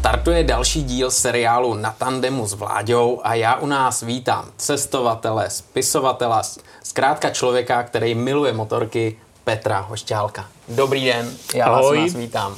Startuje 0.00 0.44
další 0.44 0.82
díl 0.82 1.10
seriálu 1.10 1.74
Na 1.74 1.90
tandemu 1.98 2.46
s 2.46 2.54
Vláďou 2.54 3.20
a 3.24 3.34
já 3.34 3.56
u 3.56 3.66
nás 3.66 4.02
vítám 4.02 4.50
cestovatele, 4.56 5.50
spisovatele, 5.50 6.42
zkrátka 6.82 7.30
člověka, 7.30 7.82
který 7.82 8.14
miluje 8.14 8.52
motorky, 8.52 9.16
Petra 9.44 9.80
Hošťálka. 9.80 10.48
Dobrý 10.68 11.04
den, 11.04 11.30
já 11.54 11.66
Ahoj. 11.66 11.98
vás, 11.98 12.14
vítám. 12.14 12.56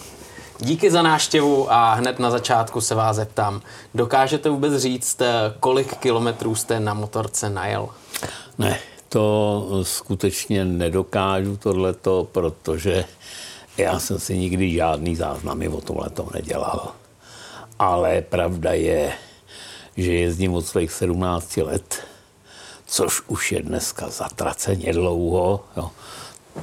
Díky 0.58 0.90
za 0.90 1.02
náštěvu 1.02 1.72
a 1.72 1.94
hned 1.94 2.18
na 2.18 2.30
začátku 2.30 2.80
se 2.80 2.94
vás 2.94 3.16
zeptám. 3.16 3.60
Dokážete 3.94 4.50
vůbec 4.50 4.82
říct, 4.82 5.22
kolik 5.60 5.96
kilometrů 5.96 6.54
jste 6.54 6.80
na 6.80 6.94
motorce 6.94 7.50
najel? 7.50 7.88
Ne, 8.58 8.78
to 9.08 9.68
skutečně 9.82 10.64
nedokážu 10.64 11.56
tohleto, 11.56 12.28
protože 12.32 13.04
já 13.76 13.98
jsem 13.98 14.18
si 14.18 14.38
nikdy 14.38 14.72
žádný 14.72 15.16
záznamy 15.16 15.68
o 15.68 15.80
tomhle 15.80 16.08
nedělal. 16.34 16.92
Ale 17.82 18.22
pravda 18.22 18.72
je, 18.72 19.12
že 19.96 20.12
jezdím 20.12 20.54
od 20.54 20.62
svých 20.62 20.92
17 20.92 21.56
let, 21.56 22.06
což 22.86 23.22
už 23.26 23.52
je 23.52 23.62
dneska 23.62 24.10
zatraceně 24.10 24.92
dlouho. 24.92 25.64
Jo. 25.76 25.90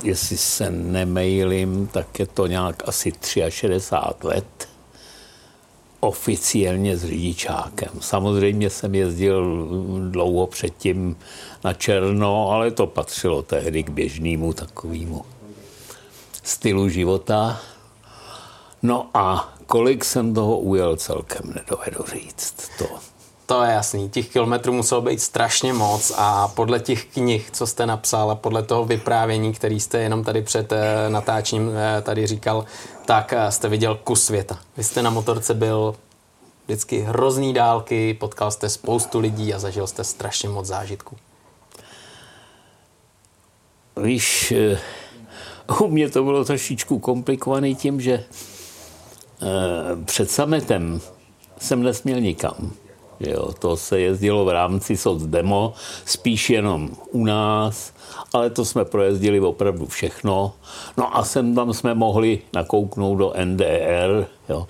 Jestli 0.04 0.38
se 0.38 0.72
nemailím, 0.72 1.88
tak 1.88 2.20
je 2.20 2.26
to 2.26 2.48
nějak 2.48 2.84
asi 2.88 3.12
63 3.50 4.28
let 4.28 4.70
oficiálně 6.00 6.98
s 6.98 7.06
řidičákem. 7.06 7.92
Samozřejmě 8.00 8.70
jsem 8.70 8.96
jezdil 8.96 9.68
dlouho 10.10 10.48
předtím 10.48 11.18
na 11.64 11.74
černo, 11.74 12.52
ale 12.52 12.72
to 12.72 12.88
patřilo 12.88 13.42
tehdy 13.42 13.84
k 13.84 13.90
běžnému 13.90 14.54
takovému 14.54 15.26
stylu 16.44 16.90
života. 16.90 17.60
No 18.82 19.10
a 19.14 19.59
kolik 19.70 20.06
jsem 20.06 20.34
toho 20.34 20.60
ujel 20.60 20.96
celkem, 20.98 21.54
nedovedu 21.56 22.06
říct. 22.14 22.56
To. 22.78 22.86
To 23.46 23.64
je 23.64 23.72
jasný, 23.72 24.10
těch 24.10 24.30
kilometrů 24.30 24.74
muselo 24.74 25.02
být 25.02 25.22
strašně 25.22 25.74
moc 25.74 26.12
a 26.18 26.48
podle 26.48 26.80
těch 26.80 27.06
knih, 27.06 27.50
co 27.52 27.68
jste 27.68 27.86
napsal 27.86 28.32
a 28.32 28.36
podle 28.36 28.64
toho 28.64 28.86
vyprávění, 28.86 29.54
který 29.54 29.80
jste 29.80 30.00
jenom 30.00 30.24
tady 30.24 30.42
před 30.42 30.72
eh, 30.72 31.10
natáčením 31.10 31.72
eh, 31.76 32.02
tady 32.02 32.28
říkal, 32.28 32.66
tak 33.06 33.34
eh, 33.34 33.52
jste 33.52 33.70
viděl 33.70 33.96
kus 33.96 34.24
světa. 34.24 34.60
Vy 34.78 34.84
jste 34.84 35.02
na 35.02 35.10
motorce 35.10 35.54
byl 35.54 35.96
vždycky 36.66 37.00
hrozný 37.00 37.54
dálky, 37.54 38.14
potkal 38.14 38.52
jste 38.52 38.70
spoustu 38.70 39.20
lidí 39.20 39.54
a 39.54 39.60
zažil 39.60 39.88
jste 39.88 40.04
strašně 40.04 40.50
moc 40.50 40.66
zážitků. 40.66 41.18
Víš, 44.04 44.54
u 45.82 45.88
mě 45.88 46.10
to 46.10 46.24
bylo 46.24 46.46
trošičku 46.46 47.00
komplikovaný 47.00 47.76
tím, 47.76 48.02
že 48.02 48.24
před 50.06 50.32
sametem 50.32 51.02
jsem 51.58 51.84
nesměl 51.84 52.22
nikam. 52.22 52.72
Jo, 53.20 53.52
to 53.60 53.78
se 53.78 54.00
jezdilo 54.00 54.46
v 54.46 54.50
rámci 54.50 54.98
soc 54.98 55.24
demo, 55.24 55.74
spíš 56.06 56.50
jenom 56.50 56.90
u 57.12 57.26
nás, 57.26 57.94
ale 58.34 58.50
to 58.50 58.66
jsme 58.66 58.86
projezdili 58.86 59.40
opravdu 59.40 59.86
všechno. 59.86 60.54
No 60.98 61.18
a 61.18 61.24
sem 61.24 61.56
tam 61.56 61.74
jsme 61.74 61.94
mohli 61.94 62.40
nakouknout 62.54 63.18
do 63.18 63.34
NDR, 63.46 64.28
jo, 64.50 64.68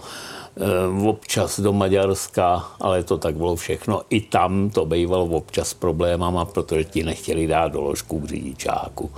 e, 1.03 1.07
občas 1.07 1.59
do 1.59 1.73
Maďarska, 1.73 2.65
ale 2.81 3.03
to 3.03 3.17
tak 3.17 3.35
bylo 3.35 3.55
všechno. 3.55 4.01
I 4.09 4.21
tam 4.21 4.69
to 4.69 4.85
bývalo 4.85 5.25
občas 5.25 5.73
problémama, 5.73 6.45
protože 6.45 6.83
ti 6.83 7.03
nechtěli 7.03 7.47
dát 7.47 7.71
doložku 7.71 8.19
k 8.19 8.25
řidičáku. 8.25 9.11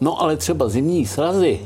No 0.00 0.22
ale 0.22 0.36
třeba 0.36 0.68
zimní 0.68 1.06
srazy, 1.06 1.60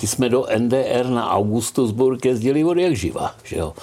ty 0.00 0.06
jsme 0.06 0.28
do 0.28 0.46
NDR 0.58 1.06
na 1.06 1.30
Augustusburg 1.30 2.24
jezdili 2.24 2.64
od 2.64 2.78
jak 2.78 2.96
živa. 2.96 3.34
Že 3.44 3.56
jo? 3.56 3.74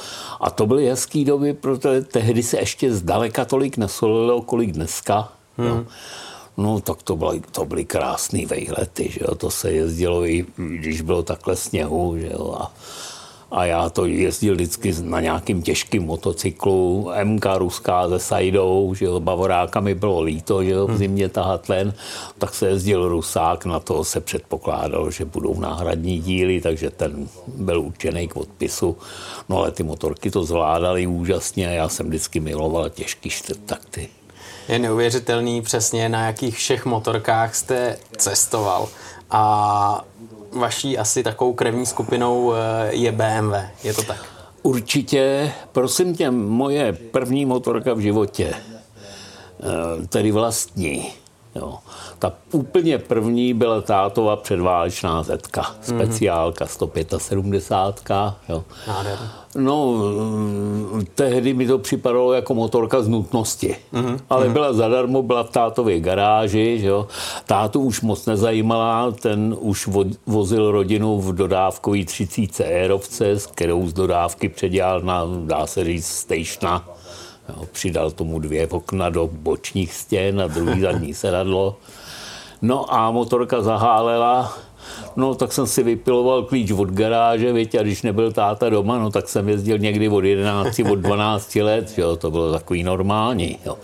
A 0.41 0.49
to 0.49 0.65
byly 0.65 0.85
hezký 0.85 1.25
doby, 1.25 1.53
protože 1.53 2.01
tehdy 2.01 2.43
se 2.43 2.57
ještě 2.57 2.93
zdaleka 2.93 3.45
tolik 3.45 3.77
nesolilo, 3.77 4.41
kolik 4.41 4.71
dneska. 4.71 5.31
Hmm. 5.57 5.67
Jo? 5.67 5.85
No 6.57 6.79
tak 6.79 7.03
to 7.03 7.15
byly, 7.15 7.41
to 7.51 7.65
byly 7.65 7.85
krásné 7.85 8.45
vejlety, 8.45 9.09
že 9.11 9.19
jo? 9.21 9.35
to 9.35 9.51
se 9.51 9.71
jezdilo 9.71 10.25
i 10.25 10.45
když 10.57 11.01
bylo 11.01 11.23
takhle 11.23 11.55
sněhu. 11.55 12.17
Že 12.17 12.29
jo? 12.33 12.55
A, 12.59 12.71
a 13.51 13.65
já 13.65 13.89
to 13.89 14.05
jezdil 14.05 14.55
vždycky 14.55 14.95
na 15.01 15.21
nějakým 15.21 15.61
těžkým 15.61 16.03
motocyklu, 16.03 17.11
MK 17.23 17.45
ruská 17.57 18.09
se 18.09 18.19
Sajdou, 18.19 18.93
že 18.93 19.05
jo, 19.05 19.19
Bavoráka 19.19 19.79
mi 19.79 19.95
bylo 19.95 20.21
líto, 20.21 20.63
že 20.63 20.71
jo, 20.71 20.85
v 20.85 20.89
hmm. 20.89 20.97
zimě 20.97 21.29
tahat 21.29 21.69
len, 21.69 21.93
tak 22.37 22.55
se 22.55 22.67
jezdil 22.67 23.09
Rusák, 23.09 23.65
na 23.65 23.79
to 23.79 24.03
se 24.03 24.19
předpokládalo, 24.19 25.11
že 25.11 25.25
budou 25.25 25.59
náhradní 25.59 26.19
díly, 26.19 26.61
takže 26.61 26.89
ten 26.89 27.27
byl 27.47 27.81
určený 27.81 28.27
k 28.27 28.35
odpisu. 28.35 28.97
No 29.49 29.57
ale 29.57 29.71
ty 29.71 29.83
motorky 29.83 30.31
to 30.31 30.43
zvládaly 30.43 31.07
úžasně 31.07 31.67
a 31.67 31.71
já 31.71 31.89
jsem 31.89 32.07
vždycky 32.07 32.39
miloval 32.39 32.89
těžký 32.89 33.29
čtvrtakty. 33.29 34.09
Je 34.67 34.79
neuvěřitelný 34.79 35.61
přesně, 35.61 36.09
na 36.09 36.25
jakých 36.25 36.55
všech 36.55 36.85
motorkách 36.85 37.55
jste 37.55 37.97
cestoval. 38.17 38.87
A 39.31 40.05
vaší 40.55 40.97
asi 40.97 41.23
takovou 41.23 41.53
krevní 41.53 41.85
skupinou 41.85 42.53
eh, 42.53 42.57
je 42.89 43.11
BMW. 43.11 43.53
Je 43.83 43.93
to 43.93 44.03
tak? 44.03 44.25
Určitě. 44.63 45.51
Prosím 45.71 46.15
tě, 46.15 46.31
moje 46.31 46.93
první 46.93 47.45
motorka 47.45 47.93
v 47.93 47.99
životě, 47.99 48.53
eh, 48.53 50.07
tedy 50.07 50.31
vlastní, 50.31 51.13
Jo. 51.55 51.77
Ta 52.19 52.33
úplně 52.51 52.97
první 52.97 53.53
byla 53.53 53.81
tátova 53.81 54.35
předválečná 54.35 55.23
zetka, 55.23 55.61
mhm. 55.61 55.81
speciálka 55.81 56.65
175. 56.65 58.17
Jo. 58.49 58.63
No, 59.55 59.99
tehdy 61.15 61.53
mi 61.53 61.67
to 61.67 61.77
připadalo 61.79 62.33
jako 62.33 62.53
motorka 62.53 63.01
z 63.01 63.07
nutnosti. 63.07 63.75
Mm-hmm. 63.93 64.19
Ale 64.29 64.49
byla 64.49 64.73
zadarmo, 64.73 65.21
byla 65.21 65.43
v 65.43 65.49
tátově 65.49 65.99
garáži. 65.99 66.79
Že 66.79 66.87
jo. 66.87 67.07
Tátu 67.45 67.81
už 67.81 68.01
moc 68.01 68.25
nezajímala, 68.25 69.11
ten 69.11 69.55
už 69.59 69.89
vozil 70.25 70.71
rodinu 70.71 71.21
v 71.21 71.35
dodávkový 71.35 72.05
30 72.05 72.63
érovce, 72.63 73.31
s 73.31 73.47
kterou 73.47 73.87
z 73.87 73.93
dodávky 73.93 74.49
předělal 74.49 75.01
na, 75.01 75.23
dá 75.45 75.67
se 75.67 75.83
říct, 75.83 76.07
stejšna 76.07 76.94
Jo, 77.49 77.65
přidal 77.71 78.11
tomu 78.11 78.39
dvě 78.39 78.67
okna 78.67 79.09
do 79.09 79.29
bočních 79.33 79.93
stěn 79.93 80.41
a 80.41 80.47
druhý 80.47 80.81
zadní 80.81 81.13
sedadlo. 81.13 81.75
No 82.61 82.93
a 82.93 83.11
motorka 83.11 83.61
zahálela, 83.61 84.57
no 85.15 85.35
tak 85.35 85.53
jsem 85.53 85.67
si 85.67 85.83
vypiloval 85.83 86.43
klíč 86.43 86.71
od 86.71 86.89
garáže, 86.89 87.53
víte, 87.53 87.79
a 87.79 87.83
když 87.83 88.01
nebyl 88.01 88.31
táta 88.31 88.69
doma, 88.69 88.97
no 88.97 89.11
tak 89.11 89.29
jsem 89.29 89.49
jezdil 89.49 89.77
někdy 89.77 90.09
od 90.09 90.23
11, 90.23 90.79
od 90.91 90.95
12 90.95 91.55
let, 91.55 91.97
jo, 91.97 92.15
to 92.15 92.31
bylo 92.31 92.51
takový 92.51 92.83
normální. 92.83 93.59
Jo. 93.65 93.77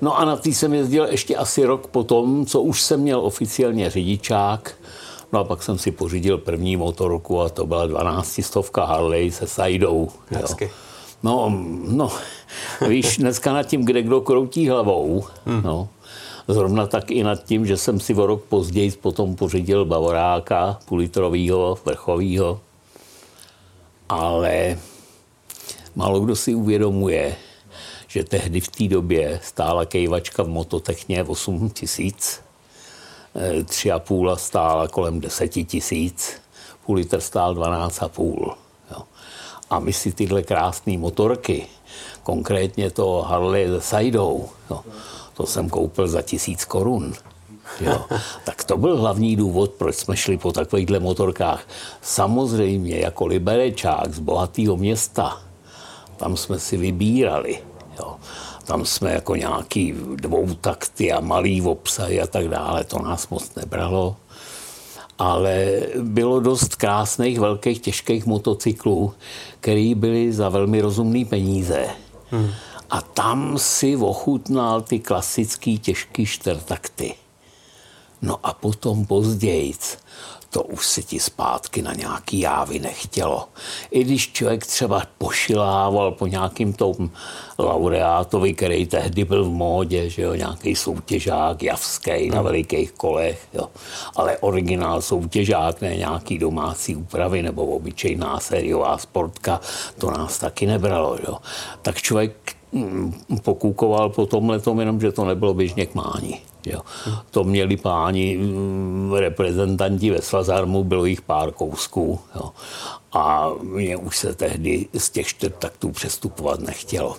No 0.00 0.18
a 0.18 0.24
na 0.24 0.36
tý 0.36 0.54
jsem 0.54 0.74
jezdil 0.74 1.04
ještě 1.10 1.36
asi 1.36 1.64
rok 1.64 1.86
potom, 1.86 2.46
co 2.46 2.60
už 2.60 2.82
jsem 2.82 3.00
měl 3.00 3.20
oficiálně 3.20 3.90
řidičák, 3.90 4.74
No 5.32 5.40
a 5.40 5.44
pak 5.44 5.62
jsem 5.62 5.78
si 5.78 5.90
pořídil 5.90 6.38
první 6.38 6.76
motorku 6.76 7.40
a 7.40 7.48
to 7.48 7.66
byla 7.66 7.86
12 7.86 8.40
stovka 8.42 8.84
Harley 8.84 9.30
se 9.30 9.46
Sajdou. 9.46 10.08
Jo. 10.30 10.68
No, 11.22 11.52
no, 11.88 12.10
víš, 12.88 13.16
dneska 13.16 13.52
nad 13.52 13.62
tím, 13.62 13.84
kde 13.84 14.02
kdo 14.02 14.20
kroutí 14.20 14.68
hlavou, 14.68 15.24
hmm. 15.46 15.62
no, 15.62 15.88
zrovna 16.48 16.86
tak 16.86 17.10
i 17.10 17.24
nad 17.24 17.44
tím, 17.44 17.66
že 17.66 17.76
jsem 17.76 18.00
si 18.00 18.14
o 18.14 18.26
rok 18.26 18.42
později 18.42 18.90
potom 18.90 19.36
pořídil 19.36 19.84
Bavoráka, 19.84 20.78
půlitrovýho, 20.84 21.78
vrchovýho, 21.84 22.60
ale 24.08 24.78
málo 25.94 26.20
kdo 26.20 26.36
si 26.36 26.54
uvědomuje, 26.54 27.36
že 28.08 28.24
tehdy 28.24 28.60
v 28.60 28.68
té 28.68 28.84
době 28.88 29.40
stála 29.42 29.84
kejvačka 29.84 30.42
v 30.42 30.48
mototechně 30.48 31.24
8 31.24 31.70
tisíc, 31.70 32.40
eh, 33.36 33.62
tři 33.62 33.92
a 33.92 33.98
půl 33.98 34.36
stála 34.36 34.88
kolem 34.88 35.20
10 35.20 35.48
tisíc, 35.48 36.32
půl 36.86 36.96
litr 36.96 37.20
stál 37.20 37.54
12,5. 37.54 38.56
A 39.70 39.78
my 39.78 39.92
si 39.92 40.12
tyhle 40.12 40.42
krásné 40.42 40.98
motorky, 40.98 41.66
konkrétně 42.26 42.90
to 42.90 43.22
Harley 43.22 43.66
se 43.66 43.80
Sajdou, 43.80 44.48
no, 44.70 44.84
to 45.34 45.46
jsem 45.46 45.70
koupil 45.70 46.08
za 46.08 46.22
tisíc 46.22 46.64
korun. 46.64 47.14
Jo. 47.80 48.04
Tak 48.44 48.64
to 48.64 48.76
byl 48.76 48.96
hlavní 48.96 49.36
důvod, 49.36 49.70
proč 49.70 49.94
jsme 49.94 50.16
šli 50.16 50.38
po 50.38 50.52
takovýchhle 50.52 50.98
motorkách. 50.98 51.62
Samozřejmě 52.02 52.98
jako 52.98 53.26
liberečák 53.26 54.14
z 54.14 54.18
bohatého 54.18 54.76
města, 54.76 55.38
tam 56.16 56.36
jsme 56.36 56.58
si 56.58 56.76
vybírali. 56.76 57.58
Jo. 57.98 58.16
Tam 58.64 58.84
jsme 58.84 59.12
jako 59.12 59.36
nějaký 59.36 59.94
dvoutakty 60.14 61.12
a 61.12 61.20
malý 61.20 61.62
obsahy 61.62 62.22
a 62.22 62.26
tak 62.26 62.48
dále, 62.48 62.84
to 62.84 62.98
nás 62.98 63.28
moc 63.28 63.54
nebralo 63.54 64.16
ale 65.18 65.80
bylo 66.02 66.40
dost 66.40 66.76
krásných, 66.76 67.40
velkých, 67.40 67.80
těžkých 67.80 68.26
motocyklů, 68.26 69.14
které 69.60 69.92
byly 69.96 70.32
za 70.32 70.48
velmi 70.48 70.80
rozumné 70.80 71.24
peníze. 71.24 71.88
Hmm. 72.30 72.50
A 72.90 73.02
tam 73.02 73.58
si 73.58 73.96
ochutnal 73.96 74.82
ty 74.82 74.98
klasický 74.98 75.78
těžký 75.78 76.26
čtvrtakty. 76.26 77.14
No 78.22 78.38
a 78.42 78.52
potom 78.52 79.06
později 79.06 79.74
to 80.56 80.62
už 80.62 80.86
se 80.86 81.02
ti 81.02 81.20
zpátky 81.20 81.82
na 81.82 81.92
nějaký 81.92 82.40
jávy 82.40 82.78
nechtělo. 82.78 83.48
I 83.90 84.04
když 84.04 84.32
člověk 84.32 84.66
třeba 84.66 85.02
pošilával 85.18 86.12
po 86.12 86.26
nějakým 86.26 86.72
tom 86.72 87.10
laureátovi, 87.58 88.54
který 88.54 88.86
tehdy 88.86 89.24
byl 89.24 89.44
v 89.44 89.52
módě, 89.52 90.10
že 90.10 90.22
jo, 90.22 90.34
nějaký 90.34 90.76
soutěžák 90.76 91.62
javský 91.62 92.30
na 92.30 92.42
velikých 92.42 92.92
kolech, 92.92 93.48
jo. 93.54 93.68
ale 94.16 94.38
originál 94.38 95.02
soutěžák, 95.02 95.80
ne 95.80 95.96
nějaký 95.96 96.38
domácí 96.38 96.96
úpravy 96.96 97.42
nebo 97.42 97.66
obyčejná 97.66 98.40
sériová 98.40 98.98
sportka, 98.98 99.60
to 99.98 100.10
nás 100.10 100.38
taky 100.38 100.66
nebralo. 100.66 101.18
Jo. 101.28 101.36
Tak 101.82 101.96
člověk 101.96 102.32
mm, 102.72 103.14
pokoukoval 103.42 104.08
po 104.08 104.26
tomhle 104.26 104.60
tom, 104.60 104.80
jenom 104.80 105.00
že 105.00 105.12
to 105.12 105.24
nebylo 105.24 105.54
běžně 105.54 105.86
k 105.86 105.94
mání. 105.94 106.55
Jo. 106.66 106.80
To 107.30 107.44
měli 107.44 107.76
páni 107.76 108.36
mm, 108.36 109.12
reprezentanti 109.14 110.10
ve 110.10 110.22
Svazarmu, 110.22 110.84
bylo 110.84 111.04
jich 111.04 111.20
pár 111.20 111.52
kousků. 111.52 112.20
Jo. 112.34 112.50
A 113.12 113.50
mě 113.62 113.96
už 113.96 114.18
se 114.18 114.34
tehdy 114.34 114.88
z 114.98 115.10
těch 115.10 115.26
čtyřtaktů 115.26 115.90
přestupovat 115.90 116.60
nechtělo. 116.60 117.16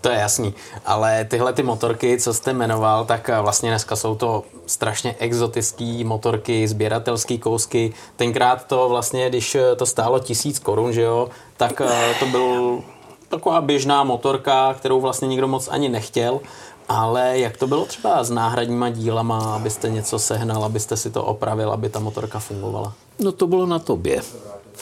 To 0.00 0.08
je 0.08 0.18
jasný, 0.18 0.54
ale 0.84 1.24
tyhle 1.24 1.52
ty 1.52 1.62
motorky, 1.62 2.18
co 2.18 2.34
jste 2.34 2.52
jmenoval, 2.52 3.04
tak 3.04 3.30
vlastně 3.40 3.70
dneska 3.70 3.96
jsou 3.96 4.14
to 4.14 4.44
strašně 4.66 5.16
exotické 5.18 6.04
motorky, 6.04 6.68
sběratelské 6.68 7.38
kousky. 7.38 7.92
Tenkrát 8.16 8.66
to 8.66 8.88
vlastně, 8.88 9.28
když 9.28 9.56
to 9.76 9.86
stálo 9.86 10.18
tisíc 10.18 10.58
korun, 10.58 10.92
že 10.92 11.02
jo, 11.02 11.28
tak 11.56 11.80
eh, 11.80 12.14
to 12.20 12.26
byl 12.26 12.82
taková 13.28 13.60
běžná 13.60 14.04
motorka, 14.04 14.74
kterou 14.74 15.00
vlastně 15.00 15.28
nikdo 15.28 15.48
moc 15.48 15.68
ani 15.68 15.88
nechtěl. 15.88 16.40
Ale 16.88 17.38
jak 17.38 17.56
to 17.56 17.66
bylo 17.66 17.84
třeba 17.84 18.24
s 18.24 18.30
náhradníma 18.30 18.90
dílama, 18.90 19.54
abyste 19.54 19.90
něco 19.90 20.18
sehnal, 20.18 20.64
abyste 20.64 20.96
si 20.96 21.10
to 21.10 21.24
opravil, 21.24 21.72
aby 21.72 21.88
ta 21.88 22.00
motorka 22.00 22.38
fungovala? 22.38 22.94
No 23.18 23.32
to 23.32 23.46
bylo 23.46 23.66
na 23.66 23.78
tobě. 23.78 24.22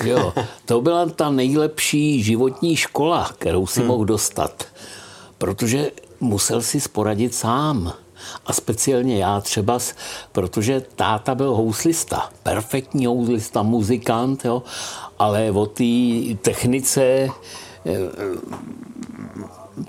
Jo, 0.04 0.32
to 0.64 0.80
byla 0.80 1.06
ta 1.06 1.30
nejlepší 1.30 2.22
životní 2.22 2.76
škola, 2.76 3.30
kterou 3.38 3.66
si 3.66 3.80
hmm. 3.80 3.88
mohl 3.88 4.04
dostat. 4.04 4.64
Protože 5.38 5.90
musel 6.20 6.62
si 6.62 6.80
sporadit 6.80 7.34
sám. 7.34 7.92
A 8.46 8.52
speciálně 8.52 9.18
já 9.18 9.40
třeba, 9.40 9.78
protože 10.32 10.82
táta 10.96 11.34
byl 11.34 11.54
houslista, 11.54 12.28
perfektní 12.42 13.06
houslista, 13.06 13.62
muzikant, 13.62 14.44
jo, 14.44 14.62
ale 15.18 15.50
o 15.50 15.66
té 15.66 15.84
technice 16.42 17.28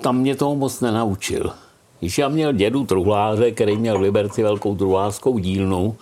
tam 0.02 0.18
mě 0.18 0.36
toho 0.36 0.56
moc 0.56 0.82
nenaučil. 0.82 1.52
Když 2.00 2.18
já 2.18 2.30
měl 2.30 2.54
dědu 2.54 2.86
truhláře, 2.86 3.52
který 3.52 3.78
měl 3.78 3.98
v 3.98 4.02
Liberci 4.02 4.44
velkou 4.44 4.76
truhlářskou 4.76 5.38
dílnu, 5.38 5.96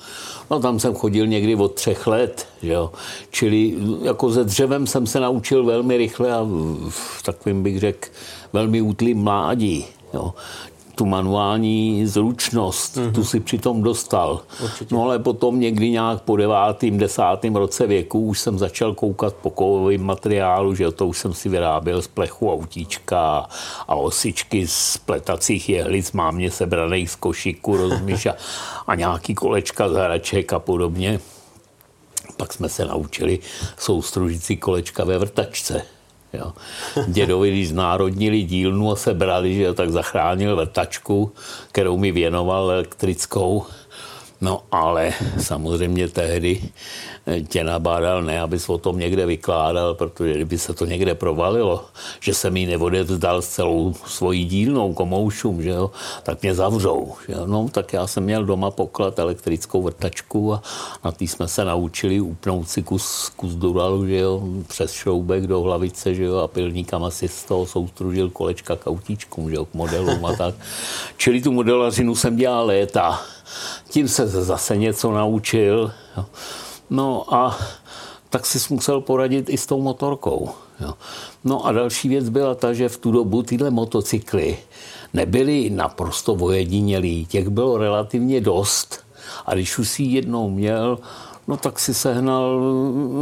no 0.52 0.60
tam 0.60 0.80
jsem 0.80 0.96
chodil 0.96 1.28
někdy 1.28 1.56
od 1.56 1.74
třech 1.74 2.08
let, 2.08 2.48
jo. 2.62 2.92
Čili 3.32 3.76
jako 4.02 4.30
ze 4.30 4.44
dřevem 4.44 4.88
jsem 4.88 5.08
se 5.08 5.20
naučil 5.20 5.66
velmi 5.66 5.98
rychle 5.98 6.34
a 6.34 6.44
v 6.90 7.24
takovým 7.24 7.64
bych 7.64 7.80
řekl 7.80 8.10
velmi 8.54 8.82
útlým 8.82 9.24
mládí. 9.24 9.86
Jo 10.14 10.34
tu 10.96 11.06
manuální 11.06 12.08
zručnost, 12.08 12.98
mm-hmm. 12.98 13.12
tu 13.12 13.20
mhm. 13.20 13.30
si 13.30 13.40
přitom 13.40 13.84
dostal. 13.84 14.42
Určitě. 14.64 14.96
No 14.96 15.04
ale 15.04 15.20
potom 15.20 15.60
někdy 15.60 15.90
nějak 15.90 16.22
po 16.22 16.38
devátým, 16.38 16.98
desátým 16.98 17.56
roce 17.56 17.88
věku 17.88 18.20
už 18.20 18.40
jsem 18.40 18.60
začal 18.60 18.94
koukat 18.94 19.34
po 19.34 19.50
kovovým 19.50 20.04
materiálu, 20.04 20.76
že 20.76 20.92
to 20.92 21.08
už 21.08 21.18
jsem 21.18 21.34
si 21.34 21.50
vyráběl 21.50 22.02
z 22.02 22.08
plechu 22.08 22.54
autíčka 22.54 23.48
a 23.88 23.96
osičky 23.96 24.68
z 24.68 24.98
pletacích 24.98 25.70
jehlic, 25.70 26.12
mám 26.12 26.36
mě 26.36 26.52
sebraných 26.52 27.10
z 27.10 27.16
košiku, 27.16 27.78
rozumíš, 27.78 28.26
a, 28.26 28.36
a 28.88 28.96
nějaký 28.96 29.36
kolečka 29.36 29.90
z 29.90 29.94
hraček 29.94 30.54
a 30.54 30.60
podobně. 30.60 31.20
Pak 32.38 32.54
jsme 32.54 32.70
se 32.70 32.86
naučili 32.86 33.40
soustružící 33.78 34.58
kolečka 34.58 35.04
ve 35.04 35.18
vrtačce. 35.18 35.82
Jo. 36.34 36.54
Dědovi, 37.08 37.52
když 37.52 37.70
znárodnili 37.70 38.42
dílnu 38.42 38.92
a 38.92 38.96
sebrali, 38.96 39.56
že 39.56 39.74
tak 39.74 39.92
zachránil 39.92 40.56
vrtačku, 40.56 41.32
kterou 41.72 41.98
mi 41.98 42.12
věnoval 42.12 42.72
elektrickou. 42.72 43.66
No 44.44 44.62
ale 44.72 45.14
samozřejmě 45.40 46.08
tehdy 46.08 46.62
tě 47.48 47.64
nabádal 47.64 48.24
ne, 48.24 48.42
abys 48.42 48.70
o 48.70 48.78
tom 48.78 49.00
někde 49.00 49.26
vykládal, 49.26 49.94
protože 49.94 50.34
kdyby 50.34 50.58
se 50.58 50.74
to 50.74 50.86
někde 50.86 51.16
provalilo, 51.16 51.86
že 52.20 52.34
jsem 52.34 52.58
jí 52.58 52.66
neodevzdal 52.66 53.42
s 53.42 53.48
celou 53.48 53.94
svojí 54.06 54.46
dílnou 54.46 54.94
komoušům, 54.94 55.62
že 55.62 55.70
jo, 55.70 55.92
tak 56.24 56.42
mě 56.42 56.56
zavřou. 56.56 57.16
Že 57.28 57.34
jo. 57.34 57.44
No, 57.46 57.70
tak 57.72 57.94
já 57.94 58.08
jsem 58.08 58.24
měl 58.24 58.46
doma 58.46 58.72
poklad 58.72 59.20
elektrickou 59.20 59.82
vrtačku 59.82 60.54
a 60.54 60.62
na 61.04 61.12
tý 61.12 61.28
jsme 61.28 61.48
se 61.48 61.66
naučili 61.66 62.22
upnout 62.22 62.70
si 62.70 62.84
kus, 62.84 63.32
kus 63.36 63.56
duralu, 63.56 64.08
že 64.08 64.18
jo, 64.18 64.44
přes 64.68 64.92
šroubek 64.92 65.48
do 65.48 65.62
hlavice, 65.62 66.16
že 66.16 66.24
jo, 66.24 66.38
a 66.38 66.48
pilníkama 66.48 67.12
si 67.12 67.28
z 67.28 67.44
toho 67.44 67.66
soustružil 67.66 68.30
kolečka 68.30 68.76
k 68.76 68.88
autíčkům, 68.88 69.50
že 69.50 69.56
jo, 69.56 69.66
k 69.66 69.74
modelům 69.74 70.26
a 70.26 70.36
tak. 70.36 70.56
Čili 71.18 71.42
tu 71.42 71.52
modelařinu 71.52 72.16
jsem 72.16 72.36
dělal 72.36 72.66
léta. 72.66 73.22
Tím 73.90 74.08
se 74.08 74.28
zase 74.28 74.78
něco 74.78 75.12
naučil. 75.12 75.92
Jo. 76.18 76.26
No 76.90 77.34
a 77.34 77.58
tak 78.30 78.46
si 78.46 78.74
musel 78.74 79.02
poradit 79.02 79.50
i 79.50 79.58
s 79.58 79.66
tou 79.66 79.82
motorkou. 79.82 80.50
Jo. 80.80 80.94
No 81.44 81.66
a 81.66 81.72
další 81.72 82.10
věc 82.10 82.30
byla 82.30 82.56
ta, 82.56 82.74
že 82.74 82.90
v 82.90 82.98
tu 82.98 83.12
dobu 83.12 83.44
tyhle 83.44 83.72
motocykly 83.72 84.58
nebyly 85.14 85.70
naprosto 85.70 86.34
ojedinělý. 86.34 87.26
Těch 87.26 87.48
bylo 87.48 87.78
relativně 87.78 88.42
dost. 88.42 89.00
A 89.46 89.54
když 89.54 89.78
už 89.78 89.90
si 89.90 90.04
jednou 90.04 90.50
měl, 90.50 91.00
no 91.48 91.58
tak 91.58 91.80
si 91.80 91.94
sehnal 91.94 92.62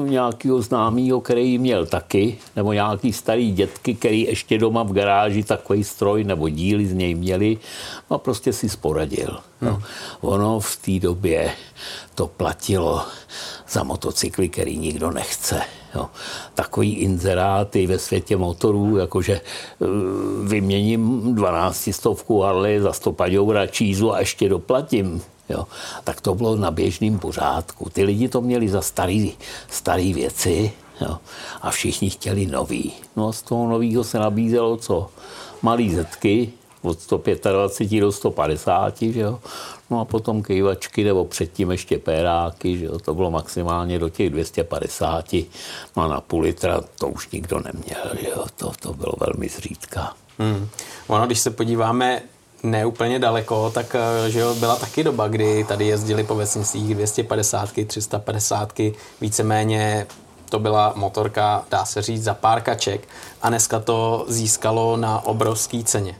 nějakého 0.05 0.61
známého, 0.61 1.21
který 1.21 1.57
měl 1.57 1.85
taky, 1.85 2.37
nebo 2.55 2.73
nějaký 2.73 3.13
starý 3.13 3.51
dětky, 3.51 3.95
který 3.95 4.21
ještě 4.21 4.57
doma 4.57 4.83
v 4.83 4.93
garáži 4.93 5.43
takový 5.43 5.83
stroj 5.83 6.23
nebo 6.23 6.49
díly 6.49 6.85
z 6.85 6.93
něj 6.93 7.15
měli, 7.15 7.57
no 8.09 8.15
a 8.15 8.17
prostě 8.17 8.53
si 8.53 8.69
sporadil. 8.69 9.39
No. 9.61 9.71
Hmm. 9.73 9.83
Ono 10.21 10.59
v 10.59 10.77
té 10.77 10.99
době 10.99 11.51
to 12.15 12.27
platilo 12.27 13.05
za 13.69 13.83
motocykly, 13.83 14.49
který 14.49 14.77
nikdo 14.77 15.11
nechce. 15.11 15.61
Jo. 15.95 16.09
Takový 16.53 16.95
inzeráty 16.95 17.87
ve 17.87 17.99
světě 17.99 18.37
motorů, 18.37 18.97
jakože 18.97 19.33
e, 19.33 19.41
vyměním 20.43 21.35
12 21.35 21.89
stovku 21.91 22.41
Harley 22.41 22.79
za 22.79 22.93
100 22.93 23.11
paďoura 23.11 23.67
čízu 23.67 24.13
a 24.13 24.19
ještě 24.19 24.49
doplatím. 24.49 25.21
Jo. 25.51 25.67
Tak 26.03 26.21
to 26.21 26.35
bylo 26.35 26.55
na 26.55 26.71
běžným 26.71 27.19
pořádku. 27.19 27.89
Ty 27.89 28.03
lidi 28.03 28.29
to 28.29 28.41
měli 28.41 28.69
za 28.69 28.81
starý, 28.81 29.33
starý 29.69 30.13
věci 30.13 30.71
jo. 31.01 31.17
a 31.61 31.71
všichni 31.71 32.09
chtěli 32.09 32.45
nový. 32.45 32.93
No 33.15 33.27
a 33.27 33.31
z 33.31 33.41
toho 33.41 33.67
nového 33.67 34.03
se 34.03 34.19
nabízelo 34.19 34.77
co? 34.77 35.09
Malý 35.61 35.95
zetky, 35.95 36.53
od 36.81 37.01
125 37.01 37.99
do 37.99 38.11
150, 38.11 39.01
že 39.01 39.19
jo? 39.19 39.39
No 39.89 39.99
a 39.99 40.05
potom 40.05 40.43
kejvačky 40.43 41.03
nebo 41.03 41.25
předtím 41.25 41.71
ještě 41.71 41.97
péráky, 41.97 42.77
že 42.77 42.85
jo? 42.85 42.99
to 42.99 43.13
bylo 43.15 43.31
maximálně 43.31 43.99
do 43.99 44.09
těch 44.09 44.29
250. 44.29 45.33
No 45.95 46.03
a 46.03 46.07
na 46.07 46.21
půl 46.21 46.41
litra 46.41 46.81
to 46.99 47.07
už 47.07 47.29
nikdo 47.29 47.59
neměl, 47.59 48.21
že 48.21 48.29
jo? 48.29 48.45
To, 48.55 48.71
to 48.79 48.93
bylo 48.93 49.13
velmi 49.19 49.49
zřídka. 49.49 50.13
Hmm. 50.39 50.69
Ono, 51.07 51.25
když 51.25 51.39
se 51.39 51.49
podíváme 51.49 52.21
ne 52.63 52.85
úplně 52.85 53.19
daleko, 53.19 53.71
tak 53.71 53.95
eh, 53.95 54.29
že 54.29 54.39
jo, 54.39 54.55
byla 54.55 54.75
taky 54.75 55.03
doba, 55.03 55.27
kdy 55.27 55.63
tady 55.63 55.87
jezdili 55.87 56.23
po 56.23 56.35
vesnicích 56.35 56.95
250, 56.95 57.69
350, 57.87 58.73
víceméně 59.21 60.07
to 60.49 60.59
byla 60.59 60.93
motorka, 60.95 61.65
dá 61.71 61.85
se 61.85 62.01
říct, 62.01 62.23
za 62.23 62.33
pár 62.33 62.61
kaček 62.61 63.07
a 63.41 63.49
dneska 63.49 63.79
to 63.79 64.25
získalo 64.27 64.97
na 64.97 65.25
obrovské 65.25 65.83
ceně. 65.83 66.15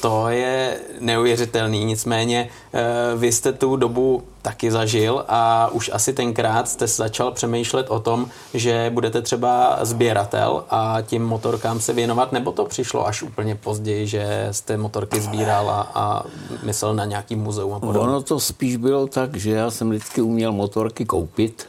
To 0.00 0.28
je 0.28 0.80
neuvěřitelný, 1.00 1.84
nicméně 1.84 2.48
eh, 2.74 3.16
vy 3.16 3.32
jste 3.32 3.52
tu 3.52 3.76
dobu 3.76 4.22
taky 4.42 4.70
zažil 4.70 5.24
a 5.28 5.68
už 5.72 5.90
asi 5.92 6.12
tenkrát 6.12 6.68
jste 6.68 6.86
začal 6.86 7.30
přemýšlet 7.30 7.90
o 7.90 8.00
tom, 8.00 8.26
že 8.54 8.90
budete 8.94 9.22
třeba 9.22 9.78
sběratel 9.82 10.64
a 10.70 10.98
tím 11.02 11.24
motorkám 11.24 11.80
se 11.80 11.92
věnovat, 11.92 12.32
nebo 12.32 12.52
to 12.52 12.64
přišlo 12.64 13.06
až 13.06 13.22
úplně 13.22 13.54
později, 13.54 14.06
že 14.06 14.48
jste 14.50 14.76
motorky 14.76 15.20
sbíral 15.20 15.70
a, 15.70 15.90
a 15.94 16.24
myslel 16.62 16.94
na 16.94 17.04
nějaký 17.04 17.36
muzeum 17.36 17.74
a 17.74 17.80
podobně? 17.80 18.00
Ono 18.00 18.22
to 18.22 18.40
spíš 18.40 18.76
bylo 18.76 19.06
tak, 19.06 19.36
že 19.36 19.50
já 19.50 19.70
jsem 19.70 19.90
vždycky 19.90 20.20
uměl 20.20 20.52
motorky 20.52 21.04
koupit, 21.04 21.66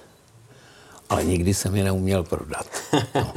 ale 1.09 1.23
nikdy 1.23 1.53
jsem 1.53 1.75
je 1.75 1.83
neuměl 1.83 2.23
prodat. 2.23 2.65
No. 3.15 3.33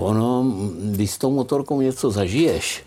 Ono, 0.00 0.44
když 0.80 1.10
s 1.10 1.18
tou 1.18 1.30
motorkou 1.30 1.80
něco 1.80 2.10
zažiješ, 2.10 2.84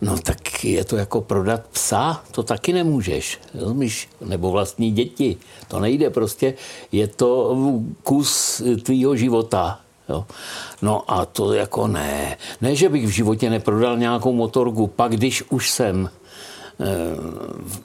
No 0.00 0.18
tak 0.18 0.64
je 0.64 0.84
to 0.84 0.96
jako 0.96 1.20
prodat 1.20 1.66
psa, 1.72 2.22
to 2.30 2.42
taky 2.42 2.72
nemůžeš, 2.72 3.38
rozumíš? 3.54 4.08
Nebo 4.20 4.50
vlastní 4.50 4.90
děti, 4.90 5.36
to 5.68 5.80
nejde 5.80 6.10
prostě, 6.10 6.54
je 6.92 7.06
to 7.08 7.56
kus 8.02 8.62
tvýho 8.82 9.16
života. 9.16 9.80
Jo. 10.08 10.26
No 10.82 11.12
a 11.12 11.26
to 11.26 11.52
jako 11.52 11.86
ne. 11.86 12.36
Ne, 12.60 12.76
že 12.76 12.88
bych 12.88 13.06
v 13.06 13.10
životě 13.10 13.50
neprodal 13.50 13.98
nějakou 13.98 14.32
motorku, 14.32 14.86
pak 14.86 15.12
když 15.12 15.42
už 15.50 15.70
jsem 15.70 16.10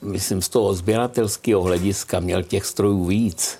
myslím, 0.02 0.42
z 0.42 0.48
toho 0.48 0.74
sběratelského 0.74 1.62
hlediska 1.62 2.20
měl 2.20 2.42
těch 2.42 2.66
strojů 2.66 3.04
víc, 3.04 3.58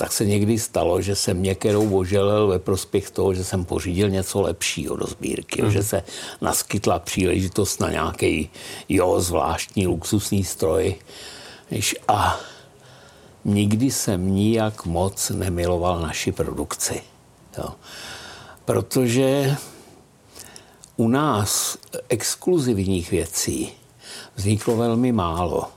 tak 0.00 0.12
se 0.12 0.24
někdy 0.24 0.58
stalo, 0.58 1.00
že 1.00 1.16
jsem 1.16 1.42
některou 1.42 1.98
oželel 1.98 2.46
ve 2.46 2.58
prospěch 2.58 3.10
toho, 3.10 3.34
že 3.34 3.44
jsem 3.44 3.64
pořídil 3.64 4.10
něco 4.10 4.40
lepšího 4.40 4.96
do 4.96 5.06
sbírky, 5.06 5.62
mm. 5.62 5.70
že 5.70 5.82
se 5.82 6.02
naskytla 6.40 6.98
příležitost 6.98 7.80
na 7.80 7.90
nějaký 7.90 8.50
jo, 8.88 9.20
zvláštní 9.20 9.86
luxusní 9.86 10.44
stroj. 10.44 10.94
A 12.08 12.40
nikdy 13.44 13.90
jsem 13.90 14.34
nijak 14.34 14.86
moc 14.86 15.30
nemiloval 15.30 16.00
naši 16.00 16.32
produkci. 16.32 17.02
Jo. 17.58 17.68
Protože 18.64 19.56
u 20.96 21.08
nás 21.08 21.78
exkluzivních 22.08 23.10
věcí 23.10 23.72
vzniklo 24.34 24.76
velmi 24.76 25.12
málo. 25.12 25.68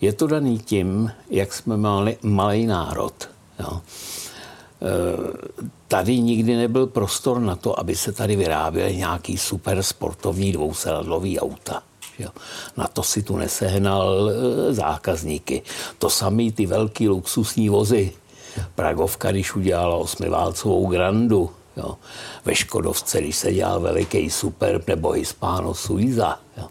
Je 0.00 0.12
to 0.12 0.26
daný 0.26 0.58
tím, 0.58 1.12
jak 1.30 1.52
jsme 1.52 1.76
mali, 1.76 2.18
malý 2.22 2.66
národ. 2.66 3.34
Jo. 3.58 3.80
E, 3.80 4.90
tady 5.88 6.20
nikdy 6.20 6.56
nebyl 6.56 6.86
prostor 6.86 7.40
na 7.40 7.56
to, 7.56 7.80
aby 7.80 7.96
se 7.96 8.12
tady 8.12 8.36
vyráběly 8.36 8.96
nějaký 8.96 9.38
super 9.38 9.82
sportovní 9.82 10.52
dvousedadlový 10.52 11.40
auta. 11.40 11.82
Jo. 12.18 12.28
Na 12.76 12.86
to 12.86 13.02
si 13.02 13.22
tu 13.22 13.36
nesehnal 13.36 14.30
e, 14.30 14.72
zákazníky. 14.74 15.62
To 15.98 16.10
samý 16.10 16.52
ty 16.52 16.66
velký 16.66 17.08
luxusní 17.08 17.68
vozy. 17.68 18.12
Pragovka, 18.74 19.30
když 19.30 19.54
udělala 19.54 19.96
osmiválcovou 19.96 20.86
Grandu, 20.86 21.50
jo. 21.76 21.96
ve 22.44 22.54
Škodovce, 22.54 23.20
když 23.20 23.36
se 23.36 23.52
dělal 23.52 23.80
veliký 23.80 24.30
Superb 24.30 24.88
nebo 24.88 25.10
Hispano 25.10 25.74
Suiza, 25.74 26.38
jo. 26.56 26.68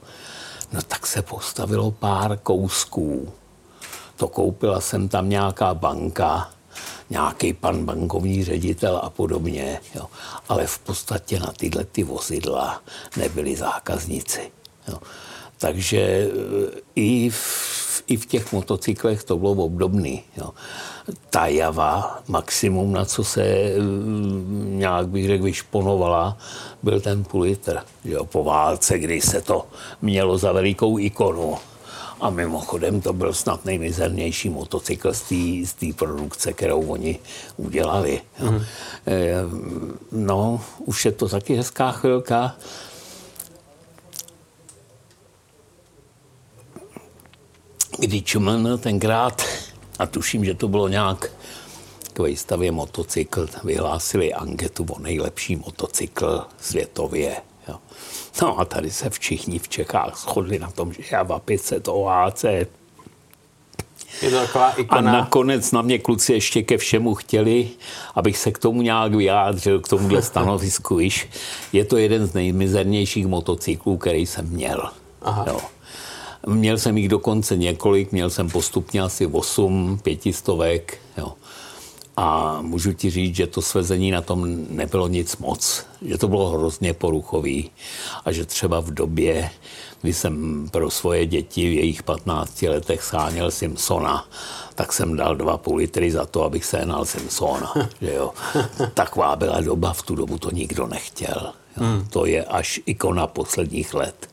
no 0.73 0.81
tak 0.81 1.07
se 1.07 1.21
postavilo 1.21 1.91
pár 1.91 2.37
kousků. 2.37 3.33
To 4.15 4.27
koupila 4.27 4.81
jsem 4.81 5.09
tam 5.09 5.29
nějaká 5.29 5.73
banka, 5.73 6.49
nějaký 7.13 7.53
pan 7.53 7.85
bankovní 7.85 8.43
ředitel 8.43 8.97
a 9.03 9.09
podobně. 9.09 9.79
Jo. 9.95 10.05
Ale 10.49 10.67
v 10.67 10.79
podstatě 10.79 11.39
na 11.39 11.53
tyhle 11.57 11.85
ty 11.85 12.03
vozidla 12.03 12.81
nebyli 13.17 13.55
zákazníci. 13.55 14.51
Jo. 14.87 14.97
Takže 15.57 15.99
e, 15.99 16.29
i 16.95 17.29
v, 17.29 18.03
i 18.07 18.17
v 18.17 18.25
těch 18.25 18.51
motocyklech 18.51 19.23
to 19.23 19.37
bylo 19.37 19.51
obdobné. 19.51 20.17
Ta 21.29 21.47
java, 21.47 22.23
maximum, 22.27 22.91
na 22.91 23.05
co 23.05 23.23
se 23.23 23.43
e, 23.43 23.73
nějak 24.83 25.07
bych 25.07 25.27
řekl 25.27 25.43
vyšponovala, 25.43 26.37
byl 26.83 27.01
ten 27.01 27.23
půl 27.23 27.41
litr. 27.41 27.79
Jo, 28.05 28.25
po 28.25 28.43
válce, 28.43 28.99
kdy 28.99 29.21
se 29.21 29.41
to 29.41 29.67
mělo 30.01 30.37
za 30.37 30.51
velikou 30.51 30.99
ikonu. 30.99 31.57
A 32.23 32.29
mimochodem 32.29 33.01
to 33.01 33.13
byl 33.13 33.33
snad 33.33 33.65
nejmizernější 33.65 34.49
motocykl 34.49 35.13
z 35.13 35.73
té 35.73 35.85
produkce, 35.95 36.53
kterou 36.53 36.81
oni 36.81 37.19
udělali. 37.57 38.21
Mm. 38.39 38.61
No, 40.11 40.61
už 40.79 41.05
je 41.05 41.11
to 41.11 41.29
taky 41.29 41.55
hezká 41.55 41.91
chvilka. 41.91 42.55
Kdy 47.99 48.21
Čumen 48.21 48.79
tenkrát, 48.79 49.41
a 49.99 50.05
tuším, 50.05 50.45
že 50.45 50.53
to 50.53 50.67
bylo 50.67 50.87
nějak 50.87 51.31
k 52.13 52.19
výstavě 52.19 52.71
motocykl, 52.71 53.47
vyhlásili 53.63 54.33
anketu 54.33 54.85
o 54.89 54.99
nejlepší 54.99 55.55
motocykl 55.55 56.45
světově. 56.61 57.35
Jo. 57.67 57.75
No 58.41 58.59
a 58.59 58.65
tady 58.65 58.91
se 58.91 59.09
všichni 59.09 59.59
v 59.59 59.69
Čechách 59.69 60.17
shodli 60.17 60.59
na 60.59 60.71
tom, 60.71 60.93
že 60.93 61.03
Java 61.11 61.39
500 61.39 61.87
OAC 61.87 62.43
je 64.21 64.29
to 64.29 64.39
taková 64.39 64.71
ikona. 64.71 65.11
A 65.11 65.13
nakonec 65.13 65.71
na 65.71 65.81
mě 65.81 65.99
kluci 65.99 66.33
ještě 66.33 66.63
ke 66.63 66.77
všemu 66.77 67.15
chtěli, 67.15 67.69
abych 68.15 68.37
se 68.37 68.51
k 68.51 68.57
tomu 68.57 68.81
nějak 68.81 69.15
vyjádřil, 69.15 69.79
k 69.79 69.87
tomuhle 69.87 70.21
stanovisku. 70.21 70.95
Víš, 70.95 71.29
je 71.73 71.85
to 71.85 71.97
jeden 71.97 72.27
z 72.27 72.33
nejmizernějších 72.33 73.27
motocyklů, 73.27 73.97
který 73.97 74.25
jsem 74.25 74.49
měl. 74.49 74.89
Aha. 75.21 75.45
Jo. 75.47 75.59
Měl 76.47 76.77
jsem 76.77 76.97
jich 76.97 77.09
dokonce 77.09 77.57
několik, 77.57 78.11
měl 78.11 78.29
jsem 78.29 78.49
postupně 78.49 79.01
asi 79.01 79.27
8 79.27 79.99
pětistovek. 80.03 80.97
Jo. 81.17 81.33
A 82.17 82.57
můžu 82.61 82.93
ti 82.93 83.09
říct, 83.09 83.35
že 83.35 83.47
to 83.47 83.61
svezení 83.61 84.11
na 84.11 84.21
tom 84.21 84.65
nebylo 84.69 85.07
nic 85.07 85.37
moc, 85.37 85.85
že 86.01 86.17
to 86.17 86.27
bylo 86.27 86.49
hrozně 86.49 86.93
poruchový 86.93 87.71
a 88.25 88.31
že 88.31 88.45
třeba 88.45 88.79
v 88.79 88.91
době, 88.91 89.49
kdy 90.01 90.13
jsem 90.13 90.67
pro 90.71 90.89
svoje 90.89 91.25
děti 91.25 91.69
v 91.69 91.73
jejich 91.73 92.03
15 92.03 92.61
letech 92.61 93.03
sáněl 93.03 93.51
Simpsona, 93.51 94.27
tak 94.75 94.93
jsem 94.93 95.15
dal 95.15 95.35
dva 95.35 95.57
půl 95.57 95.75
litry 95.75 96.11
za 96.11 96.25
to, 96.25 96.43
abych 96.43 96.65
sénal 96.65 97.05
Simpsona. 97.05 97.73
Že 98.01 98.13
jo. 98.13 98.33
Taková 98.93 99.35
byla 99.35 99.61
doba, 99.61 99.93
v 99.93 100.01
tu 100.01 100.15
dobu 100.15 100.37
to 100.37 100.51
nikdo 100.51 100.87
nechtěl. 100.87 101.53
Jo. 101.77 101.83
Hmm. 101.83 102.07
To 102.09 102.25
je 102.25 102.45
až 102.45 102.79
ikona 102.85 103.27
posledních 103.27 103.93
let. 103.93 104.32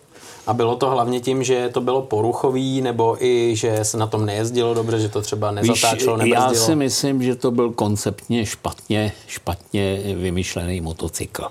A 0.51 0.53
bylo 0.53 0.77
to 0.77 0.91
hlavně 0.91 1.21
tím, 1.21 1.43
že 1.43 1.69
to 1.69 1.81
bylo 1.81 2.03
poruchový, 2.03 2.81
nebo 2.81 3.25
i, 3.25 3.57
že 3.57 3.85
se 3.85 3.97
na 3.97 4.07
tom 4.07 4.27
nejezdilo 4.27 4.75
dobře, 4.75 5.01
že 5.01 5.09
to 5.09 5.23
třeba 5.23 5.51
nezatáčelo, 5.51 6.17
Víš, 6.17 6.33
Já 6.33 6.55
si 6.55 6.75
myslím, 6.75 7.23
že 7.23 7.37
to 7.37 7.51
byl 7.51 7.73
konceptně 7.73 8.47
špatně, 8.47 9.13
špatně 9.27 10.01
vymyšlený 10.15 10.81
motocykl. 10.81 11.47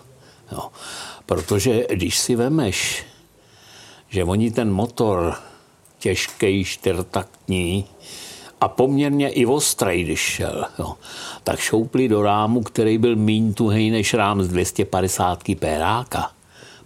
Jo. 0.51 0.69
Protože 1.25 1.85
když 1.89 2.19
si 2.19 2.35
vemeš, 2.35 3.05
že 4.09 4.23
oni 4.23 4.51
ten 4.51 4.71
motor 4.71 5.35
těžký, 5.99 6.65
čtyřtaktní 6.65 7.85
a 8.61 8.67
poměrně 8.67 9.29
i 9.29 9.45
ostrý, 9.45 10.03
když 10.03 10.19
šel, 10.19 10.65
jo, 10.79 10.93
tak 11.43 11.59
šoupli 11.59 12.07
do 12.07 12.21
rámu, 12.21 12.63
který 12.63 12.97
byl 12.97 13.15
míň 13.15 13.53
tuhej 13.53 13.91
než 13.91 14.13
rám 14.13 14.43
z 14.43 14.47
250 14.47 15.39
péráka 15.59 16.31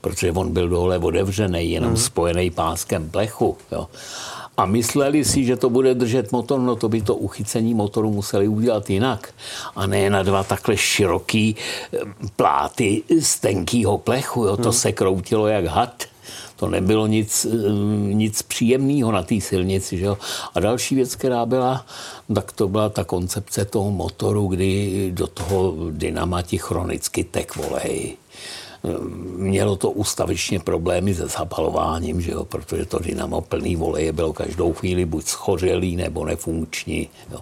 protože 0.03 0.31
on 0.31 0.51
byl 0.51 0.69
dole 0.69 0.97
otevřený, 0.97 1.71
jenom 1.71 1.95
hmm. 1.95 1.97
spojený 1.97 2.49
páskem 2.51 3.09
plechu. 3.09 3.57
Jo. 3.71 3.87
A 4.57 4.65
mysleli 4.65 5.25
si, 5.25 5.45
že 5.45 5.55
to 5.55 5.69
bude 5.69 5.95
držet 5.95 6.31
motor, 6.31 6.59
no 6.59 6.75
to 6.75 6.89
by 6.89 7.01
to 7.01 7.15
uchycení 7.15 7.73
motoru 7.73 8.11
museli 8.11 8.47
udělat 8.47 8.89
jinak. 8.89 9.33
A 9.75 9.87
ne 9.87 10.09
na 10.09 10.23
dva 10.23 10.43
takhle 10.43 10.77
široký 10.77 11.55
eh, 11.55 11.97
pláty 12.35 13.03
z 13.19 13.39
tenkýho 13.39 13.97
plechu. 13.97 14.45
Jo. 14.45 14.57
To 14.57 14.75
hmm. 14.75 14.79
se 14.79 14.91
kroutilo 14.91 15.47
jak 15.47 15.65
had. 15.65 16.03
To 16.55 16.67
nebylo 16.67 17.07
nic, 17.07 17.45
eh, 17.45 17.71
nic 18.13 18.41
příjemného 18.41 19.11
na 19.11 19.23
té 19.23 19.39
silnici. 19.41 19.97
Že 19.97 20.05
jo? 20.05 20.17
A 20.55 20.59
další 20.59 20.95
věc, 20.95 21.15
která 21.15 21.45
byla, 21.45 21.85
tak 22.35 22.51
to 22.51 22.67
byla 22.67 22.89
ta 22.89 23.03
koncepce 23.03 23.65
toho 23.65 23.91
motoru, 23.91 24.47
kdy 24.47 25.11
do 25.15 25.27
toho 25.27 25.75
dynama 25.91 26.41
ti 26.41 26.57
chronicky 26.57 27.23
tek 27.23 27.55
volej 27.55 28.17
mělo 29.35 29.75
to 29.75 29.91
ustavičně 29.91 30.59
problémy 30.59 31.15
se 31.15 31.27
zapalováním, 31.27 32.21
že 32.21 32.31
jo, 32.31 32.45
protože 32.45 32.85
to 32.85 32.99
dynamo 32.99 33.41
plný 33.41 33.75
voleje 33.75 34.13
bylo 34.13 34.33
každou 34.33 34.73
chvíli 34.73 35.05
buď 35.05 35.25
schořelý 35.25 35.95
nebo 35.95 36.25
nefunkční. 36.25 37.09
Jo. 37.31 37.39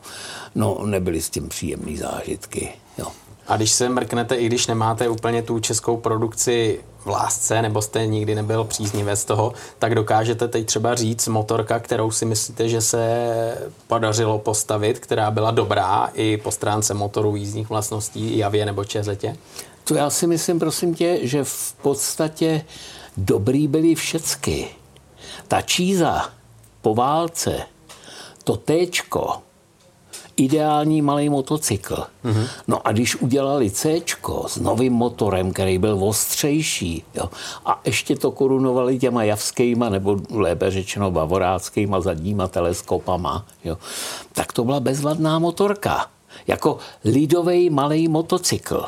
No, 0.55 0.85
nebyly 0.85 1.21
s 1.21 1.29
tím 1.29 1.49
příjemné 1.49 1.97
zážitky. 1.97 2.69
Jo. 2.97 3.07
A 3.47 3.57
když 3.57 3.71
se 3.71 3.89
mrknete, 3.89 4.35
i 4.35 4.45
když 4.45 4.67
nemáte 4.67 5.09
úplně 5.09 5.41
tu 5.41 5.59
českou 5.59 5.97
produkci 5.97 6.79
v 6.99 7.07
lásce, 7.07 7.61
nebo 7.61 7.81
jste 7.81 8.05
nikdy 8.05 8.35
nebyl 8.35 8.63
příznivec 8.63 9.19
z 9.19 9.25
toho, 9.25 9.53
tak 9.79 9.95
dokážete 9.95 10.47
teď 10.47 10.65
třeba 10.65 10.95
říct 10.95 11.27
motorka, 11.27 11.79
kterou 11.79 12.11
si 12.11 12.25
myslíte, 12.25 12.69
že 12.69 12.81
se 12.81 13.57
podařilo 13.87 14.39
postavit, 14.39 14.99
která 14.99 15.31
byla 15.31 15.51
dobrá 15.51 16.09
i 16.13 16.37
po 16.37 16.51
stránce 16.51 16.93
motoru, 16.93 17.35
jízdních 17.35 17.69
vlastností, 17.69 18.37
javě 18.37 18.65
nebo 18.65 18.85
čezetě? 18.85 19.37
To 19.91 19.97
já 19.97 20.09
si 20.09 20.27
myslím, 20.27 20.59
prosím 20.59 20.95
tě, 20.95 21.19
že 21.21 21.43
v 21.43 21.73
podstatě 21.81 22.65
dobrý 23.17 23.67
byli 23.67 23.95
všecky. 23.95 24.67
Ta 25.47 25.61
číza 25.61 26.29
po 26.81 26.95
válce, 26.95 27.61
to 28.43 28.57
téčko, 28.57 29.41
ideální 30.37 31.01
malý 31.01 31.29
motocykl. 31.29 31.95
Mm-hmm. 32.25 32.47
No 32.67 32.87
a 32.87 32.91
když 32.91 33.15
udělali 33.15 33.71
C 33.71 34.01
s 34.47 34.57
novým 34.57 34.93
motorem, 34.93 35.51
který 35.51 35.77
byl 35.77 36.03
ostřejší, 36.03 37.03
jo, 37.15 37.29
a 37.65 37.81
ještě 37.85 38.15
to 38.15 38.31
korunovali 38.31 38.99
těma 38.99 39.23
javskýma, 39.23 39.89
nebo 39.89 40.17
lépe 40.29 40.71
řečeno 40.71 41.11
bavoráckýma 41.11 42.01
zadníma 42.01 42.47
teleskopama, 42.47 43.45
jo, 43.63 43.77
tak 44.33 44.53
to 44.53 44.63
byla 44.63 44.79
bezvadná 44.79 45.39
motorka. 45.39 46.07
Jako 46.47 46.77
lidový 47.03 47.69
malý 47.69 48.07
motocykl 48.07 48.85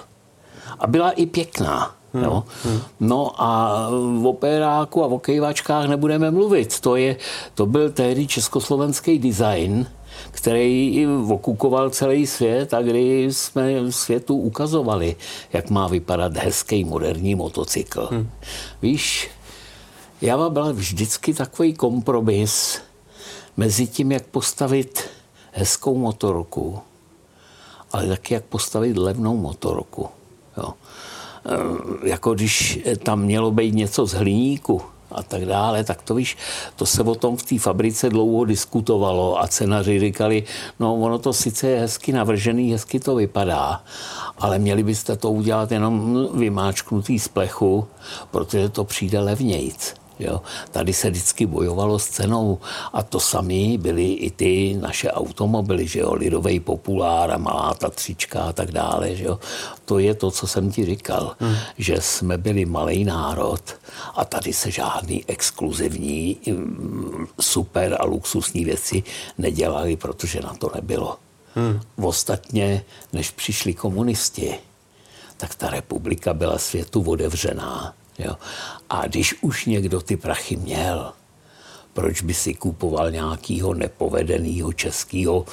a 0.83 0.87
byla 0.87 1.11
i 1.11 1.25
pěkná. 1.25 1.95
Hmm. 2.13 2.23
Jo. 2.23 2.43
Hmm. 2.63 2.81
No 2.99 3.41
a 3.43 3.89
v 4.21 4.27
operáku 4.27 5.03
a 5.03 5.07
v 5.07 5.13
okejvačkách 5.13 5.87
nebudeme 5.87 6.31
mluvit. 6.31 6.79
To, 6.79 6.95
je, 6.95 7.15
to 7.55 7.65
byl 7.65 7.91
tehdy 7.91 8.27
československý 8.27 9.19
design, 9.19 9.87
který 10.31 11.07
okukoval 11.29 11.89
celý 11.89 12.27
svět 12.27 12.73
a 12.73 12.81
kdy 12.81 13.33
jsme 13.33 13.91
světu 13.91 14.35
ukazovali, 14.35 15.15
jak 15.53 15.69
má 15.69 15.87
vypadat 15.87 16.37
hezký 16.37 16.83
moderní 16.83 17.35
motocykl. 17.35 18.07
Hmm. 18.11 18.29
Víš, 18.81 19.31
Java 20.21 20.49
byla 20.49 20.71
vždycky 20.71 21.33
takový 21.33 21.73
kompromis 21.73 22.81
mezi 23.57 23.87
tím, 23.87 24.11
jak 24.11 24.23
postavit 24.23 25.09
hezkou 25.51 25.97
motorku, 25.97 26.79
ale 27.91 28.07
taky 28.07 28.33
jak 28.33 28.43
postavit 28.43 28.97
levnou 28.97 29.37
motorku. 29.37 30.09
Jo. 30.57 30.73
E, 32.03 32.09
jako 32.09 32.33
když 32.33 32.79
tam 33.03 33.21
mělo 33.21 33.51
být 33.51 33.75
něco 33.75 34.05
z 34.05 34.13
hliníku, 34.13 34.81
a 35.13 35.23
tak 35.23 35.45
dále, 35.45 35.83
tak 35.83 36.01
to 36.01 36.15
víš, 36.15 36.37
to 36.75 36.85
se 36.85 37.03
o 37.03 37.15
tom 37.15 37.37
v 37.37 37.43
té 37.43 37.59
fabrice 37.59 38.09
dlouho 38.09 38.45
diskutovalo 38.45 39.41
a 39.41 39.47
cenaři 39.47 39.99
říkali, 39.99 40.43
no 40.79 40.95
ono 40.95 41.19
to 41.19 41.33
sice 41.33 41.67
je 41.67 41.79
hezky 41.79 42.11
navržený, 42.11 42.71
hezky 42.71 42.99
to 42.99 43.15
vypadá, 43.15 43.83
ale 44.37 44.59
měli 44.59 44.83
byste 44.83 45.15
to 45.15 45.31
udělat 45.31 45.71
jenom 45.71 46.27
vymáčknutý 46.33 47.19
z 47.19 47.27
plechu, 47.27 47.87
protože 48.31 48.69
to 48.69 48.83
přijde 48.83 49.19
levnějc. 49.19 49.93
Jo. 50.19 50.41
Tady 50.71 50.93
se 50.93 51.09
vždycky 51.09 51.45
bojovalo 51.45 51.99
s 51.99 52.07
cenou 52.07 52.59
a 52.93 53.03
to 53.03 53.19
samé 53.19 53.77
byly 53.77 54.13
i 54.13 54.31
ty 54.31 54.77
naše 54.81 55.11
automobily, 55.11 55.87
že 55.87 55.99
jo, 55.99 56.13
lidový 56.13 56.59
populár 56.59 57.31
a 57.31 57.37
malá 57.37 57.73
tatřička 57.73 58.41
a 58.41 58.53
tak 58.53 58.71
dále, 58.71 59.15
že 59.15 59.23
jo. 59.23 59.39
To 59.85 59.99
je 59.99 60.15
to, 60.15 60.31
co 60.31 60.47
jsem 60.47 60.71
ti 60.71 60.85
říkal, 60.85 61.35
hmm. 61.39 61.55
že 61.77 62.01
jsme 62.01 62.37
byli 62.37 62.65
malý 62.65 63.03
národ 63.03 63.61
a 64.15 64.25
tady 64.25 64.53
se 64.53 64.71
žádný 64.71 65.23
exkluzivní 65.27 66.37
mm, 66.47 67.27
super 67.41 67.97
a 67.99 68.05
luxusní 68.05 68.65
věci 68.65 69.03
nedělali, 69.37 69.95
protože 69.95 70.41
na 70.41 70.53
to 70.53 70.71
nebylo. 70.75 71.17
Hmm. 71.55 71.79
Ostatně, 71.95 72.83
než 73.13 73.31
přišli 73.31 73.73
komunisti, 73.73 74.55
tak 75.37 75.55
ta 75.55 75.69
republika 75.69 76.33
byla 76.33 76.57
světu 76.57 77.03
otevřená 77.07 77.93
Jo. 78.19 78.35
A 78.89 79.07
když 79.07 79.35
už 79.41 79.65
někdo 79.65 80.01
ty 80.01 80.17
prachy 80.17 80.55
měl, 80.55 81.13
proč 81.93 82.21
by 82.21 82.33
si 82.33 82.53
kupoval 82.53 83.11
nějakýho 83.11 83.73
nepovedeného 83.73 84.73
českého, 84.73 85.45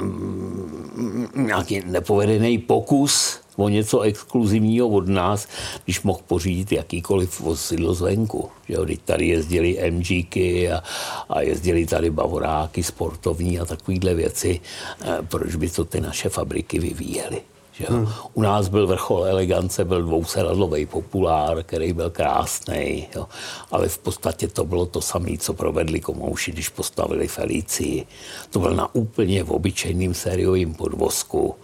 um, 0.00 1.28
nějaký 1.34 1.82
nepovedený 1.86 2.58
pokus 2.58 3.40
o 3.56 3.68
něco 3.68 4.00
exkluzivního 4.00 4.88
od 4.88 5.08
nás, 5.08 5.48
když 5.84 6.02
mohl 6.02 6.20
pořídit 6.26 6.72
jakýkoliv 6.72 7.40
vozidlo 7.40 7.94
zvenku. 7.94 8.50
Jo, 8.68 8.84
když 8.84 8.98
tady 9.04 9.26
jezdili 9.26 9.90
MGky 9.90 10.72
a, 10.72 10.82
a 11.28 11.40
jezdili 11.40 11.86
tady 11.86 12.10
bavoráky 12.10 12.82
sportovní 12.82 13.60
a 13.60 13.64
takovéhle 13.64 14.14
věci, 14.14 14.60
eh, 15.04 15.18
proč 15.22 15.54
by 15.54 15.70
to 15.70 15.84
ty 15.84 16.00
naše 16.00 16.28
fabriky 16.28 16.78
vyvíjely? 16.78 17.42
Že 17.82 17.88
hmm. 17.88 18.08
U 18.34 18.42
nás 18.42 18.68
byl 18.68 18.86
vrchol 18.86 19.26
elegance, 19.26 19.84
byl 19.84 20.02
dvousedadlový 20.02 20.86
populár, 20.86 21.62
který 21.62 21.92
byl 21.92 22.10
krásný, 22.10 23.08
jo. 23.14 23.26
ale 23.70 23.88
v 23.88 23.98
podstatě 23.98 24.48
to 24.48 24.64
bylo 24.64 24.86
to 24.86 25.00
samé, 25.00 25.38
co 25.38 25.54
provedli 25.54 26.00
komouši, 26.00 26.52
když 26.52 26.68
postavili 26.68 27.28
Felicii. 27.28 28.06
To 28.50 28.58
byl 28.58 28.74
na 28.74 28.94
úplně 28.94 29.44
v 29.44 29.50
obyčejným 29.50 30.14
sériovým 30.14 30.74
podvozku, 30.74 31.54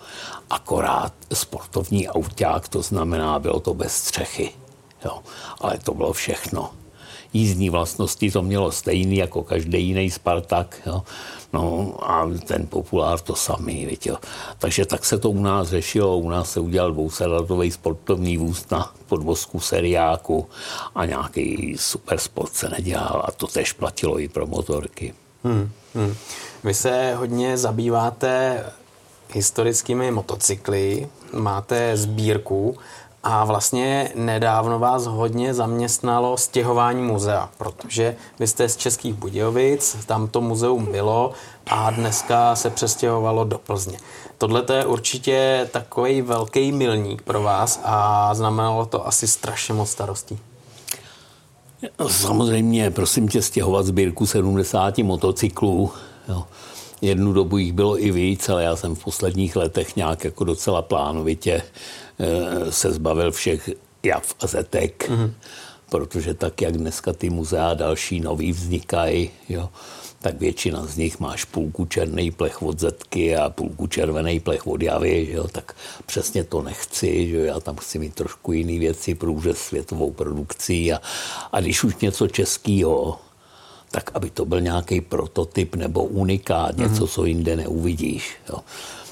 akorát 0.51 1.13
sportovní 1.33 2.09
auták, 2.09 2.69
to 2.69 2.83
znamená, 2.83 3.39
bylo 3.39 3.61
to 3.61 3.75
bez 3.75 3.93
střechy. 3.93 4.51
Jo. 5.05 5.19
Ale 5.61 5.79
to 5.79 5.95
bylo 5.95 6.13
všechno 6.13 6.71
jízdní 7.33 7.71
vlastnosti 7.71 8.31
to 8.31 8.43
mělo 8.43 8.73
stejný 8.73 9.17
jako 9.17 9.43
každý 9.43 9.87
jiný 9.87 10.11
Spartak. 10.11 10.83
Jo. 10.87 11.03
No 11.53 11.97
a 12.03 12.29
ten 12.47 12.67
populár 12.67 13.21
to 13.21 13.35
samý, 13.35 13.87
víte. 13.87 14.11
Takže 14.59 14.87
tak 14.87 15.05
se 15.05 15.19
to 15.19 15.31
u 15.31 15.41
nás 15.41 15.69
řešilo. 15.69 16.19
U 16.19 16.31
nás 16.31 16.51
se 16.51 16.61
udělal 16.61 16.93
dvousedatový 16.93 17.71
sportovní 17.71 18.39
vůz 18.39 18.71
na 18.71 18.93
podvozku 19.07 19.61
seriáku 19.61 20.49
a 20.95 21.05
nějaký 21.05 21.77
super 21.79 22.19
sport 22.19 22.55
se 22.55 22.69
nedělal 22.69 23.23
a 23.25 23.33
to 23.33 23.47
tež 23.47 23.73
platilo 23.73 24.21
i 24.21 24.29
pro 24.29 24.47
motorky. 24.47 25.15
Hmm, 25.45 25.71
hmm. 25.95 26.15
Vy 26.65 26.75
se 26.75 27.15
hodně 27.15 27.59
zabýváte 27.59 28.65
historickými 29.35 30.11
motocykly, 30.11 31.09
máte 31.33 31.97
sbírku 31.97 32.77
a 33.31 33.45
vlastně 33.45 34.13
nedávno 34.15 34.79
vás 34.79 35.07
hodně 35.07 35.55
zaměstnalo 35.55 36.37
stěhování 36.37 37.03
muzea, 37.03 37.51
protože 37.59 38.17
vy 38.39 38.47
jste 38.47 38.69
z 38.69 38.77
Českých 38.77 39.15
Budějovic, 39.15 39.97
tam 40.07 40.29
to 40.29 40.41
muzeum 40.41 40.87
bylo 40.87 41.33
a 41.67 41.91
dneska 41.91 42.57
se 42.57 42.71
přestěhovalo 42.71 43.45
do 43.45 43.59
Plzně. 43.59 43.99
Tohle 44.39 44.65
je 44.73 44.87
určitě 44.87 45.69
takový 45.73 46.23
velký 46.23 46.73
milník 46.73 47.23
pro 47.23 47.43
vás 47.43 47.81
a 47.85 48.35
znamenalo 48.35 48.87
to 48.87 49.07
asi 49.07 49.29
strašně 49.29 49.75
moc 49.75 49.91
starostí. 49.91 50.39
Samozřejmě, 52.09 52.91
prosím 52.91 53.29
tě, 53.29 53.43
stěhovat 53.43 53.87
sbírku 53.87 54.27
70 54.27 54.99
motocyklů. 54.99 55.91
Jo. 56.29 56.45
Jednu 57.01 57.33
dobu 57.33 57.59
jich 57.59 57.73
bylo 57.73 58.03
i 58.03 58.11
víc, 58.11 58.49
ale 58.49 58.63
já 58.63 58.77
jsem 58.77 58.95
v 58.95 59.05
posledních 59.05 59.57
letech 59.57 59.97
nějak 59.97 60.25
jako 60.25 60.45
docela 60.45 60.83
plánovitě 60.83 61.63
se 62.71 62.93
zbavil 62.93 63.33
všech 63.33 63.71
jav 64.03 64.35
a 64.41 64.47
zetek, 64.47 65.09
mm-hmm. 65.11 65.33
protože 65.91 66.35
tak, 66.35 66.63
jak 66.63 66.77
dneska 66.77 67.13
ty 67.13 67.31
muzea 67.31 67.75
další 67.75 68.21
nový 68.21 68.53
vznikají, 68.53 69.31
jo, 69.49 69.69
tak 70.21 70.41
většina 70.41 70.87
z 70.87 70.97
nich 70.97 71.21
máš 71.21 71.45
půlku 71.45 71.85
černý 71.85 72.31
plech 72.31 72.63
od 72.63 72.79
zetky 72.79 73.37
a 73.37 73.51
půlku 73.51 73.87
červený 73.87 74.41
plech 74.41 74.67
od 74.67 74.83
javy, 74.83 75.29
jo, 75.31 75.49
tak 75.49 75.77
přesně 76.07 76.45
to 76.45 76.63
nechci, 76.63 77.29
že 77.29 77.37
já 77.39 77.61
tam 77.61 77.77
chci 77.77 77.99
mít 77.99 78.15
trošku 78.15 78.53
jiný 78.53 78.79
věci, 78.79 79.15
průřez 79.15 79.59
světovou 79.59 80.13
produkcí 80.13 80.93
a, 80.93 81.01
a 81.53 81.61
když 81.61 81.85
už 81.85 81.97
něco 81.97 82.29
českého, 82.29 83.19
tak 83.91 84.11
aby 84.15 84.31
to 84.31 84.45
byl 84.45 84.61
nějaký 84.61 85.01
prototyp 85.01 85.75
nebo 85.75 86.05
unikát, 86.05 86.77
něco, 86.77 87.07
co 87.07 87.25
jinde 87.25 87.57
neuvidíš. 87.57 88.37
Jo. 88.49 88.59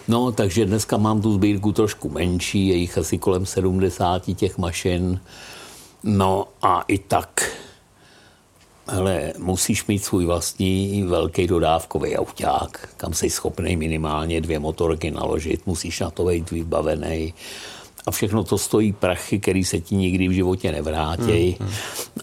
No, 0.09 0.33
takže 0.33 0.66
dneska 0.66 0.97
mám 0.97 1.21
tu 1.21 1.33
sbírku 1.33 1.73
trošku 1.73 2.09
menší, 2.09 2.69
je 2.69 2.77
jich 2.77 2.99
asi 2.99 3.19
kolem 3.19 3.47
70 3.47 4.23
těch 4.37 4.59
mašin. 4.59 5.21
No 6.05 6.49
a 6.62 6.85
i 6.88 6.99
tak, 6.99 7.53
hele, 8.88 9.33
musíš 9.38 9.87
mít 9.87 10.05
svůj 10.05 10.27
vlastní 10.27 11.03
velký 11.03 11.47
dodávkový 11.47 12.16
auták, 12.16 12.88
kam 12.97 13.14
jsi 13.14 13.31
schopný 13.31 13.77
minimálně 13.77 14.40
dvě 14.40 14.59
motorky 14.59 15.11
naložit, 15.11 15.66
musíš 15.66 16.01
na 16.01 16.11
to 16.11 16.25
být 16.25 16.51
vybavený. 16.51 17.35
A 18.07 18.11
všechno 18.11 18.45
to 18.45 18.59
stojí 18.59 18.92
prachy, 18.92 19.38
který 19.40 19.64
se 19.64 19.81
ti 19.81 19.97
nikdy 19.97 20.29
v 20.29 20.33
životě 20.33 20.73
nevrátí. 20.73 21.57
Hmm, 21.59 21.69
hmm. 21.69 21.77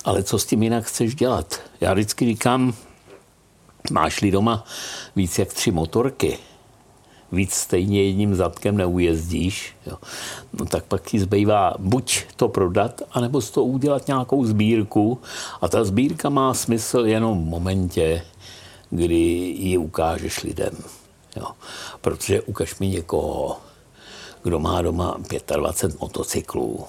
Ale 0.06 0.24
co 0.24 0.40
s 0.40 0.46
tím 0.46 0.64
jinak 0.64 0.86
chceš 0.86 1.16
dělat? 1.16 1.62
Já 1.82 1.94
vždycky 1.94 2.26
říkám, 2.26 2.74
máš-li 3.92 4.32
doma 4.32 4.66
víc 5.16 5.40
jak 5.40 5.54
tři 5.54 5.72
motorky, 5.72 6.38
víc 7.34 7.54
stejně 7.54 8.04
jedním 8.04 8.36
zadkem 8.36 8.78
neujezdíš, 8.78 9.76
jo. 9.86 9.98
No, 10.54 10.66
tak 10.66 10.84
pak 10.86 11.02
ti 11.02 11.20
zbývá 11.20 11.74
buď 11.80 12.24
to 12.36 12.50
prodat, 12.50 13.02
anebo 13.12 13.42
z 13.42 13.52
toho 13.52 13.66
udělat 13.66 14.08
nějakou 14.08 14.46
sbírku 14.46 15.22
a 15.62 15.68
ta 15.68 15.84
sbírka 15.84 16.30
má 16.30 16.54
smysl 16.54 17.00
jenom 17.06 17.46
v 17.46 17.50
momentě, 17.50 18.22
kdy 18.90 19.16
ji 19.60 19.78
ukážeš 19.78 20.44
lidem. 20.44 20.74
Jo. 21.36 21.46
Protože 22.02 22.42
ukaž 22.42 22.80
mi 22.80 22.88
někoho, 22.88 23.58
kdo 24.44 24.60
má 24.60 24.82
doma 24.82 25.18
25 25.56 26.02
motocyklů, 26.02 26.86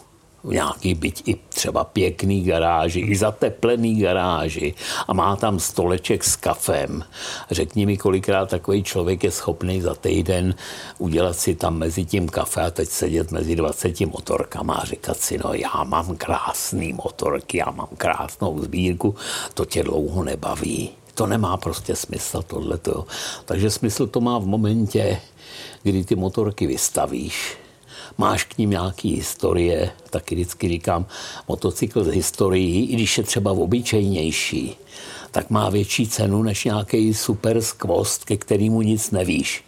nějaký 0.52 0.94
byť 0.94 1.22
i 1.28 1.37
třeba 1.48 1.85
pěkný 1.85 2.44
garáži, 2.44 3.00
i 3.00 3.16
zateplený 3.16 4.00
garáži 4.00 4.74
a 5.09 5.12
má 5.14 5.37
tam 5.37 5.61
stoleček 5.61 6.24
s 6.24 6.37
kafem. 6.37 7.04
Řekni 7.50 7.87
mi, 7.87 7.96
kolikrát 7.96 8.50
takový 8.50 8.83
člověk 8.83 9.24
je 9.24 9.30
schopný 9.30 9.80
za 9.80 9.94
týden 9.94 10.54
udělat 10.98 11.38
si 11.38 11.54
tam 11.54 11.78
mezi 11.78 12.04
tím 12.04 12.28
kafe 12.28 12.62
a 12.62 12.70
teď 12.70 12.88
sedět 12.88 13.33
mezi 13.33 13.57
20 13.57 14.00
motorkama 14.00 14.74
a 14.74 14.85
říkat 14.85 15.16
si, 15.16 15.38
no 15.44 15.54
já 15.54 15.85
mám 15.85 16.16
krásný 16.16 16.92
motorky, 16.92 17.59
já 17.59 17.70
mám 17.70 17.88
krásnou 17.96 18.61
sbírku, 18.61 19.14
to 19.54 19.64
tě 19.64 19.83
dlouho 19.83 20.24
nebaví. 20.24 20.90
To 21.14 21.26
nemá 21.26 21.57
prostě 21.57 21.96
smysl 21.96 22.42
tohleto. 22.42 23.07
Takže 23.44 23.70
smysl 23.70 24.07
to 24.07 24.20
má 24.20 24.38
v 24.38 24.46
momentě, 24.46 25.20
kdy 25.83 26.04
ty 26.04 26.14
motorky 26.16 26.66
vystavíš, 26.66 27.57
máš 28.18 28.44
k 28.44 28.59
ním 28.59 28.70
nějaký 28.70 29.14
historie, 29.14 29.90
taky 30.11 30.35
vždycky 30.35 30.68
říkám, 30.68 31.07
motocykl 31.48 32.05
z 32.05 32.09
historií, 32.09 32.90
i 32.90 32.94
když 32.94 33.18
je 33.18 33.24
třeba 33.24 33.53
obyčejnější, 33.53 34.77
tak 35.31 35.50
má 35.50 35.70
větší 35.70 36.09
cenu 36.09 36.42
než 36.42 36.64
nějaký 36.64 37.14
super 37.14 37.62
skvost, 37.62 38.24
ke 38.24 38.37
kterému 38.37 38.83
nic 38.83 39.11
nevíš. 39.11 39.64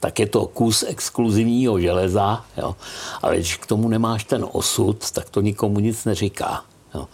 Tak 0.00 0.18
je 0.18 0.26
to 0.26 0.46
kus 0.46 0.84
exkluzivního 0.88 1.80
železa, 1.80 2.44
jo. 2.56 2.76
ale 3.22 3.36
když 3.36 3.56
k 3.56 3.66
tomu 3.66 3.88
nemáš 3.88 4.24
ten 4.24 4.46
osud, 4.52 5.10
tak 5.10 5.30
to 5.30 5.40
nikomu 5.40 5.80
nic 5.80 6.04
neříká. 6.04 6.64
Jo. 6.94 7.08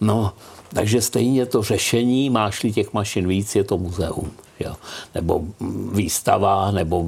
No, 0.00 0.32
takže 0.68 1.02
stejně 1.02 1.46
to 1.46 1.62
řešení, 1.62 2.30
máš-li 2.30 2.72
těch 2.72 2.92
mašin 2.92 3.28
víc, 3.28 3.54
je 3.54 3.64
to 3.64 3.78
muzeum. 3.78 4.32
Jo. 4.60 4.74
Nebo 5.14 5.44
výstava, 5.92 6.70
nebo 6.70 7.04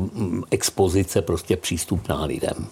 expozice 0.50 1.22
prostě 1.22 1.56
přístupná 1.56 2.24
lidem 2.24 2.66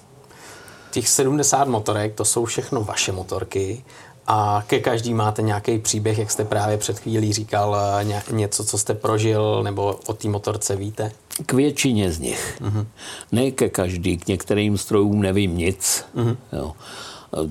těch 0.94 1.08
70 1.08 1.68
motorek, 1.68 2.14
to 2.14 2.24
jsou 2.24 2.44
všechno 2.44 2.84
vaše 2.84 3.12
motorky 3.12 3.84
A 4.26 4.62
ke 4.66 4.78
každý 4.78 5.14
máte 5.14 5.42
nějaký 5.42 5.78
příběh, 5.78 6.18
jak 6.18 6.30
jste 6.30 6.44
právě 6.44 6.78
před 6.78 6.98
chvílí 6.98 7.32
říkal, 7.32 7.76
ně, 8.02 8.22
něco, 8.30 8.64
co 8.64 8.78
jste 8.78 8.94
prožil, 8.94 9.62
nebo 9.62 9.98
o 10.06 10.12
té 10.12 10.28
motorce 10.28 10.76
víte? 10.76 11.12
K 11.46 11.52
většině 11.52 12.12
z 12.12 12.18
nich. 12.18 12.60
Mm-hmm. 12.62 12.86
Ne 13.32 13.50
ke 13.50 13.68
každý, 13.68 14.16
k 14.16 14.26
některým 14.26 14.78
strojům 14.78 15.22
nevím 15.22 15.58
nic. 15.58 16.04
Mm-hmm. 16.16 16.36
Jo. 16.52 16.72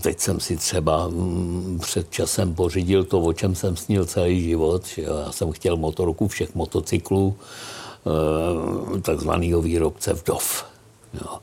Teď 0.02 0.20
jsem 0.20 0.40
si 0.40 0.58
třeba 0.58 1.08
mm, 1.08 1.80
před 1.82 2.12
časem 2.12 2.56
pořídil 2.56 3.04
to, 3.04 3.20
o 3.20 3.34
čem 3.34 3.56
jsem 3.56 3.76
snil 3.76 4.06
celý 4.06 4.44
život. 4.44 4.88
Že 4.88 5.02
já 5.02 5.32
jsem 5.32 5.52
chtěl 5.52 5.78
motorku 5.78 6.28
všech 6.28 6.56
motocyklů, 6.56 7.36
eh, 7.36 9.02
takzvaného 9.02 9.62
výrobce 9.62 10.14
Vdov. 10.14 10.66
Jo. 11.14 11.40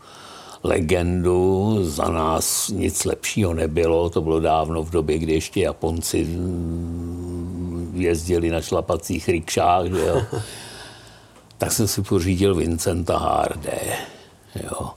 Legendu, 0.62 1.78
za 1.82 2.08
nás 2.08 2.68
nic 2.68 3.04
lepšího 3.04 3.54
nebylo, 3.54 4.10
to 4.10 4.20
bylo 4.20 4.40
dávno 4.40 4.82
v 4.82 4.90
době, 4.90 5.18
kdy 5.18 5.32
ještě 5.32 5.60
Japonci 5.60 6.28
jezdili 7.92 8.50
na 8.50 8.60
šlapacích 8.60 9.28
rikšách, 9.28 9.86
že 9.86 10.06
jo. 10.06 10.22
tak 11.58 11.72
jsem 11.72 11.88
si 11.88 12.02
pořídil 12.02 12.54
Vincenta 12.54 13.18
HRD. 13.18 13.66
Jo 14.62 14.90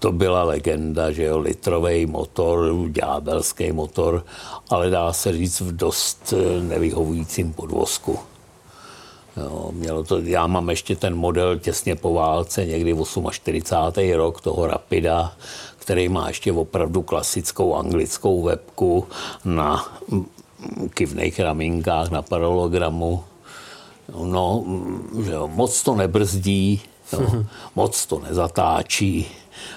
to 0.00 0.12
byla 0.12 0.42
legenda, 0.42 1.10
že 1.10 1.24
jo, 1.24 1.38
litrový 1.38 2.06
motor, 2.06 2.88
ďábelský 2.88 3.72
motor, 3.72 4.24
ale 4.70 4.90
dá 4.90 5.12
se 5.12 5.32
říct 5.32 5.60
v 5.60 5.76
dost 5.76 6.34
nevyhovujícím 6.60 7.52
podvozku. 7.52 8.18
Jo, 9.40 9.70
mělo 9.72 10.04
to, 10.04 10.18
já 10.18 10.46
mám 10.46 10.70
ještě 10.70 10.96
ten 10.96 11.16
model 11.16 11.58
těsně 11.58 11.96
po 11.96 12.12
válce, 12.12 12.66
někdy 12.66 12.96
48. 13.30 14.12
rok 14.12 14.40
toho 14.40 14.66
Rapida, 14.66 15.32
který 15.78 16.08
má 16.08 16.28
ještě 16.28 16.52
opravdu 16.52 17.02
klasickou 17.02 17.74
anglickou 17.74 18.42
webku 18.42 19.06
na 19.44 19.98
kivných 20.94 21.40
ramínkách, 21.40 22.10
na 22.10 22.22
paralogramu. 22.22 23.24
No, 24.22 24.64
že 25.24 25.32
jo, 25.32 25.48
moc 25.48 25.82
to 25.82 25.94
nebrzdí, 25.94 26.80
jo, 27.12 27.44
moc 27.74 28.06
to 28.06 28.18
nezatáčí 28.18 29.26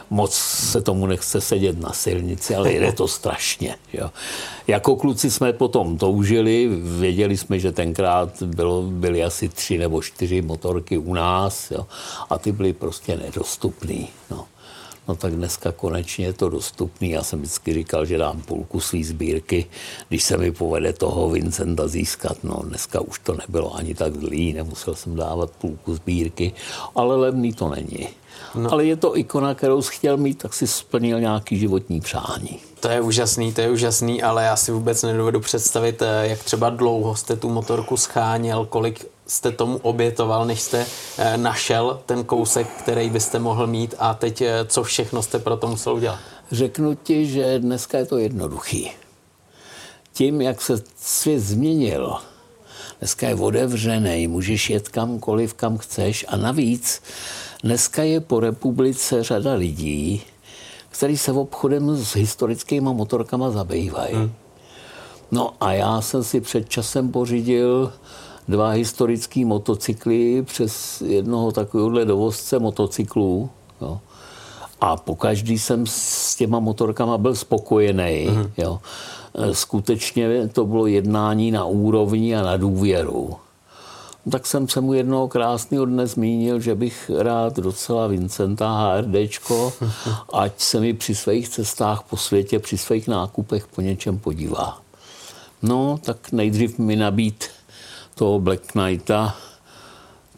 moc 0.10 0.34
se 0.34 0.82
tomu 0.82 1.06
nechce 1.06 1.42
sedět 1.42 1.80
na 1.80 1.94
silnici, 1.94 2.56
ale 2.56 2.74
jde 2.74 2.92
to 2.92 3.08
strašně. 3.08 3.76
Jo. 3.94 4.12
Jako 4.68 4.96
kluci 4.96 5.32
jsme 5.32 5.54
potom 5.54 5.98
toužili, 5.98 6.70
věděli 6.82 7.38
jsme, 7.38 7.60
že 7.60 7.72
tenkrát 7.72 8.44
bylo, 8.44 8.82
byly 8.82 9.24
asi 9.24 9.50
tři 9.50 9.78
nebo 9.78 10.02
čtyři 10.02 10.42
motorky 10.42 10.98
u 10.98 11.14
nás 11.14 11.72
jo, 11.72 11.88
a 12.30 12.38
ty 12.38 12.52
byly 12.52 12.74
prostě 12.74 13.18
nedostupný. 13.18 14.10
No. 14.32 14.46
No 15.08 15.16
tak 15.16 15.36
dneska 15.36 15.72
konečně 15.72 16.26
je 16.26 16.34
to 16.34 16.50
dostupný. 16.50 17.10
Já 17.10 17.24
jsem 17.24 17.40
vždycky 17.40 17.74
říkal, 17.74 18.06
že 18.06 18.18
dám 18.18 18.42
půlku 18.42 18.80
své 18.80 19.04
sbírky, 19.04 19.66
když 20.10 20.24
se 20.24 20.38
mi 20.38 20.52
povede 20.52 20.94
toho 20.94 21.30
Vincenta 21.30 21.88
získat. 21.88 22.38
No 22.44 22.62
dneska 22.64 23.02
už 23.02 23.20
to 23.20 23.34
nebylo 23.34 23.76
ani 23.76 23.96
tak 23.96 24.16
zlý, 24.16 24.54
nemusel 24.54 24.96
jsem 24.96 25.16
dávat 25.16 25.52
půlku 25.52 25.96
sbírky, 25.96 26.54
ale 26.96 27.16
levný 27.16 27.54
to 27.54 27.70
není. 27.70 28.08
No. 28.56 28.74
Ale 28.74 28.86
je 28.86 28.96
to 28.96 29.18
ikona, 29.18 29.56
kterou 29.56 29.82
jsi 29.82 29.92
chtěl 29.92 30.18
mít, 30.18 30.38
tak 30.38 30.54
si 30.54 30.68
splnil 30.68 31.20
nějaký 31.20 31.60
životní 31.60 32.02
přání. 32.02 32.60
To 32.80 32.90
je 32.90 33.02
úžasný, 33.02 33.54
to 33.54 33.62
je 33.62 33.70
úžasný, 33.70 34.24
ale 34.24 34.44
já 34.44 34.56
si 34.56 34.72
vůbec 34.72 35.04
nedovedu 35.04 35.40
představit, 35.40 36.02
eh, 36.02 36.28
jak 36.28 36.44
třeba 36.44 36.70
dlouho 36.70 37.16
jste 37.16 37.36
tu 37.36 37.50
motorku 37.50 37.98
scháněl, 37.98 38.66
kolik 38.66 39.06
jste 39.28 39.52
tomu 39.52 39.78
obětoval, 39.78 40.46
než 40.46 40.62
jste 40.62 40.86
eh, 41.18 41.38
našel 41.38 42.00
ten 42.06 42.24
kousek, 42.24 42.68
který 42.68 43.10
byste 43.10 43.40
mohl 43.40 43.68
mít 43.68 43.96
a 44.00 44.14
teď 44.14 44.42
eh, 44.42 44.66
co 44.66 44.84
všechno 44.84 45.22
jste 45.22 45.40
pro 45.40 45.58
to 45.58 45.68
musel 45.68 45.94
udělat? 45.94 46.20
Řeknu 46.52 46.96
ti, 46.96 47.28
že 47.28 47.60
dneska 47.60 47.98
je 47.98 48.06
to 48.06 48.18
jednoduchý. 48.18 48.92
Tím, 50.14 50.42
jak 50.42 50.62
se 50.62 50.84
svět 51.02 51.40
změnil, 51.40 52.16
dneska 53.00 53.28
je 53.28 53.36
otevřený, 53.36 54.28
můžeš 54.28 54.70
jet 54.70 54.90
kamkoliv, 54.90 55.54
kam 55.54 55.78
chceš 55.78 56.26
a 56.28 56.38
navíc 56.38 57.02
Dneska 57.64 58.04
je 58.04 58.20
po 58.20 58.40
republice 58.40 59.24
řada 59.24 59.54
lidí, 59.54 60.22
kteří 60.90 61.18
se 61.18 61.32
obchodem 61.32 61.96
s 61.96 62.16
historickými 62.16 62.90
motorkama 62.94 63.52
zabývají. 63.52 64.16
Hmm. 64.16 64.32
No 65.32 65.54
a 65.60 65.74
já 65.74 66.02
jsem 66.02 66.24
si 66.24 66.42
před 66.42 66.70
časem 66.70 67.12
pořídil 67.12 67.94
dva 68.48 68.70
historické 68.70 69.46
motocykly 69.46 70.44
přes 70.44 71.02
jednoho 71.02 71.52
takovéhohle 71.52 72.06
dovozce 72.06 72.60
motocyklů. 72.60 73.50
Jo. 73.82 74.00
A 74.82 74.98
po 74.98 75.16
každý 75.16 75.60
jsem 75.60 75.86
s 75.88 76.36
těma 76.36 76.60
motorkama 76.60 77.18
byl 77.18 77.36
spokojený. 77.36 78.28
Mm. 78.30 78.52
Jo. 78.58 78.80
Skutečně 79.52 80.48
to 80.48 80.66
bylo 80.66 80.88
jednání 80.88 81.52
na 81.52 81.66
úrovni 81.66 82.36
a 82.36 82.44
na 82.44 82.58
důvěru 82.58 83.36
tak 84.32 84.48
jsem 84.48 84.68
se 84.68 84.82
mu 84.82 84.94
jednoho 84.94 85.28
krásného 85.28 85.86
dne 85.86 86.08
zmínil, 86.08 86.60
že 86.60 86.76
bych 86.76 87.12
rád 87.18 87.58
docela 87.58 88.08
Vincenta 88.08 88.78
HRDčko, 88.78 89.74
ať 90.34 90.60
se 90.60 90.80
mi 90.80 90.94
při 90.94 91.16
svých 91.16 91.50
cestách 91.50 92.04
po 92.04 92.18
světě, 92.18 92.60
při 92.60 92.78
svých 92.78 93.08
nákupech 93.08 93.68
po 93.68 93.82
něčem 93.82 94.20
podívá. 94.20 94.82
No, 95.62 96.00
tak 96.04 96.32
nejdřív 96.32 96.80
mi 96.80 96.96
nabít 96.96 97.46
toho 98.16 98.40
Black 98.40 98.72
Knighta, 98.72 99.36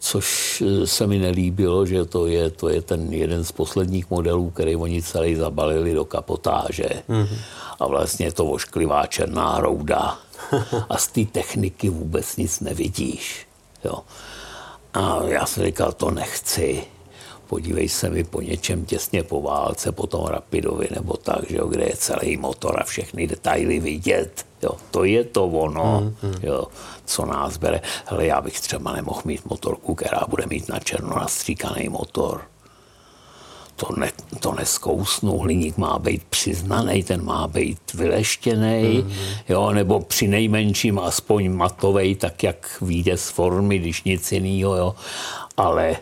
což 0.00 0.62
eh, 0.66 0.86
se 0.86 1.06
mi 1.06 1.18
nelíbilo, 1.18 1.86
že 1.86 2.04
to 2.04 2.26
je, 2.26 2.50
to 2.50 2.68
je 2.68 2.82
ten 2.82 3.12
jeden 3.12 3.44
z 3.44 3.52
posledních 3.52 4.10
modelů, 4.10 4.50
který 4.50 4.76
oni 4.76 5.02
celý 5.02 5.34
zabalili 5.34 5.94
do 5.94 6.04
kapotáže. 6.04 6.88
Mm-hmm. 7.08 7.38
A 7.80 7.86
vlastně 7.86 8.26
je 8.26 8.32
to 8.32 8.46
ošklivá 8.46 9.06
černá 9.06 9.60
rouda. 9.60 10.18
A 10.88 10.98
z 10.98 11.08
té 11.08 11.24
techniky 11.24 11.88
vůbec 11.88 12.36
nic 12.36 12.60
nevidíš. 12.60 13.46
Jo. 13.84 13.98
A 14.94 15.18
já 15.26 15.46
jsem 15.46 15.64
říkal, 15.64 15.92
to 15.92 16.10
nechci. 16.10 16.84
Podívej 17.46 17.88
se 17.88 18.10
mi 18.10 18.24
po 18.24 18.40
něčem 18.40 18.84
těsně 18.84 19.22
po 19.22 19.42
válce, 19.42 19.92
po 19.92 20.06
tom 20.06 20.26
Rapidovi 20.26 20.88
nebo 20.94 21.16
tak, 21.16 21.50
že 21.50 21.56
jo, 21.56 21.66
kde 21.66 21.84
je 21.84 21.96
celý 21.96 22.36
motor 22.36 22.80
a 22.80 22.84
všechny 22.84 23.26
detaily 23.26 23.80
vidět. 23.80 24.46
Jo, 24.62 24.70
to 24.90 25.04
je 25.04 25.24
to 25.24 25.46
ono, 25.46 26.00
mm, 26.00 26.30
mm. 26.30 26.34
Jo, 26.42 26.66
co 27.04 27.26
nás 27.26 27.56
bere. 27.56 27.80
Hele, 28.04 28.26
já 28.26 28.40
bych 28.40 28.60
třeba 28.60 28.92
nemohl 28.92 29.22
mít 29.24 29.44
motorku, 29.44 29.94
která 29.94 30.20
bude 30.28 30.46
mít 30.46 30.68
na 30.68 30.78
černo 30.78 31.16
nastříkaný 31.16 31.88
motor 31.88 32.42
to, 33.76 33.86
ne, 33.96 34.12
to 34.40 34.52
neskousnu, 34.52 35.38
hliník 35.38 35.76
má 35.76 35.98
být 35.98 36.22
přiznaný, 36.30 37.02
ten 37.02 37.24
má 37.24 37.48
být 37.48 37.94
vyleštěný, 37.94 38.82
mm-hmm. 38.82 39.38
jo, 39.48 39.70
nebo 39.70 40.00
při 40.00 40.28
nejmenším 40.28 40.98
aspoň 40.98 41.52
matovej, 41.52 42.14
tak 42.14 42.42
jak 42.42 42.76
vyjde 42.80 43.16
z 43.16 43.28
formy, 43.28 43.78
když 43.78 44.04
nic 44.04 44.32
jiného, 44.32 44.76
jo, 44.76 44.94
ale 45.56 45.96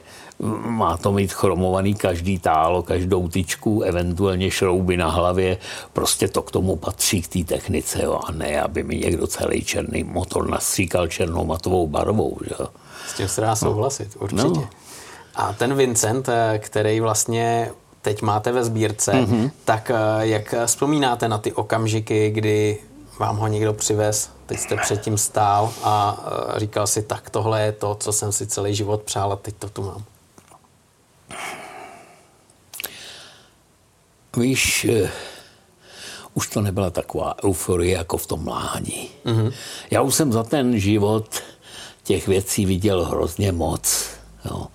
má 0.67 0.97
to 0.97 1.13
mít 1.13 1.33
chromovaný 1.33 1.95
každý 1.95 2.39
tálo, 2.39 2.83
každou 2.83 3.29
tyčku, 3.29 3.83
eventuálně 3.83 4.51
šrouby 4.51 4.97
na 4.97 5.11
hlavě, 5.11 5.59
prostě 5.93 6.29
to 6.29 6.43
k 6.43 6.51
tomu 6.51 6.77
patří 6.77 7.23
k 7.23 7.29
té 7.29 7.45
technice, 7.45 8.03
jo, 8.03 8.21
a 8.29 8.33
ne, 8.33 8.61
aby 8.61 8.83
mi 8.83 8.97
někdo 8.97 9.27
celý 9.27 9.65
černý 9.65 10.05
motor 10.05 10.49
nastříkal 10.49 11.07
černou 11.07 11.45
matovou 11.45 11.87
barvou, 11.87 12.39
jo. 12.51 12.67
S 13.09 13.15
tím 13.15 13.29
se 13.29 13.41
dá 13.41 13.57
souhlasit, 13.57 14.17
no. 14.17 14.23
určitě. 14.23 14.61
No. 14.61 14.69
A 15.35 15.53
ten 15.53 15.75
Vincent, 15.75 16.29
eh, 16.29 16.59
který 16.59 17.01
vlastně 17.01 17.71
teď 18.03 18.23
máte 18.23 18.53
ve 18.53 18.65
sbírce, 18.65 19.13
mm-hmm. 19.13 19.51
tak 19.65 19.91
eh, 19.91 19.97
jak 20.21 20.55
vzpomínáte 20.67 21.29
na 21.29 21.39
ty 21.39 21.53
okamžiky, 21.53 22.31
kdy 22.31 22.79
vám 23.19 23.37
ho 23.37 23.47
někdo 23.47 23.73
přivez, 23.73 24.31
teď 24.47 24.59
jste 24.59 24.77
předtím 24.77 25.19
stál 25.19 25.73
a 25.83 26.25
eh, 26.57 26.61
říkal 26.61 26.87
si, 26.87 27.03
tak 27.03 27.31
tohle 27.31 27.63
je 27.63 27.73
to, 27.73 27.95
co 27.95 28.13
jsem 28.13 28.33
si 28.33 28.47
celý 28.47 28.75
život 28.75 29.03
přál 29.03 29.33
a 29.33 29.37
teď 29.37 29.55
to 29.59 29.69
tu 29.69 29.83
mám. 29.83 30.05
Víš, 34.37 34.87
už 36.35 36.49
to 36.49 36.61
nebyla 36.61 36.91
taková 36.91 37.35
euforie 37.45 37.97
jako 37.97 38.17
v 38.17 38.27
tom 38.27 38.45
mládí. 38.45 39.11
Mm-hmm. 39.25 39.53
Já 39.91 40.03
už 40.03 40.15
jsem 40.15 40.33
za 40.33 40.43
ten 40.43 40.79
život 40.79 41.43
těch 42.03 42.29
věcí 42.29 42.67
viděl 42.67 43.05
hrozně 43.05 43.53
moc. 43.53 44.09
Jo. 44.45 44.67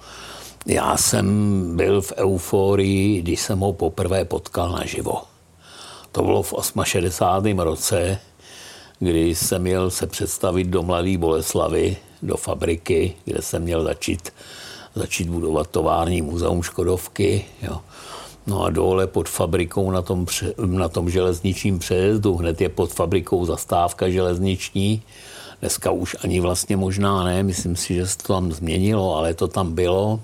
Já 0.70 0.98
jsem 0.98 1.28
byl 1.76 2.02
v 2.02 2.14
euforii, 2.18 3.22
když 3.22 3.42
jsem 3.42 3.60
ho 3.60 3.74
poprvé 3.74 4.26
potkal 4.26 4.72
naživo. 4.72 5.22
To 6.12 6.24
bylo 6.24 6.44
v 6.44 6.54
68. 6.84 7.60
roce, 7.60 8.20
kdy 9.00 9.36
jsem 9.36 9.62
měl 9.62 9.90
se 9.90 10.08
představit 10.08 10.68
do 10.68 10.84
Mladé 10.84 11.18
Boleslavy, 11.18 11.98
do 12.22 12.38
fabriky, 12.38 13.14
kde 13.26 13.42
jsem 13.42 13.64
měl 13.64 13.84
začít, 13.84 14.34
začít 14.96 15.30
budovat 15.30 15.68
tovární 15.68 16.22
muzeum 16.22 16.64
Škodovky. 16.64 17.46
Jo. 17.62 17.82
No 18.48 18.64
a 18.64 18.70
dole 18.70 19.08
pod 19.08 19.30
fabrikou 19.30 19.92
na 19.92 20.02
tom, 20.02 20.26
na 20.66 20.90
tom 20.90 21.10
železničním 21.10 21.80
přejezdu, 21.80 22.36
hned 22.36 22.62
je 22.62 22.70
pod 22.70 22.94
fabrikou 22.94 23.46
zastávka 23.46 24.10
železniční. 24.10 25.02
Dneska 25.60 25.92
už 25.92 26.16
ani 26.24 26.40
vlastně 26.40 26.78
možná 26.78 27.24
ne, 27.24 27.44
myslím 27.44 27.76
si, 27.76 27.96
že 27.96 28.08
se 28.08 28.18
to 28.18 28.34
tam 28.34 28.52
změnilo, 28.52 29.16
ale 29.16 29.34
to 29.34 29.48
tam 29.48 29.76
bylo 29.76 30.20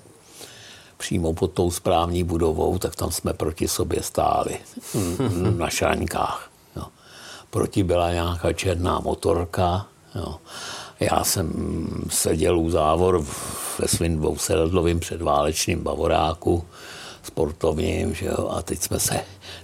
přímo 1.03 1.33
pod 1.33 1.51
tou 1.51 1.71
správní 1.71 2.23
budovou, 2.23 2.77
tak 2.77 2.95
tam 2.95 3.11
jsme 3.11 3.33
proti 3.33 3.67
sobě 3.67 4.03
stáli 4.03 4.57
na 5.57 5.69
šraňkách. 5.69 6.49
Jo. 6.75 6.83
proti 7.49 7.83
byla 7.83 8.11
nějaká 8.11 8.53
černá 8.53 8.99
motorka. 8.99 9.85
Jo. 10.15 10.35
Já 10.99 11.23
jsem 11.23 11.47
seděl 12.09 12.59
u 12.59 12.69
závor 12.69 13.25
ve 13.79 13.87
svým 13.87 14.17
dvousedadlovým 14.17 14.99
předválečným 14.99 15.83
bavoráku 15.83 16.63
sportovním, 17.23 18.13
že 18.13 18.25
jo, 18.25 18.49
a 18.49 18.61
teď 18.61 18.81
jsme 18.81 18.99
se, 18.99 19.19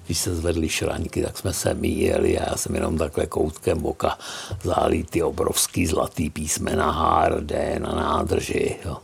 když 0.06 0.18
se 0.18 0.36
zvedly 0.36 0.70
šraňky, 0.70 1.24
tak 1.24 1.38
jsme 1.38 1.54
se 1.54 1.74
míjeli 1.74 2.40
a 2.40 2.50
já 2.50 2.58
jsem 2.58 2.76
jenom 2.76 2.98
takhle 2.98 3.26
koutkem 3.26 3.86
oka 3.86 4.18
zálí 4.64 5.04
ty 5.04 5.24
obrovský 5.24 5.86
zlatý 5.86 6.30
písmena 6.30 6.92
HRD 6.92 7.52
na 7.80 7.96
nádrži, 7.96 8.76
jo. 8.86 8.98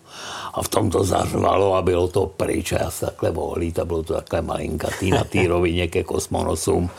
A 0.54 0.63
v 0.63 0.70
tom 0.70 0.89
to 0.89 1.04
zařvalo 1.04 1.76
a 1.76 1.82
bylo 1.82 2.08
to 2.08 2.26
pryč 2.26 2.72
a 2.72 2.84
já 2.84 2.91
se 2.91 3.06
takhle 3.06 3.32
ohlít 3.32 3.80
a 3.80 3.86
bylo 3.86 4.04
to 4.04 4.13
takhle 4.13 4.41
malinkatý 4.41 5.10
na 5.10 5.24
té 5.24 5.48
rovině 5.48 5.88
ke 5.88 6.04
kosmonosům. 6.04 6.89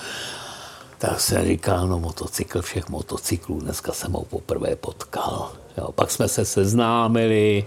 Tak 0.99 1.21
se 1.21 1.45
říká, 1.45 1.85
no 1.85 2.01
motocykl 2.01 2.63
všech 2.63 2.89
motocyklů, 2.89 3.61
dneska 3.61 3.93
jsem 3.93 4.13
ho 4.13 4.25
poprvé 4.25 4.77
potkal. 4.77 5.53
Jo, 5.79 5.93
pak 5.93 6.11
jsme 6.11 6.29
se 6.29 6.45
seznámili, 6.45 7.67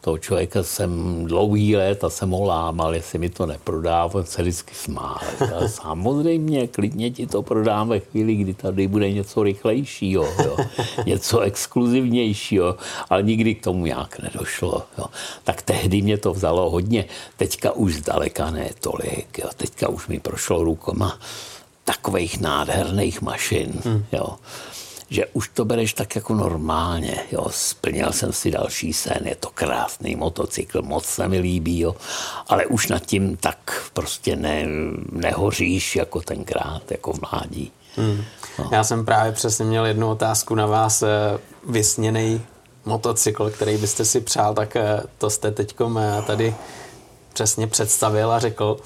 toho 0.00 0.18
člověka 0.18 0.62
jsem 0.62 1.24
dlouhý 1.26 1.76
let 1.76 2.04
a 2.04 2.10
jsem 2.10 2.30
ho 2.30 2.44
lámal, 2.44 2.94
jestli 2.94 3.18
mi 3.18 3.28
to 3.28 3.46
neprodá, 3.46 4.04
on 4.04 4.26
se 4.26 4.42
vždycky 4.42 4.74
smál. 4.74 5.20
A 5.56 5.68
samozřejmě, 5.68 6.66
klidně 6.66 7.10
ti 7.10 7.26
to 7.26 7.42
prodám 7.42 7.88
ve 7.88 8.00
chvíli, 8.00 8.34
kdy 8.34 8.54
tady 8.54 8.88
bude 8.88 9.12
něco 9.12 9.42
rychlejšího, 9.42 10.24
jo. 10.44 10.56
něco 11.06 11.40
exkluzivnějšího, 11.40 12.76
ale 13.10 13.22
nikdy 13.22 13.54
k 13.54 13.64
tomu 13.64 13.86
nějak 13.86 14.18
nedošlo. 14.18 14.82
Jo. 14.98 15.04
Tak 15.44 15.62
tehdy 15.62 16.02
mě 16.02 16.18
to 16.18 16.32
vzalo 16.32 16.70
hodně, 16.70 17.04
teďka 17.36 17.72
už 17.72 17.94
zdaleka 17.94 18.50
ne 18.50 18.70
tolik, 18.80 19.38
jo. 19.38 19.50
teďka 19.56 19.88
už 19.88 20.08
mi 20.08 20.20
prošlo 20.20 20.64
rukama 20.64 21.18
takových 21.84 22.40
nádherných 22.40 23.22
mašin. 23.22 23.72
Hmm. 23.84 24.04
Jo 24.12 24.36
že 25.10 25.26
už 25.26 25.48
to 25.48 25.64
bereš 25.64 25.94
tak 25.94 26.16
jako 26.16 26.34
normálně. 26.34 27.16
Jo. 27.32 27.46
Splnil 27.50 28.12
jsem 28.12 28.32
si 28.32 28.50
další 28.50 28.92
sen, 28.92 29.20
je 29.24 29.34
to 29.34 29.50
krásný 29.50 30.16
motocykl, 30.16 30.82
moc 30.82 31.04
se 31.04 31.28
mi 31.28 31.38
líbí, 31.38 31.80
jo. 31.80 31.96
ale 32.48 32.66
už 32.66 32.88
nad 32.88 33.06
tím 33.06 33.36
tak 33.36 33.90
prostě 33.92 34.36
ne, 34.36 34.66
nehoříš 35.12 35.96
jako 35.96 36.20
tenkrát, 36.20 36.90
jako 36.90 37.12
v 37.12 37.20
mládí. 37.20 37.72
Hmm. 37.96 38.24
No. 38.58 38.68
Já 38.72 38.84
jsem 38.84 39.04
právě 39.04 39.32
přesně 39.32 39.64
měl 39.64 39.86
jednu 39.86 40.10
otázku 40.10 40.54
na 40.54 40.66
vás, 40.66 41.02
eh, 41.02 41.08
vysněný 41.66 42.40
motocykl, 42.84 43.50
který 43.50 43.76
byste 43.76 44.04
si 44.04 44.20
přál, 44.20 44.54
tak 44.54 44.76
eh, 44.76 45.02
to 45.18 45.30
jste 45.30 45.50
teď 45.50 45.74
eh, 45.80 46.22
tady 46.26 46.54
přesně 47.32 47.66
představil 47.66 48.32
a 48.32 48.38
řekl, 48.38 48.76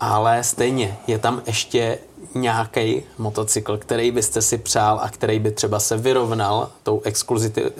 ale 0.00 0.44
stejně 0.44 0.98
je 1.06 1.18
tam 1.18 1.42
ještě 1.46 1.98
nějaký 2.40 3.02
motocykl, 3.18 3.76
který 3.76 4.10
byste 4.10 4.42
si 4.42 4.58
přál 4.58 5.00
a 5.02 5.10
který 5.10 5.38
by 5.38 5.50
třeba 5.50 5.80
se 5.80 5.96
vyrovnal 5.96 6.70
tou 6.82 7.02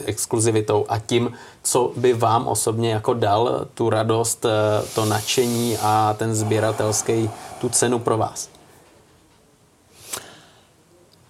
exkluzivitou 0.04 0.86
a 0.88 0.98
tím, 0.98 1.32
co 1.62 1.92
by 1.96 2.12
vám 2.12 2.46
osobně 2.46 2.90
jako 2.90 3.14
dal 3.14 3.66
tu 3.74 3.90
radost, 3.90 4.44
eh, 4.44 4.48
to 4.94 5.04
nadšení 5.04 5.78
a 5.78 6.14
ten 6.18 6.34
sběratelský, 6.34 7.30
tu 7.60 7.68
cenu 7.68 7.98
pro 7.98 8.16
vás? 8.16 8.50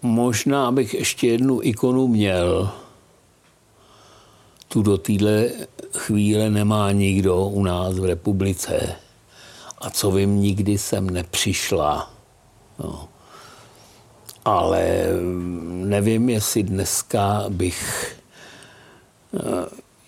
Možná 0.02 0.72
bych 0.72 0.94
ještě 0.94 1.28
jednu 1.28 1.62
ikonu 1.62 2.08
měl. 2.08 2.70
Tu 4.68 4.82
do 4.82 4.98
téhle 4.98 5.50
chvíle 5.96 6.50
nemá 6.50 6.92
nikdo 6.92 7.46
u 7.46 7.62
nás 7.62 7.98
v 7.98 8.04
republice. 8.04 8.96
A 9.78 9.90
co 9.90 10.10
vím, 10.10 10.40
nikdy 10.40 10.78
jsem 10.78 11.10
nepřišla 11.10 12.18
No. 12.78 13.08
Ale 14.44 15.04
nevím, 15.68 16.28
jestli 16.28 16.62
dneska 16.62 17.44
bych 17.48 18.12
eh, 19.34 19.40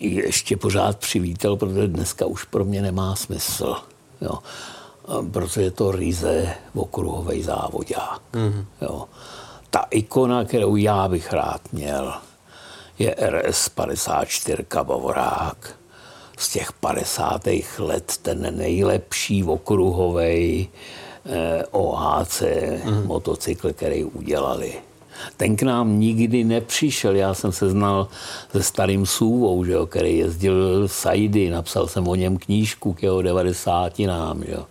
ještě 0.00 0.56
pořád 0.56 0.98
přivítal, 0.98 1.56
protože 1.56 1.88
dneska 1.88 2.26
už 2.26 2.44
pro 2.44 2.64
mě 2.64 2.82
nemá 2.82 3.16
smysl. 3.16 3.76
Jo. 4.20 4.38
Protože 5.32 5.62
je 5.62 5.70
to 5.70 5.92
ryze 5.92 6.54
okruhový 6.74 7.42
závodák. 7.42 8.20
Mm-hmm. 8.32 8.64
Jo. 8.82 9.04
Ta 9.70 9.86
ikona, 9.90 10.44
kterou 10.44 10.76
já 10.76 11.08
bych 11.08 11.32
rád 11.32 11.60
měl, 11.72 12.14
je 12.98 13.14
RS 13.20 13.68
54 13.68 14.64
Bavorák. 14.82 15.76
Z 16.38 16.48
těch 16.48 16.72
50. 16.72 17.42
let 17.78 18.18
ten 18.22 18.56
nejlepší 18.56 19.44
okruhový 19.44 20.68
Eh, 20.68 21.09
OHC 21.70 22.42
mm. 22.84 23.06
motocykl, 23.06 23.72
který 23.72 24.04
udělali. 24.04 24.74
Ten 25.36 25.56
k 25.56 25.62
nám 25.62 26.00
nikdy 26.00 26.44
nepřišel. 26.44 27.16
Já 27.16 27.34
jsem 27.34 27.52
se 27.52 27.70
znal 27.70 28.08
se 28.52 28.62
starým 28.62 29.06
Sůvou, 29.06 29.64
že 29.64 29.72
jo, 29.72 29.86
který 29.86 30.18
jezdil 30.18 30.88
Saidy, 30.88 31.50
napsal 31.50 31.86
jsem 31.86 32.08
o 32.08 32.14
něm 32.14 32.38
knížku 32.38 32.92
k 32.92 33.02
jeho 33.02 33.22
90 33.22 33.98
nám. 33.98 34.44
Že 34.44 34.52
jo. 34.52 34.66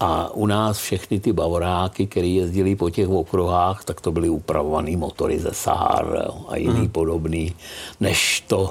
A 0.00 0.30
u 0.34 0.46
nás 0.46 0.78
všechny 0.78 1.20
ty 1.20 1.32
bavoráky, 1.32 2.06
které 2.06 2.26
jezdili 2.26 2.76
po 2.76 2.90
těch 2.90 3.08
okruhách, 3.08 3.84
tak 3.84 4.00
to 4.00 4.12
byly 4.12 4.28
upravované 4.28 4.96
motory 4.96 5.38
ze 5.38 5.54
Sahar 5.54 6.22
jo, 6.26 6.44
a 6.48 6.56
jiný 6.56 6.80
mm. 6.80 6.88
podobný, 6.88 7.54
než 8.00 8.44
to 8.46 8.70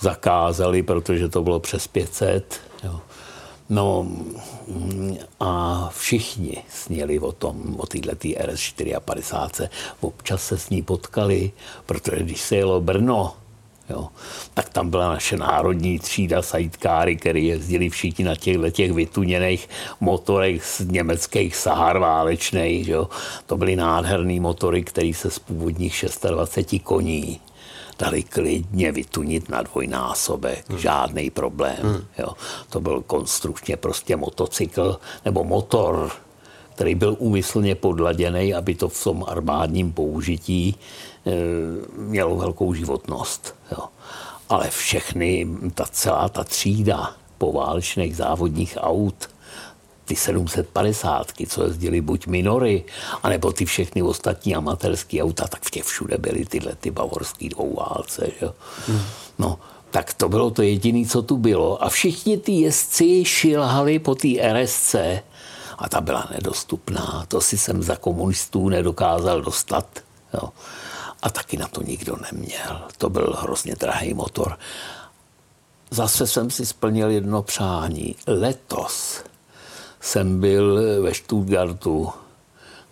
zakázali, 0.00 0.82
protože 0.82 1.28
to 1.28 1.42
bylo 1.42 1.60
přes 1.60 1.86
500. 1.86 2.60
Jo. 2.84 3.00
No 3.68 4.06
a 5.40 5.90
všichni 5.94 6.56
sněli 6.68 7.18
o 7.18 7.32
tom, 7.32 7.76
o 7.78 7.86
této 7.86 8.28
RS 8.46 8.74
54. 9.04 9.68
Občas 10.00 10.46
se 10.46 10.58
s 10.58 10.70
ní 10.70 10.82
potkali, 10.82 11.52
protože 11.86 12.22
když 12.22 12.40
se 12.40 12.56
jelo 12.56 12.80
Brno, 12.80 13.34
Jo. 13.90 14.08
Tak 14.54 14.68
tam 14.68 14.90
byla 14.90 15.08
naše 15.08 15.36
národní 15.36 15.98
třída 15.98 16.42
sajtkáry, 16.42 17.16
který 17.16 17.46
jezdili 17.46 17.88
všichni 17.88 18.24
na 18.24 18.36
těchto 18.36 18.70
těch 18.70 18.92
vytuněných 18.92 19.68
motorech 20.00 20.64
z 20.64 20.80
německých 20.80 21.56
Sahar 21.56 21.98
válečných. 21.98 22.88
Jo. 22.88 23.08
To 23.46 23.56
byly 23.56 23.76
nádherné 23.76 24.40
motory, 24.40 24.82
které 24.82 25.14
se 25.14 25.30
z 25.30 25.38
původních 25.38 26.04
26 26.30 26.82
koní 26.82 27.40
dali 27.98 28.22
klidně 28.22 28.92
vytunit 28.92 29.48
na 29.48 29.62
dvojnásobek, 29.62 30.64
hmm. 30.68 30.78
žádný 30.78 31.30
problém. 31.30 31.76
Hmm. 31.82 32.04
Jo. 32.18 32.28
To 32.70 32.80
byl 32.80 33.02
konstrukčně 33.02 33.76
prostě 33.76 34.16
motocykl 34.16 35.00
nebo 35.24 35.44
motor, 35.44 36.10
který 36.74 36.94
byl 36.94 37.16
úmyslně 37.18 37.74
podladěný, 37.74 38.54
aby 38.54 38.74
to 38.74 38.88
v 38.88 39.04
tom 39.04 39.24
armádním 39.28 39.92
použití 39.92 40.68
e, 40.68 41.32
mělo 41.96 42.36
velkou 42.36 42.74
životnost. 42.74 43.54
Jo. 43.72 43.84
Ale 44.48 44.70
všechny, 44.70 45.46
ta 45.74 45.84
celá 45.90 46.28
ta 46.28 46.44
třída 46.44 47.14
poválečných 47.38 48.16
závodních 48.16 48.78
aut, 48.80 49.28
ty 50.06 50.16
750, 50.16 51.32
co 51.48 51.64
jezdili 51.64 52.00
buď 52.00 52.26
minory, 52.26 52.84
anebo 53.22 53.52
ty 53.52 53.64
všechny 53.64 54.02
ostatní 54.02 54.54
amatérské 54.54 55.22
auta, 55.22 55.46
tak 55.48 55.64
v 55.64 55.70
těch 55.70 55.84
všude 55.84 56.18
byly 56.18 56.44
tyhle 56.44 56.74
ty 56.74 56.90
bavorský 56.90 57.48
dvouválce. 57.48 58.30
Že? 58.40 58.48
Hmm. 58.86 59.02
No, 59.38 59.58
tak 59.90 60.14
to 60.14 60.28
bylo 60.28 60.50
to 60.50 60.62
jediné, 60.62 61.08
co 61.08 61.22
tu 61.22 61.36
bylo. 61.36 61.84
A 61.84 61.88
všichni 61.88 62.38
ty 62.38 62.52
jezdci 62.52 63.24
šilhali 63.24 63.98
po 63.98 64.14
té 64.14 64.28
RSC 64.52 64.94
a 65.78 65.88
ta 65.88 66.00
byla 66.00 66.28
nedostupná. 66.30 67.24
To 67.28 67.40
si 67.40 67.58
jsem 67.58 67.82
za 67.82 67.96
komunistů 67.96 68.68
nedokázal 68.68 69.40
dostat. 69.40 69.86
Jo. 70.34 70.48
A 71.22 71.30
taky 71.30 71.56
na 71.56 71.68
to 71.68 71.82
nikdo 71.82 72.16
neměl. 72.32 72.82
To 72.98 73.10
byl 73.10 73.36
hrozně 73.40 73.74
drahý 73.74 74.14
motor. 74.14 74.58
Zase 75.90 76.26
jsem 76.26 76.50
si 76.50 76.66
splnil 76.66 77.10
jedno 77.10 77.42
přání. 77.42 78.16
Letos 78.26 79.22
jsem 80.06 80.40
byl 80.40 80.80
ve 81.02 81.14
Stuttgartu, 81.14 82.12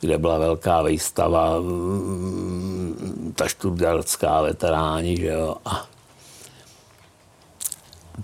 kde 0.01 0.19
byla 0.19 0.39
velká 0.39 0.83
výstava, 0.83 1.61
mm, 1.61 3.33
ta 3.37 3.49
stuttgartská 3.49 4.43
veteráni, 4.43 5.17
že 5.17 5.27
jo, 5.27 5.57
a 5.65 5.87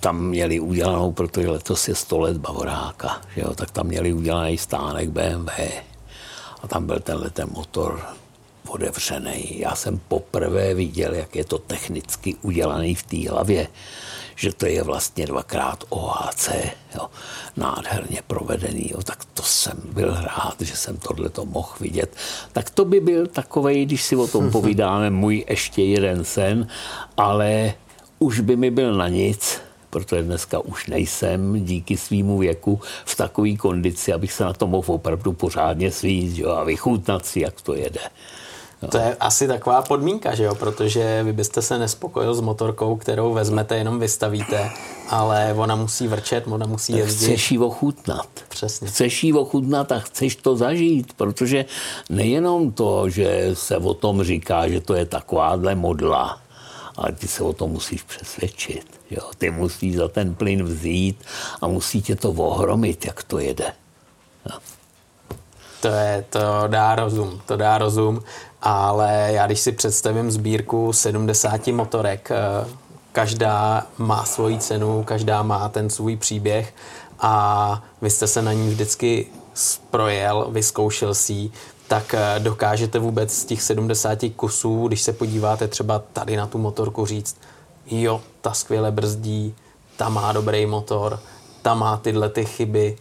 tam 0.00 0.24
měli 0.24 0.60
udělanou, 0.60 1.12
protože 1.12 1.50
letos 1.50 1.88
je 1.88 1.94
100 1.94 2.18
let 2.18 2.36
Bavoráka, 2.36 3.20
že 3.34 3.40
jo, 3.40 3.54
tak 3.54 3.70
tam 3.70 3.86
měli 3.86 4.12
udělaný 4.12 4.58
stánek 4.58 5.10
BMW 5.10 5.50
a 6.62 6.68
tam 6.68 6.86
byl 6.86 7.00
tenhle 7.00 7.30
ten 7.30 7.48
motor 7.52 8.00
otevřený. 8.68 9.58
Já 9.58 9.74
jsem 9.74 10.00
poprvé 10.08 10.74
viděl, 10.74 11.14
jak 11.14 11.36
je 11.36 11.44
to 11.44 11.58
technicky 11.58 12.36
udělaný 12.42 12.94
v 12.94 13.02
té 13.02 13.30
hlavě 13.30 13.68
že 14.40 14.52
to 14.52 14.66
je 14.66 14.82
vlastně 14.82 15.26
dvakrát 15.26 15.84
OHC, 15.88 16.48
jo, 16.94 17.10
nádherně 17.56 18.22
provedený, 18.26 18.90
jo, 18.90 19.02
tak 19.02 19.24
to 19.24 19.42
jsem 19.42 19.76
byl 19.92 20.16
rád, 20.20 20.54
že 20.60 20.76
jsem 20.76 20.96
tohle 20.96 21.28
to 21.28 21.44
mohl 21.44 21.68
vidět. 21.80 22.16
Tak 22.52 22.70
to 22.70 22.84
by 22.84 23.00
byl 23.00 23.26
takový, 23.26 23.86
když 23.86 24.02
si 24.02 24.16
o 24.16 24.26
tom 24.26 24.50
povídáme, 24.52 25.10
můj 25.10 25.44
ještě 25.48 25.82
jeden 25.82 26.24
sen, 26.24 26.66
ale 27.16 27.74
už 28.18 28.40
by 28.40 28.56
mi 28.56 28.70
byl 28.70 28.94
na 28.94 29.08
nic, 29.08 29.60
protože 29.90 30.22
dneska 30.22 30.58
už 30.58 30.86
nejsem 30.86 31.64
díky 31.64 31.96
svýmu 31.96 32.38
věku 32.38 32.80
v 33.04 33.16
takové 33.16 33.56
kondici, 33.56 34.12
abych 34.12 34.32
se 34.32 34.44
na 34.44 34.52
to 34.52 34.66
mohl 34.66 34.92
opravdu 34.92 35.32
pořádně 35.32 35.92
svízt 35.92 36.38
jo, 36.38 36.50
a 36.50 36.64
vychutnat 36.64 37.26
si, 37.26 37.40
jak 37.40 37.60
to 37.60 37.74
jede. 37.74 38.00
To 38.88 38.98
je 38.98 39.16
asi 39.20 39.48
taková 39.48 39.82
podmínka, 39.82 40.34
že 40.34 40.44
jo? 40.44 40.54
Protože 40.54 41.22
vy 41.22 41.32
byste 41.32 41.62
se 41.62 41.78
nespokojil 41.78 42.34
s 42.34 42.40
motorkou, 42.40 42.96
kterou 42.96 43.32
vezmete, 43.32 43.76
jenom 43.76 43.98
vystavíte, 43.98 44.70
ale 45.08 45.54
ona 45.56 45.76
musí 45.76 46.08
vrčet, 46.08 46.44
ona 46.46 46.66
musí 46.66 46.92
tak 46.92 47.00
jezdit. 47.00 47.26
Chceš 47.26 47.50
ji 47.50 47.58
ochutnat. 47.58 48.28
Přesně. 48.48 48.88
Chceš 48.88 49.24
ji 49.24 49.32
ochutnat 49.32 49.92
a 49.92 49.98
chceš 49.98 50.36
to 50.36 50.56
zažít, 50.56 51.12
protože 51.12 51.64
nejenom 52.08 52.72
to, 52.72 53.08
že 53.08 53.50
se 53.52 53.76
o 53.76 53.94
tom 53.94 54.22
říká, 54.22 54.68
že 54.68 54.80
to 54.80 54.94
je 54.94 55.06
takováhle 55.06 55.74
modla, 55.74 56.40
ale 56.96 57.12
ty 57.12 57.28
se 57.28 57.42
o 57.42 57.52
tom 57.52 57.70
musíš 57.70 58.02
přesvědčit. 58.02 59.00
Jo? 59.10 59.22
Ty 59.38 59.50
musíš 59.50 59.96
za 59.96 60.08
ten 60.08 60.34
plyn 60.34 60.64
vzít 60.64 61.24
a 61.60 61.68
musí 61.68 62.02
tě 62.02 62.16
to 62.16 62.30
ohromit, 62.30 63.06
jak 63.06 63.22
to 63.22 63.38
jede. 63.38 63.72
To, 65.80 65.88
je, 65.88 66.24
to 66.30 66.38
dá 66.66 66.94
rozum, 66.94 67.40
to 67.46 67.56
dá 67.56 67.78
rozum, 67.78 68.22
ale 68.62 69.28
já 69.32 69.46
když 69.46 69.60
si 69.60 69.72
představím 69.72 70.30
sbírku 70.30 70.92
70 70.92 71.66
motorek, 71.72 72.30
eh, 72.30 72.68
každá 73.12 73.86
má 73.98 74.24
svoji 74.24 74.58
cenu, 74.58 75.04
každá 75.04 75.42
má 75.42 75.68
ten 75.68 75.90
svůj 75.90 76.16
příběh 76.16 76.74
a 77.20 77.82
vy 78.02 78.10
jste 78.10 78.26
se 78.26 78.42
na 78.42 78.52
ní 78.52 78.68
vždycky 78.68 79.26
projel, 79.90 80.46
vyzkoušel 80.50 81.14
si 81.14 81.50
tak 81.88 82.14
eh, 82.14 82.40
dokážete 82.40 82.98
vůbec 82.98 83.34
z 83.34 83.44
těch 83.44 83.62
70 83.62 84.18
kusů, 84.36 84.88
když 84.88 85.02
se 85.02 85.12
podíváte 85.12 85.68
třeba 85.68 85.98
tady 85.98 86.36
na 86.36 86.46
tu 86.46 86.58
motorku 86.58 87.06
říct, 87.06 87.36
jo, 87.86 88.20
ta 88.40 88.52
skvěle 88.52 88.90
brzdí, 88.90 89.54
ta 89.96 90.08
má 90.08 90.32
dobrý 90.32 90.66
motor, 90.66 91.20
ta 91.62 91.74
má 91.74 91.96
tyhle 91.96 92.28
ty 92.28 92.44
chyby, 92.44 92.96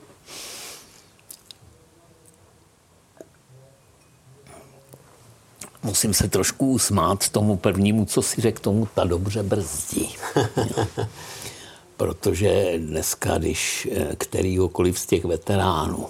musím 5.83 6.13
se 6.13 6.29
trošku 6.29 6.71
usmát 6.71 7.29
tomu 7.29 7.57
prvnímu, 7.57 8.05
co 8.05 8.21
si 8.21 8.41
řekl, 8.41 8.61
tomu 8.61 8.87
ta 8.95 9.03
dobře 9.03 9.43
brzdí. 9.43 10.15
Protože 11.97 12.73
dneska, 12.77 13.37
když 13.37 13.87
eh, 13.91 14.15
kterýhokoliv 14.15 14.99
z 14.99 15.05
těch 15.05 15.25
veteránů 15.25 16.07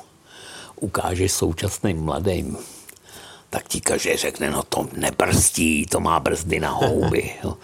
ukáže 0.80 1.30
současným 1.30 2.02
mladým, 2.02 2.58
tak 3.50 3.68
ti 3.68 3.82
každý 3.82 4.16
řekne, 4.16 4.50
no 4.52 4.64
to 4.64 4.88
nebrzdí, 4.98 5.86
to 5.86 6.00
má 6.00 6.20
brzdy 6.20 6.60
na 6.60 6.72
houby. 6.72 7.32
Jo. 7.44 7.58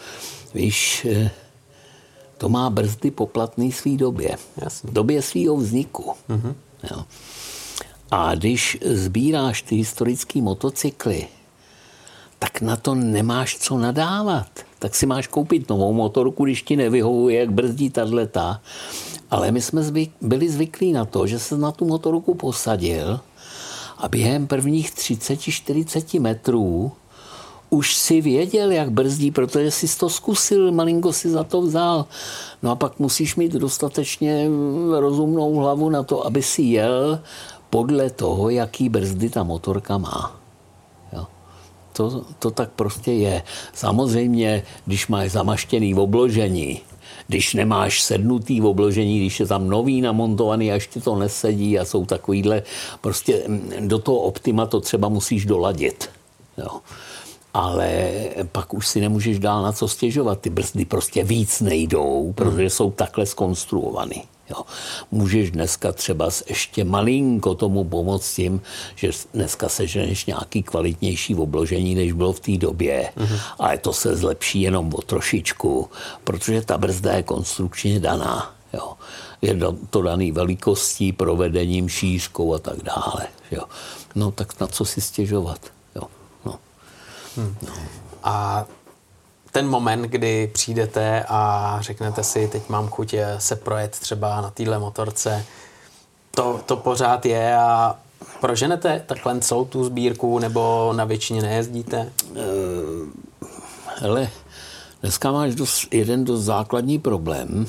Víš, 0.53 1.07
eh, 1.11 1.31
to 2.37 2.49
má 2.49 2.69
brzdy 2.69 3.11
poplatný 3.11 3.71
svý 3.71 3.97
době. 3.97 4.37
Jasně. 4.57 4.89
V 4.89 4.93
době 4.93 5.21
svého 5.21 5.57
vzniku. 5.57 6.13
Mm-hmm. 6.29 6.55
Jo. 6.91 7.05
A 8.11 8.35
když 8.35 8.77
sbíráš 8.85 9.61
ty 9.61 9.75
historické 9.75 10.41
motocykly, 10.41 11.27
tak 12.39 12.61
na 12.61 12.75
to 12.75 12.95
nemáš 12.95 13.57
co 13.57 13.77
nadávat. 13.77 14.47
Tak 14.79 14.95
si 14.95 15.05
máš 15.05 15.27
koupit 15.27 15.69
novou 15.69 15.93
motorku, 15.93 16.45
když 16.45 16.63
ti 16.63 16.75
nevyhovuje, 16.75 17.39
jak 17.39 17.51
brzdí 17.51 17.89
tato. 17.89 18.55
Ale 19.31 19.51
my 19.51 19.61
jsme 19.61 19.83
zvyk, 19.83 20.11
byli 20.21 20.49
zvyklí 20.49 20.91
na 20.91 21.05
to, 21.05 21.27
že 21.27 21.39
se 21.39 21.57
na 21.57 21.71
tu 21.71 21.85
motorku 21.85 22.33
posadil 22.33 23.19
a 23.97 24.07
během 24.07 24.47
prvních 24.47 24.91
30-40 24.91 26.21
metrů 26.21 26.91
už 27.69 27.95
si 27.95 28.21
věděl, 28.21 28.71
jak 28.71 28.91
brzdí, 28.91 29.31
protože 29.31 29.71
jsi 29.71 29.97
to 29.97 30.09
zkusil, 30.09 30.71
malinko 30.71 31.13
si 31.13 31.29
za 31.29 31.43
to 31.43 31.61
vzal. 31.61 32.05
No 32.63 32.71
a 32.71 32.75
pak 32.75 32.99
musíš 32.99 33.35
mít 33.35 33.51
dostatečně 33.51 34.47
rozumnou 34.99 35.55
hlavu 35.55 35.89
na 35.89 36.03
to, 36.03 36.25
aby 36.25 36.43
si 36.43 36.61
jel 36.61 37.19
podle 37.69 38.09
toho, 38.09 38.49
jaký 38.49 38.89
brzdy 38.89 39.29
ta 39.29 39.43
motorka 39.43 39.97
má. 39.97 40.44
To, 41.95 42.21
to 42.39 42.51
tak 42.51 42.69
prostě 42.75 43.11
je. 43.11 43.43
Samozřejmě, 43.73 44.63
když 44.85 45.07
máš 45.07 45.31
zamaštěný 45.31 45.93
v 45.93 45.99
obložení, 45.99 46.81
když 47.27 47.53
nemáš 47.53 48.03
sednutý 48.03 48.61
v 48.61 48.65
obložení, 48.65 49.19
když 49.19 49.39
je 49.39 49.45
tam 49.45 49.69
nový 49.69 50.01
namontovaný 50.01 50.71
a 50.71 50.73
ještě 50.73 51.01
to 51.01 51.15
nesedí 51.15 51.79
a 51.79 51.85
jsou 51.85 52.05
takovýhle, 52.05 52.63
prostě 53.01 53.43
mm, 53.47 53.87
do 53.87 53.99
toho 53.99 54.17
optima 54.17 54.65
to 54.65 54.81
třeba 54.81 55.09
musíš 55.09 55.45
doladit. 55.45 56.09
Jo. 56.57 56.79
Ale 57.53 58.11
pak 58.51 58.73
už 58.73 58.87
si 58.87 59.01
nemůžeš 59.01 59.39
dál 59.39 59.63
na 59.63 59.71
co 59.71 59.87
stěžovat. 59.87 60.39
Ty 60.39 60.49
brzdy 60.49 60.85
prostě 60.85 61.23
víc 61.23 61.61
nejdou, 61.61 62.33
protože 62.35 62.69
jsou 62.69 62.91
takhle 62.91 63.25
skonstruovaný. 63.25 64.23
Jo. 64.49 64.61
Můžeš 65.11 65.51
dneska 65.51 65.91
třeba 65.91 66.29
ještě 66.49 66.83
malinko 66.83 67.55
tomu 67.55 67.83
pomoct 67.83 68.33
tím, 68.33 68.61
že 68.95 69.09
dneska 69.33 69.69
seženeš 69.69 70.25
nějaký 70.25 70.63
kvalitnější 70.63 71.35
obložení, 71.35 71.95
než 71.95 72.11
bylo 72.11 72.33
v 72.33 72.39
té 72.39 72.57
době, 72.57 73.11
mm-hmm. 73.17 73.39
ale 73.59 73.77
to 73.77 73.93
se 73.93 74.15
zlepší 74.15 74.61
jenom 74.61 74.93
o 74.93 75.01
trošičku, 75.01 75.89
protože 76.23 76.61
ta 76.61 76.77
brzda 76.77 77.13
je 77.13 77.23
konstrukčně 77.23 77.99
daná. 77.99 78.55
Jo. 78.73 78.93
Je 79.41 79.57
to 79.89 80.01
daný 80.01 80.31
velikostí, 80.31 81.13
provedením, 81.13 81.89
šířkou 81.89 82.53
a 82.53 82.59
tak 82.59 82.83
dále. 82.83 83.27
Jo. 83.51 83.63
No 84.15 84.31
tak 84.31 84.59
na 84.59 84.67
co 84.67 84.85
si 84.85 85.01
stěžovat? 85.01 85.59
Jo. 85.95 86.03
No. 86.45 86.59
Hmm. 87.35 87.55
No. 87.67 87.73
A 88.23 88.65
ten 89.55 89.67
moment, 89.67 90.01
kdy 90.01 90.47
přijdete 90.47 91.25
a 91.27 91.77
řeknete 91.81 92.23
si, 92.23 92.47
teď 92.47 92.69
mám 92.69 92.87
chuť 92.87 93.13
eh, 93.13 93.35
se 93.39 93.55
projet 93.55 93.91
třeba 93.91 94.41
na 94.41 94.49
téhle 94.49 94.79
motorce, 94.79 95.45
to, 96.31 96.59
to 96.65 96.77
pořád 96.77 97.25
je 97.25 97.57
a 97.57 97.95
proženete 98.41 99.03
takhle 99.05 99.39
celou 99.41 99.65
tu 99.65 99.83
sbírku 99.83 100.39
nebo 100.39 100.93
na 100.95 101.05
většině 101.05 101.41
nejezdíte? 101.41 102.11
Uh, 102.31 102.37
hele, 103.95 104.29
dneska 105.01 105.31
máš 105.31 105.55
dost, 105.55 105.93
jeden 105.93 106.25
dost 106.25 106.43
základní 106.43 106.99
problém. 106.99 107.67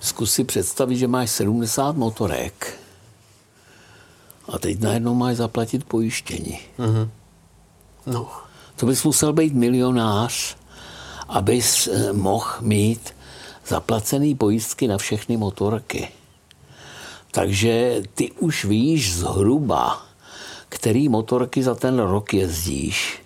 Zkus 0.00 0.32
si 0.32 0.44
představit, 0.44 0.96
že 0.96 1.08
máš 1.08 1.30
70 1.30 1.96
motorek 1.96 2.78
a 4.48 4.58
teď 4.58 4.80
najednou 4.80 5.14
máš 5.14 5.36
zaplatit 5.36 5.84
pojištění. 5.84 6.60
Uh-huh. 6.78 7.08
No. 8.06 8.41
To 8.82 8.86
bys 8.86 9.04
musel 9.04 9.32
být 9.32 9.54
milionář, 9.54 10.56
abys 11.28 11.86
eh, 11.86 12.12
mohl 12.12 12.46
mít 12.60 13.14
zaplacený 13.66 14.34
pojistky 14.34 14.88
na 14.88 14.98
všechny 14.98 15.36
motorky. 15.36 16.08
Takže 17.30 18.02
ty 18.14 18.32
už 18.32 18.64
víš 18.64 19.14
zhruba, 19.14 20.02
který 20.68 21.08
motorky 21.08 21.62
za 21.62 21.74
ten 21.74 21.98
rok 21.98 22.34
jezdíš. 22.34 23.22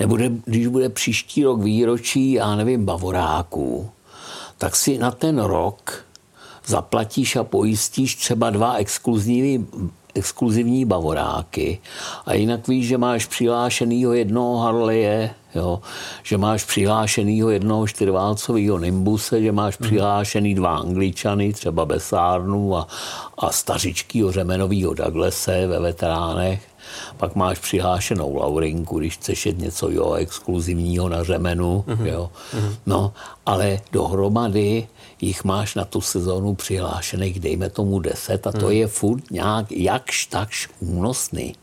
Nebo 0.00 0.18
když 0.44 0.66
bude 0.66 0.88
příští 0.88 1.44
rok 1.44 1.62
výročí, 1.62 2.32
já 2.32 2.56
nevím, 2.56 2.84
bavoráků, 2.84 3.90
tak 4.58 4.76
si 4.76 4.98
na 4.98 5.10
ten 5.10 5.38
rok 5.38 6.04
zaplatíš 6.66 7.36
a 7.36 7.44
pojistíš 7.44 8.14
třeba 8.14 8.50
dva 8.50 8.74
exkluzivní 8.74 9.66
exkluzivní 10.14 10.84
bavoráky 10.84 11.80
a 12.26 12.34
jinak 12.34 12.68
víš, 12.68 12.86
že 12.86 12.98
máš 12.98 13.26
přihlášenýho 13.26 14.12
jednoho 14.12 14.58
Harleje, 14.58 15.30
jo, 15.54 15.80
že 16.22 16.38
máš 16.38 16.64
přihlášenýho 16.64 17.50
jednoho 17.50 17.86
čtyřválcového 17.86 18.78
Nimbuse, 18.78 19.42
že 19.42 19.52
máš 19.52 19.76
přihlášený 19.76 20.54
dva 20.54 20.76
Angličany, 20.76 21.52
třeba 21.52 21.84
Besárnu 21.84 22.76
a, 22.76 22.86
a 23.38 23.52
stařičkýho 23.52 24.32
řemenového 24.32 24.94
Douglase 24.94 25.66
ve 25.66 25.80
veteránech. 25.80 26.71
Pak 27.16 27.34
máš 27.34 27.58
přihlášenou 27.58 28.36
Laurinku, 28.36 28.98
když 28.98 29.14
chceš 29.16 29.46
jet 29.46 29.58
něco 29.58 29.90
jo, 29.90 30.12
exkluzivního 30.12 31.08
na 31.08 31.24
řemenu. 31.24 31.84
Mm-hmm. 31.86 32.06
Jo. 32.06 32.30
Mm-hmm. 32.54 32.76
No, 32.86 33.12
ale 33.46 33.80
dohromady 33.92 34.88
jich 35.20 35.44
máš 35.44 35.74
na 35.74 35.84
tu 35.84 36.00
sezónu 36.00 36.54
přihlášených, 36.54 37.40
dejme 37.40 37.70
tomu 37.70 38.00
10 38.00 38.46
a 38.46 38.52
to 38.52 38.66
hmm. 38.66 38.70
je 38.70 38.86
furt 38.86 39.30
nějak 39.30 39.72
jakž 39.72 40.26
takž 40.26 40.68
únosný. 40.80 41.54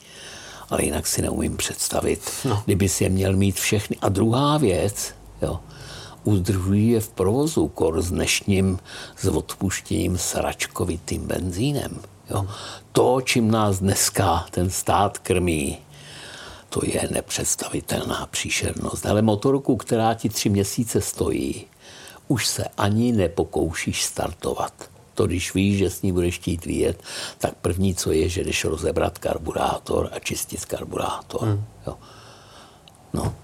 Ale 0.70 0.84
jinak 0.84 1.08
si 1.08 1.22
neumím 1.22 1.58
představit, 1.58 2.32
no. 2.46 2.62
kdyby 2.66 2.90
si 2.90 3.04
je 3.04 3.10
měl 3.10 3.36
mít 3.36 3.60
všechny. 3.60 3.98
A 4.02 4.10
druhá 4.10 4.58
věc, 4.58 5.14
jo, 5.42 5.60
udržují 6.24 6.90
je 6.90 7.00
v 7.00 7.10
provozu 7.10 7.68
kor 7.68 8.02
s 8.02 8.12
dnešním 8.12 8.80
s 9.18 9.26
odpuštěním 9.26 10.18
sračkovitým 10.18 11.28
benzínem. 11.28 12.00
Jo. 12.30 12.48
To, 12.92 13.22
čím 13.22 13.52
nás 13.52 13.80
dneska 13.80 14.46
ten 14.52 14.70
stát 14.70 15.18
krmí, 15.18 15.78
to 16.70 16.82
je 16.84 17.10
nepředstavitelná 17.12 18.28
příšernost. 18.32 19.06
Ale 19.06 19.22
motorku, 19.22 19.78
která 19.78 20.14
ti 20.14 20.30
tři 20.30 20.50
měsíce 20.50 21.02
stojí, 21.02 21.66
už 22.28 22.48
se 22.48 22.66
ani 22.78 23.12
nepokoušíš 23.12 24.04
startovat. 24.04 24.74
To, 25.14 25.28
když 25.28 25.54
víš, 25.54 25.78
že 25.78 25.90
s 25.90 26.02
ní 26.02 26.12
budeš 26.12 26.36
chtít 26.36 26.66
vyjet, 26.66 27.04
tak 27.38 27.56
první, 27.56 27.96
co 27.96 28.12
je, 28.12 28.30
že 28.30 28.44
jdeš 28.44 28.66
rozebrat 28.66 29.18
karburátor 29.18 30.10
a 30.12 30.20
čistit 30.20 30.66
karburátor. 30.66 31.42
Hmm. 31.42 31.66
Jo. 31.88 31.98
No. 33.14 33.36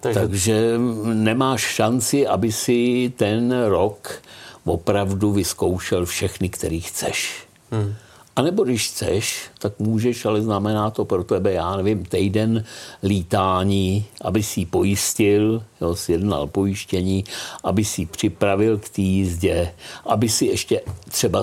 Takže... 0.00 0.20
Takže 0.20 0.78
nemáš 1.14 1.60
šanci, 1.60 2.26
aby 2.26 2.52
si 2.52 3.12
ten 3.16 3.64
rok 3.64 4.22
opravdu 4.64 5.32
vyzkoušel 5.32 6.06
všechny, 6.06 6.48
který 6.48 6.80
chceš. 6.80 7.46
Hmm. 7.70 7.94
A 8.36 8.42
nebo 8.42 8.64
když 8.64 8.88
chceš, 8.88 9.50
tak 9.58 9.78
můžeš, 9.78 10.24
ale 10.24 10.42
znamená 10.42 10.90
to 10.90 11.04
pro 11.04 11.24
tebe, 11.24 11.52
já 11.52 11.76
nevím, 11.76 12.04
týden 12.04 12.64
lítání, 13.02 14.04
aby 14.20 14.42
si 14.42 14.66
pojistil, 14.66 15.62
jo, 15.80 15.96
sjednal 15.96 16.46
pojištění, 16.46 17.24
aby 17.64 17.84
si 17.84 18.06
připravil 18.06 18.78
k 18.78 18.88
té 18.88 19.02
jízdě, 19.02 19.72
aby 20.06 20.28
si 20.28 20.46
ještě 20.46 20.80
třeba 21.08 21.42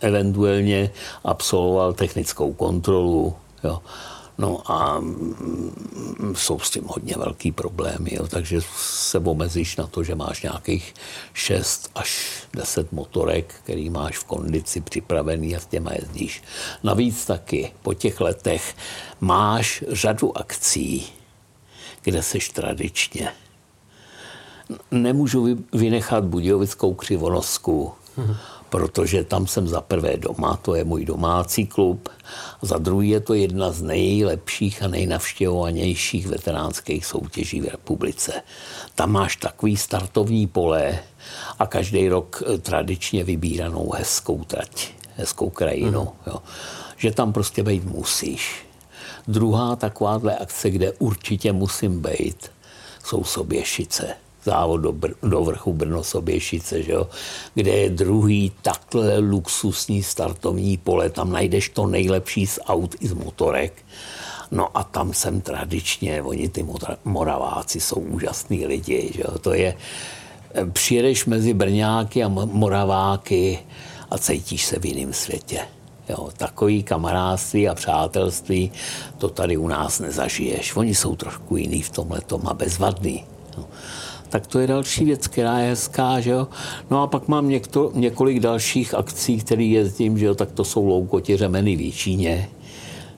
eventuálně 0.00 0.90
absolvoval 1.24 1.92
technickou 1.92 2.52
kontrolu. 2.52 3.34
Jo. 3.64 3.80
No 4.38 4.70
a 4.72 5.00
mm, 5.00 6.34
jsou 6.36 6.58
s 6.58 6.70
tím 6.70 6.84
hodně 6.86 7.14
velký 7.16 7.52
problémy, 7.52 8.10
jo. 8.14 8.28
takže 8.28 8.60
se 8.76 9.18
omezíš 9.18 9.76
na 9.76 9.86
to, 9.86 10.02
že 10.02 10.14
máš 10.14 10.42
nějakých 10.42 10.94
6 11.32 11.90
až 11.94 12.42
10 12.54 12.92
motorek, 12.92 13.54
který 13.62 13.90
máš 13.90 14.18
v 14.18 14.24
kondici 14.24 14.80
připravený 14.80 15.56
a 15.56 15.60
s 15.60 15.66
těma 15.66 15.92
jezdíš. 15.92 16.42
Navíc 16.82 17.26
taky 17.26 17.72
po 17.82 17.94
těch 17.94 18.20
letech 18.20 18.76
máš 19.20 19.84
řadu 19.88 20.38
akcí, 20.38 21.06
kde 22.02 22.22
seš 22.22 22.48
tradičně. 22.48 23.32
Nemůžu 24.90 25.58
vynechat 25.72 26.24
Budějovickou 26.24 26.94
křivonosku, 26.94 27.92
hmm 28.16 28.36
protože 28.70 29.24
tam 29.24 29.46
jsem 29.46 29.68
za 29.68 29.80
prvé 29.80 30.16
doma, 30.16 30.56
to 30.56 30.74
je 30.74 30.84
můj 30.84 31.04
domácí 31.04 31.66
klub, 31.66 32.08
za 32.62 32.78
druhý 32.78 33.08
je 33.08 33.20
to 33.20 33.34
jedna 33.34 33.70
z 33.70 33.82
nejlepších 33.82 34.82
a 34.82 34.88
nejnavštěvovanějších 34.88 36.26
veteránských 36.26 37.06
soutěží 37.06 37.60
v 37.60 37.68
republice. 37.68 38.32
Tam 38.94 39.12
máš 39.12 39.36
takový 39.36 39.76
startovní 39.76 40.46
pole 40.46 40.98
a 41.58 41.66
každý 41.66 42.08
rok 42.08 42.42
eh, 42.46 42.58
tradičně 42.58 43.24
vybíranou 43.24 43.92
hezkou 43.96 44.44
trať, 44.44 44.88
hezkou 45.16 45.50
krajinu, 45.50 46.02
mm. 46.02 46.32
jo, 46.32 46.42
že 46.96 47.10
tam 47.10 47.32
prostě 47.32 47.62
být 47.62 47.84
musíš. 47.84 48.66
Druhá 49.28 49.76
takováhle 49.76 50.36
akce, 50.36 50.70
kde 50.70 50.92
určitě 50.92 51.52
musím 51.52 52.02
být, 52.02 52.50
jsou 53.04 53.24
Soběšice 53.24 54.23
závod 54.44 54.80
do, 54.80 54.92
Br- 54.92 55.14
do 55.22 55.44
vrchu 55.44 55.72
Brno 55.72 56.04
Soběšice, 56.04 56.82
že 56.82 56.92
jo? 56.92 57.08
kde 57.54 57.70
je 57.70 57.90
druhý 57.90 58.52
takhle 58.62 59.18
luxusní 59.18 60.02
startovní 60.02 60.76
pole, 60.76 61.10
tam 61.10 61.32
najdeš 61.32 61.68
to 61.68 61.86
nejlepší 61.86 62.46
z 62.46 62.58
aut 62.66 62.94
i 63.00 63.08
z 63.08 63.12
motorek. 63.12 63.72
No 64.50 64.78
a 64.78 64.84
tam 64.84 65.12
jsem 65.12 65.40
tradičně, 65.40 66.22
oni 66.22 66.48
ty 66.48 66.66
Moraváci 67.04 67.80
jsou 67.80 67.96
úžasní 67.96 68.66
lidi, 68.66 69.10
že 69.14 69.22
jo? 69.22 69.38
to 69.38 69.54
je, 69.54 69.76
přijedeš 70.72 71.26
mezi 71.26 71.54
Brňáky 71.54 72.24
a 72.24 72.28
Moraváky 72.28 73.58
a 74.10 74.18
cítíš 74.18 74.64
se 74.64 74.78
v 74.78 74.84
jiném 74.84 75.12
světě. 75.12 75.60
Jo, 76.08 76.28
takový 76.36 76.82
kamarádství 76.82 77.68
a 77.68 77.74
přátelství, 77.74 78.72
to 79.18 79.28
tady 79.28 79.56
u 79.56 79.68
nás 79.68 80.00
nezažiješ. 80.00 80.76
Oni 80.76 80.94
jsou 80.94 81.16
trošku 81.16 81.56
jiný 81.56 81.82
v 81.82 81.90
tomhle 81.90 82.20
a 82.46 82.54
bezvadný. 82.54 83.24
Jo 83.56 83.64
tak 84.34 84.46
to 84.46 84.58
je 84.58 84.66
další 84.66 85.04
věc, 85.04 85.26
která 85.26 85.58
je 85.58 85.68
hezká, 85.68 86.20
že 86.20 86.30
jo. 86.30 86.48
No 86.90 87.02
a 87.02 87.06
pak 87.06 87.28
mám 87.28 87.48
někto, 87.48 87.90
několik 87.94 88.40
dalších 88.40 88.94
akcí, 88.94 89.38
které 89.38 89.62
jezdím, 89.62 90.18
že 90.18 90.26
jo, 90.26 90.34
tak 90.34 90.52
to 90.52 90.64
jsou 90.64 90.86
loukoti 90.86 91.36
řemeny 91.36 91.76
v 91.76 91.94
Číně, 91.94 92.50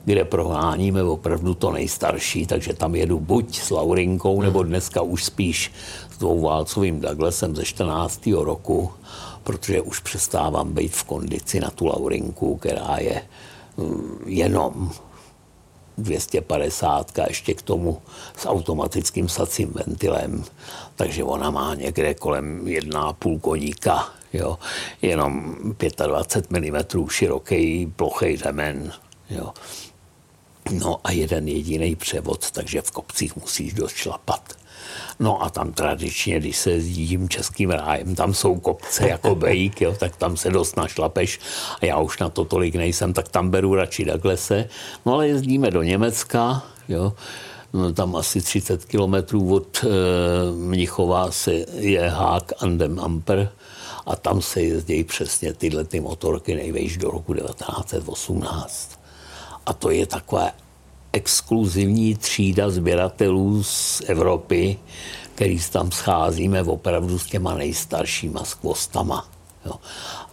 kde 0.05 0.25
proháníme 0.25 1.03
opravdu 1.03 1.53
to 1.53 1.71
nejstarší, 1.71 2.45
takže 2.45 2.73
tam 2.73 2.95
jedu 2.95 3.19
buď 3.19 3.59
s 3.59 3.69
Laurinkou, 3.69 4.41
nebo 4.41 4.63
dneska 4.63 5.01
už 5.01 5.23
spíš 5.23 5.71
s 6.11 6.17
dvouválcovým 6.17 6.99
Douglasem 6.99 7.55
ze 7.55 7.65
14. 7.65 8.27
roku, 8.27 8.91
protože 9.43 9.81
už 9.81 9.99
přestávám 9.99 10.73
být 10.73 10.91
v 10.91 11.03
kondici 11.03 11.59
na 11.59 11.69
tu 11.69 11.85
Laurinku, 11.85 12.57
která 12.57 12.97
je 12.97 13.21
mm, 13.77 14.17
jenom 14.25 14.91
250 15.97 17.11
ještě 17.27 17.53
k 17.53 17.61
tomu 17.61 18.01
s 18.37 18.45
automatickým 18.45 19.29
sacím 19.29 19.73
ventilem, 19.73 20.43
takže 20.95 21.23
ona 21.23 21.51
má 21.51 21.75
někde 21.75 22.13
kolem 22.13 22.65
1,5 22.65 23.39
koníka, 23.39 24.09
jo, 24.33 24.59
jenom 25.01 25.55
25 26.07 26.61
mm 26.61 27.09
široký 27.09 27.93
plochý 27.95 28.37
řemen, 28.37 28.93
jo. 29.29 29.53
No 30.71 30.99
a 31.03 31.11
jeden 31.11 31.47
jediný 31.47 31.95
převod, 31.95 32.51
takže 32.51 32.81
v 32.81 32.91
kopcích 32.91 33.35
musíš 33.35 33.73
dost 33.73 33.95
šlapat. 33.95 34.56
No 35.19 35.43
a 35.43 35.49
tam 35.49 35.73
tradičně, 35.73 36.39
když 36.39 36.57
se 36.57 36.71
jezdím 36.71 37.29
českým 37.29 37.69
rájem, 37.69 38.15
tam 38.15 38.33
jsou 38.33 38.59
kopce 38.59 39.07
jako 39.07 39.35
bejk, 39.45 39.81
jo, 39.81 39.95
tak 39.99 40.15
tam 40.15 40.37
se 40.37 40.49
dost 40.49 40.77
našlapeš 40.77 41.39
a 41.81 41.85
já 41.85 41.99
už 41.99 42.19
na 42.19 42.29
to 42.29 42.45
tolik 42.45 42.75
nejsem, 42.75 43.13
tak 43.13 43.27
tam 43.27 43.49
beru 43.49 43.75
radši 43.75 44.05
Douglase. 44.05 44.69
No 45.05 45.13
ale 45.13 45.27
jezdíme 45.27 45.71
do 45.71 45.83
Německa, 45.83 46.63
jo, 46.87 47.13
no, 47.73 47.93
tam 47.93 48.15
asi 48.15 48.41
30 48.41 48.85
kilometrů 48.85 49.53
od 49.53 49.83
e, 49.83 49.87
Mnichova 50.51 51.31
se 51.31 51.53
je 51.73 52.09
Hák 52.09 52.53
Andem 52.59 52.99
Amper 52.99 53.49
a 54.05 54.15
tam 54.15 54.41
se 54.41 54.61
jezdí 54.61 55.03
přesně 55.03 55.53
tyhle 55.53 55.83
ty 55.83 55.99
motorky 55.99 56.55
nejvejš 56.55 56.97
do 56.97 57.09
roku 57.09 57.33
1918. 57.33 58.99
A 59.65 59.73
to 59.73 59.89
je 59.89 60.05
takové 60.05 60.51
exkluzivní 61.13 62.15
třída 62.15 62.69
sběratelů 62.69 63.63
z 63.63 64.01
Evropy, 64.05 64.77
který 65.35 65.59
tam 65.71 65.91
scházíme 65.91 66.63
opravdu 66.63 67.19
s 67.19 67.25
těma 67.25 67.53
nejstaršíma 67.53 68.43
skvostama. 68.43 69.27
Jo. 69.65 69.73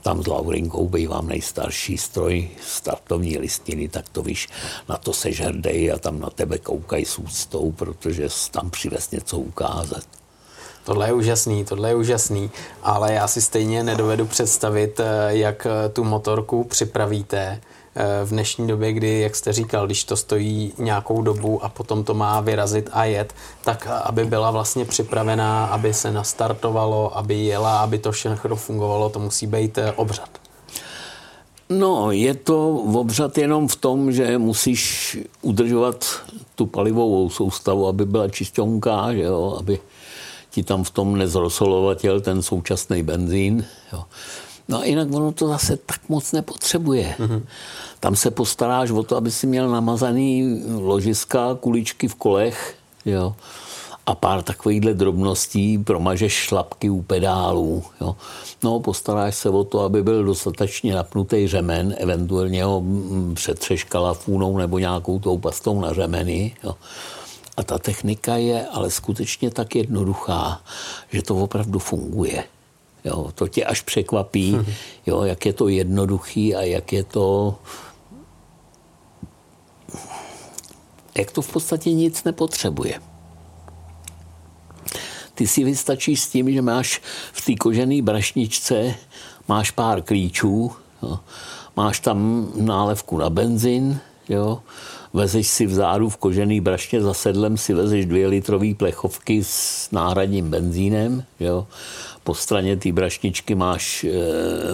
Tam 0.03 0.23
s 0.23 0.27
Laurinkou 0.27 0.89
bývám 0.89 1.29
nejstarší 1.29 1.99
stroj 1.99 2.49
startovní 2.63 3.39
listiny, 3.39 3.89
tak 3.89 4.09
to 4.09 4.23
víš, 4.23 4.49
na 4.89 4.97
to 4.97 5.13
se 5.13 5.33
žerdej 5.33 5.93
a 5.93 5.99
tam 5.99 6.21
na 6.21 6.31
tebe 6.31 6.59
koukají 6.59 7.05
s 7.05 7.19
úctou, 7.19 7.73
protože 7.73 8.29
tam 8.51 8.71
přivez 8.71 9.11
něco 9.11 9.39
ukázat. 9.39 10.05
Tohle 10.85 11.09
je 11.09 11.13
úžasný, 11.13 11.65
tohle 11.65 11.89
je 11.89 11.95
úžasný, 11.95 12.51
ale 12.83 13.13
já 13.13 13.29
si 13.29 13.43
stejně 13.43 13.83
nedovedu 13.83 14.27
představit, 14.27 15.01
eh, 15.01 15.05
jak 15.29 15.67
tu 15.93 16.05
motorku 16.05 16.65
připravíte 16.65 17.61
v 18.25 18.31
dnešní 18.31 18.67
době, 18.67 18.93
kdy, 18.93 19.21
jak 19.21 19.37
jste 19.37 19.53
říkal, 19.53 19.87
když 19.87 20.05
to 20.05 20.17
stojí 20.17 20.73
nějakou 20.79 21.23
dobu 21.23 21.65
a 21.65 21.69
potom 21.69 22.05
to 22.05 22.15
má 22.15 22.41
vyrazit 22.41 22.91
a 22.93 23.05
jet, 23.05 23.35
tak 23.65 23.87
aby 23.87 24.25
byla 24.25 24.51
vlastně 24.51 24.85
připravená, 24.85 25.67
aby 25.67 25.95
se 25.95 26.13
nastartovalo, 26.13 27.19
aby 27.19 27.35
jela, 27.35 27.79
aby 27.79 27.99
to 27.99 28.13
všechno 28.13 28.57
fungovalo, 28.57 29.09
to 29.09 29.19
musí 29.19 29.47
být 29.47 29.79
eh, 29.79 29.93
obřad. 29.93 30.29
No, 31.69 32.11
je 32.11 32.35
to 32.35 32.71
obřad 32.77 33.39
jenom 33.39 33.69
v 33.69 33.77
tom, 33.77 34.13
že 34.13 34.39
musíš 34.39 35.19
udržovat 35.43 36.05
tu 36.55 36.67
palivovou 36.67 37.31
soustavu, 37.31 37.89
aby 37.89 38.07
byla 38.07 38.29
čistonká, 38.29 39.13
že 39.13 39.23
jo, 39.23 39.57
aby 39.59 39.79
ti 40.51 40.63
tam 40.63 40.85
v 40.85 40.91
tom 40.91 41.17
nezrosolovatěl 41.17 42.21
ten 42.21 42.43
současný 42.43 43.03
benzín. 43.03 43.65
Jo. 43.93 44.05
No 44.69 44.79
a 44.79 44.85
jinak 44.85 45.13
ono 45.13 45.33
to 45.33 45.49
zase 45.49 45.77
tak 45.77 46.01
moc 46.09 46.33
nepotřebuje. 46.33 47.15
Mm-hmm. 47.19 47.43
Tam 48.01 48.17
se 48.17 48.31
postaráš 48.31 48.91
o 48.91 49.03
to, 49.03 49.17
aby 49.17 49.31
si 49.31 49.47
měl 49.47 49.69
namazaný 49.71 50.63
ložiska, 50.75 51.55
kuličky 51.61 52.09
v 52.09 52.15
kolech, 52.15 52.77
jo. 53.05 53.35
A 54.07 54.15
pár 54.15 54.43
takovýchhle 54.43 54.95
drobností, 54.95 55.79
promažeš 55.79 56.33
šlapky 56.33 56.91
u 56.91 57.03
pedálů. 57.03 57.85
Jo. 58.01 58.17
No, 58.63 58.81
postaráš 58.81 59.37
se 59.37 59.49
o 59.49 59.65
to, 59.65 59.81
aby 59.81 60.03
byl 60.03 60.25
dostatečně 60.25 60.95
napnutý 60.95 61.49
řemen, 61.49 61.95
eventuálně 61.99 62.65
ho 62.65 62.83
přetřeš 63.35 63.85
kalafůnou 63.85 64.59
nebo 64.59 64.79
nějakou 64.79 65.19
tou 65.19 65.39
pastou 65.39 65.81
na 65.81 65.93
řemeny. 65.93 66.57
Jo. 66.65 66.75
A 67.57 67.63
ta 67.63 67.79
technika 67.79 68.37
je 68.37 68.67
ale 68.67 68.91
skutečně 68.91 69.51
tak 69.51 69.77
jednoduchá, 69.77 70.61
že 71.13 71.23
to 71.23 71.37
opravdu 71.37 71.79
funguje. 71.79 72.45
Jo, 73.05 73.31
to 73.35 73.49
tě 73.49 73.65
až 73.65 73.81
překvapí, 73.81 74.53
mhm. 74.53 74.73
jo, 75.07 75.23
jak 75.23 75.47
je 75.47 75.53
to 75.53 75.69
jednoduchý 75.69 76.55
a 76.55 76.63
jak 76.63 76.93
je 76.93 77.05
to 77.05 77.59
jak 81.19 81.31
to 81.31 81.43
v 81.43 81.53
podstatě 81.53 81.93
nic 81.93 82.25
nepotřebuje. 82.25 83.01
Ty 85.35 85.47
si 85.47 85.65
vystačíš 85.65 86.21
s 86.21 86.29
tím, 86.29 86.53
že 86.53 86.63
máš 86.63 87.01
v 87.33 87.45
té 87.45 87.55
kožené 87.55 88.03
brašničce 88.03 88.95
máš 89.49 89.71
pár 89.71 90.03
klíčů, 90.03 90.73
jo. 91.03 91.19
máš 91.77 92.01
tam 92.01 92.49
nálevku 92.55 93.19
na 93.19 93.31
benzin, 93.31 94.01
jo. 94.29 94.63
Vezeš 95.15 95.49
si 95.49 95.67
vzadu 95.67 96.09
v 96.09 96.17
kožený 96.17 96.61
brašně 96.61 97.03
za 97.03 97.15
sedlem 97.15 97.57
si 97.57 97.75
vezeš 97.75 98.07
dvě 98.07 98.27
litrové 98.27 98.75
plechovky 98.75 99.45
s 99.45 99.89
náhradním 99.91 100.51
benzínem, 100.51 101.25
jo 101.41 101.67
po 102.25 102.35
straně 102.35 102.77
té 102.77 102.93
brašničky 102.93 103.55
máš 103.55 104.05
e, 104.05 104.11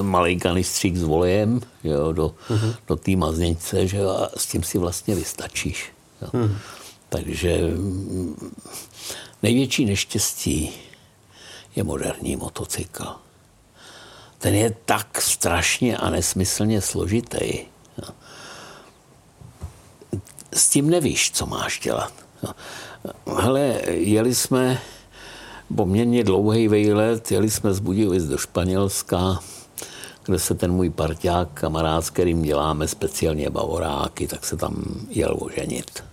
malý 0.03 0.39
kanistřík 0.39 0.97
s 0.97 1.03
volejem 1.03 1.61
jo, 1.85 2.13
do, 2.13 2.35
uh-huh. 2.51 2.75
do 2.89 2.97
té 2.97 3.17
maznice 3.17 3.87
že, 3.87 4.01
a 4.05 4.29
s 4.37 4.47
tím 4.47 4.63
si 4.63 4.79
vlastně 4.79 5.15
vystačíš. 5.15 5.93
Jo. 6.23 6.29
Uh-huh. 6.33 6.57
Takže 7.09 7.61
největší 9.43 9.85
neštěstí 9.85 10.71
je 11.77 11.85
moderní 11.85 12.37
motocykl. 12.37 13.07
Ten 14.39 14.55
je 14.55 14.75
tak 14.85 15.21
strašně 15.21 15.97
a 15.97 16.11
nesmyslně 16.11 16.81
složitý. 16.81 17.59
S 20.53 20.69
tím 20.69 20.91
nevíš, 20.91 21.31
co 21.31 21.47
máš 21.47 21.81
dělat. 21.81 22.13
Hele, 23.41 23.81
jeli 23.87 24.35
jsme 24.35 24.81
poměrně 25.77 26.25
dlouhý 26.25 26.69
vejlet, 26.69 27.33
jeli 27.33 27.51
jsme 27.51 27.75
z 27.75 27.79
Budějovic 27.79 28.25
do 28.25 28.39
Španělska, 28.39 29.39
kde 30.25 30.39
se 30.39 30.55
ten 30.55 30.73
můj 30.73 30.91
parťák, 30.91 31.49
kamarád, 31.55 32.05
s 32.05 32.11
kterým 32.11 32.43
děláme 32.43 32.89
speciálně 32.89 33.51
bavoráky, 33.51 34.27
tak 34.27 34.47
se 34.47 34.57
tam 34.57 34.85
jel 35.09 35.37
oženit. 35.41 36.05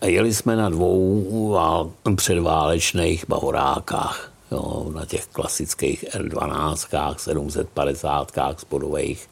A 0.00 0.06
jeli 0.06 0.34
jsme 0.34 0.56
na 0.56 0.68
dvou 0.68 1.48
vál, 1.50 1.92
předválečných 2.16 3.24
bavorákách, 3.28 4.32
jo, 4.52 4.90
na 4.94 5.04
těch 5.04 5.26
klasických 5.26 6.04
R12, 6.04 7.16
750 7.16 8.32
spodových 8.58 9.28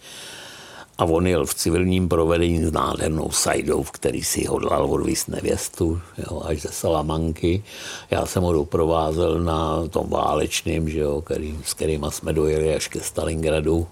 a 1.02 1.04
on 1.04 1.26
jel 1.26 1.46
v 1.46 1.54
civilním 1.54 2.08
provedení 2.08 2.64
s 2.64 2.72
nádhernou 2.72 3.30
sajdou, 3.30 3.82
v 3.82 3.90
který 3.90 4.22
si 4.24 4.46
hodlal 4.46 4.86
odvíst 4.86 5.28
nevěstu, 5.28 6.00
jo, 6.18 6.42
až 6.44 6.62
ze 6.62 6.72
Salamanky. 6.72 7.64
Já 8.10 8.26
jsem 8.26 8.42
ho 8.42 8.52
doprovázel 8.52 9.40
na 9.40 9.88
tom 9.88 10.06
válečným, 10.08 10.90
že 10.90 10.98
jo, 10.98 11.22
který, 11.22 11.58
s 11.64 11.74
kterýma 11.74 12.10
jsme 12.10 12.32
dojeli 12.32 12.74
až 12.74 12.88
ke 12.88 13.00
Stalingradu. 13.00 13.86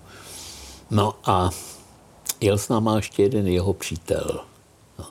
No 0.91 1.15
a 1.25 1.51
jel 2.41 2.59
s 2.59 2.69
náma 2.69 2.97
ještě 2.97 3.23
jeden 3.23 3.47
jeho 3.47 3.73
přítel, 3.73 4.41
no, 4.99 5.05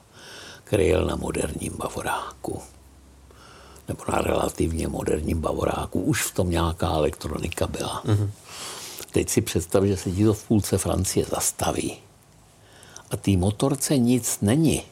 který 0.63 0.87
jel 0.87 1.05
na 1.05 1.15
moderním 1.15 1.73
bavoráku 1.77 2.61
nebo 3.87 4.03
na 4.11 4.21
relativně 4.21 4.87
moderním 4.87 5.41
bavoráku. 5.41 6.01
Už 6.01 6.23
v 6.23 6.33
tom 6.33 6.49
nějaká 6.49 6.87
elektronika 6.87 7.67
byla. 7.67 8.03
Mm-hmm. 8.05 8.29
Teď 9.11 9.29
si 9.29 9.41
představ, 9.41 9.83
že 9.83 9.97
se 9.97 10.11
ti 10.11 10.25
to 10.25 10.33
v 10.33 10.43
půlce 10.43 10.77
Francie 10.77 11.25
zastaví. 11.25 11.97
A 13.11 13.17
té 13.17 13.31
motorce 13.31 13.97
nic 13.97 14.37
není. 14.41 14.83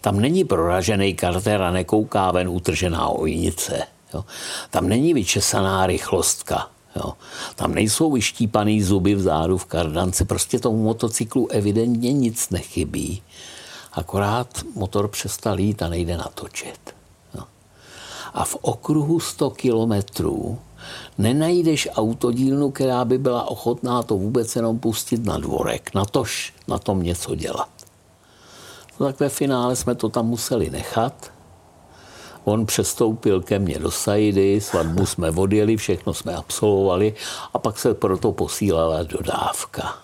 Tam 0.00 0.20
není 0.20 0.44
proražený 0.44 1.14
karter 1.14 1.62
a 1.62 1.70
nekouká 1.70 2.30
ven 2.30 2.48
utržená 2.48 3.08
ojnice. 3.08 3.82
Jo. 4.14 4.24
Tam 4.70 4.88
není 4.88 5.14
vyčesaná 5.14 5.86
rychlostka. 5.86 6.70
Jo. 6.96 7.12
Tam 7.54 7.74
nejsou 7.74 8.12
vyštípaný 8.12 8.82
zuby 8.82 9.14
vzadu 9.14 9.58
v 9.58 9.64
kardance. 9.64 10.24
Prostě 10.24 10.58
tomu 10.58 10.82
motocyklu 10.82 11.48
evidentně 11.48 12.12
nic 12.12 12.50
nechybí. 12.50 13.22
Akorát 13.92 14.62
motor 14.74 15.08
přestal 15.08 15.60
jít 15.60 15.82
a 15.82 15.88
nejde 15.88 16.16
natočit. 16.16 16.94
Jo. 17.34 17.44
A 18.34 18.44
v 18.44 18.54
okruhu 18.60 19.20
100 19.20 19.50
kilometrů 19.50 20.58
nenajdeš 21.18 21.88
autodílnu, 21.94 22.70
která 22.70 23.04
by 23.04 23.18
byla 23.18 23.50
ochotná 23.50 24.02
to 24.02 24.16
vůbec 24.16 24.56
jenom 24.56 24.78
pustit 24.78 25.24
na 25.24 25.38
dvorek, 25.38 25.94
na 25.94 26.04
tož 26.04 26.54
na 26.68 26.78
tom 26.78 27.02
něco 27.02 27.34
dělat. 27.34 27.68
No 29.00 29.06
tak 29.06 29.20
ve 29.20 29.28
finále 29.28 29.76
jsme 29.76 29.94
to 29.94 30.08
tam 30.08 30.26
museli 30.26 30.70
nechat. 30.70 31.30
On 32.44 32.66
přestoupil 32.66 33.42
ke 33.42 33.58
mně 33.58 33.78
do 33.78 33.90
Saidy, 33.90 34.60
svatbu 34.60 35.06
jsme 35.06 35.30
odjeli, 35.30 35.76
všechno 35.76 36.14
jsme 36.14 36.34
absolvovali 36.34 37.14
a 37.54 37.58
pak 37.58 37.78
se 37.78 37.94
proto 37.94 38.32
posílala 38.32 39.02
dodávka. 39.02 39.94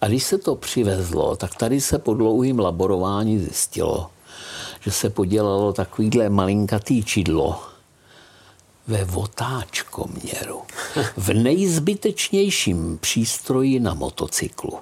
A 0.00 0.08
když 0.08 0.24
se 0.24 0.38
to 0.38 0.54
přivezlo, 0.54 1.36
tak 1.36 1.54
tady 1.54 1.80
se 1.80 1.98
po 1.98 2.14
dlouhým 2.14 2.58
laborování 2.58 3.38
zjistilo, 3.38 4.10
že 4.80 4.90
se 4.90 5.10
podělalo 5.10 5.72
takovýhle 5.72 6.28
malinkatý 6.28 7.04
čidlo, 7.04 7.60
ve 8.88 9.04
votáčkoměru, 9.04 10.62
v 11.16 11.34
nejzbytečnějším 11.34 12.98
přístroji 12.98 13.80
na 13.80 13.94
motocyklu. 13.94 14.78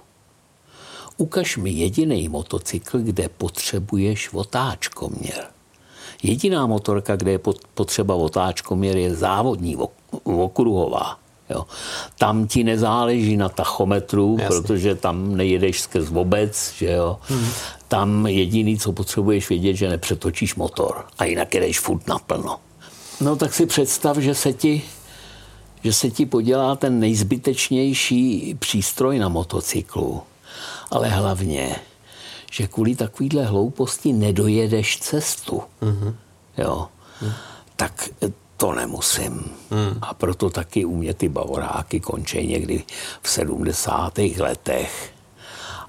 Ukaž 1.16 1.57
mi 1.57 1.70
jediný 1.70 2.28
motocykl, 2.28 2.98
kde 2.98 3.28
potřebuješ 3.28 4.32
votáčkoměr. 4.32 5.46
Jediná 6.22 6.66
motorka, 6.66 7.16
kde 7.16 7.30
je 7.30 7.40
potřeba 7.74 8.14
votáčkoměr, 8.14 8.96
je 8.96 9.14
závodní 9.14 9.76
okruhová. 10.24 11.18
Jo. 11.50 11.66
Tam 12.18 12.46
ti 12.46 12.64
nezáleží 12.64 13.36
na 13.36 13.48
tachometru, 13.48 14.36
Jasně. 14.40 14.61
protože 14.61 14.94
tam 14.94 15.36
nejedeš 15.36 15.80
skrz 15.80 16.09
vůbec, 16.09 16.72
že 16.78 16.92
jo. 16.92 17.18
Hmm. 17.22 17.48
Tam 17.88 18.26
jediný, 18.26 18.78
co 18.78 18.92
potřebuješ 18.92 19.48
vědět, 19.48 19.74
že 19.74 19.88
nepřetočíš 19.88 20.55
motor 20.55 21.05
a 21.18 21.24
jinak 21.24 21.55
jedeš 21.55 21.80
furt 21.80 22.07
naplno. 22.07 22.61
No 23.21 23.37
tak 23.37 23.55
si 23.55 23.67
představ, 23.67 24.17
že 24.17 24.35
se 24.35 24.53
ti, 24.53 24.83
že 25.85 25.93
se 25.93 26.11
ti 26.11 26.27
podělá 26.27 26.77
ten 26.77 27.01
nejzbytečnější 27.01 28.55
přístroj 28.59 29.19
na 29.19 29.29
motocyklu. 29.29 30.23
Ale 30.91 31.09
hlavně, 31.09 31.77
že 32.53 32.69
kvůli 32.69 32.97
takovýhle 32.97 33.45
hlouposti 33.45 34.12
nedojedeš 34.12 34.99
cestu. 34.99 35.62
Mm-hmm. 35.83 36.15
Jo. 36.59 36.89
Mm. 37.23 37.33
Tak 37.77 38.09
to 38.57 38.73
nemusím. 38.73 39.33
Mm. 39.71 39.99
A 40.03 40.15
proto 40.15 40.51
taky 40.51 40.85
u 40.85 40.97
mě 40.97 41.15
ty 41.15 41.29
bavoráky 41.29 42.01
končí 42.01 42.47
někdy 42.47 42.85
v 43.23 43.31
70. 43.31 44.19
letech. 44.19 45.12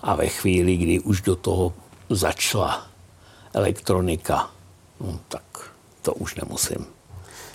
A 0.01 0.15
ve 0.15 0.27
chvíli, 0.27 0.77
kdy 0.77 0.99
už 0.99 1.21
do 1.21 1.35
toho 1.35 1.73
začala 2.09 2.87
elektronika, 3.53 4.51
no, 4.99 5.19
tak 5.27 5.43
to 6.01 6.13
už 6.13 6.35
nemusím. 6.35 6.94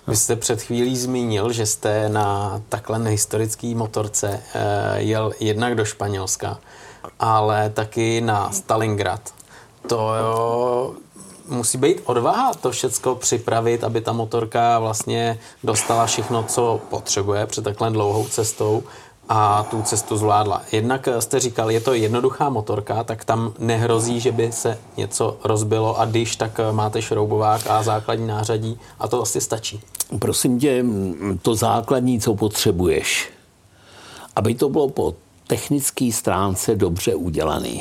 Vy 0.06 0.16
jste 0.16 0.36
před 0.36 0.62
chvílí 0.62 0.96
zmínil, 0.96 1.52
že 1.52 1.66
jste 1.66 2.08
na 2.08 2.60
takhle 2.68 2.98
nehistorický 2.98 3.74
motorce 3.74 4.42
eh, 4.54 5.00
jel 5.00 5.32
jednak 5.40 5.74
do 5.74 5.84
Španělska, 5.84 6.58
ale 7.20 7.70
taky 7.70 8.20
na 8.20 8.50
Stalingrad. 8.52 9.20
To 9.86 10.14
jo, 10.14 10.94
musí 11.48 11.78
být 11.78 12.00
odvaha 12.04 12.54
to 12.54 12.70
všechno 12.70 13.14
připravit, 13.14 13.84
aby 13.84 14.00
ta 14.00 14.12
motorka 14.12 14.78
vlastně 14.78 15.38
dostala 15.64 16.06
všechno, 16.06 16.42
co 16.42 16.80
potřebuje 16.90 17.46
před 17.46 17.64
takhle 17.64 17.90
dlouhou 17.90 18.26
cestou 18.28 18.82
a 19.32 19.66
tu 19.70 19.82
cestu 19.82 20.16
zvládla. 20.16 20.62
Jednak 20.72 21.08
jste 21.18 21.40
říkal, 21.40 21.70
je 21.70 21.80
to 21.80 21.94
jednoduchá 21.94 22.48
motorka, 22.48 23.04
tak 23.04 23.24
tam 23.24 23.52
nehrozí, 23.58 24.20
že 24.20 24.32
by 24.32 24.52
se 24.52 24.78
něco 24.96 25.36
rozbilo 25.44 26.00
a 26.00 26.04
když, 26.04 26.36
tak 26.36 26.60
máte 26.72 27.02
šroubovák 27.02 27.66
a 27.66 27.82
základní 27.82 28.26
nářadí 28.26 28.78
a 28.98 29.08
to 29.08 29.22
asi 29.22 29.40
stačí. 29.40 29.80
Prosím 30.18 30.58
tě, 30.58 30.84
to 31.42 31.54
základní, 31.54 32.20
co 32.20 32.34
potřebuješ, 32.34 33.30
aby 34.36 34.54
to 34.54 34.68
bylo 34.68 34.88
po 34.88 35.14
technické 35.46 36.12
stránce 36.12 36.76
dobře 36.76 37.14
udělané. 37.14 37.80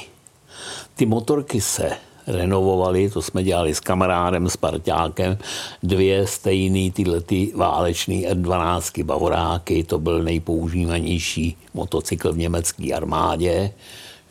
Ty 0.95 1.05
motorky 1.05 1.61
se 1.61 1.91
renovovali, 2.29 3.09
to 3.09 3.21
jsme 3.21 3.43
dělali 3.43 3.75
s 3.75 3.79
kamarádem, 3.79 4.49
s 4.49 4.57
parťákem, 4.57 5.37
dvě 5.83 6.27
stejný 6.27 6.91
tyhle 6.91 7.21
ty 7.21 7.51
válečný 7.55 8.27
R12 8.27 9.03
Bavoráky, 9.03 9.83
to 9.83 9.99
byl 9.99 10.23
nejpoužívanější 10.23 11.57
motocykl 11.73 12.33
v 12.33 12.37
německé 12.37 12.93
armádě. 12.93 13.71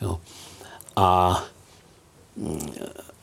Jo. 0.03 0.19
A 0.97 1.41
mm, 2.37 2.71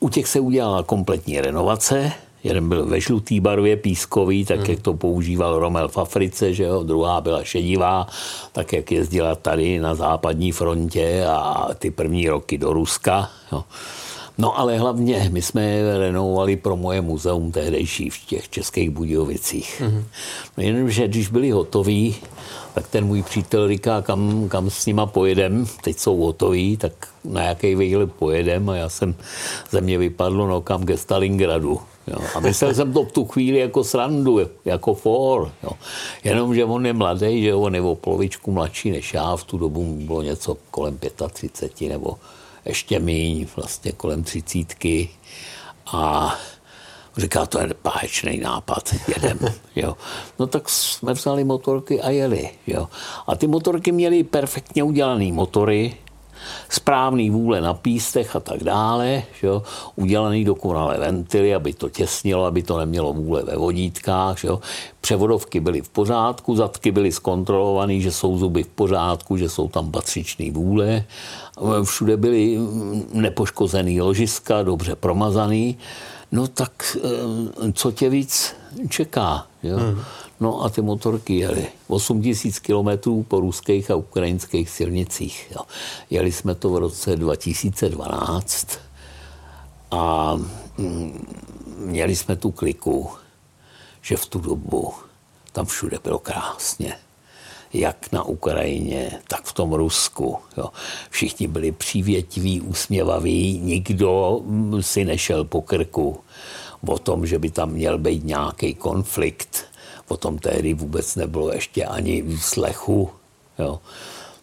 u 0.00 0.08
těch 0.08 0.28
se 0.28 0.40
udělala 0.40 0.82
kompletní 0.82 1.40
renovace, 1.40 2.12
Jeden 2.46 2.68
byl 2.68 2.86
ve 2.86 3.00
žlutý 3.00 3.40
barvě 3.40 3.76
pískový, 3.76 4.44
tak 4.44 4.58
hmm. 4.58 4.70
jak 4.70 4.80
to 4.80 4.94
používal 4.94 5.58
Romel 5.58 5.88
v 5.88 5.98
Africe, 5.98 6.54
že 6.54 6.64
jo? 6.64 6.82
druhá 6.82 7.20
byla 7.20 7.44
šedivá, 7.44 8.06
tak 8.52 8.72
jak 8.72 8.92
jezdila 8.92 9.34
tady 9.34 9.78
na 9.78 9.94
západní 9.94 10.52
frontě 10.52 11.26
a 11.28 11.68
ty 11.78 11.90
první 11.90 12.28
roky 12.28 12.58
do 12.58 12.72
Ruska. 12.72 13.30
Jo? 13.52 13.64
No 14.38 14.58
ale 14.58 14.78
hlavně 14.78 15.28
my 15.32 15.42
jsme 15.42 15.82
renovovali 15.98 16.56
pro 16.56 16.76
moje 16.76 17.00
muzeum 17.00 17.52
tehdejší 17.52 18.10
v 18.10 18.18
těch 18.26 18.48
českých 18.48 18.90
Budějovicích. 18.90 19.82
Mm-hmm. 19.82 20.04
No 20.56 20.62
jenomže 20.62 21.08
když 21.08 21.28
byli 21.28 21.50
hotoví, 21.50 22.16
tak 22.74 22.88
ten 22.88 23.06
můj 23.06 23.22
přítel 23.22 23.68
říká, 23.68 24.02
kam, 24.02 24.48
kam 24.48 24.70
s 24.70 24.86
nima 24.86 25.06
pojedem, 25.06 25.66
teď 25.84 25.98
jsou 25.98 26.16
hotoví, 26.16 26.76
tak 26.76 26.92
na 27.24 27.42
jaký 27.42 27.74
výhled 27.74 28.12
pojedem 28.12 28.68
a 28.68 28.76
já 28.76 28.88
jsem, 28.88 29.14
ze 29.70 29.80
mě 29.80 29.98
vypadlo, 29.98 30.46
no 30.46 30.60
kam 30.60 30.86
ke 30.86 30.96
Stalingradu. 30.96 31.80
Jo. 32.06 32.18
A 32.34 32.40
myslel 32.40 32.74
jsem 32.74 32.92
to 32.92 33.04
v 33.04 33.12
tu 33.12 33.24
chvíli 33.24 33.58
jako 33.58 33.84
srandu, 33.84 34.40
jako 34.64 34.94
for. 34.94 35.52
Jo. 35.62 35.70
Jenomže 36.24 36.64
on 36.64 36.86
je 36.86 36.92
mladý, 36.92 37.42
že 37.42 37.54
on 37.54 37.74
je 37.74 37.80
o 37.80 37.94
polovičku 37.94 38.52
mladší 38.52 38.90
než 38.90 39.14
já, 39.14 39.36
v 39.36 39.44
tu 39.44 39.58
dobu 39.58 39.84
mu 39.84 40.06
bylo 40.06 40.22
něco 40.22 40.56
kolem 40.70 40.98
35 41.32 41.88
nebo 41.88 42.16
ještě 42.66 42.98
míň, 42.98 43.46
vlastně 43.56 43.92
kolem 43.92 44.22
třicítky. 44.22 45.08
A 45.92 46.34
říká, 47.16 47.46
to 47.46 47.60
je 47.60 47.74
báječný 47.84 48.38
nápad, 48.38 48.94
jedem. 49.14 49.38
Jo. 49.76 49.96
No 50.38 50.46
tak 50.46 50.68
jsme 50.68 51.12
vzali 51.12 51.44
motorky 51.44 52.00
a 52.00 52.10
jeli. 52.10 52.50
Jo. 52.66 52.88
A 53.26 53.36
ty 53.36 53.46
motorky 53.46 53.92
měly 53.92 54.24
perfektně 54.24 54.82
udělané 54.82 55.32
motory, 55.32 55.96
správný 56.68 57.30
vůle 57.30 57.60
na 57.60 57.74
pístech 57.74 58.36
a 58.36 58.40
tak 58.40 58.64
dále, 58.64 59.22
jo, 59.42 59.62
udělaný 59.96 60.44
dokonale 60.44 60.98
ventily, 60.98 61.54
aby 61.54 61.72
to 61.72 61.88
těsnilo, 61.88 62.44
aby 62.44 62.62
to 62.62 62.78
nemělo 62.78 63.12
vůle 63.12 63.42
ve 63.42 63.56
vodítkách, 63.56 64.44
jo. 64.44 64.60
převodovky 65.00 65.60
byly 65.60 65.80
v 65.80 65.88
pořádku, 65.88 66.56
zadky 66.56 66.92
byly 66.92 67.12
zkontrolované, 67.12 68.00
že 68.00 68.12
jsou 68.12 68.38
zuby 68.38 68.62
v 68.62 68.68
pořádku, 68.68 69.36
že 69.36 69.48
jsou 69.48 69.68
tam 69.68 69.90
patřičné 69.90 70.50
vůle, 70.50 71.04
všude 71.84 72.16
byly 72.16 72.58
nepoškozený 73.12 74.00
ložiska, 74.00 74.62
dobře 74.62 74.96
promazaný, 74.96 75.78
no 76.32 76.46
tak 76.46 76.96
eh, 76.96 77.72
co 77.72 77.92
tě 77.92 78.10
víc 78.10 78.54
čeká, 78.88 79.46
jo. 79.62 79.76
Hmm. 79.76 80.00
No 80.40 80.64
a 80.64 80.68
ty 80.68 80.82
motorky 80.82 81.38
jeli 81.38 81.66
8 81.88 82.22
tisíc 82.22 82.58
kilometrů 82.58 83.22
po 83.22 83.40
ruských 83.40 83.90
a 83.90 83.96
ukrajinských 83.96 84.70
silnicích. 84.70 85.52
Jo. 85.56 85.62
Jeli 86.10 86.32
jsme 86.32 86.54
to 86.54 86.70
v 86.70 86.76
roce 86.76 87.16
2012 87.16 88.78
a 89.90 90.34
mm, 90.78 91.36
měli 91.78 92.16
jsme 92.16 92.36
tu 92.36 92.50
kliku, 92.50 93.10
že 94.02 94.16
v 94.16 94.26
tu 94.26 94.38
dobu 94.38 94.92
tam 95.52 95.66
všude 95.66 95.98
bylo 96.04 96.18
krásně. 96.18 96.96
Jak 97.72 98.12
na 98.12 98.22
Ukrajině, 98.22 99.20
tak 99.28 99.44
v 99.44 99.52
tom 99.52 99.72
Rusku. 99.72 100.38
Jo. 100.56 100.68
Všichni 101.10 101.46
byli 101.46 101.72
přívětiví, 101.72 102.60
usměvaví, 102.60 103.58
nikdo 103.58 104.40
mm, 104.44 104.82
si 104.82 105.04
nešel 105.04 105.44
po 105.44 105.62
krku 105.62 106.20
o 106.88 106.98
tom, 106.98 107.26
že 107.26 107.38
by 107.38 107.50
tam 107.50 107.70
měl 107.70 107.98
být 107.98 108.24
nějaký 108.24 108.74
konflikt 108.74 109.75
Potom 110.08 110.38
tehdy 110.38 110.74
vůbec 110.74 111.16
nebylo 111.16 111.52
ještě 111.52 111.84
ani 111.84 112.24
slechu. 112.40 113.10
Jo. 113.58 113.80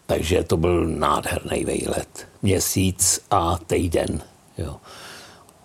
Takže 0.06 0.44
to 0.44 0.56
byl 0.56 0.86
nádherný 0.86 1.64
vejlet. 1.64 2.26
Měsíc 2.42 3.20
a 3.30 3.58
týden. 3.66 4.22
Jo. 4.58 4.76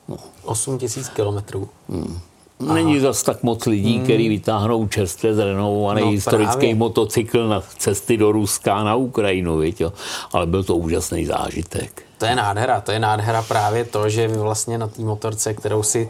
No. 0.08 0.18
8 0.44 0.78
tisíc 0.78 1.10
kilometrů. 1.10 1.70
Hmm. 1.90 2.20
Není 2.60 3.00
zas 3.00 3.24
tak 3.24 3.44
moc 3.44 3.66
lidí, 3.66 3.96
hmm. 3.96 4.04
který 4.04 4.30
vytáhnou 4.30 4.88
čerstvě 4.88 5.36
zrenovovaný 5.36 6.02
no, 6.02 6.10
historický 6.10 6.54
právě. 6.54 6.76
motocykl 6.76 7.48
na 7.48 7.62
cesty 7.78 8.18
do 8.18 8.32
Ruska 8.32 8.84
na 8.84 8.96
Ukrajinu, 8.96 9.58
viď, 9.58 9.82
jo. 9.82 9.94
ale 10.32 10.46
byl 10.46 10.64
to 10.64 10.76
úžasný 10.76 11.26
zážitek. 11.26 12.04
To 12.18 12.26
je 12.26 12.36
nádhera, 12.36 12.82
to 12.82 12.92
je 12.92 13.00
nádhera 13.00 13.42
právě 13.42 13.86
to, 13.86 14.10
že 14.10 14.28
vy 14.28 14.38
vlastně 14.38 14.78
na 14.78 14.88
té 14.88 15.02
motorce, 15.02 15.54
kterou 15.54 15.84
si 15.84 16.10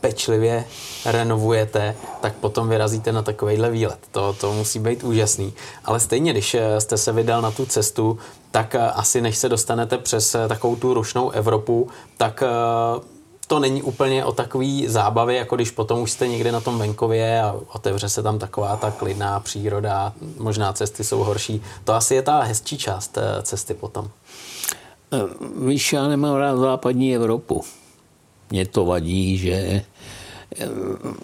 pečlivě 0.00 0.64
renovujete, 1.06 1.96
tak 2.20 2.34
potom 2.34 2.68
vyrazíte 2.68 3.12
na 3.12 3.22
takovýhle 3.22 3.70
výlet. 3.70 3.98
To, 4.12 4.32
to 4.32 4.52
musí 4.52 4.78
být 4.78 5.04
úžasný. 5.04 5.52
Ale 5.84 6.00
stejně, 6.00 6.32
když 6.32 6.54
eh, 6.54 6.80
jste 6.80 6.96
se 6.96 7.12
vydal 7.12 7.42
na 7.42 7.50
tu 7.50 7.66
cestu, 7.66 8.18
tak 8.50 8.74
eh, 8.74 8.78
asi 8.78 9.20
než 9.20 9.36
se 9.36 9.48
dostanete 9.48 9.98
přes 9.98 10.34
eh, 10.34 10.48
takovou 10.48 10.76
tu 10.76 10.94
rušnou 10.94 11.30
Evropu, 11.30 11.88
tak 12.16 12.42
to 13.46 13.58
není 13.58 13.82
úplně 13.82 14.24
o 14.24 14.32
takový 14.32 14.88
zábavě, 14.88 15.36
jako 15.36 15.56
když 15.56 15.70
potom 15.70 16.00
už 16.00 16.10
jste 16.10 16.28
někde 16.28 16.52
na 16.52 16.60
tom 16.60 16.78
venkově 16.78 17.42
a 17.42 17.56
otevře 17.72 18.08
se 18.08 18.22
tam 18.22 18.38
taková 18.38 18.76
ta 18.76 18.90
klidná 18.90 19.40
příroda, 19.40 20.12
možná 20.38 20.72
cesty 20.72 21.04
jsou 21.04 21.18
horší. 21.18 21.62
To 21.84 21.94
asi 21.94 22.14
je 22.14 22.22
ta 22.22 22.40
hezčí 22.40 22.78
část 22.78 23.18
cesty 23.42 23.74
potom. 23.74 24.08
Víš, 25.66 25.92
já 25.92 26.08
nemám 26.08 26.34
rád 26.34 26.56
západní 26.56 27.14
Evropu. 27.14 27.64
Mě 28.50 28.66
to 28.66 28.84
vadí, 28.84 29.38
že 29.38 29.82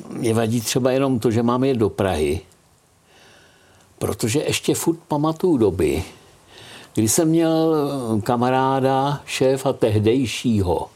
mě 0.08 0.34
vadí 0.34 0.60
třeba 0.60 0.90
jenom 0.90 1.18
to, 1.18 1.30
že 1.30 1.42
mám 1.42 1.64
je 1.64 1.74
do 1.74 1.90
Prahy, 1.90 2.40
protože 3.98 4.40
ještě 4.40 4.74
furt 4.74 4.98
pamatuju 5.08 5.56
doby, 5.56 6.04
kdy 6.94 7.08
jsem 7.08 7.28
měl 7.28 7.74
kamaráda, 8.22 9.20
šéfa 9.26 9.72
tehdejšího 9.72 10.88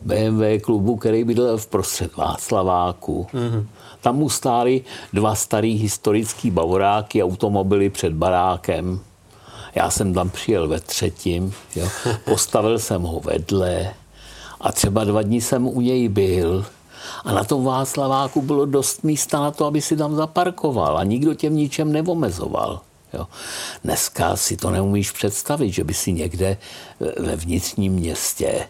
BMW 0.00 0.58
klubu, 0.60 0.96
který 0.96 1.24
bydlel 1.24 1.58
v 1.58 1.66
prostřed 1.66 2.16
Václaváku. 2.16 3.26
Mm-hmm. 3.32 3.66
Tam 4.00 4.16
mu 4.16 4.28
stály 4.28 4.84
dva 5.12 5.34
starý 5.34 5.74
historický 5.74 6.50
bavoráky, 6.50 7.22
automobily 7.22 7.90
před 7.90 8.12
barákem. 8.12 9.00
Já 9.74 9.90
jsem 9.90 10.14
tam 10.14 10.30
přijel 10.30 10.68
ve 10.68 10.80
třetím, 10.80 11.54
jo. 11.76 11.88
postavil 12.24 12.78
jsem 12.78 13.02
ho 13.02 13.20
vedle 13.20 13.94
a 14.62 14.72
třeba 14.72 15.04
dva 15.04 15.22
dní 15.22 15.40
jsem 15.40 15.66
u 15.66 15.80
něj 15.80 16.08
byl 16.08 16.66
a 17.24 17.32
na 17.32 17.44
tom 17.44 17.64
Václaváku 17.64 18.42
bylo 18.42 18.66
dost 18.66 19.04
místa 19.04 19.40
na 19.40 19.50
to, 19.50 19.66
aby 19.66 19.80
si 19.80 19.96
tam 19.96 20.14
zaparkoval 20.14 20.98
a 20.98 21.04
nikdo 21.04 21.34
tě 21.34 21.50
v 21.50 21.52
ničem 21.52 21.92
neomezoval. 21.92 22.80
Jo. 23.12 23.26
Dneska 23.84 24.36
si 24.36 24.56
to 24.56 24.70
neumíš 24.70 25.10
představit, 25.10 25.72
že 25.72 25.84
by 25.84 25.94
si 25.94 26.12
někde 26.12 26.56
ve 27.18 27.36
vnitřním 27.36 27.92
městě 27.92 28.68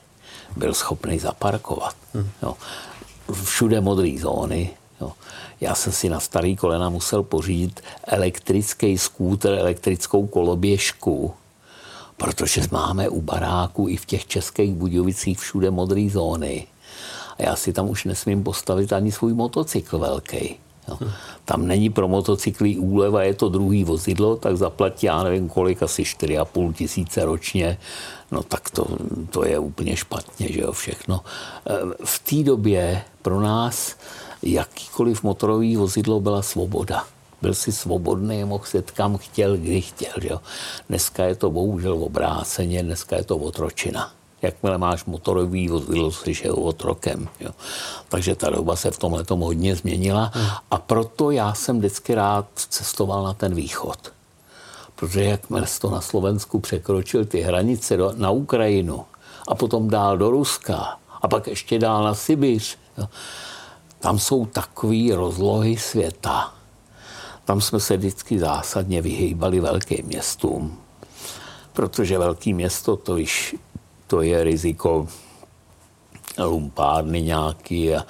byl 0.56 0.74
schopný 0.74 1.18
zaparkovat. 1.18 1.94
Hmm. 2.14 2.30
Jo. 2.42 2.54
Všude 3.44 3.80
modré 3.80 4.14
zóny. 4.20 4.70
Jo. 5.00 5.12
Já 5.60 5.74
jsem 5.74 5.92
si 5.92 6.08
na 6.08 6.20
starý 6.20 6.56
kolena 6.56 6.90
musel 6.90 7.22
pořídit 7.22 7.80
elektrický 8.04 8.98
skúter, 8.98 9.52
elektrickou 9.52 10.26
koloběžku, 10.26 11.34
protože 12.16 12.62
máme 12.70 13.08
u 13.08 13.20
baráku 13.20 13.88
i 13.88 13.96
v 13.96 14.06
těch 14.06 14.26
českých 14.26 14.74
Budějovicích 14.74 15.38
všude 15.38 15.70
modré 15.70 16.08
zóny. 16.10 16.66
A 17.38 17.42
já 17.42 17.56
si 17.56 17.72
tam 17.72 17.90
už 17.90 18.04
nesmím 18.04 18.42
postavit 18.42 18.92
ani 18.92 19.12
svůj 19.12 19.34
motocykl 19.34 19.98
velký. 19.98 20.56
Jo. 20.88 20.98
Tam 21.44 21.66
není 21.66 21.90
pro 21.90 22.08
motocykly 22.08 22.76
úleva, 22.76 23.22
je 23.22 23.34
to 23.34 23.48
druhý 23.48 23.84
vozidlo, 23.84 24.36
tak 24.36 24.56
zaplatí, 24.56 25.06
já 25.06 25.22
nevím 25.22 25.48
kolik, 25.48 25.82
asi 25.82 26.02
4,5 26.02 26.72
tisíce 26.72 27.24
ročně. 27.24 27.78
No 28.30 28.42
tak 28.42 28.70
to, 28.70 28.86
to 29.30 29.44
je 29.44 29.58
úplně 29.58 29.96
špatně, 29.96 30.52
že 30.52 30.60
jo, 30.60 30.72
všechno. 30.72 31.20
E, 31.66 32.04
v 32.04 32.18
té 32.18 32.42
době 32.42 33.02
pro 33.22 33.40
nás 33.40 33.96
jakýkoliv 34.42 35.22
motorový 35.22 35.76
vozidlo 35.76 36.20
byla 36.20 36.42
svoboda 36.42 37.04
byl 37.42 37.54
si 37.54 37.72
svobodný, 37.72 38.44
mohl 38.44 38.64
se 38.64 38.82
kam 38.82 39.18
chtěl, 39.18 39.56
kdy 39.56 39.80
chtěl. 39.80 40.14
Jo. 40.22 40.40
Dneska 40.88 41.24
je 41.24 41.34
to 41.34 41.50
bohužel 41.50 42.02
obráceně, 42.02 42.82
dneska 42.82 43.16
je 43.16 43.24
to 43.24 43.36
otročina. 43.36 44.12
Jakmile 44.42 44.78
máš 44.78 45.04
motorový 45.04 45.68
vozidlo, 45.68 46.12
jsi 46.12 46.34
je 46.44 46.52
otrokem. 46.52 47.28
Jo. 47.40 47.50
Takže 48.08 48.34
ta 48.34 48.50
doba 48.50 48.76
se 48.76 48.90
v 48.90 48.98
tomhle 48.98 49.24
hodně 49.28 49.76
změnila 49.76 50.30
hmm. 50.34 50.46
a 50.70 50.78
proto 50.78 51.30
já 51.30 51.54
jsem 51.54 51.78
vždycky 51.78 52.14
rád 52.14 52.46
cestoval 52.54 53.22
na 53.22 53.34
ten 53.34 53.54
východ. 53.54 54.12
Protože 54.94 55.24
jakmile 55.24 55.66
to 55.80 55.90
na 55.90 56.00
Slovensku 56.00 56.60
překročil 56.60 57.24
ty 57.24 57.40
hranice 57.40 57.96
do, 57.96 58.12
na 58.16 58.30
Ukrajinu 58.30 59.04
a 59.48 59.54
potom 59.54 59.88
dál 59.88 60.18
do 60.18 60.30
Ruska 60.30 60.98
a 61.22 61.28
pak 61.28 61.46
ještě 61.46 61.78
dál 61.78 62.04
na 62.04 62.14
Sibiř, 62.14 62.78
jo. 62.98 63.08
tam 64.00 64.18
jsou 64.18 64.46
takové 64.46 65.16
rozlohy 65.16 65.76
světa, 65.76 66.54
tam 67.44 67.60
jsme 67.60 67.80
se 67.80 67.96
vždycky 67.96 68.38
zásadně 68.38 69.02
vyhýbali 69.02 69.60
velkým 69.60 70.06
městům, 70.06 70.78
protože 71.72 72.18
velký 72.18 72.54
město 72.54 72.96
to 72.96 73.16
již 73.16 73.56
to 74.06 74.22
je 74.22 74.44
riziko 74.44 75.08
lumpárny 76.38 77.22
nějaký 77.22 77.94
a, 77.94 78.06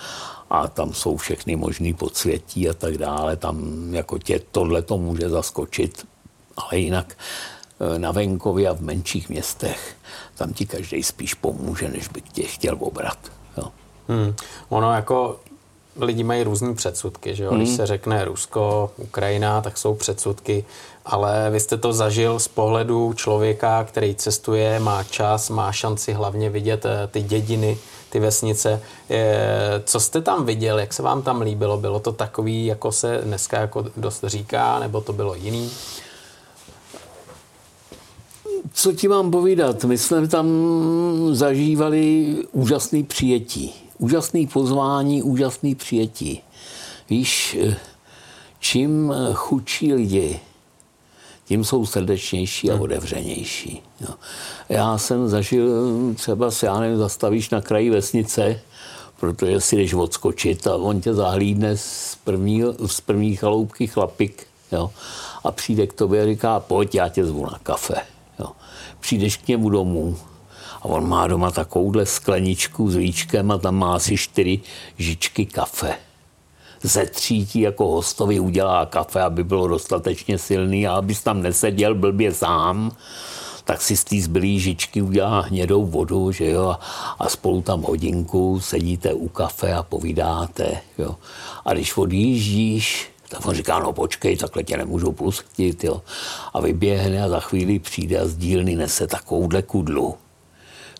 a 0.50 0.68
tam 0.68 0.94
jsou 0.94 1.16
všechny 1.16 1.56
možný 1.56 1.94
podsvětí 1.94 2.68
a 2.68 2.74
tak 2.74 2.98
dále. 2.98 3.36
Tam 3.36 3.88
jako 3.94 4.18
tě 4.18 4.40
tohle 4.50 4.82
to 4.82 4.98
může 4.98 5.28
zaskočit, 5.28 6.06
ale 6.56 6.80
jinak 6.80 7.18
e, 7.80 7.98
na 7.98 8.10
venkově 8.10 8.68
a 8.68 8.72
v 8.72 8.80
menších 8.80 9.28
městech 9.28 9.96
tam 10.34 10.52
ti 10.52 10.66
každý 10.66 11.02
spíš 11.02 11.34
pomůže, 11.34 11.88
než 11.88 12.08
by 12.08 12.20
tě 12.20 12.42
chtěl 12.42 12.76
obrat. 12.80 13.18
Jo. 13.56 13.72
Hmm. 14.08 14.34
Ono 14.68 14.94
jako 14.94 15.40
lidi 16.00 16.24
mají 16.24 16.42
různé 16.42 16.74
předsudky, 16.74 17.34
že 17.34 17.44
jo? 17.44 17.54
Když 17.54 17.68
hmm. 17.68 17.76
se 17.76 17.86
řekne 17.86 18.24
Rusko, 18.24 18.90
Ukrajina, 18.96 19.60
tak 19.60 19.78
jsou 19.78 19.94
předsudky, 19.94 20.64
ale 21.04 21.50
vy 21.50 21.60
jste 21.60 21.76
to 21.76 21.92
zažil 21.92 22.38
z 22.38 22.48
pohledu 22.48 23.12
člověka, 23.12 23.84
který 23.84 24.14
cestuje, 24.14 24.80
má 24.80 25.04
čas, 25.04 25.50
má 25.50 25.72
šanci 25.72 26.12
hlavně 26.12 26.50
vidět 26.50 26.86
eh, 26.86 27.06
ty 27.06 27.22
dědiny, 27.22 27.78
ty 28.10 28.20
vesnice. 28.20 28.82
Co 29.84 30.00
jste 30.00 30.20
tam 30.20 30.46
viděl, 30.46 30.78
jak 30.78 30.92
se 30.92 31.02
vám 31.02 31.22
tam 31.22 31.40
líbilo? 31.40 31.76
Bylo 31.76 32.00
to 32.00 32.12
takový, 32.12 32.66
jako 32.66 32.92
se 32.92 33.20
dneska 33.24 33.60
jako 33.60 33.84
dost 33.96 34.24
říká, 34.24 34.78
nebo 34.78 35.00
to 35.00 35.12
bylo 35.12 35.34
jiný? 35.34 35.70
Co 38.72 38.92
ti 38.92 39.08
mám 39.08 39.30
povídat? 39.30 39.84
My 39.84 39.98
jsme 39.98 40.28
tam 40.28 40.46
zažívali 41.32 42.36
úžasný 42.52 43.02
přijetí 43.02 43.81
úžasný 44.02 44.46
pozvání, 44.46 45.22
úžasný 45.22 45.74
přijetí. 45.74 46.40
Víš, 47.10 47.58
čím 48.58 49.14
chudší 49.34 49.94
lidi, 49.94 50.40
tím 51.44 51.64
jsou 51.64 51.86
srdečnější 51.86 52.70
a 52.70 52.74
hmm. 52.74 52.82
otevřenější. 52.82 53.82
Jo. 54.00 54.14
Já 54.68 54.98
jsem 54.98 55.28
zažil 55.28 55.68
třeba, 56.14 56.50
si 56.50 56.66
já 56.66 56.80
nevím, 56.80 56.98
zastavíš 56.98 57.50
na 57.50 57.60
kraji 57.60 57.90
vesnice, 57.90 58.60
protože 59.20 59.60
si 59.60 59.76
jdeš 59.76 59.94
odskočit 59.94 60.66
a 60.66 60.76
on 60.76 61.00
tě 61.00 61.14
zahlídne 61.14 61.76
z 61.76 62.18
první, 62.24 62.62
z 62.86 63.00
první 63.00 63.36
chaloupky 63.36 63.86
chlapik 63.86 64.46
jo, 64.72 64.90
a 65.44 65.52
přijde 65.52 65.86
k 65.86 65.92
tobě 65.92 66.22
a 66.22 66.26
říká, 66.26 66.60
pojď, 66.60 66.94
já 66.94 67.08
tě 67.08 67.24
zvu 67.24 67.46
na 67.46 67.58
kafe. 67.62 67.94
Jo. 68.38 68.46
Přijdeš 69.00 69.36
k 69.36 69.48
němu 69.48 69.70
domů 69.70 70.16
a 70.82 70.84
on 70.84 71.08
má 71.08 71.26
doma 71.26 71.50
takovouhle 71.50 72.06
skleničku 72.06 72.90
s 72.90 72.96
víčkem 72.96 73.50
a 73.50 73.58
tam 73.58 73.74
má 73.74 73.94
asi 73.94 74.16
čtyři 74.16 74.60
žičky 74.98 75.46
kafe. 75.46 75.94
Ze 76.82 77.06
třítí 77.06 77.60
jako 77.60 77.88
hostovi 77.88 78.40
udělá 78.40 78.86
kafe, 78.86 79.22
aby 79.22 79.44
bylo 79.44 79.68
dostatečně 79.68 80.38
silný 80.38 80.86
a 80.86 80.94
abys 80.94 81.22
tam 81.22 81.42
neseděl 81.42 81.94
blbě 81.94 82.34
sám, 82.34 82.92
tak 83.64 83.82
si 83.82 83.96
z 83.96 84.04
té 84.04 84.20
zbylý 84.20 84.60
žičky 84.60 85.02
udělá 85.02 85.40
hnědou 85.40 85.86
vodu, 85.86 86.32
že 86.32 86.50
jo, 86.50 86.76
a 87.18 87.28
spolu 87.28 87.62
tam 87.62 87.82
hodinku 87.82 88.60
sedíte 88.60 89.12
u 89.12 89.28
kafe 89.28 89.74
a 89.74 89.82
povídáte, 89.82 90.80
jo. 90.98 91.16
A 91.64 91.72
když 91.72 91.96
odjíždíš, 91.96 93.10
tak 93.28 93.46
on 93.46 93.54
říká, 93.54 93.78
no 93.78 93.92
počkej, 93.92 94.36
takhle 94.36 94.62
tě 94.62 94.76
nemůžu 94.76 95.12
pustit, 95.12 95.84
jo. 95.84 96.02
A 96.54 96.60
vyběhne 96.60 97.24
a 97.24 97.28
za 97.28 97.40
chvíli 97.40 97.78
přijde 97.78 98.18
a 98.18 98.26
z 98.26 98.36
dílny 98.36 98.76
nese 98.76 99.06
takovouhle 99.06 99.62
kudlu, 99.62 100.14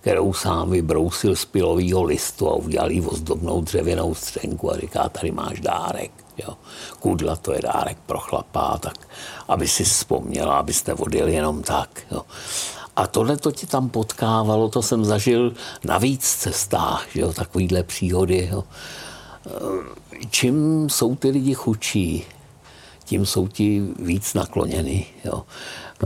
kterou 0.03 0.33
sám 0.33 0.71
vybrousil 0.71 1.37
z 1.37 1.45
pilového 1.45 2.03
listu 2.03 2.49
a 2.49 2.55
udělal 2.55 2.91
jí 2.91 3.01
ozdobnou 3.01 3.61
dřevěnou 3.61 4.15
střenku 4.15 4.73
a 4.73 4.79
říká, 4.79 5.09
tady 5.09 5.31
máš 5.31 5.61
dárek. 5.61 6.11
Jo. 6.39 6.55
Kudla 7.01 7.37
to 7.37 7.53
je 7.53 7.61
dárek 7.63 7.99
pro 8.07 8.19
chlapá, 8.19 8.79
tak 8.79 9.09
aby 9.49 9.69
si 9.69 9.85
vzpomněla, 9.85 10.59
abyste 10.59 10.95
odjel 10.95 11.29
jenom 11.29 11.63
tak. 11.63 12.01
Jo. 12.11 12.23
A 12.97 13.07
tohle 13.07 13.37
to 13.37 13.53
ti 13.53 13.67
tam 13.67 13.89
potkávalo, 13.89 14.69
to 14.69 14.83
jsem 14.83 15.05
zažil 15.05 15.55
na 15.85 15.99
víc 15.99 16.35
cestách, 16.35 17.07
že 17.15 17.21
jo, 17.21 17.33
takovýhle 17.33 17.83
příhody. 17.83 18.49
Jo. 18.53 18.65
Čím 20.31 20.89
jsou 20.91 21.17
ty 21.17 21.31
lidi 21.31 21.55
chudší, 21.55 22.25
tím 23.05 23.27
jsou 23.27 23.49
ti 23.49 23.83
víc 23.99 24.35
nakloněny. 24.35 25.07
Jo. 25.25 25.43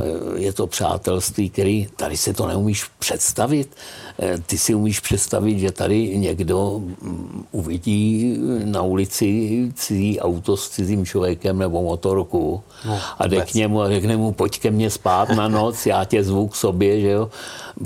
Eh, 0.00 0.40
je 0.40 0.52
to 0.52 0.66
přátelství, 0.66 1.50
který 1.50 1.86
tady 1.96 2.16
si 2.16 2.34
to 2.34 2.46
neumíš 2.46 2.84
představit. 2.98 3.76
Eh, 4.18 4.38
ty 4.46 4.58
si 4.58 4.74
umíš 4.74 5.00
představit, 5.00 5.58
že 5.58 5.72
tady 5.72 6.18
někdo 6.18 6.78
mm, 6.78 7.44
uvidí 7.52 8.36
na 8.64 8.82
ulici 8.82 9.72
cizí 9.74 10.20
auto 10.20 10.56
s 10.56 10.68
cizím 10.68 11.06
člověkem 11.06 11.58
nebo 11.58 11.82
motorku 11.82 12.62
no, 12.84 13.00
a 13.18 13.26
jde 13.26 13.40
k 13.40 13.54
němu 13.54 13.82
a 13.82 13.88
řekne 13.88 14.16
mu, 14.16 14.32
pojď 14.32 14.58
ke 14.60 14.70
mně 14.70 14.90
spát 14.90 15.28
na 15.28 15.48
noc, 15.48 15.86
já 15.86 16.04
tě 16.04 16.24
zvu 16.24 16.48
k 16.48 16.56
sobě, 16.56 17.00
že 17.00 17.10
jo. 17.10 17.30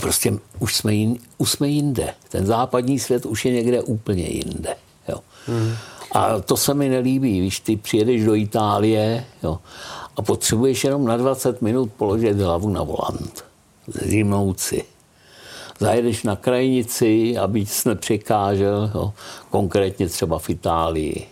Prostě 0.01 0.33
už 0.59 0.77
jsme, 0.77 0.95
jin, 0.95 1.19
už 1.39 1.51
jsme 1.51 1.69
jinde. 1.69 2.15
Ten 2.29 2.47
západní 2.47 2.99
svět 2.99 3.27
už 3.27 3.45
je 3.45 3.53
někde 3.53 3.83
úplně 3.83 4.25
jinde. 4.25 4.75
Jo. 5.09 5.17
Mm. 5.49 5.75
A 6.13 6.41
to 6.41 6.57
se 6.57 6.75
mi 6.75 6.89
nelíbí, 6.89 7.41
víš, 7.41 7.61
ty 7.61 7.77
přijedeš 7.77 8.25
do 8.25 8.35
Itálie 8.35 9.25
jo, 9.43 9.59
a 10.21 10.23
potřebuješ 10.23 10.85
jenom 10.85 11.05
na 11.05 11.17
20 11.17 11.63
minut 11.63 11.93
položit 11.97 12.37
hlavu 12.37 12.69
na 12.69 12.83
volant, 12.83 13.45
zimnout 13.89 14.61
si. 14.61 14.85
Zajedeš 15.79 16.23
na 16.23 16.37
krajnici, 16.37 17.39
aby 17.39 17.67
jsi 17.67 17.89
nepřekážel, 17.89 18.91
jo, 18.95 19.13
konkrétně 19.51 20.09
třeba 20.09 20.39
v 20.39 20.51
Itálii. 20.51 21.27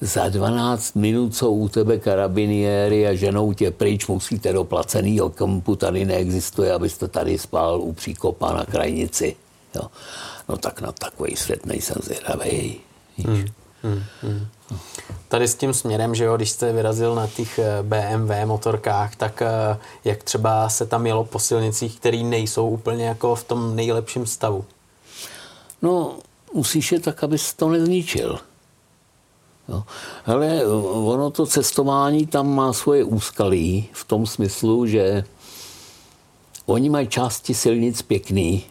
Za 0.00 0.28
12 0.28 0.94
minut 0.96 1.34
jsou 1.34 1.54
u 1.54 1.68
tebe 1.68 1.98
karabiniéry 1.98 3.06
a 3.06 3.14
ženou 3.14 3.52
tě 3.52 3.70
pryč, 3.70 4.06
musíte 4.06 4.52
do 4.52 4.64
placenýho 4.64 5.30
kompu, 5.30 5.76
tady 5.76 6.04
neexistuje, 6.04 6.72
abyste 6.72 7.08
tady 7.08 7.38
spal 7.38 7.80
u 7.80 7.92
příkopa 7.92 8.52
na 8.52 8.64
krajnici. 8.64 9.36
Jo. 9.74 9.82
No 10.48 10.56
tak 10.56 10.80
na 10.80 10.92
takový 10.92 11.36
svět 11.36 11.66
nejsem 11.66 11.96
zvědavý. 12.02 12.80
Hmm. 13.18 13.46
Hmm. 13.82 14.02
Hmm. 14.22 14.46
Tady 15.28 15.48
s 15.48 15.54
tím 15.54 15.74
směrem, 15.74 16.14
že 16.14 16.24
jo, 16.24 16.36
když 16.36 16.50
jste 16.50 16.72
vyrazil 16.72 17.14
na 17.14 17.26
těch 17.26 17.58
eh, 17.58 17.82
BMW 17.82 18.32
motorkách, 18.44 19.16
tak 19.16 19.42
eh, 19.42 19.78
jak 20.04 20.22
třeba 20.22 20.68
se 20.68 20.86
tam 20.86 21.06
jelo 21.06 21.24
po 21.24 21.38
silnicích, 21.38 22.00
které 22.00 22.22
nejsou 22.22 22.68
úplně 22.68 23.04
jako 23.04 23.34
v 23.34 23.44
tom 23.44 23.76
nejlepším 23.76 24.26
stavu? 24.26 24.64
No, 25.82 26.16
musíš 26.54 26.92
je 26.92 27.00
tak, 27.00 27.24
abys 27.24 27.54
to 27.54 27.68
nezničil. 27.68 28.38
Jo. 29.68 29.82
Ale 30.26 30.66
ono 30.92 31.30
to 31.30 31.46
cestování 31.46 32.26
tam 32.26 32.54
má 32.54 32.72
svoje 32.72 33.04
úskalí 33.04 33.88
v 33.92 34.04
tom 34.04 34.26
smyslu, 34.26 34.86
že 34.86 35.24
oni 36.66 36.90
mají 36.90 37.08
části 37.08 37.54
silnic 37.54 38.02
pěkný, 38.02 38.64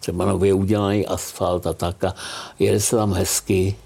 třeba 0.00 0.24
nově 0.24 0.54
udělaný 0.54 1.06
asfalt 1.06 1.66
a 1.66 1.72
tak 1.72 2.04
a 2.04 2.14
jede 2.58 2.80
se 2.80 2.96
tam 2.96 3.12
hezky, 3.12 3.76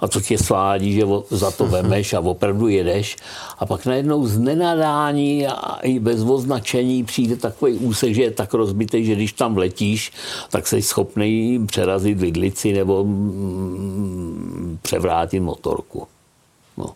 a 0.00 0.08
to 0.08 0.20
tě 0.20 0.38
svádí, 0.38 0.92
že 0.92 1.04
za 1.30 1.50
to 1.50 1.66
vemeš 1.66 2.12
a 2.12 2.20
opravdu 2.20 2.68
jedeš. 2.68 3.16
A 3.58 3.66
pak 3.66 3.86
najednou 3.86 4.26
z 4.26 4.38
nenadání 4.38 5.46
a 5.46 5.78
i 5.82 5.98
bez 5.98 6.22
označení 6.22 7.04
přijde 7.04 7.36
takový 7.36 7.72
úsek, 7.72 8.14
že 8.14 8.22
je 8.22 8.30
tak 8.30 8.54
rozbitý, 8.54 9.04
že 9.04 9.14
když 9.14 9.32
tam 9.32 9.56
letíš, 9.56 10.12
tak 10.50 10.66
jsi 10.66 10.82
schopný 10.82 11.66
přerazit 11.66 12.18
vidlici 12.18 12.72
nebo 12.72 13.04
mm, 13.04 14.78
převrátit 14.82 15.40
motorku. 15.40 16.06
No. 16.76 16.94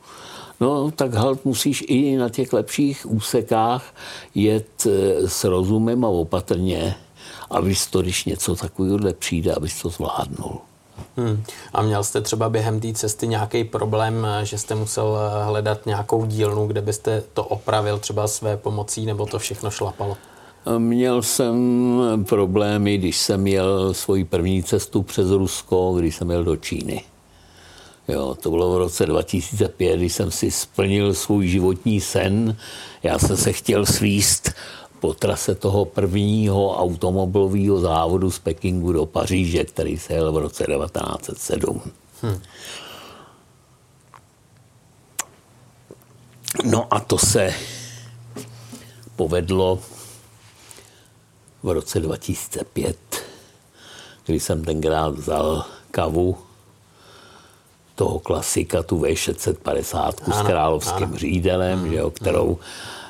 No, 0.60 0.90
tak 0.90 1.14
halt 1.14 1.44
musíš 1.44 1.84
i 1.88 2.16
na 2.16 2.28
těch 2.28 2.52
lepších 2.52 3.10
úsekách 3.10 3.94
jet 4.34 4.86
e, 4.86 5.28
s 5.28 5.44
rozumem 5.44 6.04
a 6.04 6.08
opatrně, 6.08 6.94
abys 7.50 7.86
to, 7.86 8.02
když 8.02 8.24
něco 8.24 8.56
takového 8.56 8.98
přijde, 9.18 9.54
abys 9.54 9.82
to 9.82 9.88
zvládnul. 9.88 10.71
Hmm. 11.16 11.42
A 11.72 11.82
měl 11.82 12.04
jste 12.04 12.20
třeba 12.20 12.48
během 12.48 12.80
té 12.80 12.92
cesty 12.92 13.28
nějaký 13.28 13.64
problém, 13.64 14.26
že 14.42 14.58
jste 14.58 14.74
musel 14.74 15.18
hledat 15.44 15.86
nějakou 15.86 16.26
dílnu, 16.26 16.66
kde 16.66 16.80
byste 16.80 17.22
to 17.32 17.44
opravil 17.44 17.98
třeba 17.98 18.28
své 18.28 18.56
pomocí, 18.56 19.06
nebo 19.06 19.26
to 19.26 19.38
všechno 19.38 19.70
šlapalo? 19.70 20.16
Měl 20.78 21.22
jsem 21.22 21.54
problémy, 22.28 22.98
když 22.98 23.16
jsem 23.16 23.40
měl 23.40 23.94
svoji 23.94 24.24
první 24.24 24.62
cestu 24.62 25.02
přes 25.02 25.30
Rusko, 25.30 25.94
když 25.98 26.16
jsem 26.16 26.30
jel 26.30 26.44
do 26.44 26.56
Číny. 26.56 27.04
Jo, 28.08 28.36
to 28.42 28.50
bylo 28.50 28.72
v 28.72 28.76
roce 28.76 29.06
2005, 29.06 29.96
když 29.96 30.12
jsem 30.12 30.30
si 30.30 30.50
splnil 30.50 31.14
svůj 31.14 31.46
životní 31.46 32.00
sen. 32.00 32.56
Já 33.02 33.18
jsem 33.18 33.36
se 33.36 33.52
chtěl 33.52 33.86
svíst 33.86 34.50
po 35.02 35.14
trase 35.14 35.54
toho 35.54 35.84
prvního 35.84 36.78
automobilového 36.78 37.80
závodu 37.80 38.30
z 38.30 38.38
Pekingu 38.38 38.92
do 38.92 39.06
Paříže, 39.06 39.64
který 39.64 39.98
se 39.98 40.12
jel 40.12 40.32
v 40.32 40.36
roce 40.38 40.64
1907. 40.64 41.82
Hmm. 42.22 42.40
No 46.64 46.94
a 46.94 47.00
to 47.00 47.18
se 47.18 47.54
povedlo 49.16 49.78
v 51.62 51.68
roce 51.70 52.00
2005, 52.00 52.96
kdy 54.26 54.40
jsem 54.40 54.64
tenkrát 54.64 55.08
vzal 55.08 55.66
kavu 55.90 56.38
toho 57.94 58.18
klasika, 58.18 58.82
tu 58.82 58.98
V650 59.02 60.12
s 60.30 60.46
královským 60.46 61.06
ano. 61.06 61.16
řídelem, 61.16 61.90
že 61.90 61.96
jo, 61.96 62.10
kterou 62.10 62.48
ano 62.48 62.58
Eh, 62.58 63.01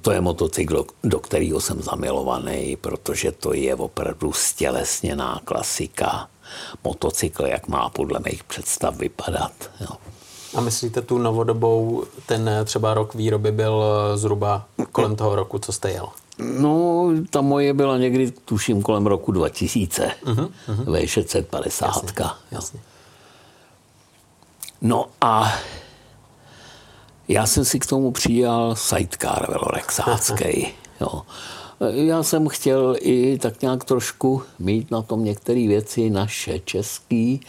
to 0.00 0.10
je 0.10 0.20
motocykl, 0.20 0.86
do 1.04 1.20
kterého 1.20 1.60
jsem 1.60 1.82
zamilovaný, 1.82 2.76
protože 2.76 3.32
to 3.32 3.54
je 3.54 3.74
opravdu 3.74 4.32
stělesněná 4.32 5.40
klasika. 5.44 6.28
Motocykl, 6.84 7.46
jak 7.46 7.68
má 7.68 7.88
podle 7.88 8.20
mých 8.24 8.44
představ 8.44 8.96
vypadat. 8.96 9.52
Jo. 9.80 9.96
A 10.54 10.60
myslíte 10.60 11.02
tu 11.02 11.18
novodobou, 11.18 12.04
ten 12.26 12.50
třeba 12.64 12.94
rok 12.94 13.14
výroby 13.14 13.52
byl 13.52 13.84
eh, 13.84 14.16
zhruba 14.18 14.64
kolem 14.92 15.16
toho 15.16 15.36
roku, 15.36 15.58
co 15.58 15.72
jste 15.72 15.90
jel? 15.90 16.08
No, 16.38 17.06
ta 17.30 17.40
moje 17.40 17.74
byla 17.74 17.98
někdy, 17.98 18.30
tuším, 18.30 18.82
kolem 18.82 19.06
roku 19.06 19.32
2000. 19.32 20.10
Uh-huh, 20.24 20.50
uh-huh. 20.68 20.84
V650. 20.84 21.86
Jasně, 21.86 22.24
jasně. 22.50 22.80
No 24.80 25.06
a 25.20 25.52
já 27.28 27.46
jsem 27.46 27.64
si 27.64 27.78
k 27.78 27.86
tomu 27.86 28.12
přijal 28.12 28.76
sidecar 28.76 29.50
velorexácký. 29.50 30.68
Jo. 31.00 31.22
Já 31.90 32.22
jsem 32.22 32.48
chtěl 32.48 32.96
i 33.00 33.38
tak 33.38 33.62
nějak 33.62 33.84
trošku 33.84 34.42
mít 34.58 34.90
na 34.90 35.02
tom 35.02 35.24
některé 35.24 35.68
věci 35.68 36.10
naše, 36.10 36.58
český, 36.58 37.40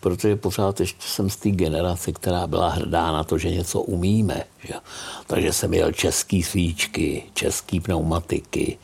protože 0.00 0.36
pořád 0.36 0.80
ještě 0.80 1.08
jsem 1.08 1.30
z 1.30 1.36
té 1.36 1.50
generace, 1.50 2.12
která 2.12 2.46
byla 2.46 2.68
hrdá 2.68 3.12
na 3.12 3.24
to, 3.24 3.38
že 3.38 3.50
něco 3.50 3.80
umíme. 3.80 4.44
Že? 4.64 4.74
Takže 5.26 5.52
jsem 5.52 5.70
měl 5.70 5.92
český 5.92 6.42
svíčky, 6.42 7.24
český 7.34 7.80
pneumatiky, 7.80 8.78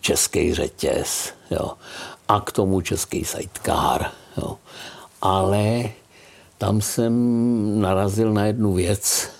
český 0.00 0.54
řetěz 0.54 1.32
jo? 1.50 1.72
a 2.28 2.40
k 2.40 2.52
tomu 2.52 2.80
český 2.80 3.24
sidecar. 3.24 4.10
Jo? 4.36 4.56
Ale 5.22 5.90
tam 6.58 6.80
jsem 6.80 7.80
narazil 7.80 8.32
na 8.32 8.46
jednu 8.46 8.72
věc, 8.72 9.30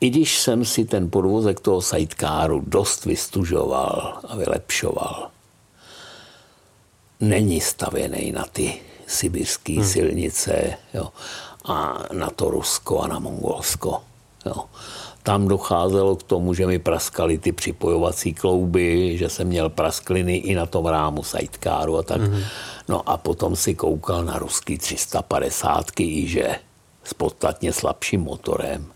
i 0.00 0.10
když 0.10 0.40
jsem 0.40 0.64
si 0.64 0.84
ten 0.84 1.10
podvozek 1.10 1.60
toho 1.60 1.82
sidecaru 1.82 2.62
dost 2.66 3.04
vystužoval 3.04 4.18
a 4.28 4.36
vylepšoval, 4.36 5.30
není 7.20 7.60
stavěný 7.60 8.32
na 8.32 8.44
ty 8.52 8.80
sibirské 9.06 9.72
hmm. 9.72 9.84
silnice 9.84 10.72
jo, 10.94 11.08
a 11.64 11.98
na 12.12 12.30
to 12.30 12.50
Rusko 12.50 13.00
a 13.00 13.06
na 13.08 13.18
Mongolsko. 13.18 14.02
Jo. 14.46 14.64
tam 15.22 15.48
docházelo 15.48 16.16
k 16.16 16.22
tomu, 16.22 16.54
že 16.54 16.66
mi 16.66 16.78
praskaly 16.78 17.38
ty 17.38 17.52
připojovací 17.52 18.34
klouby, 18.34 19.18
že 19.18 19.28
jsem 19.28 19.46
měl 19.46 19.70
praskliny 19.70 20.36
i 20.36 20.54
na 20.54 20.66
tom 20.66 20.86
rámu 20.86 21.22
sidecaru 21.22 21.98
a 21.98 22.02
tak. 22.02 22.20
Mm-hmm. 22.20 22.44
No 22.88 23.08
a 23.08 23.16
potom 23.16 23.56
si 23.56 23.74
koukal 23.74 24.24
na 24.24 24.38
ruský 24.38 24.78
350 24.78 25.86
že 26.24 26.58
s 27.04 27.14
podstatně 27.14 27.72
slabším 27.72 28.20
motorem 28.20 28.92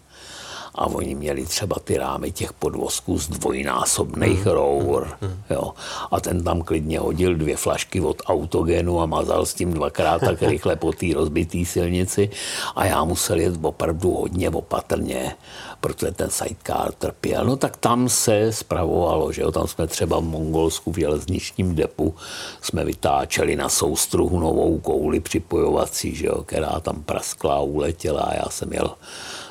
a 0.77 0.87
oni 0.87 1.15
měli 1.15 1.47
třeba 1.47 1.77
ty 1.85 1.99
rámy 1.99 2.33
těch 2.33 2.53
podvozků 2.53 3.19
z 3.19 3.29
dvojnásobných 3.29 4.45
hmm. 4.45 4.55
rour. 4.55 5.09
Hmm. 5.21 5.43
Jo. 5.51 5.73
A 6.11 6.21
ten 6.21 6.45
tam 6.45 6.63
klidně 6.63 6.99
hodil 6.99 7.35
dvě 7.35 7.57
flašky 7.57 8.01
od 8.01 8.23
autogenu 8.27 9.01
a 9.01 9.07
mazal 9.07 9.47
s 9.47 9.55
tím 9.55 9.73
dvakrát 9.73 10.21
tak 10.21 10.43
rychle 10.43 10.77
po 10.77 10.93
té 10.93 11.07
rozbitý 11.15 11.65
silnici 11.65 12.31
a 12.77 12.85
já 12.85 13.05
musel 13.05 13.41
jet 13.41 13.55
opravdu 13.63 14.11
hodně 14.13 14.51
opatrně, 14.51 15.35
protože 15.81 16.13
ten 16.13 16.31
sidecar 16.31 16.93
trpěl. 16.93 17.45
No 17.45 17.57
tak 17.57 17.77
tam 17.77 18.09
se 18.09 18.53
spravovalo, 18.53 19.33
že 19.33 19.43
jo, 19.43 19.53
tam 19.53 19.67
jsme 19.67 19.87
třeba 19.87 20.21
v 20.21 20.25
Mongolsku 20.25 20.93
v 20.93 20.99
železničním 20.99 21.75
depu 21.75 22.15
jsme 22.63 22.85
vytáčeli 22.85 23.57
na 23.57 23.69
soustruhu 23.69 24.41
novou 24.41 24.79
kouli 24.79 25.21
připojovací, 25.21 26.15
že 26.15 26.27
jo, 26.27 26.43
která 26.43 26.81
tam 26.81 27.03
praskla 27.03 27.55
a 27.55 27.61
uletěla 27.61 28.23
a 28.23 28.35
já 28.35 28.51
jsem 28.51 28.73
jel 28.73 28.95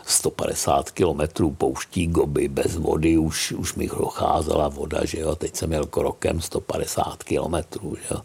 150 0.05 0.91
kilometrů 0.91 1.51
pouští 1.51 2.07
goby 2.07 2.47
bez 2.47 2.75
vody, 2.75 3.17
už, 3.17 3.51
už 3.51 3.75
mi 3.75 3.87
docházela 3.87 4.67
voda, 4.67 5.05
že 5.05 5.19
jo, 5.19 5.35
teď 5.35 5.55
jsem 5.55 5.69
měl 5.69 5.85
krokem 5.85 6.41
150 6.41 7.23
kilometrů, 7.23 7.95
že 7.95 8.07
jo. 8.11 8.21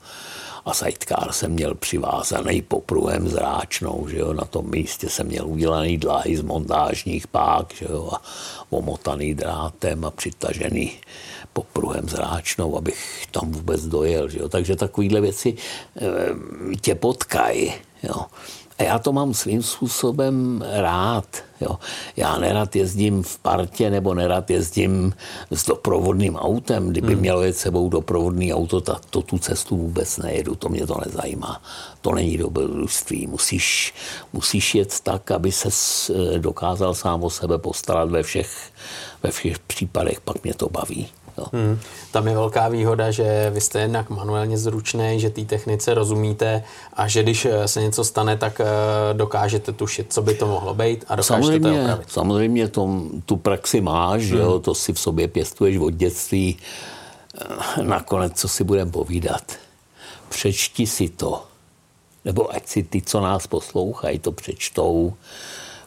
A 0.64 0.74
sidecar 0.74 1.32
jsem 1.32 1.52
měl 1.52 1.74
přivázaný 1.74 2.62
popruhem 2.62 3.28
zráčnou, 3.28 4.08
že 4.08 4.18
jo, 4.18 4.32
na 4.32 4.44
tom 4.44 4.70
místě 4.70 5.08
jsem 5.08 5.26
měl 5.26 5.46
udělaný 5.48 5.98
dlahy 5.98 6.36
z 6.36 6.42
montážních 6.42 7.26
pák, 7.26 7.74
že 7.74 7.86
jo, 7.90 8.10
a 8.12 8.22
omotaný 8.70 9.34
drátem 9.34 10.04
a 10.04 10.10
přitažený 10.10 10.92
popruhem 11.52 12.08
zráčnou, 12.08 12.76
abych 12.76 13.26
tam 13.30 13.52
vůbec 13.52 13.86
dojel, 13.86 14.28
že 14.28 14.38
jo. 14.38 14.48
Takže 14.48 14.76
takovéhle 14.76 15.20
věci 15.20 15.54
e, 15.54 16.76
tě 16.76 16.94
potkají, 16.94 17.72
jo. 18.02 18.24
A 18.80 18.82
já 18.82 18.98
to 18.98 19.12
mám 19.12 19.34
svým 19.34 19.62
způsobem 19.62 20.64
rád. 20.72 21.26
Jo. 21.60 21.78
Já 22.16 22.38
nerad 22.38 22.76
jezdím 22.76 23.22
v 23.22 23.38
partě 23.38 23.90
nebo 23.90 24.14
nerad 24.14 24.50
jezdím 24.50 25.12
s 25.50 25.66
doprovodným 25.66 26.36
autem. 26.36 26.88
Kdyby 26.88 27.12
hmm. 27.12 27.20
mělo 27.20 27.42
jet 27.42 27.56
sebou 27.56 27.88
doprovodný 27.88 28.54
auto, 28.54 28.80
tak 28.80 29.04
to 29.04 29.22
tu 29.22 29.38
cestu 29.38 29.76
vůbec 29.76 30.18
nejedu. 30.18 30.54
To 30.54 30.68
mě 30.68 30.86
to 30.86 31.00
nezajímá. 31.06 31.62
To 32.00 32.12
není 32.12 32.36
dobrodružství. 32.38 33.26
Musíš, 33.26 33.94
musíš 34.32 34.74
jet 34.74 35.00
tak, 35.00 35.30
aby 35.30 35.52
se 35.52 35.68
dokázal 36.38 36.94
sám 36.94 37.24
o 37.24 37.30
sebe 37.30 37.58
postarat 37.58 38.10
ve 38.10 38.22
všech, 38.22 38.72
ve 39.22 39.30
všech 39.30 39.58
případech. 39.58 40.20
Pak 40.20 40.44
mě 40.44 40.54
to 40.54 40.68
baví. 40.68 41.08
Jo. 41.40 41.46
Hmm. 41.52 41.78
Tam 42.12 42.28
je 42.28 42.34
velká 42.34 42.68
výhoda, 42.68 43.10
že 43.10 43.50
vy 43.50 43.60
jste 43.60 43.80
jednak 43.80 44.10
manuálně 44.10 44.58
zručný, 44.58 45.20
že 45.20 45.30
té 45.30 45.44
technice 45.44 45.94
rozumíte 45.94 46.62
a 46.94 47.08
že 47.08 47.22
když 47.22 47.44
eh, 47.44 47.68
se 47.68 47.80
něco 47.80 48.04
stane, 48.04 48.36
tak 48.36 48.60
eh, 48.60 48.64
dokážete 49.14 49.72
tušit, 49.72 50.12
co 50.12 50.22
by 50.22 50.34
to 50.34 50.46
mohlo 50.46 50.74
být 50.74 51.04
a 51.08 51.16
dokážete 51.16 51.22
samozřejmě, 51.22 51.78
to 51.78 51.82
opravit. 51.82 52.10
Samozřejmě 52.10 52.68
to, 52.68 53.02
tu 53.26 53.36
praxi 53.36 53.80
máš, 53.80 54.22
hmm. 54.22 54.40
jo, 54.40 54.58
to 54.58 54.74
si 54.74 54.92
v 54.92 55.00
sobě 55.00 55.28
pěstuješ 55.28 55.76
od 55.76 55.90
dětství. 55.90 56.56
Eh, 57.78 57.82
nakonec, 57.82 58.32
co 58.40 58.48
si 58.48 58.64
budeme 58.64 58.90
povídat? 58.90 59.42
Přečti 60.28 60.86
si 60.86 61.08
to. 61.08 61.44
Nebo 62.24 62.54
ať 62.54 62.66
si 62.66 62.82
ty, 62.82 63.02
co 63.02 63.20
nás 63.20 63.46
poslouchají, 63.46 64.18
to 64.18 64.32
přečtou 64.32 65.14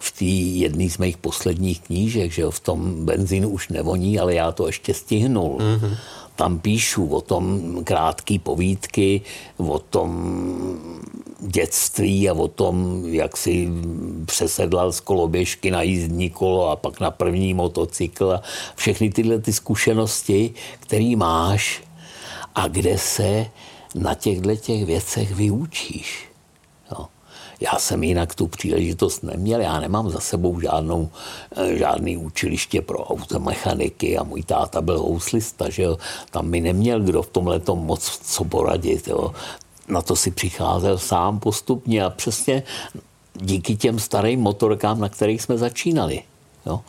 v 0.04 0.12
té 0.12 0.26
jedné 0.60 0.90
z 0.90 0.98
mých 0.98 1.18
posledních 1.18 1.80
knížek, 1.82 2.32
že 2.32 2.42
jo, 2.42 2.52
v 2.52 2.60
tom 2.60 3.06
benzínu 3.06 3.50
už 3.50 3.70
nevoní, 3.70 4.20
ale 4.20 4.34
já 4.34 4.52
to 4.52 4.68
ještě 4.68 4.94
stihnul. 4.94 5.58
Mm-hmm. 5.58 5.98
Tam 6.36 6.60
píšu 6.60 7.08
o 7.08 7.22
tom 7.22 7.78
krátké 7.84 8.40
povídky, 8.40 9.22
o 9.58 9.80
tom 9.80 10.36
dětství 11.40 12.30
a 12.30 12.34
o 12.34 12.48
tom, 12.48 13.04
jak 13.06 13.38
si 13.38 13.70
přesedlal 14.26 14.92
z 14.92 15.00
koloběžky 15.00 15.72
na 15.72 15.82
jízdní 15.82 16.30
kolo 16.30 16.70
a 16.70 16.76
pak 16.76 17.00
na 17.00 17.12
první 17.12 17.54
motocykl 17.54 18.32
a 18.32 18.42
všechny 18.76 19.10
tyhle 19.10 19.40
ty 19.40 19.54
zkušenosti, 19.54 20.54
které 20.80 21.16
máš 21.16 21.84
a 22.56 22.68
kde 22.68 22.98
se 22.98 23.46
na 23.96 24.16
těchto 24.16 24.56
těch 24.56 24.86
věcech 24.86 25.36
vyučíš. 25.36 26.33
Já 27.64 27.80
jsem 27.80 28.04
jinak 28.04 28.36
tu 28.36 28.48
příležitost 28.48 29.24
neměl, 29.24 29.62
já 29.62 29.80
nemám 29.80 30.10
za 30.10 30.20
sebou 30.20 30.60
žádnou, 30.60 31.10
eh, 31.56 31.78
žádný 31.78 32.18
učiliště 32.18 32.82
pro 32.82 33.04
automechaniky 33.04 34.18
a 34.18 34.24
můj 34.24 34.44
táta 34.44 34.82
byl 34.82 35.00
houslista, 35.00 35.70
že 35.70 35.84
jo. 35.84 35.98
Tam 36.32 36.48
mi 36.48 36.62
neměl 36.62 37.00
kdo 37.00 37.22
v 37.22 37.30
tomhle 37.30 37.62
moc 37.74 38.20
co 38.24 38.44
poradit, 38.44 39.08
jo. 39.08 39.32
Na 39.88 40.02
to 40.02 40.16
si 40.16 40.32
přicházel 40.32 40.98
sám 40.98 41.40
postupně 41.40 42.04
a 42.04 42.10
přesně 42.10 42.64
díky 43.34 43.76
těm 43.76 44.00
starým 44.00 44.40
motorkám, 44.40 45.00
na 45.00 45.10
kterých 45.10 45.42
jsme 45.42 45.58
začínali. 45.58 46.22
Jo 46.66 46.80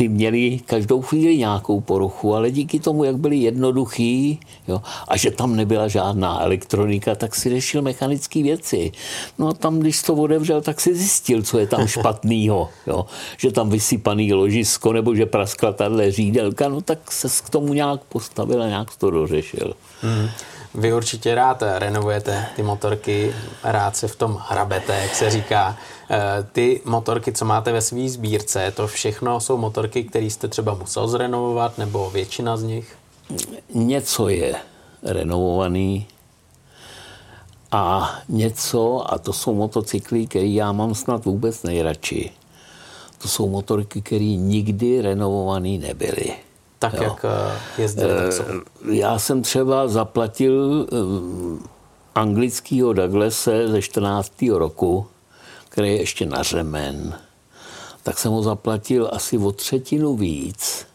ty 0.00 0.08
měli 0.08 0.60
každou 0.66 1.02
chvíli 1.02 1.38
nějakou 1.38 1.80
poruchu, 1.80 2.34
ale 2.34 2.50
díky 2.50 2.80
tomu, 2.80 3.04
jak 3.04 3.16
byli 3.16 3.36
jednoduchý 3.36 4.40
jo, 4.68 4.82
a 5.08 5.16
že 5.16 5.30
tam 5.30 5.56
nebyla 5.56 5.88
žádná 5.88 6.40
elektronika, 6.40 7.14
tak 7.14 7.34
si 7.34 7.50
řešil 7.50 7.82
mechanické 7.82 8.42
věci. 8.42 8.92
No 9.38 9.48
a 9.48 9.52
tam, 9.52 9.78
když 9.78 10.02
to 10.02 10.14
otevřel, 10.14 10.60
tak 10.60 10.80
si 10.80 10.94
zjistil, 10.94 11.42
co 11.42 11.58
je 11.58 11.66
tam 11.66 11.86
špatného. 11.86 12.68
Jo. 12.86 13.06
Že 13.36 13.52
tam 13.52 13.70
vysypaný 13.70 14.32
ložisko 14.32 14.92
nebo 14.92 15.14
že 15.14 15.26
praskla 15.26 15.72
tahle 15.72 16.10
řídelka, 16.10 16.68
no 16.68 16.80
tak 16.80 17.12
se 17.12 17.28
k 17.44 17.50
tomu 17.50 17.74
nějak 17.74 18.00
postavil 18.04 18.62
a 18.62 18.68
nějak 18.68 18.96
to 18.96 19.10
dořešil. 19.10 19.74
Mm. 20.02 20.28
Vy 20.74 20.92
určitě 20.92 21.34
rád 21.34 21.62
renovujete 21.78 22.46
ty 22.56 22.62
motorky, 22.62 23.34
rád 23.64 23.96
se 23.96 24.08
v 24.08 24.16
tom 24.16 24.38
hrabete, 24.48 25.00
jak 25.02 25.14
se 25.14 25.30
říká. 25.30 25.76
Eh, 26.10 26.46
ty 26.52 26.80
motorky, 26.84 27.32
co 27.32 27.44
máte 27.44 27.72
ve 27.72 27.80
své 27.82 28.08
sbírce, 28.08 28.72
to 28.76 28.86
všechno 28.86 29.40
jsou 29.40 29.56
motorky, 29.56 30.04
které 30.04 30.26
jste 30.26 30.48
třeba 30.48 30.74
musel 30.74 31.08
zrenovovat, 31.08 31.78
nebo 31.78 32.10
většina 32.10 32.56
z 32.56 32.62
nich? 32.62 32.96
Něco 33.74 34.28
je 34.28 34.54
renovovaný 35.02 36.06
a 37.72 38.14
něco, 38.28 39.12
a 39.12 39.18
to 39.18 39.32
jsou 39.32 39.54
motocykly, 39.54 40.26
které 40.26 40.46
já 40.46 40.72
mám 40.72 40.94
snad 40.94 41.24
vůbec 41.24 41.62
nejradši. 41.62 42.30
To 43.18 43.28
jsou 43.28 43.48
motorky, 43.48 44.02
které 44.02 44.24
nikdy 44.24 45.00
renovované 45.00 45.78
nebyly 45.78 46.49
tak, 46.80 46.94
jo. 46.94 47.02
jak 47.02 47.24
eh, 47.24 47.82
jezdili, 47.82 48.12
tak 48.14 48.32
jsou. 48.32 48.42
Eh, 48.42 48.94
já 48.94 49.18
jsem 49.18 49.42
třeba 49.42 49.88
zaplatil 49.88 50.86
eh, 50.92 50.96
anglického 52.14 52.92
Douglase 52.92 53.68
ze 53.68 53.82
14. 53.82 54.32
roku, 54.52 55.06
který 55.68 55.88
je 55.88 55.98
ještě 55.98 56.26
na 56.26 56.42
řemen, 56.42 57.18
tak 58.02 58.18
jsem 58.18 58.32
ho 58.32 58.42
zaplatil 58.42 59.10
asi 59.12 59.38
o 59.38 59.52
třetinu 59.52 60.16
víc, 60.16 60.86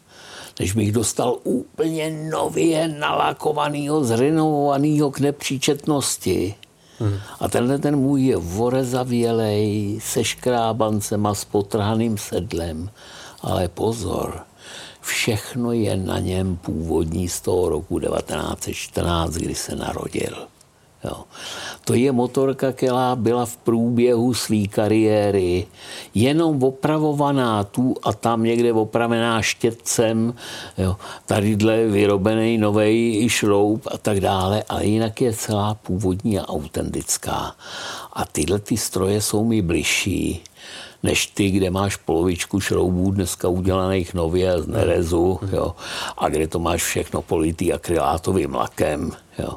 než 0.60 0.72
bych 0.72 0.92
dostal 0.92 1.38
úplně 1.44 2.10
nově 2.10 2.88
nalakovaného, 2.88 4.04
zrenovovaného 4.04 5.10
k 5.10 5.20
nepříčetnosti. 5.20 6.54
Hmm. 6.98 7.18
A 7.40 7.48
tenhle 7.48 7.78
ten 7.78 7.96
můj 7.96 8.22
je 8.22 8.36
vorezavělej, 8.36 9.98
se 10.02 10.24
škrábancema, 10.24 11.34
s 11.34 11.44
potrhaným 11.44 12.18
sedlem. 12.18 12.90
Ale 13.42 13.68
pozor, 13.68 14.45
všechno 15.06 15.72
je 15.72 15.96
na 15.96 16.18
něm 16.18 16.56
původní 16.56 17.28
z 17.28 17.40
toho 17.40 17.68
roku 17.68 17.98
1914, 17.98 19.34
kdy 19.34 19.54
se 19.54 19.76
narodil. 19.76 20.46
Jo. 21.04 21.24
To 21.84 21.94
je 21.94 22.12
motorka, 22.12 22.72
která 22.72 23.16
byla 23.16 23.46
v 23.46 23.56
průběhu 23.56 24.34
své 24.34 24.66
kariéry 24.66 25.66
jenom 26.14 26.62
opravovaná 26.62 27.64
tu 27.64 27.94
a 28.02 28.12
tam 28.12 28.42
někde 28.42 28.72
opravená 28.72 29.42
štětcem, 29.42 30.34
jo. 30.78 30.96
tadyhle 31.26 31.86
vyrobený 31.86 32.58
nový 32.58 33.28
šroub 33.28 33.86
a 33.86 33.98
tak 33.98 34.20
dále, 34.20 34.64
ale 34.68 34.84
jinak 34.84 35.20
je 35.20 35.32
celá 35.32 35.74
původní 35.74 36.38
a 36.38 36.48
autentická. 36.48 37.54
A 38.12 38.24
tyhle 38.24 38.58
ty 38.58 38.76
stroje 38.76 39.20
jsou 39.20 39.44
mi 39.44 39.62
bližší 39.62 40.42
než 41.02 41.26
ty, 41.26 41.50
kde 41.50 41.70
máš 41.70 41.96
polovičku 41.96 42.60
šroubů 42.60 43.10
dneska 43.10 43.48
udělaných 43.48 44.14
nově 44.14 44.62
z 44.62 44.66
nerezu, 44.66 45.40
jo, 45.52 45.74
a 46.18 46.28
kde 46.28 46.48
to 46.48 46.58
máš 46.58 46.84
všechno 46.84 47.22
politý 47.22 47.72
akrylátovým 47.72 48.54
lakem. 48.54 49.12
Jo. 49.38 49.50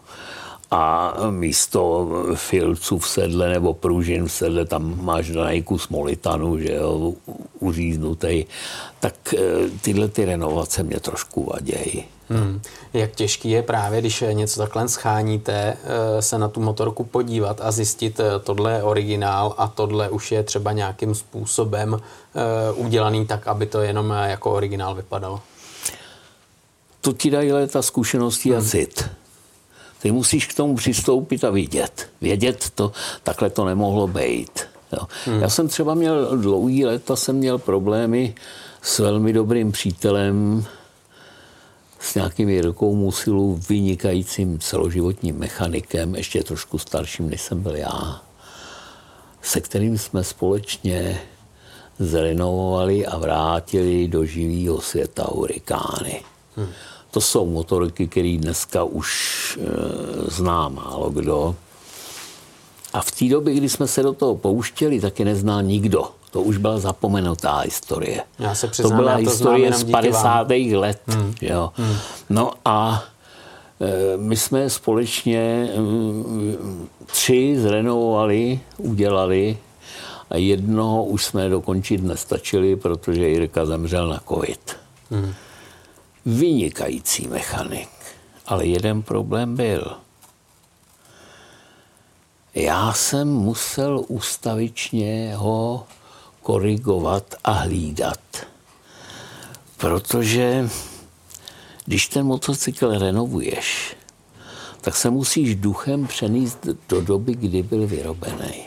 A 0.72 1.14
místo 1.30 2.10
filců 2.36 2.98
v 2.98 3.10
sedle 3.10 3.50
nebo 3.50 3.74
pružin 3.74 4.26
v 4.26 4.32
sedle 4.32 4.66
tam 4.66 5.06
máš 5.06 5.30
daný 5.30 5.64
kus 5.64 5.90
molitanu, 5.90 6.58
že 6.60 6.74
jo, 6.74 7.14
uříznutý. 7.60 8.46
Tak 9.00 9.34
eh, 9.34 9.40
tyhle 9.82 10.08
ty 10.08 10.26
renovace 10.26 10.84
mě 10.84 11.00
trošku 11.00 11.44
vadějí. 11.44 12.19
Hmm. 12.30 12.62
Jak 12.94 13.16
těžký 13.16 13.50
je 13.50 13.64
právě, 13.64 14.02
když 14.02 14.24
něco 14.32 14.60
takhle 14.60 14.90
scháníte, 14.90 15.54
eh, 15.54 16.22
se 16.22 16.38
na 16.38 16.48
tu 16.48 16.62
motorku 16.62 17.04
podívat 17.04 17.62
a 17.62 17.72
zjistit, 17.72 18.20
eh, 18.20 18.40
tohle 18.40 18.74
je 18.74 18.84
originál 18.84 19.56
a 19.58 19.68
tohle 19.68 20.10
už 20.10 20.32
je 20.32 20.44
třeba 20.44 20.72
nějakým 20.72 21.16
způsobem 21.16 22.00
eh, 22.00 22.72
udělaný 22.74 23.26
tak, 23.26 23.48
aby 23.48 23.66
to 23.66 23.82
jenom 23.82 24.10
jako 24.10 24.52
originál 24.52 24.96
vypadalo? 24.96 25.42
To 27.02 27.14
ti 27.14 27.32
dají 27.32 27.52
léta 27.52 27.82
zkušeností 27.82 28.50
hmm. 28.50 28.60
a 28.60 28.64
cit. 28.64 29.10
Ty 30.02 30.12
musíš 30.12 30.48
k 30.48 30.54
tomu 30.54 30.76
přistoupit 30.76 31.44
a 31.44 31.50
vidět. 31.50 32.10
Vědět 32.22 32.70
to, 32.76 32.92
takhle 33.24 33.50
to 33.50 33.66
nemohlo 33.66 34.08
být. 34.08 34.62
Jo. 34.94 35.08
Hmm. 35.26 35.42
Já 35.42 35.50
jsem 35.50 35.68
třeba 35.68 35.94
měl 35.94 36.38
dlouhý 36.38 36.86
léta, 36.86 37.16
jsem 37.16 37.36
měl 37.36 37.58
problémy 37.58 38.36
s 38.82 39.00
velmi 39.00 39.34
dobrým 39.34 39.72
přítelem, 39.72 40.66
s 42.10 42.16
nějakým 42.16 42.50
Jirkou 42.50 42.96
Musilu, 42.96 43.60
vynikajícím 43.70 44.60
celoživotním 44.60 45.38
mechanikem, 45.38 46.16
ještě 46.16 46.44
trošku 46.44 46.78
starším, 46.78 47.30
než 47.30 47.42
jsem 47.42 47.62
byl 47.62 47.76
já, 47.76 48.22
se 49.42 49.62
kterým 49.62 49.98
jsme 49.98 50.24
společně 50.24 51.22
zrenovovali 52.00 53.06
a 53.06 53.18
vrátili 53.18 54.08
do 54.08 54.26
živého 54.26 54.82
světa 54.82 55.28
hurikány. 55.32 56.24
Hmm. 56.56 56.68
To 57.12 57.22
jsou 57.22 57.46
motorky, 57.46 58.08
které 58.08 58.38
dneska 58.42 58.84
už 58.84 59.60
e, 59.62 59.66
zná 60.32 60.70
málo 60.70 61.10
kdo. 61.10 61.56
A 62.94 63.02
v 63.02 63.12
té 63.12 63.26
době, 63.26 63.54
kdy 63.54 63.70
jsme 63.70 63.88
se 63.88 64.04
do 64.04 64.14
toho 64.14 64.36
pouštěli, 64.36 65.02
taky 65.02 65.26
nezná 65.26 65.62
nikdo. 65.62 66.12
To 66.32 66.42
už 66.42 66.58
byla 66.58 66.80
zapomenutá 66.80 67.58
historie. 67.58 68.24
Já 68.40 68.56
se 68.56 68.68
přiznám, 68.68 68.92
to 68.92 68.98
byla 68.98 69.12
já 69.12 69.18
to 69.18 69.30
historie 69.30 69.74
z 69.74 69.84
50. 69.84 70.48
let. 70.74 71.02
Hmm. 71.08 71.36
Jo. 71.42 71.72
Hmm. 71.76 71.96
No 72.30 72.52
a 72.66 73.04
e, 73.82 74.18
my 74.18 74.38
jsme 74.38 74.70
společně 74.70 75.70
tři 77.06 77.56
zrenovovali, 77.60 78.60
udělali 78.78 79.58
a 80.30 80.38
jednoho 80.38 81.06
už 81.06 81.26
jsme 81.26 81.50
dokončit 81.50 82.04
nestačili, 82.04 82.76
protože 82.76 83.30
Jirka 83.30 83.66
zemřel 83.66 84.08
na 84.08 84.22
covid. 84.30 84.78
Hmm. 85.12 85.34
Vynikající 86.26 87.28
mechanik. 87.28 87.90
Ale 88.46 88.66
jeden 88.66 89.02
problém 89.02 89.56
byl. 89.56 89.98
Já 92.56 92.94
jsem 92.94 93.28
musel 93.28 94.04
ustavičně 94.08 95.34
ho 95.36 95.86
korigovat 96.50 97.36
a 97.44 97.52
hlídat. 97.52 98.20
Protože 99.78 100.70
když 101.86 102.08
ten 102.08 102.26
motocykl 102.26 103.00
renovuješ, 103.00 103.96
tak 104.82 104.96
se 104.96 105.10
musíš 105.10 105.56
duchem 105.56 106.08
přenést 106.08 106.68
do 106.90 107.02
doby, 107.02 107.36
kdy 107.36 107.64
byl 107.64 107.88
vyrobený. 107.88 108.66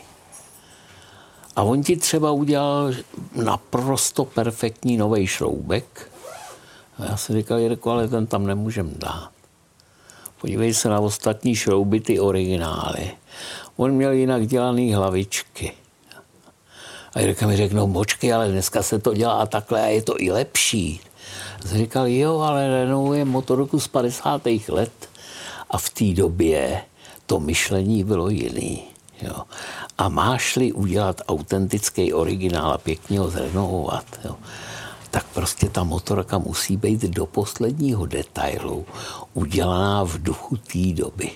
A 1.55 1.63
on 1.63 1.83
ti 1.83 1.97
třeba 1.97 2.31
udělal 2.31 2.91
naprosto 3.35 4.25
perfektní 4.25 4.97
nový 4.97 5.27
šroubek. 5.27 6.11
A 6.97 7.05
já 7.05 7.17
si 7.17 7.33
říkal, 7.33 7.59
Jirko, 7.59 7.91
ale 7.91 8.07
ten 8.07 8.27
tam 8.27 8.45
nemůžem 8.45 8.93
dát. 8.97 9.31
Podívej 10.41 10.73
se 10.73 10.89
na 10.89 10.99
ostatní 10.99 11.55
šrouby, 11.55 11.99
ty 11.99 12.19
originály. 12.19 13.11
On 13.75 13.91
měl 13.91 14.11
jinak 14.11 14.47
dělaný 14.47 14.93
hlavičky. 14.93 15.82
A 17.15 17.19
Jirka 17.19 17.47
mi 17.47 17.57
řekl, 17.57 17.75
no 17.75 17.87
počkej, 17.87 18.33
ale 18.33 18.51
dneska 18.51 18.83
se 18.83 18.99
to 18.99 19.13
dělá 19.13 19.45
takhle 19.45 19.81
a 19.81 19.85
je 19.85 20.01
to 20.01 20.21
i 20.21 20.31
lepší. 20.31 21.01
A 21.65 21.67
jsem 21.67 21.77
říkal, 21.77 22.07
jo, 22.07 22.39
ale 22.39 22.67
Renault 22.67 23.17
je 23.17 23.25
motorku 23.25 23.79
z 23.79 23.87
50. 23.87 24.41
let 24.67 25.09
a 25.69 25.77
v 25.77 25.89
té 25.89 26.05
době 26.05 26.81
to 27.25 27.39
myšlení 27.39 28.03
bylo 28.03 28.29
jiný. 28.29 28.83
Jo. 29.21 29.35
A 29.97 30.09
máš-li 30.09 30.71
udělat 30.71 31.21
autentický 31.27 32.13
originál 32.13 32.71
a 32.71 32.77
pěkně 32.77 33.19
ho 33.19 33.29
zrenovovat, 33.29 34.05
jo, 34.25 34.35
tak 35.11 35.25
prostě 35.33 35.69
ta 35.69 35.83
motorka 35.83 36.37
musí 36.37 36.77
být 36.77 37.01
do 37.01 37.25
posledního 37.25 38.05
detailu 38.05 38.85
udělaná 39.33 40.03
v 40.03 40.23
duchu 40.23 40.57
té 40.57 40.93
doby. 40.93 41.31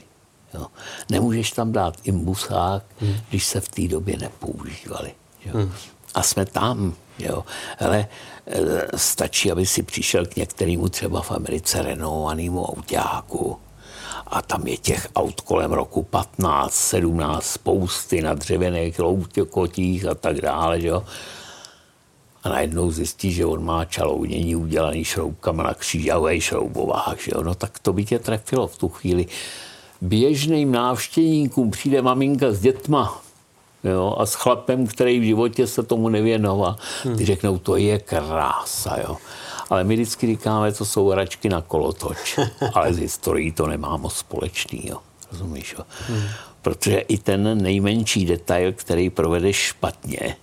Jo. 0.54 0.68
Nemůžeš 1.10 1.52
tam 1.52 1.72
dát 1.72 1.96
imbusák, 2.04 2.84
hmm. 3.00 3.16
když 3.30 3.46
se 3.46 3.62
v 3.62 3.70
té 3.70 3.88
době 3.88 4.18
nepoužívali. 4.18 5.12
Jo. 5.46 5.52
Hmm. 5.54 5.74
A 6.14 6.24
jsme 6.24 6.46
tam. 6.46 6.94
Jo. 7.20 7.44
Ale 7.80 8.08
e, 8.46 8.98
stačí, 8.98 9.52
aby 9.52 9.66
si 9.66 9.84
přišel 9.84 10.26
k 10.26 10.36
některému 10.36 10.90
třeba 10.90 11.22
v 11.22 11.32
Americe 11.32 11.82
renovovanému 11.82 12.66
autáku 12.66 13.58
a 14.28 14.42
tam 14.42 14.68
je 14.68 14.78
těch 14.78 15.08
aut 15.16 15.42
kolem 15.42 15.72
roku 15.72 16.04
15, 16.04 16.74
17, 16.74 17.46
spousty 17.46 18.22
na 18.22 18.34
dřevěných 18.34 19.00
kotích 19.50 20.06
a 20.06 20.16
tak 20.16 20.42
dále. 20.42 20.84
Jo. 20.84 21.04
A 22.44 22.50
najednou 22.50 22.92
zjistí, 22.92 23.32
že 23.32 23.46
on 23.46 23.66
má 23.66 23.86
čalounění 23.86 24.56
udělaný 24.56 25.04
šroubkama 25.04 25.64
na 25.64 25.74
křížavých 25.74 26.44
šroubovách. 26.44 27.20
Že 27.20 27.32
jo. 27.36 27.44
No 27.44 27.56
tak 27.56 27.80
to 27.80 27.94
by 27.94 28.06
tě 28.06 28.20
trefilo 28.20 28.68
v 28.68 28.78
tu 28.78 28.90
chvíli. 28.90 29.26
Běžným 30.02 30.72
návštěvníkům 30.72 31.72
přijde 31.72 32.02
maminka 32.02 32.52
s 32.52 32.60
dětma, 32.60 33.22
jo, 33.88 34.16
a 34.18 34.26
s 34.26 34.34
chlapem, 34.34 34.88
který 34.88 35.20
v 35.20 35.24
životě 35.24 35.68
se 35.68 35.84
tomu 35.84 36.10
nevěnoval. 36.10 36.76
Ty 37.04 37.10
hmm. 37.10 37.26
řeknou, 37.26 37.58
to 37.58 37.76
je 37.76 38.00
krása, 38.00 38.98
jo. 39.08 39.18
Ale 39.70 39.84
my 39.84 39.96
vždycky 39.96 40.28
říkáme, 40.28 40.72
to 40.72 40.86
jsou 40.86 41.10
hračky 41.10 41.50
na 41.50 41.62
kolotoč. 41.62 42.40
Ale 42.74 42.94
z 42.94 42.98
historií 42.98 43.52
to 43.52 43.68
nemá 43.68 43.98
moc 43.98 44.16
společného. 44.16 45.02
Rozumíš? 45.32 45.76
Jo? 45.78 45.86
Hmm. 46.08 46.24
Protože 46.62 47.00
i 47.00 47.18
ten 47.18 47.64
nejmenší 47.64 48.26
detail, 48.26 48.74
který 48.74 49.10
provedeš 49.10 49.56
špatně, 49.56 50.36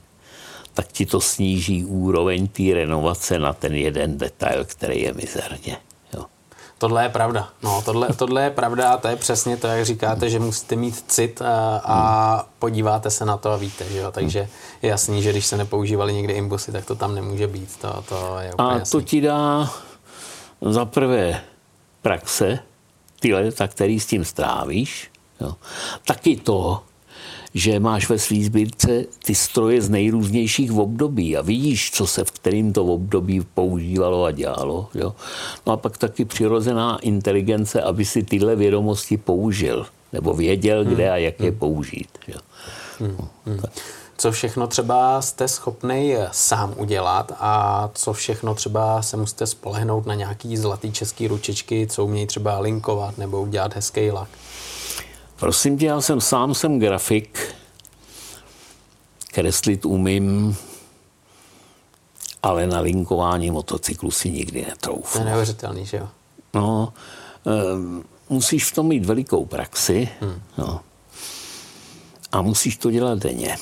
tak 0.75 0.93
ti 0.93 1.07
to 1.07 1.21
sníží 1.21 1.85
úroveň 1.85 2.49
té 2.49 2.63
renovace 2.75 3.39
na 3.39 3.53
ten 3.53 3.75
jeden 3.75 4.19
detail, 4.19 4.65
který 4.65 5.03
je 5.03 5.15
mizerně. 5.15 5.77
Tohle 6.85 7.03
je 7.03 7.09
pravda. 7.09 7.49
No, 7.63 7.83
tohle, 7.85 8.09
tohle 8.17 8.43
je 8.43 8.51
pravda 8.51 8.91
a 8.91 8.97
to 8.97 9.09
je 9.09 9.17
přesně 9.17 9.57
to, 9.57 9.67
jak 9.67 9.85
říkáte, 9.85 10.31
že 10.31 10.39
musíte 10.39 10.77
mít 10.77 11.05
cit 11.09 11.43
a, 11.43 11.81
a 11.85 12.47
podíváte 12.59 13.11
se 13.11 13.25
na 13.25 13.37
to 13.37 13.51
a 13.53 13.57
víte, 13.57 13.85
že 13.91 13.99
jo? 13.99 14.11
Takže 14.13 14.49
je 14.83 14.91
jasný, 14.91 15.23
že 15.23 15.31
když 15.33 15.47
se 15.47 15.57
nepoužívali 15.57 16.15
někdy 16.15 16.33
imbusy, 16.33 16.73
tak 16.73 16.85
to 16.85 16.95
tam 16.95 17.15
nemůže 17.15 17.47
být. 17.47 17.77
To, 17.81 18.05
to 18.09 18.39
je 18.39 18.53
úplně 18.53 18.69
A 18.69 18.79
jasný. 18.79 19.01
to 19.01 19.07
ti 19.07 19.21
dá 19.21 19.71
za 20.61 20.85
prvé 20.85 21.41
praxe, 22.03 22.59
ty 23.21 23.35
leta, 23.35 23.69
který 23.69 24.01
s 24.01 24.07
tím 24.07 24.25
strávíš, 24.25 25.11
jo. 25.41 25.55
taky 26.07 26.37
to, 26.37 26.83
že 27.55 27.81
máš 27.81 28.09
ve 28.09 28.19
svý 28.19 28.45
sbírce 28.45 29.05
ty 29.25 29.35
stroje 29.35 29.83
z 29.83 29.89
nejrůznějších 29.89 30.73
období 30.73 31.37
a 31.37 31.43
vidíš, 31.43 31.91
co 31.91 32.07
se 32.07 32.25
v 32.25 32.31
kterým 32.31 32.73
to 32.73 32.85
období 32.85 33.41
používalo 33.55 34.25
a 34.25 34.31
dělalo. 34.31 34.89
Jo? 34.95 35.15
No 35.67 35.73
a 35.73 35.77
pak 35.77 35.99
taky 35.99 36.25
přirozená 36.25 36.99
inteligence, 36.99 37.83
aby 37.83 38.05
si 38.05 38.23
tyhle 38.23 38.57
vědomosti 38.57 39.17
použil 39.17 39.87
nebo 40.13 40.35
věděl, 40.35 40.85
kde 40.85 41.11
a 41.11 41.17
jak 41.17 41.41
je 41.41 41.51
hmm. 41.51 41.59
použít. 41.59 42.09
Jo? 42.29 42.39
Hmm. 42.99 43.17
Hmm. 43.47 43.61
Co 44.19 44.33
všechno 44.33 44.67
třeba 44.67 45.23
jste 45.23 45.49
schopný 45.49 46.15
sám 46.33 46.75
udělat 46.77 47.33
a 47.41 47.91
co 47.95 48.13
všechno 48.13 48.55
třeba 48.55 49.03
se 49.03 49.17
musíte 49.17 49.47
spolehnout 49.47 50.07
na 50.07 50.15
nějaký 50.15 50.57
zlatý 50.57 50.93
český 50.93 51.29
ručičky, 51.29 51.87
co 51.87 52.05
umějí 52.05 52.27
třeba 52.27 52.59
linkovat 52.59 53.19
nebo 53.19 53.43
udělat 53.43 53.75
hezký 53.75 54.11
lak? 54.11 54.29
Prosím 55.37 55.79
tě, 55.79 55.87
já 55.87 56.01
jsem 56.01 56.21
sám 56.21 56.55
jsem 56.55 56.79
grafik, 56.79 57.55
kreslit 59.33 59.85
umím, 59.85 60.57
ale 62.43 62.67
na 62.67 62.81
linkování 62.81 63.51
motocyklu 63.51 64.11
si 64.11 64.31
nikdy 64.31 64.67
netroufnu. 64.69 65.13
To 65.13 65.19
je 65.19 65.25
neuvěřitelný, 65.25 65.87
že 65.87 65.97
jo? 65.97 66.09
No, 66.55 66.93
e, 67.47 67.53
musíš 68.29 68.65
v 68.65 68.75
tom 68.75 68.89
mít 68.89 69.05
velikou 69.05 69.45
praxi 69.45 70.09
hmm. 70.21 70.43
no, 70.59 70.81
a 72.33 72.43
musíš 72.43 72.77
to 72.77 72.91
dělat 72.91 73.19
denně. 73.19 73.57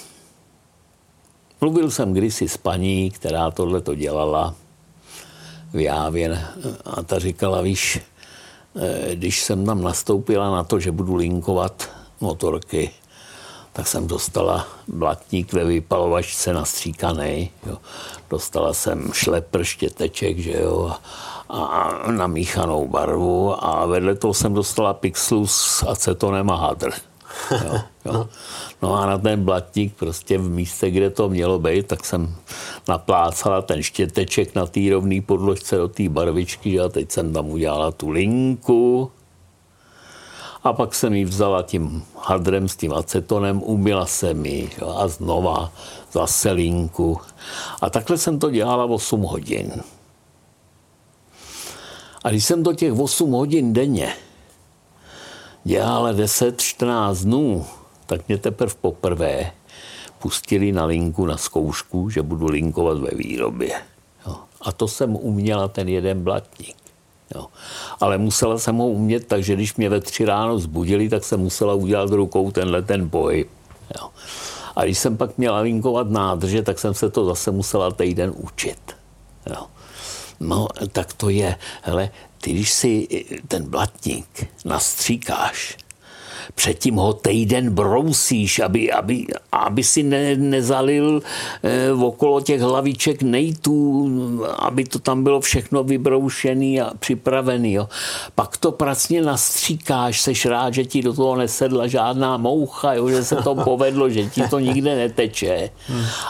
Mluvil 1.61 1.91
jsem 1.91 2.13
kdysi 2.13 2.49
s 2.49 2.57
paní, 2.57 3.11
která 3.11 3.51
tohle 3.51 3.81
to 3.81 3.95
dělala 3.95 4.55
v 5.73 5.81
Jávě 5.81 6.47
a 6.85 7.03
ta 7.03 7.19
říkala, 7.19 7.61
víš, 7.61 8.01
když 9.15 9.43
jsem 9.43 9.67
tam 9.67 9.83
nastoupila 9.83 10.51
na 10.51 10.65
to, 10.65 10.81
že 10.81 10.93
budu 10.93 11.15
linkovat 11.15 11.89
motorky, 12.21 12.91
tak 13.73 13.87
jsem 13.87 14.07
dostala 14.07 14.67
blatník 14.89 15.53
ve 15.53 15.65
vypalovačce 15.65 16.53
nastříkaný. 16.53 17.51
Jo. 17.67 17.79
Dostala 18.31 18.75
jsem 18.75 19.13
šlepr, 19.13 19.65
štěteček, 19.65 20.39
že 20.39 20.53
jo, 20.53 20.93
a, 21.49 21.65
a 21.65 22.11
namíchanou 22.11 22.89
barvu 22.89 23.65
a 23.65 23.87
vedle 23.87 24.15
toho 24.15 24.35
jsem 24.35 24.55
dostala 24.55 24.95
pixelu 24.95 25.47
s 25.47 25.83
acetonem 25.89 26.51
a 26.51 26.57
hadr. 26.57 26.91
Jo, 27.65 27.81
jo. 28.05 28.29
No 28.83 28.95
a 28.95 29.07
na 29.07 29.19
ten 29.19 29.45
blatník 29.45 29.95
prostě 29.95 30.39
v 30.39 30.51
místě, 30.51 30.91
kde 30.91 31.11
to 31.11 31.29
mělo 31.29 31.59
být, 31.59 31.87
tak 31.87 32.05
jsem 32.05 32.35
naplácala 32.89 33.63
ten 33.63 33.83
štěteček 33.83 34.55
na 34.55 34.67
té 34.67 34.81
rovné 34.91 35.21
podložce 35.21 35.77
do 35.77 35.89
té 35.89 36.09
barvičky 36.09 36.81
a 36.81 36.89
teď 36.89 37.11
jsem 37.11 37.33
tam 37.33 37.51
udělala 37.51 37.91
tu 37.91 38.11
linku 38.11 39.11
a 40.65 40.73
pak 40.73 40.95
jsem 40.95 41.15
ji 41.15 41.25
vzala 41.25 41.63
tím 41.63 42.05
hadrem 42.19 42.69
s 42.69 42.77
tím 42.77 42.93
acetonem, 42.93 43.63
umila 43.63 44.07
jsem 44.07 44.47
ji 44.47 44.71
a 44.97 45.09
znova 45.09 45.73
zase 46.13 46.53
linku. 46.53 47.21
A 47.81 47.91
takhle 47.91 48.19
jsem 48.19 48.39
to 48.39 48.51
dělala 48.51 48.85
8 48.85 49.23
hodin. 49.23 49.73
A 52.25 52.31
když 52.31 52.45
jsem 52.45 52.65
to 52.65 52.75
těch 52.75 52.93
8 52.93 53.31
hodin 53.31 53.73
denně 53.73 54.15
dělala 55.65 56.13
10-14 56.13 57.25
dnů, 57.25 57.67
tak 58.07 58.29
mě 58.29 58.39
teprve 58.39 58.73
poprvé 58.81 59.53
pustili 60.19 60.73
na 60.73 60.85
linku 60.85 61.27
na 61.27 61.37
zkoušku, 61.37 62.11
že 62.11 62.23
budu 62.23 62.47
linkovat 62.47 62.99
ve 62.99 63.11
výrobě. 63.15 63.73
Jo. 64.27 64.37
A 64.61 64.73
to 64.73 64.89
jsem 64.89 65.17
uměla 65.17 65.69
ten 65.69 65.89
jeden 65.89 66.25
blatník. 66.25 66.77
Jo. 67.35 67.47
Ale 68.01 68.19
musela 68.19 68.59
jsem 68.59 68.77
ho 68.77 68.87
umět, 68.89 69.27
takže 69.27 69.55
když 69.55 69.75
mě 69.77 69.89
ve 69.89 70.01
tři 70.01 70.25
ráno 70.25 70.59
zbudili, 70.59 71.09
tak 71.09 71.25
jsem 71.25 71.41
musela 71.41 71.75
udělat 71.75 72.11
rukou 72.11 72.51
tenhle 72.51 72.83
ten 72.83 73.11
pohyb. 73.11 73.49
Jo. 74.01 74.11
A 74.77 74.85
když 74.85 74.99
jsem 74.99 75.17
pak 75.17 75.39
měla 75.39 75.61
linkovat 75.61 76.11
nádrže, 76.11 76.63
tak 76.63 76.79
jsem 76.79 76.95
se 76.95 77.11
to 77.11 77.25
zase 77.25 77.51
musela 77.51 77.91
týden 77.91 78.33
učit. 78.37 78.97
Jo. 79.47 79.67
No, 80.41 80.69
tak 80.93 81.13
to 81.13 81.29
je, 81.29 81.57
hele, 81.83 82.11
ty 82.43 82.53
když 82.53 82.73
si 82.73 83.09
ten 83.49 83.71
blatník 83.71 84.47
nastříkáš, 84.65 85.77
předtím 86.55 86.95
ho 86.95 87.13
týden 87.13 87.71
brousíš, 87.71 88.59
aby, 88.59 88.93
aby, 88.93 89.27
aby 89.53 89.85
si 89.85 90.03
ne, 90.03 90.37
nezalil 90.37 91.23
eh, 91.63 91.93
okolo 91.93 92.41
těch 92.41 92.61
hlaviček 92.61 93.23
nejtů, 93.23 94.11
aby 94.59 94.85
to 94.85 94.99
tam 94.99 95.25
bylo 95.25 95.41
všechno 95.41 95.85
vybroušený 95.85 96.81
a 96.81 96.93
připravený. 96.99 97.73
Jo. 97.73 97.89
Pak 98.35 98.57
to 98.57 98.73
pracně 98.73 99.23
nastříkáš, 99.23 100.21
seš 100.21 100.47
rád, 100.47 100.75
že 100.75 100.85
ti 100.85 101.03
do 101.03 101.13
toho 101.13 101.37
nesedla 101.37 101.87
žádná 101.87 102.37
moucha, 102.37 102.95
jo, 102.95 103.09
že 103.09 103.25
se 103.25 103.37
to 103.37 103.55
povedlo, 103.65 104.11
že 104.11 104.31
ti 104.31 104.43
to 104.51 104.59
nikde 104.59 104.97
neteče. 104.97 105.71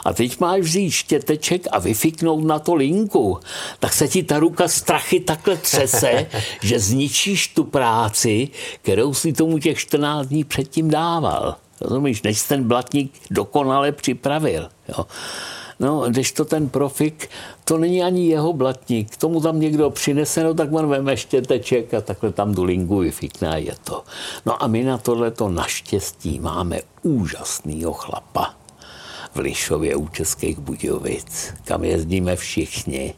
A 0.04 0.12
teď 0.12 0.40
máš 0.40 0.60
vzít 0.60 0.90
štěteček 0.90 1.66
a 1.72 1.78
vyfiknout 1.78 2.44
na 2.44 2.58
to 2.58 2.74
linku, 2.74 3.38
tak 3.80 3.92
se 3.92 4.08
ti 4.08 4.22
ta 4.22 4.38
ruka 4.38 4.68
strachy 4.68 5.20
takhle 5.20 5.56
třese, 5.56 6.26
že 6.62 6.78
zničíš 6.78 7.48
tu 7.48 7.64
práci, 7.64 8.48
kterou 8.82 9.14
si 9.14 9.32
tomu 9.32 9.58
těch 9.58 9.78
14 9.78 10.01
14 10.02 10.26
dní 10.26 10.44
předtím 10.44 10.90
dával. 10.90 11.56
Rozumíš, 11.80 12.22
než 12.22 12.42
ten 12.42 12.64
blatník 12.68 13.12
dokonale 13.30 13.92
připravil. 13.92 14.68
Jo. 14.88 15.06
No, 15.80 16.00
když 16.08 16.32
to 16.32 16.44
ten 16.44 16.68
profik, 16.68 17.30
to 17.64 17.78
není 17.78 18.02
ani 18.02 18.26
jeho 18.26 18.52
blatník. 18.52 19.16
Tomu 19.16 19.40
tam 19.40 19.60
někdo 19.60 19.90
přinese, 19.90 20.44
no 20.44 20.54
tak 20.54 20.72
on 20.72 20.88
veme 20.88 21.16
štěteček 21.16 21.94
a 21.94 22.00
takhle 22.00 22.32
tam 22.32 22.54
vyfikne 22.98 23.48
a 23.48 23.56
je 23.56 23.74
to. 23.84 24.04
No 24.46 24.62
a 24.62 24.66
my 24.66 24.84
na 24.84 24.98
tohleto 24.98 25.48
naštěstí 25.48 26.40
máme 26.40 26.80
úžasnýho 27.02 27.92
chlapa 27.92 28.54
v 29.34 29.38
Lišově 29.38 29.96
u 29.96 30.08
Českých 30.08 30.58
Budějovic, 30.58 31.54
kam 31.64 31.84
jezdíme 31.84 32.36
všichni 32.36 33.14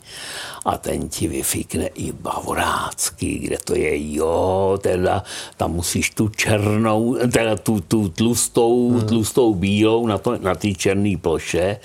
a 0.65 0.79
ten 0.79 1.09
ti 1.09 1.29
vyfikne 1.29 1.87
i 1.87 2.13
bavorácký, 2.13 3.39
kde 3.39 3.59
to 3.65 3.75
je, 3.75 4.15
jo, 4.15 4.79
teda 4.83 5.25
tam 5.57 5.73
musíš 5.73 6.11
tu 6.11 6.29
černou, 6.29 7.17
teda 7.33 7.57
tu, 7.57 7.81
tu 7.81 8.09
tlustou, 8.09 8.91
hmm. 8.91 9.07
tlustou 9.07 9.55
bílou 9.55 10.07
na, 10.07 10.19
to, 10.19 10.39
na 10.39 10.55
té 10.55 10.73
černé 10.73 11.17
ploše 11.17 11.77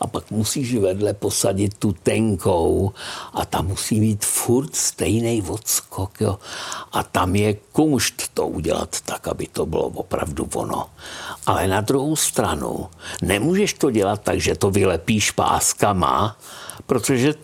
a 0.00 0.06
pak 0.06 0.30
musíš 0.30 0.74
vedle 0.74 1.14
posadit 1.14 1.74
tu 1.78 1.92
tenkou 1.92 2.92
a 3.32 3.44
tam 3.44 3.66
musí 3.66 4.00
mít 4.00 4.24
furt 4.24 4.76
stejný 4.76 5.42
odskok, 5.42 6.20
jo. 6.20 6.38
A 6.92 7.02
tam 7.02 7.36
je 7.36 7.54
kumšt 7.72 8.28
to 8.34 8.48
udělat 8.48 9.00
tak, 9.04 9.28
aby 9.28 9.46
to 9.46 9.66
bylo 9.66 9.82
opravdu 9.82 10.48
ono. 10.54 10.86
Ale 11.46 11.68
na 11.68 11.80
druhou 11.80 12.16
stranu 12.16 12.88
nemůžeš 13.22 13.67
to 13.72 13.90
dělat 13.90 14.22
tak, 14.22 14.40
že 14.40 14.54
to 14.54 14.70
vylepíš 14.70 15.30
páskama, 15.30 16.36
protože 16.86 17.34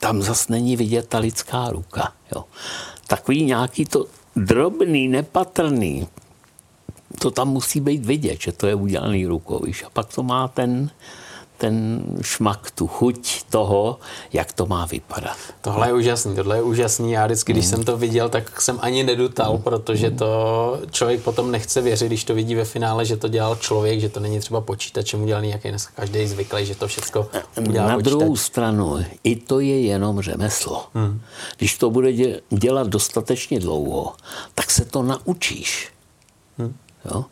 tam 0.00 0.22
zas 0.22 0.48
není 0.48 0.76
vidět 0.76 1.08
ta 1.08 1.18
lidská 1.18 1.70
ruka. 1.70 2.12
Jo. 2.34 2.44
Takový 3.06 3.44
nějaký 3.44 3.84
to 3.84 4.06
drobný, 4.36 5.08
nepatrný, 5.08 6.08
to 7.18 7.30
tam 7.30 7.48
musí 7.48 7.80
být 7.80 8.06
vidět, 8.06 8.40
že 8.40 8.52
to 8.52 8.66
je 8.66 8.74
udělaný 8.74 9.26
rukou. 9.26 9.64
A 9.86 9.90
pak 9.92 10.14
to 10.14 10.22
má 10.22 10.48
ten, 10.48 10.90
ten 11.58 12.04
šmak, 12.22 12.70
tu 12.70 12.86
chuť 12.86 13.42
toho, 13.50 13.98
jak 14.32 14.52
to 14.52 14.66
má 14.66 14.86
vypadat. 14.86 15.36
Tohle 15.60 15.88
je 15.88 15.92
úžasný, 15.92 16.34
tohle 16.34 16.56
je 16.56 16.62
úžasný. 16.62 17.12
Já 17.12 17.26
vždycky, 17.26 17.52
když 17.52 17.64
mm. 17.64 17.70
jsem 17.70 17.84
to 17.84 17.96
viděl, 17.96 18.28
tak 18.28 18.60
jsem 18.60 18.78
ani 18.82 19.04
nedutal, 19.04 19.52
mm. 19.52 19.62
protože 19.62 20.10
to 20.10 20.80
člověk 20.90 21.22
potom 21.22 21.50
nechce 21.50 21.80
věřit, 21.80 22.06
když 22.06 22.24
to 22.24 22.34
vidí 22.34 22.54
ve 22.54 22.64
finále, 22.64 23.04
že 23.04 23.16
to 23.16 23.28
dělal 23.28 23.56
člověk, 23.56 24.00
že 24.00 24.08
to 24.08 24.20
není 24.20 24.40
třeba 24.40 24.60
počítačem 24.60 25.22
udělaný, 25.22 25.50
jak 25.50 25.64
je 25.64 25.70
dneska 25.70 25.92
každý 25.96 26.26
zvyklý, 26.26 26.66
že 26.66 26.74
to 26.74 26.88
všechno 26.88 27.26
udělal 27.68 27.88
Na 27.88 27.94
počítač. 27.94 28.12
druhou 28.12 28.36
stranu, 28.36 29.04
i 29.24 29.36
to 29.36 29.60
je 29.60 29.80
jenom 29.80 30.20
řemeslo. 30.20 30.86
Mm. 30.94 31.20
Když 31.56 31.78
to 31.78 31.90
bude 31.90 32.12
dělat 32.50 32.86
dostatečně 32.86 33.60
dlouho, 33.60 34.12
tak 34.54 34.70
se 34.70 34.84
to 34.84 35.02
naučíš. 35.02 35.88
Mm. 36.58 36.74
Jo? 37.04 37.24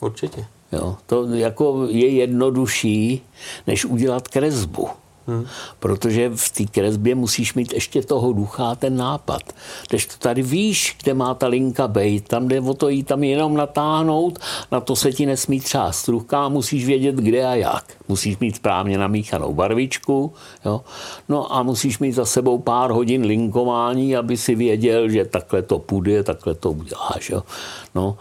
Určitě. 0.00 0.46
Jo, 0.72 0.96
to 1.06 1.24
jako 1.34 1.86
je 1.90 2.08
jednodušší, 2.08 3.22
než 3.66 3.84
udělat 3.84 4.28
kresbu. 4.28 4.88
Hmm. 5.26 5.46
Protože 5.78 6.30
v 6.34 6.50
té 6.50 6.64
kresbě 6.64 7.14
musíš 7.14 7.54
mít 7.54 7.72
ještě 7.72 8.02
toho 8.02 8.32
ducha 8.32 8.74
ten 8.74 8.96
nápad. 8.96 9.42
Když 9.88 10.06
to 10.06 10.14
tady 10.18 10.42
víš, 10.42 10.96
kde 11.02 11.14
má 11.14 11.34
ta 11.34 11.46
linka 11.46 11.88
být, 11.88 12.28
tam 12.28 12.48
jde 12.48 12.60
o 12.60 12.74
to 12.74 12.88
jí 12.88 13.02
tam 13.02 13.24
jenom 13.24 13.54
natáhnout, 13.54 14.38
na 14.72 14.80
to 14.80 14.96
se 14.96 15.12
ti 15.12 15.26
nesmí 15.26 15.60
třást 15.60 16.08
ruka, 16.08 16.48
musíš 16.48 16.86
vědět, 16.86 17.14
kde 17.14 17.46
a 17.46 17.54
jak. 17.54 17.95
Musíš 18.08 18.38
mít 18.38 18.56
správně 18.56 18.98
namíchanou 18.98 19.54
barvičku, 19.54 20.32
jo? 20.64 20.80
no 21.28 21.54
a 21.54 21.62
musíš 21.62 21.98
mít 21.98 22.12
za 22.12 22.24
sebou 22.24 22.58
pár 22.58 22.90
hodin 22.90 23.22
linkování, 23.22 24.16
aby 24.16 24.36
si 24.36 24.54
věděl, 24.54 25.08
že 25.08 25.24
takhle 25.24 25.62
to 25.62 25.78
půjde, 25.78 26.22
takhle 26.22 26.54
to 26.54 26.70
uděláš. 26.70 27.30
Jo? 27.30 27.42
No, 27.94 28.16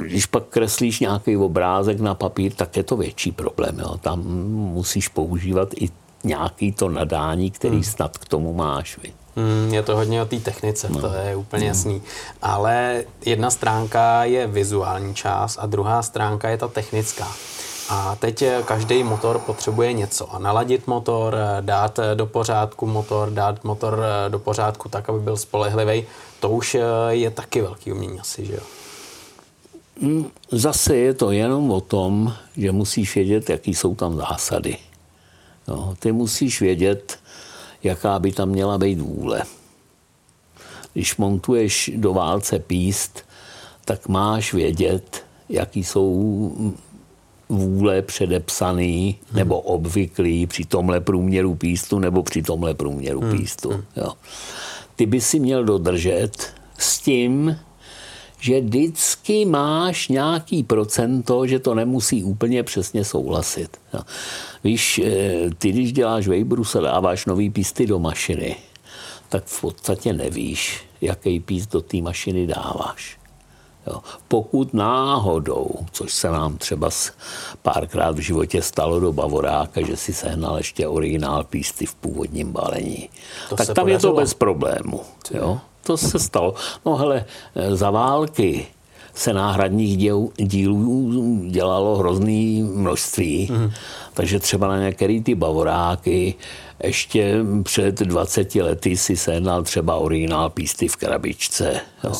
když 0.00 0.26
pak 0.26 0.44
kreslíš 0.44 1.00
nějaký 1.00 1.36
obrázek 1.36 2.00
na 2.00 2.14
papír, 2.14 2.52
tak 2.52 2.76
je 2.76 2.82
to 2.82 2.96
větší 2.96 3.32
problém. 3.32 3.78
Jo? 3.78 3.96
Tam 4.00 4.22
musíš 4.74 5.08
používat 5.08 5.68
i 5.80 5.88
nějaký 6.24 6.72
to 6.72 6.88
nadání, 6.88 7.50
který 7.50 7.74
hmm. 7.74 7.84
snad 7.84 8.18
k 8.18 8.24
tomu 8.28 8.54
máš. 8.54 8.98
Vy. 9.02 9.12
Hmm, 9.36 9.74
je 9.74 9.82
to 9.82 9.96
hodně 9.96 10.22
o 10.22 10.24
té 10.24 10.40
technice, 10.40 10.88
no. 10.90 11.00
to 11.00 11.12
je 11.14 11.36
úplně 11.36 11.60
hmm. 11.60 11.68
jasný. 11.68 12.02
Ale 12.42 13.04
jedna 13.26 13.50
stránka 13.50 14.24
je 14.24 14.46
vizuální 14.46 15.14
část 15.14 15.58
a 15.60 15.66
druhá 15.66 16.02
stránka 16.02 16.48
je 16.48 16.58
ta 16.58 16.68
technická. 16.68 17.28
A 17.88 18.16
teď 18.16 18.44
každý 18.64 19.02
motor 19.02 19.38
potřebuje 19.38 19.92
něco. 19.92 20.34
A 20.34 20.38
naladit 20.38 20.86
motor, 20.86 21.36
dát 21.60 22.00
do 22.14 22.26
pořádku 22.26 22.86
motor, 22.86 23.30
dát 23.30 23.64
motor 23.64 24.04
do 24.28 24.38
pořádku 24.38 24.88
tak, 24.88 25.08
aby 25.08 25.20
byl 25.20 25.36
spolehlivý, 25.36 26.06
to 26.40 26.50
už 26.50 26.76
je 27.08 27.30
taky 27.30 27.60
velký 27.60 27.92
umění 27.92 28.20
asi, 28.20 28.46
že 28.46 28.52
jo? 28.54 28.62
Hmm, 30.02 30.30
zase 30.50 30.96
je 30.96 31.14
to 31.14 31.30
jenom 31.30 31.70
o 31.70 31.80
tom, 31.80 32.34
že 32.56 32.72
musíš 32.72 33.14
vědět, 33.14 33.50
jaký 33.50 33.74
jsou 33.74 33.94
tam 33.94 34.16
zásady. 34.16 34.76
No, 35.68 35.94
ty 35.98 36.12
musíš 36.12 36.60
vědět, 36.60 37.18
jaká 37.82 38.18
by 38.18 38.32
tam 38.32 38.48
měla 38.48 38.78
být 38.78 39.00
vůle. 39.00 39.42
Když 40.92 41.16
montuješ 41.16 41.90
do 41.96 42.14
válce 42.14 42.58
píst, 42.58 43.24
tak 43.84 44.08
máš 44.08 44.54
vědět, 44.54 45.24
jaký 45.48 45.84
jsou 45.84 46.74
vůle 47.48 48.02
předepsaný 48.02 49.16
nebo 49.32 49.60
obvyklý 49.60 50.46
při 50.46 50.64
tomhle 50.64 51.00
průměru 51.00 51.54
pístu 51.54 51.98
nebo 51.98 52.22
při 52.22 52.42
tomhle 52.42 52.74
průměru 52.74 53.20
hmm. 53.20 53.38
pístu. 53.38 53.84
Jo. 53.96 54.12
Ty 54.96 55.06
by 55.06 55.20
si 55.20 55.40
měl 55.40 55.64
dodržet 55.64 56.52
s 56.78 57.00
tím, 57.00 57.56
že 58.40 58.60
vždycky 58.60 59.44
máš 59.44 60.08
nějaký 60.08 60.62
procento, 60.62 61.46
že 61.46 61.58
to 61.58 61.74
nemusí 61.74 62.24
úplně 62.24 62.62
přesně 62.62 63.04
souhlasit. 63.04 63.76
Jo. 63.94 64.00
Víš, 64.64 65.00
eh, 65.04 65.50
ty 65.58 65.72
když 65.72 65.92
děláš 65.92 66.28
Weibrus 66.28 66.76
a 66.76 66.80
dáváš 66.80 67.26
nový 67.26 67.50
písty 67.50 67.86
do 67.86 67.98
mašiny, 67.98 68.56
tak 69.28 69.44
v 69.44 69.60
podstatě 69.60 70.12
nevíš, 70.12 70.84
jaký 71.00 71.40
pís 71.40 71.66
do 71.66 71.80
té 71.80 71.96
mašiny 71.96 72.46
dáváš. 72.46 73.17
Jo. 73.88 74.00
Pokud 74.28 74.74
náhodou, 74.74 75.70
což 75.92 76.14
se 76.14 76.30
nám 76.30 76.58
třeba 76.58 76.90
párkrát 77.62 78.16
v 78.16 78.20
životě 78.20 78.62
stalo 78.62 79.00
do 79.00 79.12
Bavoráka, 79.12 79.86
že 79.86 79.96
si 79.96 80.12
sehnal 80.12 80.56
ještě 80.56 80.88
originál 80.88 81.44
písty 81.44 81.86
v 81.86 81.94
původním 81.94 82.52
balení, 82.52 83.08
to 83.48 83.56
tak 83.56 83.66
tam 83.66 83.74
podařilo. 83.74 84.12
je 84.12 84.14
to 84.14 84.20
bez 84.20 84.34
problému. 84.34 85.00
Jo. 85.30 85.60
To 85.82 85.96
se 85.96 86.18
stalo. 86.18 86.54
No 86.86 86.96
hele, 86.96 87.24
za 87.74 87.90
války 87.90 88.66
se 89.18 89.32
náhradních 89.32 89.96
děl, 89.96 90.28
dílů 90.36 91.44
dělalo 91.48 91.96
hrozný 91.96 92.62
množství. 92.62 93.48
Mm. 93.52 93.70
Takže 94.14 94.40
třeba 94.40 94.68
na 94.68 94.78
některé 94.78 95.20
ty 95.20 95.34
bavoráky 95.34 96.34
ještě 96.84 97.34
před 97.62 98.00
20 98.00 98.54
lety 98.54 98.96
si 98.96 99.16
sehnal 99.16 99.62
třeba 99.62 99.94
originál 99.94 100.50
písty 100.50 100.88
v 100.88 100.96
krabičce. 100.96 101.80
Jo. 102.04 102.12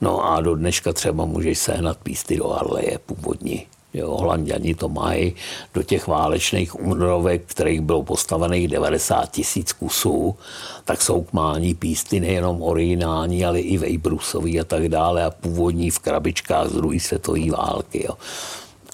No 0.00 0.32
a 0.32 0.40
do 0.40 0.54
dneška 0.54 0.92
třeba 0.92 1.24
můžeš 1.24 1.58
sehnat 1.58 1.98
písty 2.02 2.36
do 2.36 2.52
Arleje 2.52 2.98
původní. 3.06 3.66
Jo, 3.96 4.10
Holanděni 4.10 4.74
to 4.74 4.88
mají 4.88 5.34
do 5.74 5.82
těch 5.82 6.06
válečných 6.06 6.80
únorovek, 6.80 7.42
kterých 7.46 7.80
bylo 7.80 8.02
postavených 8.02 8.68
90 8.68 9.30
tisíc 9.30 9.72
kusů, 9.72 10.36
tak 10.84 11.02
jsou 11.02 11.22
kmání 11.22 11.74
písty 11.74 12.20
nejenom 12.20 12.62
originální, 12.62 13.44
ale 13.44 13.60
i 13.60 13.78
Vejbrusový 13.78 14.60
a 14.60 14.64
tak 14.64 14.88
dále 14.88 15.24
a 15.24 15.30
původní 15.30 15.90
v 15.90 15.98
krabičkách 15.98 16.68
z 16.68 16.72
druhé 16.72 17.00
světové 17.00 17.50
války. 17.50 18.04
Jo 18.04 18.14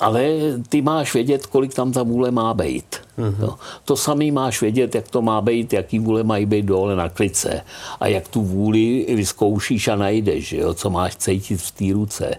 ale 0.03 0.25
ty 0.69 0.83
máš 0.83 1.15
vědět, 1.15 1.47
kolik 1.47 1.75
tam 1.75 1.93
ta 1.93 2.03
vůle 2.03 2.31
má 2.31 2.55
být. 2.55 2.97
Mm-hmm. 3.19 3.35
No, 3.39 3.59
to 3.85 3.97
samý 3.97 4.31
máš 4.31 4.61
vědět, 4.61 4.95
jak 4.95 5.09
to 5.09 5.23
má 5.23 5.41
být, 5.41 5.73
jaký 5.73 5.99
vůle 5.99 6.23
mají 6.23 6.47
být 6.47 6.65
dole 6.65 6.97
na 6.97 7.09
klice 7.09 7.61
a 8.01 8.07
jak 8.07 8.29
tu 8.29 8.43
vůli 8.43 9.07
vyzkoušíš 9.15 9.89
a 9.89 9.97
najdeš, 9.97 10.53
jo, 10.53 10.75
co 10.75 10.91
máš 10.91 11.17
cítit 11.17 11.57
v 11.57 11.71
té 11.71 11.93
ruce. 11.93 12.35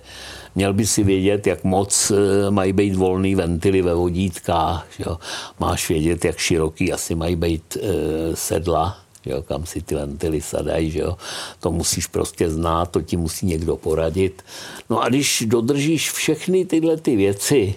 Měl 0.55 0.73
by 0.73 0.87
si 0.87 1.03
vědět, 1.03 1.47
jak 1.47 1.63
moc 1.63 2.11
eh, 2.11 2.51
mají 2.51 2.73
být 2.73 2.95
volný 2.95 3.35
ventily 3.35 3.81
ve 3.81 3.93
vodítkách. 3.93 4.87
Jo. 4.99 5.17
Máš 5.59 5.89
vědět, 5.89 6.25
jak 6.25 6.37
široký 6.37 6.93
asi 6.93 7.15
mají 7.15 7.35
být 7.35 7.77
e, 7.77 8.35
sedla 8.35 9.03
jo, 9.25 9.41
kam 9.41 9.65
si 9.65 9.81
ty 9.81 9.95
ventily 9.95 10.41
sadají, 10.41 10.91
že 10.91 10.99
jo. 10.99 11.17
To 11.59 11.71
musíš 11.71 12.07
prostě 12.07 12.49
znát, 12.49 12.91
to 12.91 13.01
ti 13.01 13.17
musí 13.17 13.45
někdo 13.45 13.77
poradit. 13.77 14.43
No 14.89 15.01
a 15.01 15.09
když 15.09 15.43
dodržíš 15.47 16.11
všechny 16.11 16.65
tyhle 16.65 16.97
ty 16.97 17.15
věci, 17.15 17.75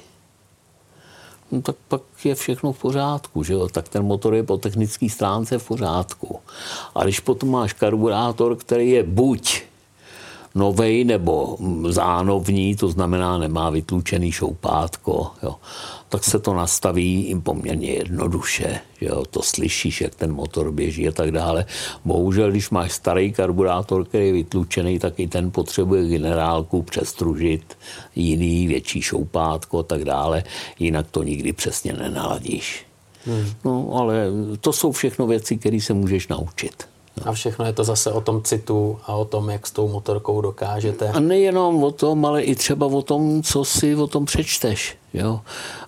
no 1.53 1.63
tak 1.63 1.77
pak 1.89 2.03
je 2.25 2.35
všechno 2.35 2.73
v 2.73 2.79
pořádku, 2.79 3.45
že 3.45 3.53
jo? 3.53 3.69
tak 3.69 3.89
ten 3.89 4.03
motor 4.03 4.35
je 4.35 4.43
po 4.43 4.57
technické 4.57 5.09
stránce 5.09 5.59
v 5.59 5.67
pořádku. 5.67 6.41
A 6.95 7.05
když 7.05 7.21
potom 7.21 7.51
máš 7.51 7.73
karburátor, 7.73 8.57
který 8.57 8.91
je 8.91 9.03
buď 9.03 9.63
novej 10.57 11.05
nebo 11.05 11.57
zánovní, 11.89 12.77
to 12.77 12.89
znamená 12.89 13.39
nemá 13.39 13.71
vytlučený 13.71 14.33
šoupátko, 14.33 15.31
jo, 15.43 15.55
tak 16.09 16.25
se 16.25 16.39
to 16.39 16.55
nastaví 16.55 17.29
jim 17.29 17.43
poměrně 17.43 17.91
jednoduše. 17.91 18.81
Jo, 19.01 19.25
to 19.31 19.43
slyšíš, 19.43 20.01
jak 20.01 20.15
ten 20.15 20.33
motor 20.33 20.73
běží 20.73 21.09
a 21.09 21.13
tak 21.13 21.31
dále. 21.31 21.65
Bohužel, 22.05 22.51
když 22.51 22.71
máš 22.71 22.93
starý 22.93 23.33
karburátor, 23.33 24.05
který 24.05 24.27
je 24.27 24.33
vytlučený, 24.33 24.99
tak 24.99 25.21
i 25.21 25.29
ten 25.29 25.51
potřebuje 25.51 26.09
generálku 26.09 26.83
přestružit, 26.83 27.79
jiný 28.17 28.67
větší 28.67 29.03
šoupátko 29.03 29.79
a 29.79 29.83
tak 29.83 30.05
dále. 30.05 30.45
Jinak 30.79 31.07
to 31.11 31.23
nikdy 31.23 31.53
přesně 31.53 31.93
nenaladíš. 31.93 32.87
Hmm. 33.27 33.47
No, 33.65 33.93
ale 33.93 34.27
to 34.61 34.73
jsou 34.73 34.93
všechno 34.93 35.27
věci, 35.27 35.57
které 35.57 35.81
se 35.81 35.95
můžeš 35.95 36.29
naučit. 36.29 36.96
A 37.25 37.33
všechno 37.33 37.65
je 37.65 37.73
to 37.73 37.85
zase 37.85 38.13
o 38.13 38.21
tom 38.21 38.43
citu 38.43 38.99
a 39.07 39.15
o 39.15 39.25
tom, 39.25 39.51
jak 39.51 39.67
s 39.67 39.71
tou 39.71 39.89
motorkou 39.89 40.41
dokážete. 40.41 41.09
A 41.09 41.21
nejenom 41.21 41.85
o 41.85 41.91
tom, 41.91 42.25
ale 42.25 42.43
i 42.43 42.55
třeba 42.55 42.87
o 42.87 43.03
tom, 43.03 43.43
co 43.43 43.65
si 43.65 43.97
o 43.97 44.07
tom 44.07 44.25
přečteš. 44.25 44.97
Jo. 45.15 45.41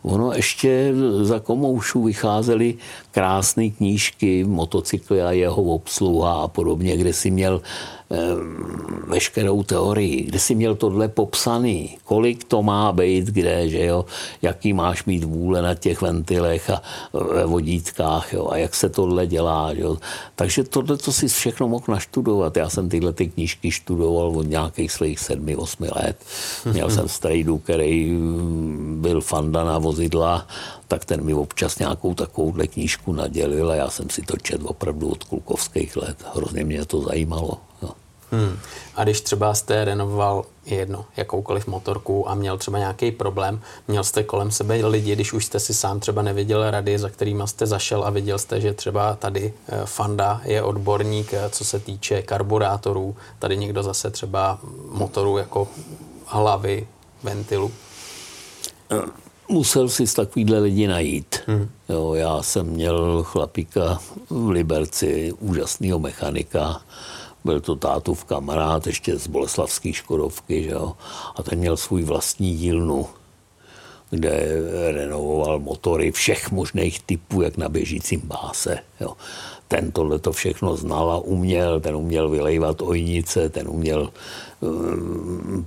Ono 0.03 0.33
ještě 0.33 0.93
za 1.23 1.39
komoušů 1.39 2.03
vycházely 2.03 2.75
krásné 3.11 3.71
knížky, 3.71 4.45
motocykly 4.45 5.23
a 5.23 5.33
jeho 5.33 5.63
obsluha 5.63 6.43
a 6.43 6.49
podobně, 6.49 6.97
kde 6.97 7.13
si 7.13 7.31
měl 7.31 7.61
veškerou 9.07 9.63
teorii, 9.63 10.23
kde 10.23 10.39
si 10.39 10.55
měl 10.55 10.75
tohle 10.75 11.09
popsaný, 11.09 11.99
kolik 12.05 12.45
to 12.45 12.63
má 12.63 12.93
být, 12.93 13.25
kde, 13.25 13.69
že 13.69 13.85
jo, 13.85 14.05
jaký 14.43 14.73
máš 14.73 15.05
mít 15.05 15.25
vůle 15.25 15.63
na 15.63 15.75
těch 15.75 16.03
ventilech 16.03 16.71
a 16.71 16.83
ve 17.13 17.47
vodítkách, 17.47 18.33
jo, 18.33 18.49
a 18.51 18.57
jak 18.57 18.75
se 18.75 18.89
tohle 18.89 19.27
dělá, 19.27 19.71
jo. 19.73 19.97
Takže 20.35 20.65
tohle 20.65 20.97
to 20.97 21.13
si 21.13 21.29
všechno 21.29 21.69
mohl 21.69 21.85
naštudovat. 21.89 22.57
Já 22.57 22.69
jsem 22.69 22.89
tyhle 22.89 23.13
ty 23.13 23.29
knížky 23.29 23.71
študoval 23.71 24.37
od 24.37 24.47
nějakých 24.47 24.93
svých 24.93 25.19
sedmi, 25.21 25.57
osmi 25.57 25.89
let. 25.97 26.17
Měl 26.73 26.91
jsem 26.91 27.09
strejdu, 27.09 27.59
který 27.59 28.19
byl 28.95 29.21
fanda 29.21 29.65
na 29.65 29.79
vozidla, 29.79 30.47
tak 30.89 31.05
ten 31.05 31.25
mi 31.25 31.35
občas 31.35 31.79
nějakou 31.79 32.15
takovouhle 32.15 32.67
knížku 32.67 33.13
nadělil 33.13 33.71
a 33.71 33.75
já 33.75 33.91
jsem 33.91 34.11
si 34.11 34.23
to 34.23 34.37
četl 34.37 34.67
opravdu 34.69 35.09
od 35.09 35.25
klukovských 35.25 35.97
let. 35.97 36.17
Hrozně 36.35 36.65
mě 36.65 36.85
to 36.85 37.01
zajímalo. 37.01 37.68
Hmm. 38.31 38.59
A 38.95 39.05
když 39.05 39.21
třeba 39.21 39.55
jste 39.55 39.85
renovoval 39.85 40.45
jedno, 40.67 41.05
jakoukoliv 41.17 41.67
motorku 41.67 42.29
a 42.29 42.35
měl 42.35 42.59
třeba 42.59 42.79
nějaký 42.79 43.11
problém, 43.11 43.61
měl 43.89 44.05
jste 44.05 44.23
kolem 44.23 44.51
sebe 44.51 44.87
lidi, 44.87 45.13
když 45.13 45.33
už 45.33 45.45
jste 45.45 45.61
si 45.61 45.75
sám 45.75 46.01
třeba 46.01 46.23
nevěděl 46.23 46.71
rady, 46.71 46.99
za 46.99 47.09
kterými 47.09 47.43
jste 47.47 47.67
zašel 47.67 48.05
a 48.05 48.11
viděl 48.11 48.39
jste, 48.39 48.61
že 48.61 48.73
třeba 48.73 49.15
tady 49.15 49.53
eh, 49.69 49.81
Fanda 49.85 50.41
je 50.45 50.63
odborník, 50.63 51.35
eh, 51.35 51.51
co 51.51 51.65
se 51.65 51.81
týče 51.81 52.23
karburátorů, 52.23 53.17
tady 53.39 53.57
někdo 53.57 53.83
zase 53.83 54.11
třeba 54.11 54.59
motoru 54.91 55.39
jako 55.39 55.69
hlavy, 56.27 56.87
ventilu. 57.23 57.73
Musel 59.49 59.89
si 59.89 60.15
takovýhle 60.15 60.59
lidi 60.59 60.87
najít. 60.87 61.41
Hmm. 61.47 61.69
Jo, 61.89 62.15
já 62.15 62.43
jsem 62.43 62.67
měl 62.67 63.23
chlapíka 63.23 63.99
v 64.31 64.49
Liberci, 64.49 65.33
úžasného 65.41 65.99
mechanika, 65.99 66.81
byl 67.45 67.61
to 67.61 67.77
tátův 67.77 68.25
kamarád 68.25 68.87
ještě 68.87 69.17
z 69.17 69.27
Boleslavské 69.27 69.93
Škodovky, 69.93 70.63
že 70.63 70.71
jo? 70.71 70.93
a 71.37 71.43
ten 71.43 71.59
měl 71.59 71.77
svůj 71.77 72.03
vlastní 72.03 72.57
dílnu, 72.57 73.07
kde 74.11 74.49
renovoval 74.93 75.59
motory 75.59 76.13
všech 76.13 76.51
možných 76.51 77.03
typů, 77.03 77.43
jak 77.43 77.57
na 77.57 77.69
běžícím 77.69 78.21
báse. 78.25 78.79
Jo. 79.01 79.13
Ten 79.69 79.93
tohle 79.93 80.19
to 80.19 80.33
všechno 80.33 80.77
znal 80.77 81.13
a 81.13 81.19
uměl, 81.19 81.81
ten 81.81 81.97
uměl 81.97 82.29
vylejvat 82.29 82.83
ojnice, 82.83 83.49
ten 83.49 83.69
uměl 83.69 84.01
um, 84.01 84.11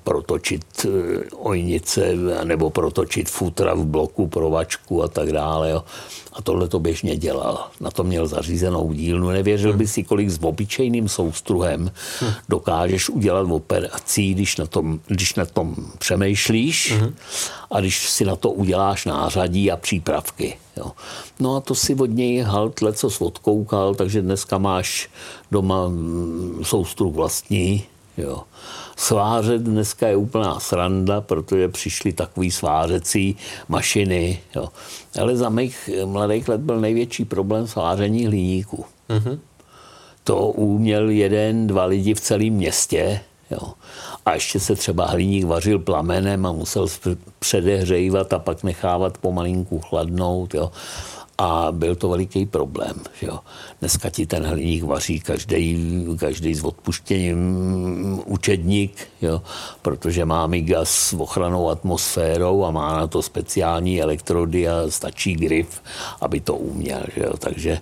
protočit 0.04 0.66
uh, 0.86 0.92
ojnice 1.36 2.14
nebo 2.44 2.70
protočit 2.70 3.30
futra 3.30 3.74
v 3.74 3.86
bloku, 3.86 4.28
provačku 4.28 5.04
a 5.04 5.08
tak 5.08 5.32
dále. 5.32 5.70
Jo 5.70 5.84
a 6.34 6.42
tohle 6.42 6.68
to 6.68 6.80
běžně 6.80 7.18
dělal. 7.18 7.68
Na 7.80 7.92
to 7.92 8.04
měl 8.04 8.28
zařízenou 8.28 8.94
dílnu. 8.94 9.30
Nevěřil 9.30 9.74
by 9.74 9.88
si, 9.88 10.04
kolik 10.04 10.30
s 10.30 10.40
obyčejným 10.44 11.10
soustruhem 11.10 11.92
dokážeš 12.50 13.10
udělat 13.10 13.48
v 13.48 13.54
operací, 13.54 14.34
když 14.34 14.58
na 14.58 14.66
tom, 14.66 15.00
když 15.08 15.36
na 15.36 15.46
tom 15.46 15.76
přemýšlíš 15.98 16.94
a 17.72 17.80
když 17.80 18.10
si 18.10 18.26
na 18.26 18.36
to 18.36 18.52
uděláš 18.52 19.06
nářadí 19.06 19.72
a 19.72 19.78
přípravky. 19.78 20.58
Jo. 20.78 20.92
No 21.40 21.56
a 21.56 21.60
to 21.60 21.76
si 21.76 21.96
od 21.96 22.06
něj 22.06 22.42
halt 22.42 22.82
leco 22.82 23.10
odkoukal, 23.20 23.96
takže 23.96 24.22
dneska 24.22 24.58
máš 24.58 25.10
doma 25.52 25.88
mm, 25.88 26.60
soustruh 26.64 27.14
vlastní. 27.14 27.84
Jo. 28.18 28.44
Svářet 28.96 29.62
dneska 29.62 30.08
je 30.08 30.16
úplná 30.16 30.60
sranda, 30.60 31.22
protože 31.22 31.70
přišly 31.70 32.14
takový 32.14 32.52
svářecí 32.52 33.38
mašiny. 33.68 34.40
Jo. 34.56 34.70
Ale 35.22 35.38
za 35.38 35.50
mých 35.50 35.90
mladých 36.06 36.50
let 36.50 36.62
byl 36.62 36.80
největší 36.80 37.26
problém 37.26 37.68
sváření 37.68 38.26
hliníku. 38.26 38.86
Mm-hmm. 39.10 39.40
To 40.24 40.38
uměl 40.48 41.10
jeden, 41.10 41.68
dva 41.68 41.86
lidi 41.86 42.14
v 42.14 42.22
celém 42.22 42.54
městě. 42.54 43.20
Jo. 43.52 43.74
A 44.26 44.34
ještě 44.34 44.60
se 44.60 44.76
třeba 44.76 45.06
hliník 45.06 45.46
vařil 45.46 45.80
plamenem 45.80 46.46
a 46.46 46.52
musel 46.52 46.88
předehřejvat 47.40 48.34
a 48.34 48.40
pak 48.40 48.64
nechávat 48.64 49.18
pomalinku 49.18 49.80
chladnout. 49.80 50.54
Jo 50.54 50.72
a 51.38 51.68
byl 51.72 51.96
to 51.96 52.10
veliký 52.10 52.46
problém. 52.46 52.94
Že 53.20 53.28
jo. 53.28 53.40
Dneska 53.80 54.10
ti 54.10 54.26
ten 54.26 54.46
hliník 54.46 54.84
vaří 54.84 55.20
každý, 55.20 56.06
každý 56.20 56.56
s 56.56 56.64
odpuštěním 56.64 58.22
učedník, 58.26 59.08
jo, 59.22 59.42
protože 59.82 60.26
má 60.26 60.48
miga 60.48 60.86
s 60.86 61.14
ochranou 61.14 61.70
atmosférou 61.70 62.66
a 62.66 62.72
má 62.72 62.98
na 62.98 63.08
to 63.08 63.22
speciální 63.22 64.02
elektrody 64.02 64.70
a 64.70 64.74
stačí 64.90 65.34
grif, 65.34 65.82
aby 66.22 66.40
to 66.40 66.56
uměl. 66.56 67.02
Že 67.16 67.22
jo. 67.22 67.34
Takže 67.38 67.82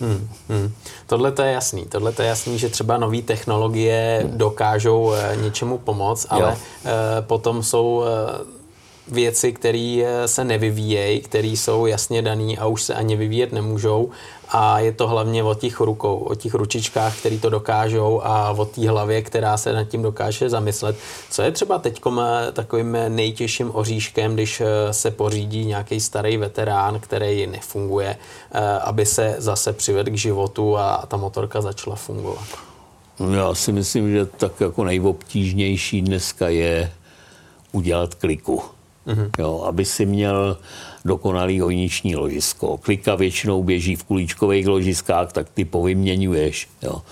Hmm, 0.00 0.28
hmm. 0.48 0.72
Tohle 1.06 1.32
to 1.32 1.42
je 1.42 1.52
jasný. 1.52 1.84
Tohle 1.84 2.12
to 2.12 2.22
je 2.22 2.28
jasný, 2.28 2.58
že 2.58 2.68
třeba 2.68 2.96
nové 2.96 3.22
technologie 3.22 4.28
dokážou 4.30 5.12
e, 5.12 5.36
něčemu 5.36 5.78
pomoct, 5.78 6.26
ale 6.30 6.52
e, 6.52 7.22
potom 7.22 7.62
jsou 7.62 8.04
e, 8.04 8.55
věci, 9.08 9.52
které 9.52 10.02
eh, 10.04 10.28
se 10.28 10.44
nevyvíjejí, 10.44 11.20
které 11.20 11.48
jsou 11.48 11.86
jasně 11.86 12.22
dané 12.22 12.56
a 12.56 12.66
už 12.66 12.82
se 12.82 12.94
ani 12.94 13.16
vyvíjet 13.16 13.52
nemůžou 13.52 14.10
a 14.48 14.78
je 14.78 14.92
to 14.92 15.08
hlavně 15.08 15.42
o 15.42 15.54
těch 15.54 15.80
rukou, 15.80 16.18
o 16.18 16.34
těch 16.34 16.54
ručičkách, 16.54 17.18
které 17.18 17.38
to 17.38 17.50
dokážou 17.50 18.20
a 18.24 18.50
o 18.50 18.64
té 18.64 18.88
hlavě, 18.88 19.22
která 19.22 19.56
se 19.56 19.72
nad 19.72 19.84
tím 19.84 20.02
dokáže 20.02 20.50
zamyslet. 20.50 20.96
Co 21.30 21.42
je 21.42 21.50
třeba 21.52 21.78
teď 21.78 22.00
eh, 22.06 22.52
takovým 22.52 22.96
nejtěžším 23.08 23.70
oříškem, 23.74 24.34
když 24.34 24.60
eh, 24.60 24.92
se 24.92 25.10
pořídí 25.10 25.64
nějaký 25.64 26.00
starý 26.00 26.36
veterán, 26.36 27.00
který 27.00 27.46
nefunguje, 27.46 28.16
aby 28.84 29.06
se 29.06 29.34
zase 29.38 29.72
přivedl 29.72 30.10
k 30.10 30.14
životu 30.14 30.78
a 30.78 31.04
ta 31.08 31.16
motorka 31.16 31.60
začala 31.60 31.96
fungovat? 31.96 32.46
Já 33.30 33.54
si 33.54 33.72
myslím, 33.72 34.12
že 34.12 34.26
tak 34.26 34.60
jako 34.60 34.84
nejobtížnější 34.84 36.02
dneska 36.02 36.48
je 36.48 36.92
udělat 37.72 38.14
kliku. 38.14 38.62
Mm-hmm. 39.06 39.30
Jo, 39.38 39.62
aby 39.66 39.84
si 39.84 40.06
měl 40.06 40.56
dokonalý 41.04 41.60
hojniční 41.60 42.16
ložisko. 42.16 42.76
Klika 42.76 43.14
většinou 43.14 43.62
běží 43.62 43.96
v 43.96 44.04
kulíčkových 44.04 44.66
ložiskách, 44.66 45.32
tak 45.32 45.50
ty 45.54 45.64
povyměňuješ. 45.64 46.68
Jo. 46.82 47.02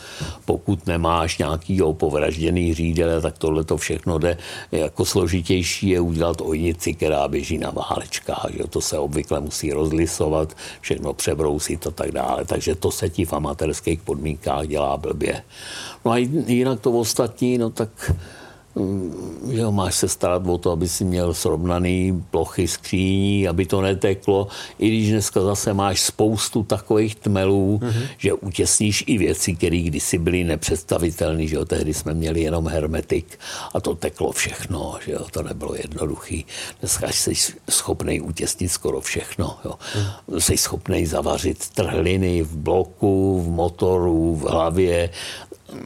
Pokud 0.44 0.86
nemáš 0.86 1.38
nějaký 1.38 1.80
povražděný 1.92 2.74
řídele, 2.74 3.20
tak 3.20 3.38
tohle 3.38 3.64
to 3.64 3.76
všechno 3.76 4.18
jde. 4.18 4.36
Jako 4.72 5.04
složitější 5.04 5.88
je 5.88 6.00
udělat 6.00 6.40
ojnici, 6.40 6.94
která 6.94 7.28
běží 7.28 7.58
na 7.58 7.70
válečkách. 7.70 8.46
Jo. 8.50 8.66
To 8.66 8.80
se 8.80 8.98
obvykle 8.98 9.40
musí 9.40 9.72
rozlisovat, 9.72 10.56
všechno 10.80 11.14
přebrousit 11.14 11.86
a 11.86 11.90
tak 11.90 12.12
dále. 12.12 12.44
Takže 12.44 12.74
to 12.74 12.90
se 12.90 13.08
ti 13.08 13.24
v 13.24 13.32
amatérských 13.32 14.02
podmínkách 14.02 14.66
dělá 14.66 14.96
blbě. 14.96 15.42
No 16.04 16.10
a 16.10 16.16
jinak 16.46 16.80
to 16.80 16.92
ostatní, 16.92 17.58
no 17.58 17.70
tak 17.70 18.12
že 19.50 19.62
máš 19.70 19.94
se 19.94 20.08
starat 20.08 20.46
o 20.46 20.58
to, 20.58 20.70
aby 20.70 20.88
si 20.88 21.04
měl 21.04 21.34
srovnaný 21.34 22.24
plochy 22.30 22.68
skříní, 22.68 23.48
aby 23.48 23.66
to 23.66 23.80
neteklo, 23.80 24.48
i 24.78 24.88
když 24.88 25.10
dneska 25.10 25.40
zase 25.40 25.74
máš 25.74 26.00
spoustu 26.00 26.62
takových 26.62 27.14
tmelů, 27.14 27.80
mm-hmm. 27.82 28.06
že 28.18 28.32
utěsníš 28.32 29.04
i 29.06 29.18
věci, 29.18 29.54
které 29.54 29.78
kdysi 29.78 30.18
byly 30.18 30.44
nepředstavitelné, 30.44 31.46
že 31.46 31.56
jo, 31.56 31.64
tehdy 31.64 31.94
jsme 31.94 32.14
měli 32.14 32.40
jenom 32.40 32.68
hermetik 32.68 33.38
a 33.74 33.80
to 33.80 33.94
teklo 33.94 34.32
všechno, 34.32 34.94
že 35.06 35.12
jo, 35.12 35.26
to 35.30 35.42
nebylo 35.42 35.74
jednoduchý. 35.74 36.46
Dneska 36.80 37.08
jsi 37.08 37.32
schopný 37.70 38.20
utěsnit 38.20 38.72
skoro 38.72 39.00
všechno, 39.00 39.58
jo. 39.64 39.74
Mm. 39.96 40.40
Jsi 40.40 40.56
schopný 40.56 41.06
zavařit 41.06 41.68
trhliny 41.68 42.42
v 42.42 42.56
bloku, 42.56 43.42
v 43.42 43.48
motoru, 43.48 44.34
v 44.34 44.42
hlavě, 44.42 45.10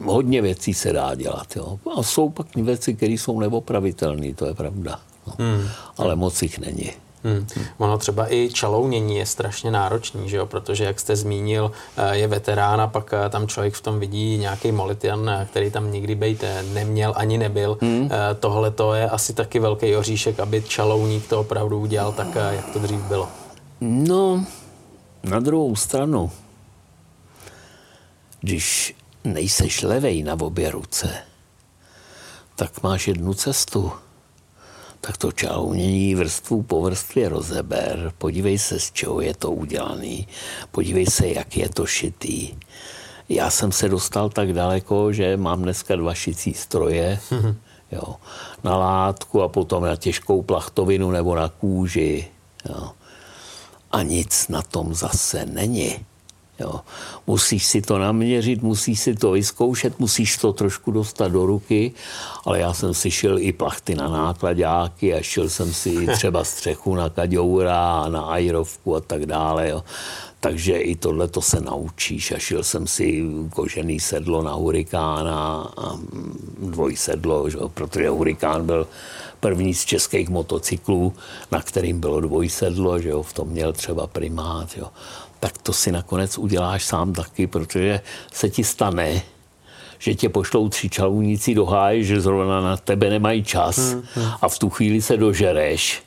hodně 0.03 0.41
věcí 0.41 0.73
se 0.73 0.93
dá 0.93 1.15
dělat. 1.15 1.55
Jo. 1.55 1.79
A 1.97 2.03
jsou 2.03 2.29
pak 2.29 2.55
věci, 2.55 2.93
které 2.93 3.13
jsou 3.13 3.39
neopravitelné, 3.39 4.33
to 4.33 4.45
je 4.45 4.53
pravda. 4.53 4.99
No. 5.27 5.33
Hmm. 5.37 5.67
Ale 5.97 6.15
moc 6.15 6.41
jich 6.41 6.59
není. 6.59 6.91
Hmm. 7.23 7.47
Ono 7.77 7.97
třeba 7.97 8.33
i 8.33 8.49
čalounění 8.53 9.17
je 9.17 9.25
strašně 9.25 9.71
náročný, 9.71 10.29
že 10.29 10.37
jo? 10.37 10.45
protože 10.45 10.83
jak 10.83 10.99
jste 10.99 11.15
zmínil, 11.15 11.71
eh, 11.97 12.17
je 12.17 12.27
veterán 12.27 12.81
a 12.81 12.87
pak 12.87 13.13
eh, 13.13 13.29
tam 13.29 13.47
člověk 13.47 13.73
v 13.73 13.81
tom 13.81 13.99
vidí 13.99 14.37
nějaký 14.37 14.71
molitian, 14.71 15.29
eh, 15.29 15.47
který 15.51 15.71
tam 15.71 15.91
nikdy 15.91 16.15
být 16.15 16.43
neměl 16.73 17.13
ani 17.15 17.37
nebyl. 17.37 17.77
Hmm. 17.81 18.09
Tohle 18.39 18.71
to 18.71 18.93
je 18.93 19.09
asi 19.09 19.33
taky 19.33 19.59
velký 19.59 19.95
oříšek, 19.95 20.39
aby 20.39 20.61
čalouník 20.61 21.27
to 21.27 21.39
opravdu 21.39 21.79
udělal 21.79 22.11
tak, 22.11 22.27
jak 22.49 22.69
to 22.73 22.79
dřív 22.79 22.99
bylo. 22.99 23.27
No, 23.81 24.45
na 25.23 25.39
druhou 25.39 25.75
stranu, 25.75 26.31
když 28.41 28.95
nejseš 29.23 29.83
levej 29.83 30.23
na 30.23 30.33
obě 30.39 30.71
ruce, 30.71 31.09
tak 32.55 32.83
máš 32.83 33.07
jednu 33.07 33.33
cestu. 33.33 33.91
Tak 35.01 35.17
to 35.17 35.31
čalounění 35.31 36.15
vrstvu 36.15 36.63
po 36.63 36.81
vrstvě 36.81 37.29
rozeber, 37.29 38.11
podívej 38.17 38.57
se, 38.57 38.79
z 38.79 38.91
čeho 38.91 39.21
je 39.21 39.33
to 39.33 39.51
udělaný, 39.51 40.27
podívej 40.71 41.05
se, 41.05 41.27
jak 41.27 41.57
je 41.57 41.69
to 41.69 41.85
šitý. 41.85 42.55
Já 43.29 43.49
jsem 43.49 43.71
se 43.71 43.89
dostal 43.89 44.29
tak 44.29 44.53
daleko, 44.53 45.13
že 45.13 45.37
mám 45.37 45.61
dneska 45.61 45.95
dva 45.95 46.13
šicí 46.13 46.53
stroje, 46.53 47.19
jo, 47.91 48.15
na 48.63 48.77
látku 48.77 49.41
a 49.41 49.47
potom 49.47 49.83
na 49.83 49.95
těžkou 49.95 50.41
plachtovinu 50.41 51.11
nebo 51.11 51.35
na 51.35 51.49
kůži. 51.49 52.27
Jo. 52.69 52.91
A 53.91 54.03
nic 54.03 54.47
na 54.47 54.61
tom 54.61 54.93
zase 54.93 55.45
není. 55.45 56.05
Jo. 56.59 56.79
Musíš 57.27 57.65
si 57.65 57.81
to 57.81 57.97
naměřit, 57.97 58.61
musíš 58.61 58.99
si 58.99 59.15
to 59.15 59.31
vyzkoušet, 59.31 59.99
musíš 59.99 60.37
to 60.37 60.53
trošku 60.53 60.91
dostat 60.91 61.31
do 61.31 61.45
ruky, 61.45 61.91
ale 62.45 62.59
já 62.59 62.73
jsem 62.73 62.93
si 62.93 63.11
šel 63.11 63.39
i 63.39 63.51
plachty 63.51 63.95
na 63.95 64.09
nákladáky 64.09 65.13
a 65.13 65.21
šel 65.21 65.49
jsem 65.49 65.73
si 65.73 66.07
třeba 66.07 66.43
střechu 66.43 66.95
na 66.95 67.09
kaďoura, 67.09 68.09
na 68.09 68.21
ajrovku 68.21 68.95
a 68.95 69.01
tak 69.01 69.25
dále. 69.25 69.69
Jo. 69.69 69.83
Takže 70.39 70.77
i 70.77 70.95
tohle 70.95 71.27
to 71.27 71.41
se 71.41 71.61
naučíš. 71.61 72.31
A 72.31 72.37
šel 72.37 72.63
jsem 72.63 72.87
si 72.87 73.23
kožený 73.49 73.99
sedlo 73.99 74.43
na 74.43 74.53
hurikána 74.53 75.71
a 75.77 75.99
dvojsedlo, 76.59 77.49
že? 77.49 77.57
protože 77.73 78.09
hurikán 78.09 78.65
byl 78.65 78.87
první 79.39 79.73
z 79.73 79.85
českých 79.85 80.29
motocyklů, 80.29 81.13
na 81.51 81.61
kterým 81.61 81.99
bylo 81.99 82.21
dvojsedlo, 82.21 82.99
že 82.99 83.09
jo, 83.09 83.23
v 83.23 83.33
tom 83.33 83.47
měl 83.47 83.73
třeba 83.73 84.07
primát. 84.07 84.77
Jo 84.77 84.87
tak 85.39 85.57
to 85.57 85.73
si 85.73 85.91
nakonec 85.91 86.37
uděláš 86.37 86.85
sám 86.85 87.13
taky, 87.13 87.47
protože 87.47 88.01
se 88.33 88.49
ti 88.49 88.63
stane, 88.63 89.21
že 89.99 90.15
tě 90.15 90.29
pošlou 90.29 90.69
tři 90.69 90.89
čalouníci 90.89 91.55
do 91.55 91.65
háje, 91.65 92.03
že 92.03 92.21
zrovna 92.21 92.61
na 92.61 92.77
tebe 92.77 93.09
nemají 93.09 93.43
čas 93.43 93.77
hmm, 93.77 94.03
hmm. 94.15 94.31
a 94.41 94.49
v 94.49 94.59
tu 94.59 94.69
chvíli 94.69 95.01
se 95.01 95.17
dožereš 95.17 96.03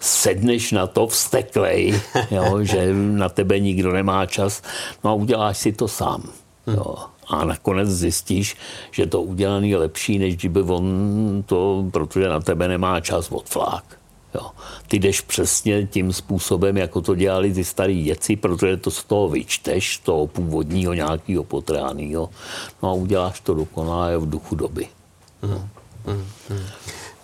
sedneš 0.00 0.72
na 0.72 0.86
to 0.86 1.06
vsteklej, 1.06 2.00
jo, 2.30 2.58
že 2.62 2.92
na 2.92 3.28
tebe 3.28 3.60
nikdo 3.60 3.92
nemá 3.92 4.26
čas, 4.26 4.62
no 5.04 5.10
a 5.10 5.14
uděláš 5.14 5.58
si 5.58 5.72
to 5.72 5.88
sám. 5.88 6.22
Hmm. 6.66 6.76
Jo. 6.76 6.96
A 7.28 7.44
nakonec 7.44 7.88
zjistíš, 7.88 8.56
že 8.90 9.06
to 9.06 9.22
udělaný 9.22 9.70
je 9.70 9.76
lepší, 9.76 10.18
než 10.18 10.36
kdyby 10.36 10.62
on 10.62 10.84
to, 11.46 11.84
protože 11.90 12.28
na 12.28 12.40
tebe 12.40 12.68
nemá 12.68 13.00
čas, 13.00 13.32
odflák. 13.32 13.84
Jo. 14.36 14.50
Ty 14.88 14.98
jdeš 14.98 15.20
přesně 15.20 15.86
tím 15.86 16.12
způsobem, 16.12 16.76
jako 16.76 17.00
to 17.00 17.14
dělali 17.14 17.52
ty 17.52 17.64
starý 17.64 18.02
děci, 18.02 18.36
protože 18.36 18.76
to 18.76 18.90
z 18.90 19.04
toho 19.04 19.28
vyčteš, 19.28 19.98
toho 19.98 20.26
původního 20.26 20.94
nějakého 20.94 21.44
potránního, 21.44 22.30
no 22.82 22.90
a 22.90 22.92
uděláš 22.92 23.40
to 23.40 23.54
dokonale 23.54 24.18
v 24.18 24.30
duchu 24.30 24.54
doby. 24.54 24.88
Mm, 25.42 25.68
mm, 26.06 26.26
mm. 26.50 26.66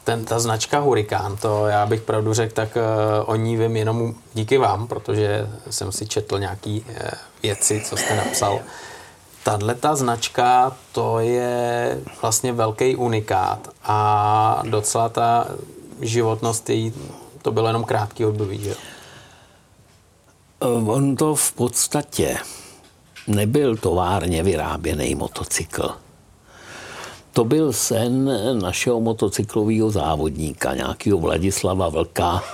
Ten, 0.05 0.25
ta 0.25 0.39
značka 0.39 0.79
Hurikán, 0.79 1.37
to 1.37 1.67
já 1.67 1.87
bych 1.87 2.03
pravdu 2.03 2.35
řekl, 2.35 2.55
tak 2.55 2.77
uh, 2.77 2.83
o 3.27 3.37
ní 3.37 3.57
vím 3.57 3.77
jenom 3.77 4.15
díky 4.35 4.59
vám, 4.59 4.87
protože 4.87 5.49
jsem 5.71 5.93
si 5.93 6.07
četl 6.07 6.39
nějaký 6.39 6.81
uh, 6.81 6.97
věci, 7.43 7.83
co 7.85 7.97
jste 7.97 8.17
napsal. 8.17 8.61
Tahle 9.45 9.75
ta 9.75 9.97
značka, 9.97 10.73
to 10.93 11.19
je 11.19 12.01
vlastně 12.23 12.53
velký 12.53 12.97
unikát 12.97 13.69
a 13.85 14.63
docela 14.67 15.09
ta 15.09 15.47
životnost 16.03 16.71
její, 16.71 16.93
to 17.43 17.53
bylo 17.53 17.67
jenom 17.67 17.85
krátký 17.85 18.25
období, 18.25 18.59
že 18.59 18.75
eh, 20.61 20.67
On 20.67 21.17
to 21.17 21.35
v 21.35 21.53
podstatě 21.53 22.37
nebyl 23.27 23.77
továrně 23.77 24.43
vyráběný 24.43 25.15
motocykl. 25.15 25.91
To 27.33 27.45
byl 27.45 27.73
sen 27.73 28.31
našeho 28.61 29.01
motocyklového 29.01 29.91
závodníka, 29.91 30.75
nějakého 30.75 31.19
Vladislava 31.19 31.89
Vlka, 31.89 32.45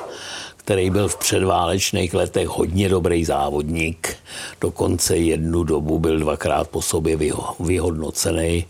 který 0.56 0.90
byl 0.90 1.08
v 1.08 1.16
předválečných 1.16 2.14
letech 2.14 2.48
hodně 2.48 2.88
dobrý 2.88 3.24
závodník. 3.24 4.16
Dokonce 4.60 5.16
jednu 5.16 5.64
dobu 5.64 5.98
byl 5.98 6.18
dvakrát 6.18 6.68
po 6.68 6.82
sobě 6.82 7.18
vyhodnocený 7.60 8.66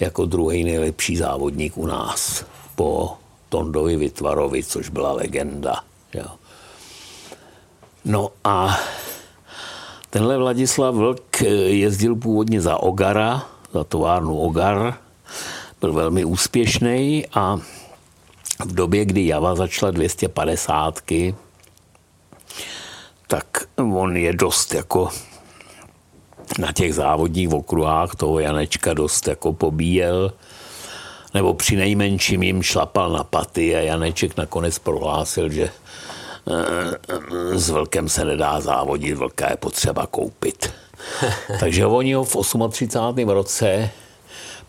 jako 0.00 0.26
druhý 0.26 0.64
nejlepší 0.64 1.16
závodník 1.16 1.78
u 1.78 1.86
nás 1.86 2.44
po 2.74 3.16
Tondovi 3.48 3.96
Vytvarovi, 3.96 4.64
což 4.64 4.88
byla 4.88 5.12
legenda. 5.12 5.80
Jo. 6.14 6.26
No 8.04 8.30
a 8.44 8.78
tenhle 10.10 10.38
Vladislav 10.38 10.94
Vlk 10.94 11.40
jezdil 11.66 12.16
původně 12.16 12.60
za 12.60 12.76
Ogara, 12.76 13.42
za 13.72 13.84
továrnu 13.84 14.38
Ogar, 14.38 14.94
byl 15.80 15.92
velmi 15.92 16.24
úspěšný 16.24 17.26
a 17.34 17.58
v 18.64 18.74
době, 18.74 19.04
kdy 19.04 19.26
Java 19.26 19.54
začala 19.54 19.90
250, 19.90 21.00
tak 23.26 23.46
on 23.76 24.16
je 24.16 24.32
dost 24.32 24.74
jako 24.74 25.08
na 26.58 26.72
těch 26.72 26.94
závodních 26.94 27.52
okruhách 27.52 28.14
toho 28.14 28.38
Janečka 28.38 28.94
dost 28.94 29.28
jako 29.28 29.52
pobíjel 29.52 30.32
nebo 31.36 31.54
při 31.54 31.76
nejmenším 31.76 32.42
jim 32.42 32.62
šlapal 32.62 33.12
na 33.12 33.24
paty 33.24 33.76
a 33.76 33.80
Janeček 33.80 34.36
nakonec 34.36 34.78
prohlásil, 34.78 35.48
že 35.52 35.68
eh, 35.68 37.58
s 37.58 37.70
vlkem 37.70 38.08
se 38.08 38.24
nedá 38.24 38.60
závodit, 38.60 39.16
vlka 39.16 39.50
je 39.50 39.56
potřeba 39.56 40.06
koupit. 40.06 40.72
Takže 41.60 41.86
oni 41.86 42.12
ho 42.12 42.24
v 42.24 42.36
38. 42.70 43.28
roce 43.28 43.90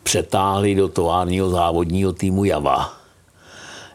přetáhli 0.04 0.76
do 0.76 0.88
továrního 0.88 1.50
závodního 1.50 2.14
týmu 2.14 2.46
Java. 2.46 2.94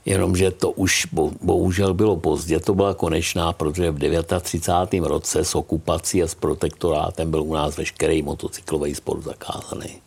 Jenomže 0.05 0.51
to 0.51 0.71
už 0.71 1.07
bohužel 1.43 1.95
bylo 1.95 2.17
pozdě, 2.17 2.61
to 2.61 2.75
byla 2.75 2.95
konečná, 2.95 3.53
protože 3.53 3.91
v 3.91 4.23
39. 4.41 5.05
roce 5.07 5.45
s 5.45 5.55
okupací 5.55 6.23
a 6.23 6.27
s 6.27 6.35
protektorátem 6.35 7.31
byl 7.31 7.43
u 7.43 7.55
nás 7.55 7.77
veškerý 7.77 8.23
motocyklový 8.23 8.95
sport 8.95 9.23
zakázaný. 9.23 10.01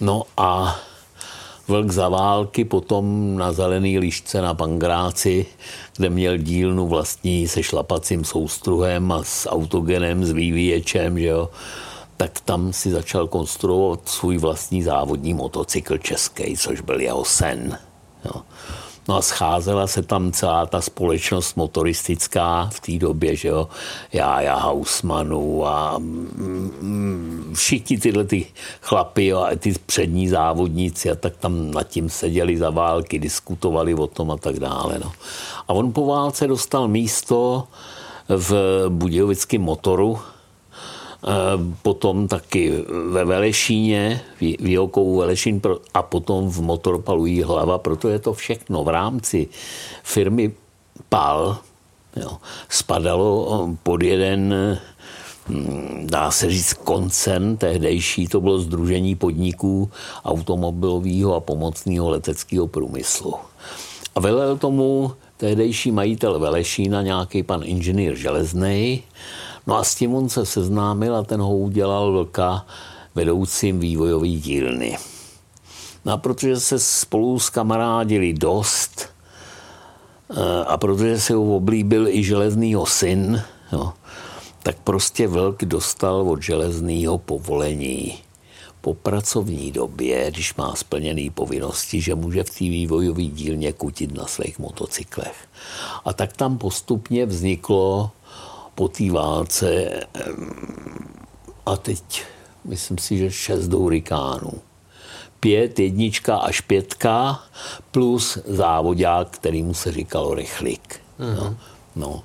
No 0.00 0.22
a 0.36 0.78
Vlk 1.68 1.90
za 1.90 2.08
války, 2.08 2.64
potom 2.64 3.36
na 3.36 3.52
zelený 3.52 3.98
lišce 3.98 4.42
na 4.42 4.54
Pangráci, 4.54 5.46
kde 5.96 6.10
měl 6.10 6.36
dílnu 6.36 6.86
vlastní 6.86 7.48
se 7.48 7.62
šlapacím 7.62 8.24
soustruhem 8.24 9.12
a 9.12 9.24
s 9.24 9.48
autogenem, 9.48 10.24
s 10.24 10.30
vývíječem, 10.30 11.18
že 11.18 11.26
jo. 11.26 11.50
tak 12.16 12.40
tam 12.40 12.72
si 12.72 12.90
začal 12.90 13.28
konstruovat 13.28 14.08
svůj 14.08 14.38
vlastní 14.38 14.82
závodní 14.82 15.34
motocykl 15.34 15.98
český, 15.98 16.56
což 16.56 16.80
byl 16.80 17.00
jeho 17.00 17.24
sen. 17.24 17.78
Jo. 18.24 18.42
No 19.08 19.16
a 19.16 19.22
scházela 19.22 19.86
se 19.86 20.02
tam 20.02 20.32
celá 20.32 20.66
ta 20.66 20.80
společnost 20.80 21.56
motoristická 21.56 22.70
v 22.72 22.80
té 22.80 22.92
době, 22.92 23.36
že 23.36 23.48
jo, 23.48 23.68
já, 24.12 24.40
já 24.40 24.56
Hausmanu 24.56 25.66
a 25.66 25.98
mm, 25.98 27.52
všichni 27.56 27.98
tyhle 27.98 28.24
ty 28.24 28.46
chlapy 28.80 29.26
jo, 29.26 29.38
a 29.38 29.56
ty 29.56 29.74
přední 29.86 30.28
závodníci 30.28 31.10
a 31.10 31.14
tak 31.14 31.36
tam 31.36 31.70
nad 31.70 31.82
tím 31.82 32.10
seděli 32.10 32.58
za 32.58 32.70
války, 32.70 33.18
diskutovali 33.18 33.94
o 33.94 34.06
tom 34.06 34.30
a 34.30 34.36
tak 34.36 34.58
dále. 34.58 34.98
No. 35.04 35.12
A 35.68 35.72
on 35.72 35.92
po 35.92 36.06
válce 36.06 36.46
dostal 36.46 36.88
místo 36.88 37.64
v 38.28 38.84
Budějovickém 38.88 39.62
motoru, 39.62 40.18
potom 41.82 42.28
taky 42.28 42.84
ve 43.10 43.24
Velešíně, 43.24 44.20
v 44.40 44.72
Jokou 44.72 45.18
Velešín 45.18 45.60
a 45.94 46.02
potom 46.02 46.48
v 46.50 46.60
Motorpalu 46.60 47.26
hlava, 47.44 47.78
proto 47.78 48.08
je 48.08 48.18
to 48.18 48.32
všechno 48.32 48.84
v 48.84 48.88
rámci 48.88 49.48
firmy 50.02 50.52
PAL 51.08 51.58
jo, 52.16 52.38
spadalo 52.68 53.68
pod 53.82 54.02
jeden 54.02 54.54
hm, 55.48 56.06
dá 56.10 56.30
se 56.30 56.50
říct 56.50 56.72
koncern 56.72 57.56
tehdejší, 57.56 58.26
to 58.26 58.40
bylo 58.40 58.58
Združení 58.58 59.14
podniků 59.14 59.90
automobilového 60.24 61.34
a 61.34 61.40
pomocného 61.40 62.10
leteckého 62.10 62.66
průmyslu. 62.66 63.34
A 64.14 64.20
velel 64.20 64.58
tomu 64.58 65.12
tehdejší 65.36 65.90
majitel 65.90 66.38
Velešína, 66.38 67.02
nějaký 67.02 67.42
pan 67.42 67.60
inženýr 67.64 68.14
Železnej, 68.14 69.02
No 69.68 69.76
a 69.76 69.84
s 69.84 69.94
tím 69.94 70.14
on 70.14 70.28
se 70.28 70.46
seznámil 70.46 71.16
a 71.16 71.22
ten 71.22 71.40
ho 71.40 71.56
udělal 71.56 72.12
vlka 72.12 72.66
vedoucím 73.14 73.80
vývojový 73.80 74.40
dílny. 74.40 74.96
No 76.04 76.12
a 76.12 76.16
protože 76.16 76.60
se 76.60 76.78
spolu 76.78 77.38
s 77.38 77.50
kamarádili 77.50 78.32
dost 78.32 79.06
eh, 80.30 80.64
a 80.64 80.76
protože 80.76 81.20
se 81.20 81.34
ho 81.34 81.56
oblíbil 81.56 82.08
i 82.08 82.24
železnýho 82.24 82.86
syn, 82.86 83.42
jo, 83.72 83.92
tak 84.62 84.76
prostě 84.84 85.28
Vlk 85.28 85.64
dostal 85.64 86.30
od 86.30 86.42
železného 86.42 87.18
povolení 87.18 88.18
po 88.80 88.94
pracovní 88.94 89.72
době, 89.72 90.30
když 90.30 90.54
má 90.54 90.74
splněné 90.74 91.30
povinnosti, 91.30 92.00
že 92.00 92.14
může 92.14 92.44
v 92.44 92.50
té 92.50 92.64
vývojové 92.64 93.22
dílně 93.22 93.72
kutit 93.72 94.14
na 94.14 94.26
svých 94.26 94.58
motocyklech. 94.58 95.48
A 96.04 96.12
tak 96.12 96.36
tam 96.36 96.58
postupně 96.58 97.26
vzniklo 97.26 98.10
po 98.78 98.88
té 98.88 99.10
válce 99.10 99.90
a 101.66 101.76
teď 101.76 102.24
myslím 102.64 102.98
si, 102.98 103.18
že 103.18 103.30
šest 103.30 103.72
hurikánů. 103.72 104.52
Pět, 105.40 105.78
jednička 105.78 106.36
až 106.36 106.60
pětka 106.60 107.42
plus 107.90 108.38
závodák, 108.46 109.30
kterýmu 109.30 109.74
se 109.74 109.92
říkalo 109.92 110.34
rychlik. 110.34 111.00
Mm-hmm. 111.20 111.36
No, 111.36 111.56
no. 111.96 112.22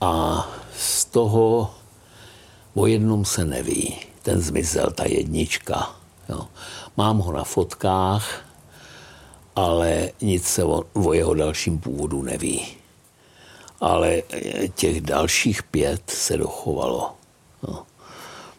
A 0.00 0.46
z 0.78 1.04
toho 1.04 1.74
o 2.74 2.86
jednom 2.86 3.24
se 3.24 3.44
neví. 3.44 3.96
Ten 4.22 4.40
zmizel, 4.40 4.90
ta 4.90 5.04
jednička. 5.04 5.96
Jo. 6.28 6.40
Mám 6.96 7.18
ho 7.18 7.32
na 7.32 7.44
fotkách, 7.44 8.44
ale 9.56 10.10
nic 10.20 10.44
se 10.44 10.64
o, 10.64 10.84
o 10.92 11.12
jeho 11.12 11.34
dalším 11.34 11.78
původu 11.78 12.22
neví 12.22 12.83
ale 13.80 14.22
těch 14.74 15.00
dalších 15.00 15.62
pět 15.62 16.02
se 16.10 16.36
dochovalo. 16.36 17.12
No, 17.68 17.86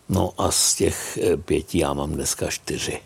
no 0.10 0.34
a 0.38 0.52
z 0.52 0.76
těch 0.76 1.18
eh, 1.18 1.38
pěti 1.38 1.80
já 1.80 1.94
mám 1.94 2.12
dneska 2.12 2.50
čtyři. 2.50 3.00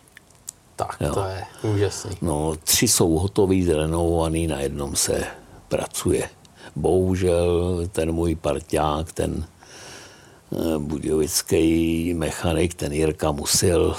Tak, 0.75 0.97
jo. 1.01 1.13
to 1.13 1.23
je 1.23 1.45
úžasný. 1.73 2.17
No, 2.21 2.55
tři 2.63 2.87
jsou 2.87 3.09
hotový, 3.09 3.63
zrenovovaný, 3.63 4.47
na 4.47 4.59
jednom 4.59 4.95
se 4.95 5.23
pracuje. 5.67 6.29
Bohužel 6.75 7.81
ten 7.91 8.11
můj 8.11 8.35
parťák, 8.35 9.11
ten 9.11 9.45
eh, 10.53 10.77
budějovický 10.77 12.13
mechanik, 12.13 12.73
ten 12.73 12.93
Jirka 12.93 13.31
Musil, 13.31 13.95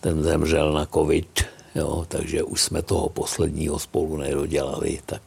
ten 0.00 0.22
zemřel 0.22 0.72
na 0.72 0.86
covid, 0.86 1.44
jo, 1.76 2.04
takže 2.08 2.42
už 2.42 2.62
jsme 2.62 2.82
toho 2.82 3.08
posledního 3.08 3.78
spolu 3.78 4.16
nedodělali, 4.16 4.98
tak 5.06 5.22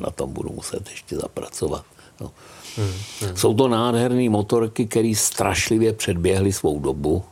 na 0.00 0.10
tom 0.10 0.32
budu 0.32 0.50
muset 0.52 0.90
ještě 0.90 1.16
zapracovat. 1.16 1.84
Jo. 2.20 2.30
Hmm, 2.76 2.92
hmm. 3.20 3.36
Jsou 3.36 3.54
to 3.54 3.68
nádherné 3.68 4.30
motorky, 4.30 4.86
které 4.86 5.12
strašlivě 5.16 5.92
předběhly 5.92 6.52
svou 6.52 6.80
dobu. 6.80 7.22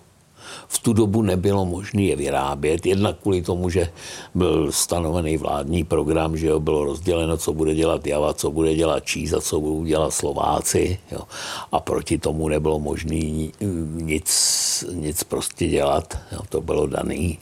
V 0.69 0.79
tu 0.79 0.93
dobu 0.93 1.23
nebylo 1.23 1.65
možné 1.65 2.03
je 2.03 2.17
vyrábět, 2.17 2.87
jednak 2.87 3.17
kvůli 3.19 3.43
tomu, 3.43 3.71
že 3.71 3.93
byl 4.35 4.73
stanovený 4.73 5.37
vládní 5.37 5.85
program, 5.85 6.37
že 6.37 6.47
jo, 6.47 6.61
bylo 6.61 6.85
rozděleno, 6.85 7.37
co 7.37 7.53
bude 7.53 7.75
dělat 7.75 8.07
Java, 8.07 8.35
co 8.35 8.51
bude 8.51 8.75
dělat 8.75 9.05
Číza, 9.05 9.41
co 9.41 9.61
budou 9.61 9.85
dělat 9.85 10.11
Slováci. 10.11 10.99
Jo. 11.13 11.21
A 11.73 11.81
proti 11.81 12.19
tomu 12.19 12.49
nebylo 12.49 12.79
možné 12.79 13.51
nic, 13.91 14.85
nic 14.93 15.25
prostě 15.25 15.69
dělat. 15.69 16.19
Jo. 16.33 16.41
To 16.49 16.61
bylo 16.61 16.87
daný. 16.87 17.39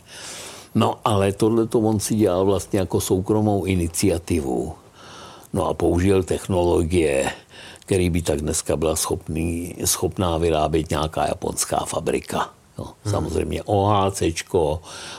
No 0.75 0.99
ale 1.05 1.33
tohle 1.33 1.67
to 1.67 1.79
on 1.79 2.01
si 2.01 2.15
dělal 2.15 2.45
vlastně 2.45 2.79
jako 2.79 3.01
soukromou 3.01 3.65
iniciativu. 3.65 4.75
No 5.53 5.67
a 5.67 5.75
použil 5.75 6.23
technologie, 6.23 7.33
který 7.81 8.11
by 8.11 8.23
tak 8.23 8.41
dneska 8.41 8.77
byla 8.77 8.97
schopný, 8.97 9.75
schopná 9.85 10.39
vyrábět 10.39 10.91
nějaká 10.91 11.27
japonská 11.27 11.77
fabrika. 11.77 12.51
Jo. 12.79 12.85
Hmm. 13.05 13.13
Samozřejmě 13.13 13.63
OHC, 13.63 14.23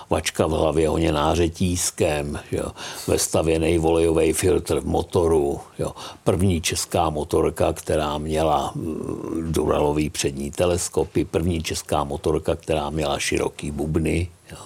vačka 0.09 0.47
v 0.47 0.51
hlavě 0.51 0.89
honěná 0.89 1.35
řetízkem, 1.35 2.39
jo. 2.51 2.71
vestavěný 3.07 3.77
volejový 3.77 4.33
filtr 4.33 4.79
v 4.79 4.85
motoru. 4.85 5.59
Jo. 5.79 5.91
První 6.23 6.61
česká 6.61 7.09
motorka, 7.09 7.73
která 7.73 8.17
měla 8.17 8.71
mm, 8.75 9.51
duralový 9.51 10.09
přední 10.09 10.51
teleskopy, 10.51 11.25
první 11.25 11.63
česká 11.63 12.03
motorka, 12.03 12.55
která 12.55 12.89
měla 12.89 13.19
široký 13.19 13.71
bubny. 13.71 14.29
Jo 14.51 14.57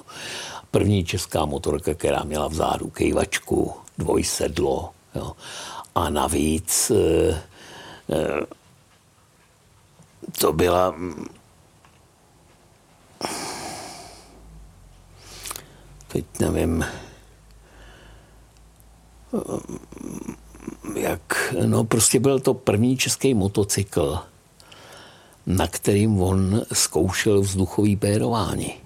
první 0.75 1.05
česká 1.05 1.45
motorka, 1.45 1.93
která 1.93 2.23
měla 2.23 2.47
vzadu 2.47 2.89
kejvačku, 2.89 3.73
dvojsedlo. 3.97 4.91
Jo. 5.15 5.31
A 5.95 6.09
navíc 6.09 6.91
e, 6.91 7.29
e, 8.11 8.45
to 10.39 10.53
byla 10.53 10.95
teď 16.07 16.25
nevím, 16.39 16.85
jak, 20.95 21.53
no 21.65 21.83
prostě 21.83 22.19
byl 22.19 22.39
to 22.39 22.53
první 22.53 22.97
český 22.97 23.33
motocykl, 23.33 24.19
na 25.45 25.67
kterým 25.67 26.21
on 26.21 26.61
zkoušel 26.73 27.41
vzduchový 27.41 27.95
pérování. 27.95 28.84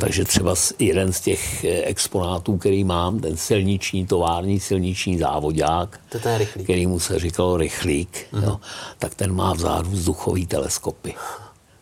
Takže 0.00 0.24
třeba 0.24 0.54
jeden 0.78 1.12
z 1.12 1.20
těch 1.20 1.64
eh, 1.64 1.82
exponátů, 1.82 2.58
který 2.58 2.84
mám, 2.84 3.20
ten 3.20 3.36
silniční 3.36 4.06
tovární, 4.06 4.60
silniční 4.60 5.18
závodák, 5.18 6.00
to 6.08 6.18
ten 6.18 6.46
který 6.46 6.86
mu 6.86 7.00
se 7.00 7.18
říkalo 7.18 7.56
rychlík, 7.56 8.26
jo, 8.42 8.60
tak 8.98 9.14
ten 9.14 9.34
má 9.34 9.52
vzadu 9.52 9.90
vzduchový 9.90 10.46
teleskopy 10.46 11.14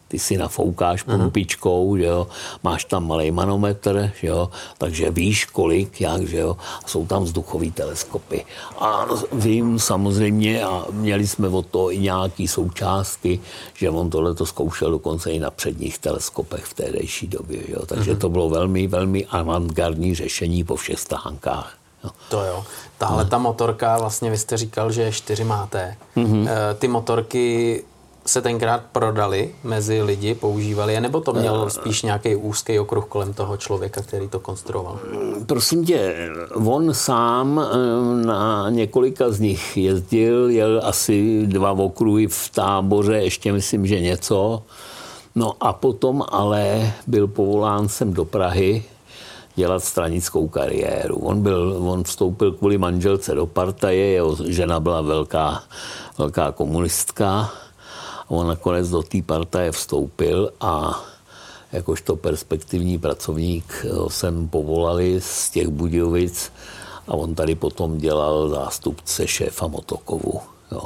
ty 0.09 0.19
si 0.19 0.37
nafoukáš 0.37 1.03
pumpičkou, 1.03 1.97
že 1.97 2.05
jo, 2.05 2.27
máš 2.63 2.85
tam 2.85 3.07
malý 3.07 3.31
manometr, 3.31 4.13
že 4.21 4.27
jo, 4.27 4.51
takže 4.79 5.11
víš 5.11 5.45
kolik, 5.45 6.01
jak, 6.01 6.29
že 6.29 6.37
jo, 6.37 6.57
a 6.85 6.89
jsou 6.89 7.07
tam 7.07 7.25
vzduchové 7.25 7.71
teleskopy. 7.71 8.45
A 8.79 9.07
vím 9.33 9.79
samozřejmě, 9.79 10.65
a 10.65 10.85
měli 10.91 11.27
jsme 11.27 11.49
od 11.49 11.67
toho 11.67 11.93
i 11.93 11.99
nějaký 11.99 12.49
součástky, 12.49 13.41
že 13.75 13.91
on 13.91 14.11
tohle 14.11 14.35
to 14.35 14.47
zkoušel 14.47 14.91
dokonce 14.91 15.31
i 15.31 15.39
na 15.39 15.51
předních 15.51 15.99
teleskopech 15.99 16.65
v 16.65 16.75
tehdejší 16.75 17.27
době, 17.27 17.59
že 17.67 17.73
jo, 17.73 17.87
takže 17.87 18.15
mm-hmm. 18.15 18.19
to 18.19 18.29
bylo 18.29 18.51
velmi, 18.51 18.87
velmi 18.87 19.27
avantgardní 19.27 20.15
řešení 20.15 20.65
po 20.65 20.77
všech 20.77 21.01
stánkách. 21.01 21.75
Jo. 22.05 22.11
To 22.29 22.45
jo. 22.45 22.65
Tahle 22.99 23.25
ta 23.25 23.39
motorka, 23.39 23.99
vlastně 23.99 24.31
vy 24.31 24.39
jste 24.39 24.57
říkal, 24.57 24.93
že 24.93 25.13
čtyři 25.13 25.45
máte. 25.45 25.97
Mm-hmm. 26.17 26.49
Ty 26.79 26.89
motorky 26.89 27.85
se 28.27 28.43
tenkrát 28.43 28.83
prodali 28.93 29.55
mezi 29.65 30.03
lidi, 30.03 30.35
používali 30.35 30.93
je, 30.93 31.01
nebo 31.01 31.21
to 31.21 31.33
měl 31.33 31.65
eh. 31.67 31.71
spíš 31.71 32.03
nějaký 32.03 32.37
úzký 32.37 32.79
okruh 32.79 33.07
kolem 33.07 33.33
toho 33.33 33.57
člověka, 33.57 34.03
který 34.03 34.29
to 34.29 34.41
konstruoval? 34.41 34.99
Prosím 35.47 35.85
tě, 35.85 36.31
on 36.55 36.95
sám 36.95 37.61
eh, 37.61 38.27
na 38.27 38.71
několika 38.71 39.31
z 39.31 39.41
nich 39.41 39.77
jezdil, 39.77 40.51
jel 40.51 40.81
asi 40.85 41.47
dva 41.47 41.73
okruhy 41.73 42.27
v 42.27 42.51
táboře, 42.55 43.15
ještě 43.15 43.53
myslím, 43.53 43.87
že 43.87 44.01
něco. 44.01 44.63
No 45.35 45.53
a 45.61 45.73
potom 45.73 46.25
ale 46.29 46.93
byl 47.07 47.27
povolán 47.27 47.89
sem 47.89 48.13
do 48.13 48.25
Prahy 48.25 48.85
dělat 49.55 49.85
stranickou 49.85 50.49
kariéru. 50.49 51.17
On, 51.17 51.43
byl, 51.43 51.77
on 51.87 52.05
vstoupil 52.05 52.53
kvůli 52.53 52.79
manželce 52.79 53.35
do 53.35 53.47
partaje, 53.47 54.07
jeho 54.07 54.37
žena 54.49 54.81
byla 54.81 55.01
velká, 55.01 55.63
velká 56.19 56.53
komunistka 56.53 57.51
on 58.29 58.47
nakonec 58.47 58.91
do 58.91 59.03
té 59.03 59.23
partaje 59.23 59.73
vstoupil 59.73 60.51
a 60.61 61.05
jakožto 61.73 62.17
perspektivní 62.17 62.99
pracovník 62.99 63.87
jsem 64.09 64.49
povolali 64.49 65.21
z 65.21 65.51
těch 65.51 65.69
Budějovic 65.69 66.53
a 67.09 67.15
on 67.15 67.35
tady 67.35 67.55
potom 67.55 67.99
dělal 67.99 68.49
zástupce 68.49 69.27
šéfa 69.27 69.67
Motokovu. 69.67 70.41
Jo. 70.73 70.83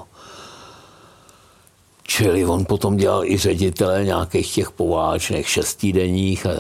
Čili 2.03 2.47
on 2.47 2.65
potom 2.65 2.97
dělal 2.97 3.25
i 3.25 3.39
ředitele 3.39 4.05
nějakých 4.05 4.55
těch 4.55 4.71
poválečných 4.71 5.49
šestidenních 5.49 6.47
a, 6.47 6.51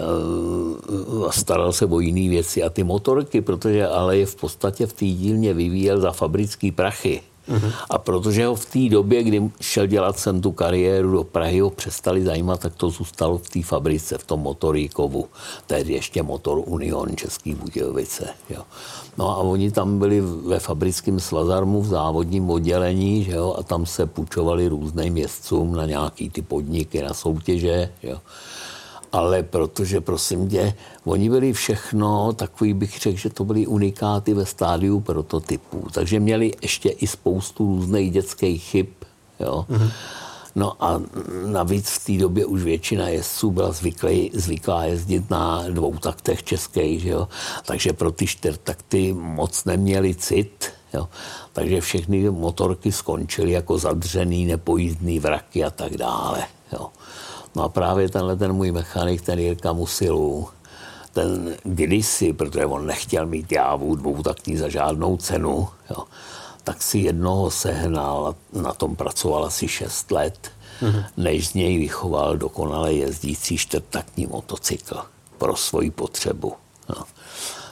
a 1.28 1.32
staral 1.32 1.72
se 1.72 1.86
o 1.86 2.00
jiné 2.00 2.28
věci. 2.28 2.62
A 2.62 2.70
ty 2.70 2.84
motorky, 2.84 3.40
protože 3.40 3.86
ale 3.86 4.18
je 4.18 4.26
v 4.26 4.36
podstatě 4.36 4.86
v 4.86 4.92
té 4.92 5.04
dílně 5.04 5.54
vyvíjel 5.54 6.00
za 6.00 6.12
fabrický 6.12 6.72
prachy. 6.72 7.22
A 7.90 7.98
protože 7.98 8.46
ho 8.46 8.54
v 8.54 8.66
té 8.66 8.88
době, 8.88 9.22
kdy 9.22 9.50
šel 9.60 9.86
dělat 9.86 10.18
sem 10.18 10.40
tu 10.40 10.52
kariéru 10.52 11.12
do 11.12 11.24
Prahy, 11.24 11.60
ho 11.60 11.70
přestali 11.70 12.24
zajímat, 12.24 12.60
tak 12.60 12.74
to 12.74 12.90
zůstalo 12.90 13.38
v 13.38 13.50
té 13.50 13.62
fabrice, 13.62 14.18
v 14.18 14.24
tom 14.24 14.40
motoríkovu. 14.40 15.28
Tehdy 15.66 15.92
ještě 15.92 16.22
motor 16.22 16.62
Union 16.66 17.16
Český 17.16 17.54
Budějovice. 17.54 18.28
Jo. 18.50 18.62
No 19.18 19.30
a 19.30 19.36
oni 19.36 19.70
tam 19.70 19.98
byli 19.98 20.20
ve 20.20 20.58
fabrickém 20.58 21.20
svazarmu 21.20 21.82
v 21.82 21.86
závodním 21.86 22.50
oddělení 22.50 23.24
že 23.24 23.32
jo, 23.32 23.54
a 23.58 23.62
tam 23.62 23.86
se 23.86 24.06
půjčovali 24.06 24.68
různým 24.68 25.12
městcům 25.12 25.76
na 25.76 25.86
nějaký 25.86 26.30
ty 26.30 26.42
podniky, 26.42 27.02
na 27.02 27.14
soutěže. 27.14 27.92
Jo 28.02 28.18
ale 29.12 29.42
protože, 29.42 30.00
prosím 30.00 30.48
tě, 30.48 30.74
oni 31.04 31.30
byli 31.30 31.52
všechno, 31.52 32.32
takový 32.32 32.74
bych 32.74 32.98
řekl, 32.98 33.18
že 33.18 33.30
to 33.30 33.44
byly 33.44 33.66
unikáty 33.66 34.34
ve 34.34 34.46
stádiu 34.46 35.00
prototypů. 35.00 35.86
Takže 35.92 36.20
měli 36.20 36.52
ještě 36.62 36.88
i 36.88 37.06
spoustu 37.06 37.66
různých 37.66 38.10
dětských 38.12 38.62
chyb. 38.62 38.86
Jo. 39.40 39.66
Mm-hmm. 39.70 39.90
No 40.54 40.84
a 40.84 41.00
navíc 41.46 41.90
v 41.90 42.06
té 42.06 42.12
době 42.12 42.46
už 42.46 42.62
většina 42.62 43.08
jezdců 43.08 43.50
byla 43.50 43.72
zvyklý, 43.72 44.30
zvyklá 44.34 44.84
jezdit 44.84 45.30
na 45.30 45.64
dvou 45.68 45.98
taktech 45.98 46.42
českých, 46.42 47.00
že 47.00 47.08
jo? 47.08 47.28
takže 47.66 47.92
pro 47.92 48.12
ty 48.12 48.26
čtyřtakty 48.26 49.12
moc 49.12 49.64
neměli 49.64 50.14
cit. 50.14 50.70
Jo? 50.94 51.08
Takže 51.52 51.80
všechny 51.80 52.30
motorky 52.30 52.92
skončily 52.92 53.50
jako 53.50 53.78
zadřený, 53.78 54.46
nepojízdný 54.46 55.20
vraky 55.20 55.64
a 55.64 55.70
tak 55.70 55.96
dále. 55.96 56.44
Jo? 56.72 56.88
No 57.54 57.62
a 57.62 57.68
právě 57.68 58.08
tenhle 58.08 58.36
ten 58.36 58.52
můj 58.52 58.72
mechanik, 58.72 59.22
ten 59.22 59.38
Jirka 59.38 59.72
Musilu, 59.72 60.48
ten 61.12 61.56
kdysi, 61.62 62.32
protože 62.32 62.66
on 62.66 62.86
nechtěl 62.86 63.26
mít 63.26 63.52
jávu 63.52 63.96
dvoutaktní 63.96 64.56
za 64.56 64.68
žádnou 64.68 65.16
cenu, 65.16 65.68
jo, 65.90 66.04
tak 66.64 66.82
si 66.82 66.98
jednoho 66.98 67.50
sehnal, 67.50 68.34
na 68.52 68.74
tom 68.74 68.96
pracoval 68.96 69.44
asi 69.44 69.68
6 69.68 70.10
let, 70.10 70.50
mm-hmm. 70.82 71.04
než 71.16 71.48
z 71.48 71.54
něj 71.54 71.78
vychoval 71.78 72.36
dokonale 72.36 72.92
jezdící 72.92 73.56
čtvrtaktní 73.56 74.26
motocykl 74.26 75.02
pro 75.38 75.56
svoji 75.56 75.90
potřebu. 75.90 76.54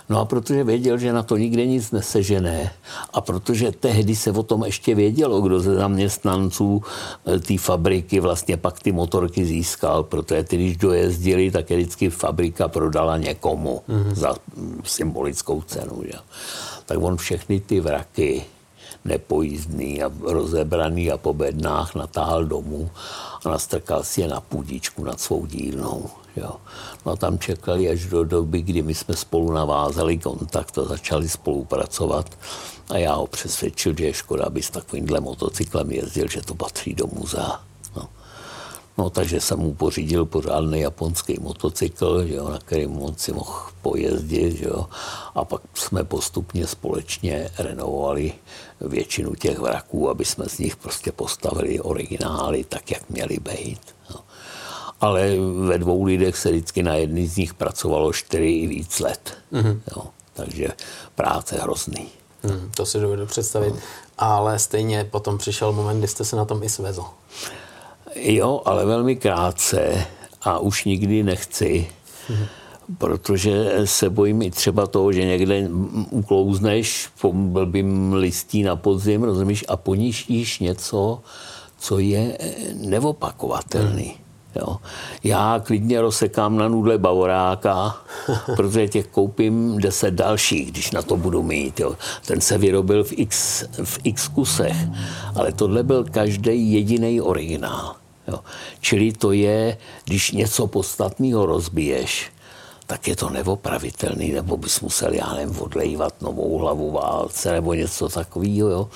No 0.08 0.20
a 0.20 0.24
protože 0.24 0.64
věděl, 0.64 0.98
že 0.98 1.12
na 1.12 1.22
to 1.22 1.36
nikde 1.36 1.66
nic 1.66 1.90
nesežené 1.90 2.72
a 3.12 3.20
protože 3.20 3.72
tehdy 3.72 4.16
se 4.16 4.30
o 4.30 4.42
tom 4.42 4.64
ještě 4.64 4.94
vědělo, 4.94 5.40
kdo 5.40 5.60
ze 5.60 5.74
zaměstnanců 5.74 6.82
eh, 7.26 7.38
té 7.38 7.58
fabriky 7.58 8.20
vlastně 8.20 8.56
pak 8.56 8.80
ty 8.80 8.92
motorky 8.92 9.44
získal, 9.44 10.02
protože 10.02 10.44
ty, 10.44 10.56
když 10.56 10.76
dojezdili, 10.76 11.50
tak 11.50 11.70
je 11.70 11.76
vždycky 11.76 12.10
fabrika 12.10 12.68
prodala 12.68 13.16
někomu 13.16 13.82
mm-hmm. 13.88 14.14
za 14.14 14.34
symbolickou 14.84 15.62
cenu. 15.62 16.02
Že? 16.04 16.18
Tak 16.86 16.98
on 17.00 17.16
všechny 17.16 17.60
ty 17.60 17.80
vraky 17.80 18.44
nepojízdný 19.04 20.02
a 20.02 20.12
rozebraný 20.20 21.10
a 21.10 21.16
po 21.16 21.34
bednách 21.34 21.94
natáhl 21.94 22.44
domů 22.44 22.90
a 23.44 23.48
nastrkal 23.48 24.04
si 24.04 24.20
je 24.20 24.28
na 24.28 24.40
půdičku 24.40 25.04
nad 25.04 25.20
svou 25.20 25.46
dílnou. 25.46 26.10
Jo. 26.38 26.52
No 27.06 27.12
a 27.12 27.16
tam 27.16 27.38
čekali 27.38 27.88
až 27.88 28.06
do 28.06 28.24
doby, 28.24 28.62
kdy 28.62 28.82
my 28.82 28.94
jsme 28.94 29.16
spolu 29.16 29.52
navázali 29.52 30.18
kontakt 30.18 30.78
a 30.78 30.84
začali 30.84 31.28
spolupracovat. 31.28 32.38
A 32.90 32.98
já 32.98 33.14
ho 33.14 33.26
přesvědčil, 33.26 33.94
že 33.98 34.04
je 34.04 34.14
škoda, 34.14 34.44
aby 34.44 34.62
s 34.62 34.70
takovýmhle 34.70 35.20
motocyklem 35.20 35.92
jezdil, 35.92 36.28
že 36.28 36.42
to 36.42 36.54
patří 36.54 36.94
do 36.94 37.06
muzea. 37.06 37.60
No. 37.96 38.08
No, 38.98 39.10
takže 39.10 39.40
jsem 39.40 39.58
mu 39.58 39.74
pořídil 39.74 40.24
pořádný 40.24 40.80
japonský 40.80 41.38
motocykl, 41.40 42.26
že 42.26 42.34
jo, 42.34 42.48
na 42.48 42.58
kterým 42.58 43.02
on 43.02 43.14
si 43.16 43.32
mohl 43.32 43.62
pojezdit. 43.82 44.56
Že 44.56 44.64
jo. 44.64 44.86
A 45.34 45.44
pak 45.44 45.62
jsme 45.74 46.04
postupně 46.04 46.66
společně 46.66 47.50
renovovali 47.58 48.32
většinu 48.80 49.34
těch 49.34 49.58
vraků, 49.58 50.10
aby 50.10 50.24
jsme 50.24 50.48
z 50.48 50.58
nich 50.58 50.76
prostě 50.76 51.12
postavili 51.12 51.80
originály 51.80 52.64
tak, 52.64 52.90
jak 52.90 53.10
měly 53.10 53.38
být. 53.38 53.80
No 54.14 54.20
ale 55.00 55.36
ve 55.66 55.78
dvou 55.78 56.04
lidech 56.04 56.36
se 56.36 56.50
vždycky 56.50 56.82
na 56.82 56.94
jedný 56.94 57.26
z 57.26 57.36
nich 57.36 57.54
pracovalo 57.54 58.12
čtyři 58.12 58.50
i 58.50 58.66
víc 58.66 59.00
let. 59.00 59.36
Mm-hmm. 59.52 59.78
Jo, 59.96 60.04
takže 60.34 60.68
práce 61.14 61.58
hrozný. 61.62 62.08
Mm, 62.42 62.70
to 62.74 62.86
si 62.86 63.00
dovedu 63.00 63.26
představit. 63.26 63.74
No. 63.74 63.80
Ale 64.18 64.58
stejně 64.58 65.04
potom 65.04 65.38
přišel 65.38 65.72
moment, 65.72 65.98
kdy 65.98 66.08
jste 66.08 66.24
se 66.24 66.36
na 66.36 66.44
tom 66.44 66.62
i 66.62 66.68
svezl. 66.68 67.04
Jo, 68.14 68.62
ale 68.64 68.86
velmi 68.86 69.16
krátce 69.16 70.06
a 70.42 70.58
už 70.58 70.84
nikdy 70.84 71.22
nechci, 71.22 71.88
mm-hmm. 72.28 72.46
protože 72.98 73.72
se 73.84 74.10
bojím 74.10 74.42
i 74.42 74.50
třeba 74.50 74.86
toho, 74.86 75.12
že 75.12 75.24
někde 75.24 75.68
uklouzneš 76.10 77.08
po 77.20 77.32
blbým 77.32 78.12
listí 78.12 78.62
na 78.62 78.76
podzim, 78.76 79.22
rozumíš, 79.22 79.64
a 79.68 79.76
poníštíš 79.76 80.58
něco, 80.58 81.20
co 81.78 81.98
je 81.98 82.38
neopakovatelný. 82.74 84.14
Mm. 84.18 84.27
Jo. 84.56 84.76
Já 85.24 85.60
klidně 85.64 86.00
rozsekám 86.00 86.56
na 86.56 86.68
nudle 86.68 86.98
bavoráka, 86.98 87.96
protože 88.56 88.88
těch 88.88 89.06
koupím 89.06 89.78
deset 89.78 90.10
dalších, 90.14 90.72
když 90.72 90.90
na 90.90 91.02
to 91.02 91.16
budu 91.16 91.42
mít. 91.42 91.80
Jo. 91.80 91.94
Ten 92.26 92.40
se 92.40 92.58
vyrobil 92.58 93.04
v 93.04 93.12
x, 93.12 93.64
v 93.84 93.98
x 94.04 94.28
kusech, 94.28 94.76
ale 95.34 95.52
tohle 95.52 95.82
byl 95.82 96.04
každý 96.04 96.72
jediný 96.72 97.20
originál. 97.20 97.94
Jo. 98.28 98.38
Čili 98.80 99.12
to 99.12 99.32
je, 99.32 99.78
když 100.04 100.32
něco 100.32 100.66
podstatného 100.66 101.46
rozbiješ, 101.46 102.32
tak 102.86 103.08
je 103.08 103.16
to 103.16 103.30
neopravitelný, 103.30 104.32
nebo 104.32 104.56
bys 104.56 104.80
musel, 104.80 105.14
já 105.14 105.34
nevím, 105.34 105.60
odlejvat 105.60 106.22
novou 106.22 106.58
hlavu 106.58 106.90
válce, 106.90 107.52
nebo 107.52 107.74
něco 107.74 108.08
takového. 108.08 108.68
Jo. 108.68 108.88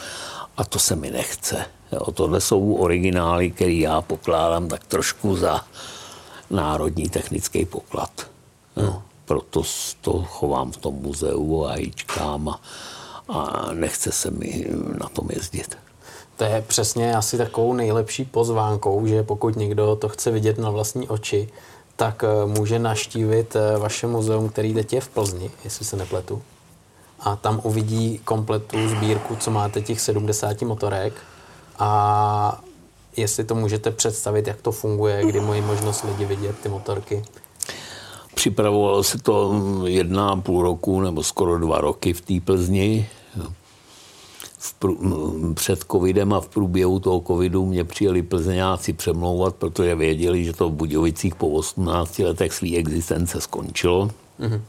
A 0.57 0.65
to 0.65 0.79
se 0.79 0.97
mi 0.97 1.11
nechce. 1.11 1.65
Jo, 1.93 2.13
tohle 2.13 2.41
jsou 2.41 2.75
originály, 2.75 3.51
které 3.51 3.73
já 3.73 4.03
pokládám 4.03 4.69
tak 4.69 4.85
trošku 4.85 5.37
za 5.37 5.61
národní 6.51 7.09
technický 7.09 7.65
poklad. 7.65 8.11
Jo, 8.77 9.03
proto 9.25 9.63
to 10.01 10.23
chovám 10.23 10.73
v 10.73 10.77
tom 10.77 10.95
muzeu 10.95 11.65
a 11.65 11.77
jíčkám 11.77 12.49
a, 12.49 12.61
a 13.29 13.69
nechce 13.73 14.13
se 14.13 14.31
mi 14.31 14.67
na 15.01 15.09
tom 15.09 15.29
jezdit. 15.31 15.79
To 16.37 16.45
je 16.45 16.65
přesně 16.67 17.17
asi 17.17 17.39
takovou 17.39 17.75
nejlepší 17.75 18.25
pozvánkou, 18.25 19.07
že 19.07 19.23
pokud 19.23 19.57
někdo 19.57 19.97
to 19.97 20.09
chce 20.09 20.31
vidět 20.31 20.59
na 20.59 20.71
vlastní 20.71 21.09
oči, 21.09 21.49
tak 21.97 22.25
eh, 22.25 22.47
může 22.47 22.79
naštívit 22.79 23.57
eh, 23.57 23.79
vaše 23.79 24.07
muzeum, 24.07 24.49
který 24.49 24.75
teď 24.75 24.93
je 24.93 25.01
v 25.01 25.09
Plzni, 25.09 25.51
jestli 25.65 25.85
se 25.85 25.97
nepletu. 25.97 26.43
A 27.21 27.37
tam 27.37 27.61
uvidí 27.63 28.21
kompletu 28.25 28.89
sbírku, 28.89 29.37
co 29.37 29.51
máte 29.51 29.81
těch 29.81 30.01
70 30.01 30.63
motorek 30.63 31.15
a 31.79 32.61
jestli 33.17 33.45
to 33.45 33.55
můžete 33.55 33.91
představit, 33.91 34.47
jak 34.47 34.63
to 34.63 34.73
funguje, 34.73 35.27
kdy 35.27 35.41
mají 35.41 35.61
možnost 35.61 36.05
lidi 36.05 36.25
vidět 36.25 36.57
ty 36.63 36.69
motorky. 36.69 37.23
Připravovalo 38.35 39.03
se 39.03 39.19
to 39.19 39.55
jedna 39.87 40.29
a 40.29 40.37
půl 40.37 40.63
roku 40.63 41.01
nebo 41.01 41.23
skoro 41.23 41.59
dva 41.59 41.81
roky 41.81 42.13
v 42.13 42.21
té 42.21 42.41
Plzni. 42.45 43.09
V 44.59 44.75
prů, 44.75 44.99
před 45.55 45.85
covidem 45.93 46.33
a 46.33 46.41
v 46.41 46.49
průběhu 46.49 47.01
toho 47.01 47.21
covidu 47.21 47.67
mě 47.67 47.85
přijeli 47.85 48.23
plzeňáci 48.23 48.93
přemlouvat, 48.93 49.55
protože 49.55 49.95
věděli, 49.95 50.45
že 50.45 50.53
to 50.53 50.69
v 50.69 50.73
Budějovicích 50.73 51.35
po 51.35 51.49
18 51.49 52.19
letech 52.19 52.53
své 52.53 52.77
existence 52.77 53.41
skončilo. 53.41 54.11
Mm-hmm. 54.41 54.61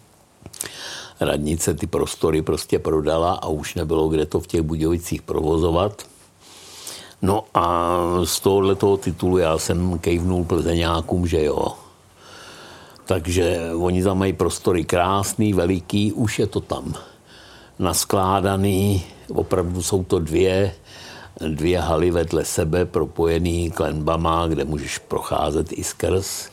Radnice 1.19 1.73
ty 1.73 1.87
prostory 1.87 2.41
prostě 2.41 2.79
prodala 2.79 3.33
a 3.33 3.47
už 3.47 3.75
nebylo 3.75 4.09
kde 4.09 4.25
to 4.25 4.39
v 4.39 4.47
těch 4.47 4.61
Budějovicích 4.61 5.21
provozovat. 5.21 6.05
No 7.23 7.43
a 7.53 7.95
z 8.23 8.39
tohoto 8.39 8.97
titulu 8.97 9.37
já 9.37 9.57
jsem 9.57 9.99
kejvnul 9.99 10.43
plzeňákům, 10.43 11.27
že 11.27 11.43
jo. 11.43 11.67
Takže 13.05 13.71
oni 13.75 14.03
tam 14.03 14.17
mají 14.17 14.33
prostory 14.33 14.83
krásný, 14.83 15.53
veliký, 15.53 16.11
už 16.13 16.39
je 16.39 16.47
to 16.47 16.59
tam 16.59 16.93
naskládaný. 17.79 19.03
Opravdu 19.33 19.81
jsou 19.81 20.03
to 20.03 20.19
dvě, 20.19 20.75
dvě 21.47 21.79
haly 21.79 22.11
vedle 22.11 22.45
sebe, 22.45 22.85
propojený 22.85 23.71
klenbama, 23.71 24.47
kde 24.47 24.65
můžeš 24.65 24.97
procházet 24.97 25.67
i 25.71 25.83
skrz. 25.83 26.49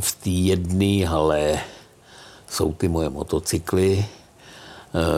V 0.00 0.12
té 0.24 0.30
jedné 0.30 1.06
hale 1.06 1.60
jsou 2.48 2.72
ty 2.72 2.88
moje 2.88 3.08
motocykly, 3.08 4.04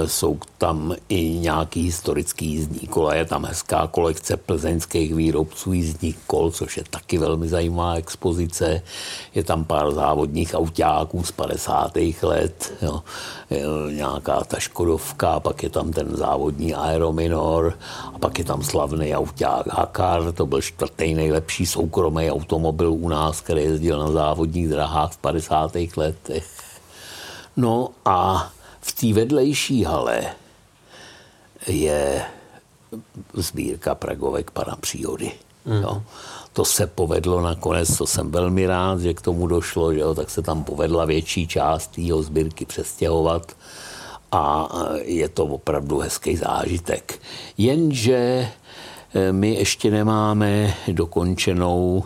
jsou 0.07 0.39
tam 0.59 0.95
i 1.09 1.39
nějaký 1.39 1.83
historický 1.83 2.47
jízdní 2.47 2.89
kola, 2.89 3.15
je 3.15 3.25
tam 3.25 3.45
hezká 3.45 3.87
kolekce 3.87 4.37
plzeňských 4.37 5.15
výrobců 5.15 5.73
jízdních 5.73 6.19
kol, 6.27 6.51
což 6.51 6.77
je 6.77 6.85
taky 6.91 7.19
velmi 7.19 7.49
zajímavá 7.49 7.95
expozice. 7.95 8.83
Je 9.35 9.45
tam 9.45 9.65
pár 9.65 9.93
závodních 9.93 10.55
autáků 10.55 11.23
z 11.25 11.33
50. 11.33 11.93
let, 12.23 12.73
jo. 12.83 13.03
nějaká 13.91 14.45
ta 14.45 14.59
Škodovka, 14.59 15.41
pak 15.41 15.63
je 15.63 15.71
tam 15.71 15.93
ten 15.93 16.17
závodní 16.17 16.75
Aerominor 16.75 17.79
a 18.15 18.19
pak 18.19 18.39
je 18.39 18.45
tam 18.45 18.63
slavný 18.63 19.15
auták 19.15 19.67
Hakar, 19.67 20.33
to 20.33 20.47
byl 20.47 20.63
čtvrtý 20.63 21.15
nejlepší 21.15 21.67
soukromý 21.67 22.31
automobil 22.31 22.93
u 22.93 23.09
nás, 23.09 23.41
který 23.41 23.63
jezdil 23.63 23.99
na 23.99 24.11
závodních 24.11 24.69
drahách 24.69 25.13
v 25.13 25.17
50. 25.17 25.73
letech. 25.97 26.47
No 27.57 27.89
a 28.05 28.51
v 28.85 28.93
té 28.93 29.13
vedlejší 29.13 29.85
hale 29.85 30.35
je 31.67 32.23
sbírka 33.35 33.95
pragovek 33.95 34.51
pana 34.51 34.77
přírody. 34.77 35.33
Mm. 35.65 35.83
Jo. 35.83 36.03
To 36.53 36.65
se 36.65 36.87
povedlo 36.87 37.41
nakonec, 37.41 37.97
to 37.97 38.07
jsem 38.07 38.31
velmi 38.31 38.67
rád, 38.67 39.01
že 39.01 39.15
k 39.15 39.21
tomu 39.21 39.47
došlo, 39.47 39.95
že 39.95 40.01
jo, 40.01 40.15
tak 40.15 40.31
se 40.31 40.43
tam 40.43 40.65
povedla 40.65 41.05
větší 41.05 41.49
část 41.49 41.99
jeho 41.99 42.23
sbírky 42.23 42.65
přestěhovat 42.65 43.57
a 44.33 44.69
je 45.03 45.29
to 45.29 45.45
opravdu 45.45 45.99
hezký 45.99 46.37
zážitek. 46.37 47.21
Jenže 47.59 48.49
my 49.33 49.55
ještě 49.55 49.91
nemáme 49.91 50.75
dokončenou 50.89 52.05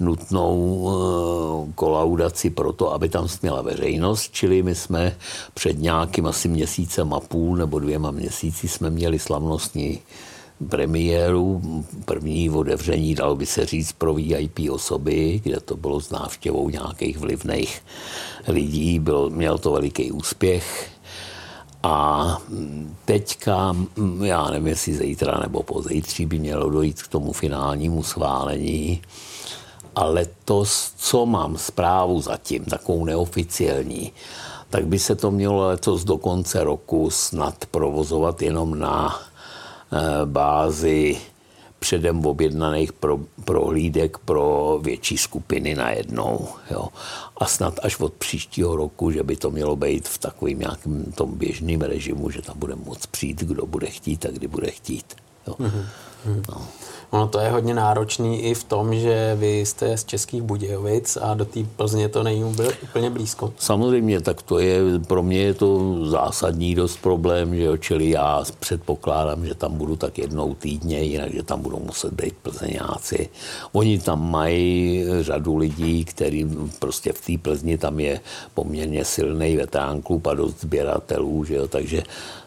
nutnou 0.00 0.88
eh, 0.88 1.72
kolaudaci 1.74 2.50
pro 2.50 2.72
to, 2.72 2.92
aby 2.92 3.08
tam 3.08 3.28
směla 3.28 3.62
veřejnost, 3.62 4.32
čili 4.32 4.62
my 4.62 4.74
jsme 4.74 5.16
před 5.54 5.78
nějakým 5.78 6.26
asi 6.26 6.48
měsícem 6.48 7.14
a 7.14 7.20
půl 7.20 7.56
nebo 7.56 7.78
dvěma 7.78 8.10
měsíci 8.10 8.68
jsme 8.68 8.90
měli 8.90 9.18
slavnostní 9.18 9.98
premiéru, 10.68 11.62
první 12.04 12.50
otevření, 12.50 13.14
dalo 13.14 13.36
by 13.36 13.46
se 13.46 13.66
říct, 13.66 13.92
pro 13.92 14.14
VIP 14.14 14.58
osoby, 14.70 15.40
kde 15.44 15.60
to 15.60 15.76
bylo 15.76 16.00
s 16.00 16.10
návštěvou 16.10 16.68
nějakých 16.68 17.18
vlivných 17.18 17.82
lidí, 18.48 18.98
byl, 18.98 19.30
měl 19.30 19.58
to 19.58 19.72
veliký 19.72 20.12
úspěch. 20.12 20.90
A 21.82 22.38
teďka, 23.04 23.76
já 24.24 24.50
nevím, 24.50 24.66
jestli 24.66 24.94
zítra 24.96 25.38
nebo 25.42 25.62
pozítří 25.62 26.26
by 26.26 26.38
mělo 26.38 26.70
dojít 26.70 27.02
k 27.02 27.08
tomu 27.08 27.32
finálnímu 27.32 28.02
schválení. 28.02 29.02
A 29.94 30.04
letos, 30.04 30.92
co 30.96 31.26
mám 31.26 31.58
zprávu 31.58 32.20
zatím, 32.20 32.64
takovou 32.64 33.04
neoficiální, 33.04 34.12
tak 34.70 34.86
by 34.86 34.98
se 34.98 35.14
to 35.14 35.30
mělo 35.30 35.66
letos 35.66 36.04
do 36.04 36.18
konce 36.18 36.64
roku 36.64 37.10
snad 37.10 37.54
provozovat 37.70 38.42
jenom 38.42 38.78
na 38.78 39.20
eh, 39.20 40.26
bázi 40.26 41.20
předem 41.80 42.26
objednaných 42.26 42.92
pro, 42.92 43.18
prohlídek 43.44 44.18
pro 44.18 44.78
větší 44.82 45.18
skupiny 45.18 45.74
najednou. 45.74 46.48
Jo. 46.70 46.88
A 47.36 47.46
snad 47.46 47.80
až 47.82 48.00
od 48.00 48.12
příštího 48.12 48.76
roku, 48.76 49.10
že 49.10 49.22
by 49.22 49.36
to 49.36 49.50
mělo 49.50 49.76
být 49.76 50.08
v 50.08 50.18
takovém 50.18 50.58
nějakém 50.58 51.12
tom 51.12 51.38
běžném 51.38 51.80
režimu, 51.80 52.30
že 52.30 52.42
tam 52.42 52.58
bude 52.58 52.74
moc 52.74 53.06
přijít, 53.06 53.40
kdo 53.40 53.66
bude 53.66 53.86
chtít 53.86 54.26
a 54.26 54.30
kdy 54.30 54.48
bude 54.48 54.70
chtít. 54.70 55.14
Jo. 55.46 55.54
Mm-hmm. 55.58 55.84
No. 56.48 56.68
Ono 57.10 57.28
to 57.28 57.40
je 57.40 57.50
hodně 57.50 57.74
náročný 57.74 58.42
i 58.42 58.54
v 58.54 58.64
tom, 58.64 58.94
že 58.94 59.36
vy 59.38 59.60
jste 59.60 59.96
z 59.96 60.04
Českých 60.04 60.42
Budějovic 60.42 61.18
a 61.20 61.34
do 61.34 61.44
té 61.44 61.60
Plzně 61.76 62.08
to 62.08 62.22
není 62.22 62.44
úplně 62.82 63.10
blízko. 63.10 63.52
Samozřejmě, 63.58 64.20
tak 64.20 64.42
to 64.42 64.58
je, 64.58 64.80
pro 65.06 65.22
mě 65.22 65.38
je 65.38 65.54
to 65.54 65.96
zásadní 66.06 66.74
dost 66.74 66.96
problém, 66.96 67.56
že 67.56 67.62
jo, 67.62 67.76
čili 67.76 68.10
já 68.10 68.44
předpokládám, 68.60 69.46
že 69.46 69.54
tam 69.54 69.78
budu 69.78 69.96
tak 69.96 70.18
jednou 70.18 70.54
týdně, 70.54 71.02
jinak, 71.02 71.34
že 71.34 71.42
tam 71.42 71.62
budou 71.62 71.78
muset 71.78 72.12
být 72.12 72.34
plzeňáci. 72.42 73.28
Oni 73.72 73.98
tam 73.98 74.30
mají 74.30 75.04
řadu 75.20 75.56
lidí, 75.56 76.04
který 76.04 76.46
prostě 76.78 77.12
v 77.12 77.20
té 77.20 77.38
Plzni 77.42 77.78
tam 77.78 78.00
je 78.00 78.20
poměrně 78.54 79.04
silný 79.04 79.56
veterán 79.56 80.02
klub 80.02 80.26
a 80.26 80.34
dost 80.34 80.60
sběratelů, 80.60 81.44
že 81.44 81.54
jo, 81.54 81.68
takže 81.68 82.02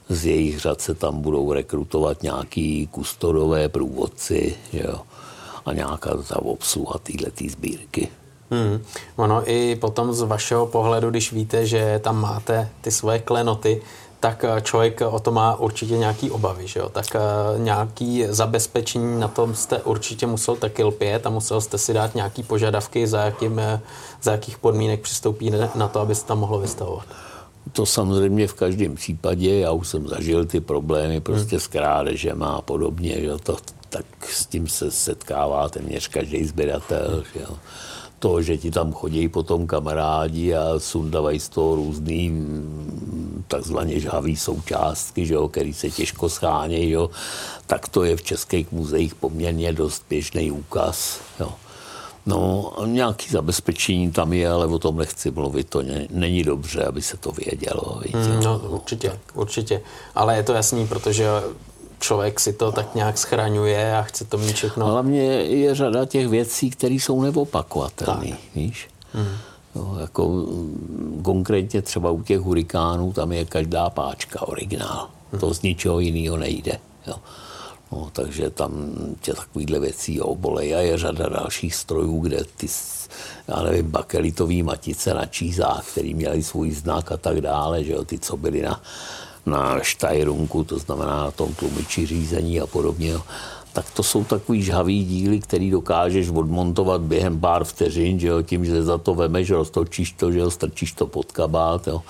z 0.10 0.26
jejich 0.26 0.60
řad 0.60 0.82
se 0.82 0.94
tam 0.94 1.22
budou 1.22 1.54
rekrutovat 1.54 2.24
nějaký 2.24 2.88
kustodové 2.88 3.70
průvodci 3.70 4.56
jo, 4.74 4.96
a 5.66 5.74
nějaká 5.74 6.10
ta 6.28 6.42
obsluha 6.42 7.00
této 7.04 7.44
sbírky. 7.50 8.08
Hmm. 8.52 8.84
Ono 9.16 9.52
i 9.52 9.76
potom 9.76 10.14
z 10.14 10.22
vašeho 10.22 10.66
pohledu, 10.66 11.10
když 11.10 11.32
víte, 11.32 11.66
že 11.66 12.00
tam 12.04 12.22
máte 12.22 12.70
ty 12.82 12.92
svoje 12.92 13.20
klenoty, 13.20 13.82
tak 14.20 14.44
eh, 14.44 14.62
člověk 14.62 15.02
o 15.02 15.20
to 15.20 15.32
má 15.32 15.56
určitě 15.56 15.98
nějaký 15.98 16.32
obavy, 16.32 16.68
že 16.68 16.80
jo? 16.80 16.90
tak 16.90 17.06
eh, 17.16 17.20
nějaký 17.60 18.26
zabezpečení 18.30 19.20
na 19.20 19.28
tom 19.28 19.56
jste 19.56 19.82
určitě 19.82 20.28
musel 20.28 20.56
taky 20.56 20.84
lpět 20.84 21.28
a 21.28 21.30
musel 21.30 21.62
jste 21.62 21.78
si 21.78 21.94
dát 21.94 22.16
nějaký 22.16 22.44
požadavky, 22.44 23.08
za, 23.08 23.22
jakým, 23.22 23.60
eh, 23.60 23.82
za 24.22 24.32
jakých 24.32 24.58
podmínek 24.58 25.02
přistoupí 25.02 25.52
na 25.76 25.88
to, 25.88 26.00
abyste 26.00 26.28
tam 26.28 26.40
mohlo 26.40 26.60
vystavovat. 26.60 27.06
To 27.72 27.85
samozřejmě 27.85 28.48
v 28.48 28.53
každém 28.53 28.95
případě, 28.95 29.60
já 29.60 29.72
už 29.72 29.88
jsem 29.88 30.07
zažil 30.07 30.45
ty 30.45 30.60
problémy 30.60 31.22
prostě 31.22 31.60
s 31.60 31.68
krádežem 31.68 32.44
a 32.44 32.61
podobně, 32.61 33.22
že 33.22 33.38
to, 33.44 33.57
tak 33.90 34.06
s 34.30 34.45
tím 34.45 34.68
se 34.68 34.91
setkává 34.91 35.69
téměř 35.69 36.07
každý 36.07 36.45
sběratel. 36.45 37.23
Že 37.34 37.40
jo. 37.41 37.57
To, 38.19 38.41
že 38.41 38.57
ti 38.57 38.72
tam 38.72 38.94
chodí 38.94 39.30
potom 39.30 39.68
kamarádi 39.68 40.53
a 40.53 40.80
sundavají 40.80 41.40
z 41.40 41.49
toho 41.49 41.76
různý 41.76 42.30
mm, 42.30 43.44
takzvaně 43.48 43.99
žhavý 43.99 44.35
součástky, 44.35 45.26
že 45.26 45.34
jo, 45.34 45.48
který 45.48 45.73
se 45.73 45.90
těžko 45.90 46.30
schánějí, 46.30 46.95
tak 47.68 47.90
to 47.90 48.03
je 48.03 48.15
v 48.15 48.23
českých 48.23 48.72
muzeích 48.72 49.15
poměrně 49.15 49.73
dost 49.73 50.06
běžný 50.10 50.52
úkaz. 50.52 51.22
Jo. 51.40 51.53
No, 52.26 52.72
nějaký 52.86 53.30
zabezpečení 53.30 54.12
tam 54.12 54.34
je, 54.34 54.50
ale 54.50 54.66
o 54.66 54.80
tom 54.80 54.98
nechci 54.98 55.32
mluvit. 55.32 55.70
To 55.70 55.82
ne, 55.82 56.08
není 56.10 56.44
dobře, 56.44 56.86
aby 56.86 57.02
se 57.02 57.18
to 57.18 57.32
vědělo. 57.32 58.02
Víte? 58.06 58.18
Mm, 58.18 58.44
no, 58.44 58.60
určitě, 58.60 59.10
tak. 59.10 59.20
určitě. 59.34 59.82
Ale 60.16 60.36
je 60.36 60.44
to 60.44 60.54
jasný, 60.54 60.88
protože 60.88 61.28
člověk 62.00 62.40
si 62.40 62.54
to 62.54 62.72
tak 62.72 62.95
nějak 62.95 63.18
schraňuje 63.18 63.98
a 63.98 64.02
chce 64.02 64.26
to 64.26 64.38
mít 64.38 64.56
všechno. 64.56 64.86
Hlavně 64.86 65.24
je 65.34 65.76
řada 65.76 66.06
těch 66.06 66.28
věcí, 66.28 66.70
které 66.70 66.94
jsou 66.94 67.22
neopakovatelné, 67.22 68.38
víš? 68.56 68.88
Mm. 69.14 69.38
No, 69.76 69.98
jako 70.00 70.45
konkrétně 71.24 71.82
třeba 71.82 72.12
u 72.12 72.24
těch 72.24 72.40
hurikánů, 72.40 73.14
tam 73.14 73.32
je 73.32 73.45
každá 73.45 73.90
páčka 73.90 74.48
originál. 74.48 75.10
Mm. 75.32 75.40
To 75.40 75.54
z 75.54 75.62
ničeho 75.62 76.00
jiného 76.00 76.38
nejde. 76.38 76.80
Jo. 77.08 77.16
No, 77.94 78.10
takže 78.14 78.49
tam 78.49 78.72
tě 79.22 79.34
takovýhle 79.34 79.80
věcí 79.80 80.22
obolej 80.22 80.76
a 80.76 80.80
je 80.80 80.98
řada 80.98 81.30
dalších 81.30 81.76
strojů, 81.76 82.20
kde 82.20 82.44
ty, 82.57 82.68
já 83.48 83.64
nevím, 83.64 83.91
bakelitový 83.91 84.64
matice 84.64 85.14
na 85.14 85.26
čízách, 85.26 85.86
který 85.91 86.14
měli 86.14 86.44
svůj 86.44 86.72
znak 86.72 87.11
a 87.11 87.18
tak 87.18 87.41
dále, 87.41 87.84
že 87.84 87.91
jo, 87.91 88.03
ty, 88.06 88.20
co 88.20 88.38
byly 88.38 88.61
na, 88.61 88.82
na 89.45 89.80
štajrunku, 89.80 90.64
to 90.64 90.80
znamená 90.80 91.24
na 91.24 91.32
tom 91.32 91.53
tlumiči 91.53 92.06
řízení 92.06 92.61
a 92.61 92.68
podobně. 92.68 93.14
Tak 93.74 93.91
to 93.91 94.04
jsou 94.04 94.24
takový 94.24 94.64
žhavý 94.64 95.06
díly, 95.06 95.40
který 95.40 95.72
dokážeš 95.72 96.30
odmontovat 96.30 97.02
během 97.02 97.40
pár 97.40 97.64
vteřin, 97.64 98.20
že 98.20 98.28
jo, 98.28 98.41
tím, 98.41 98.66
že 98.66 98.84
za 98.84 98.98
to 98.98 99.16
vemeš, 99.16 99.52
roztočíš 99.52 100.12
to, 100.12 100.32
že 100.32 100.40
jo, 100.40 100.52
strčíš 100.52 100.91
to 100.91 101.08
pod 101.08 101.32
kabát, 101.32 101.88
jo. 101.88 102.02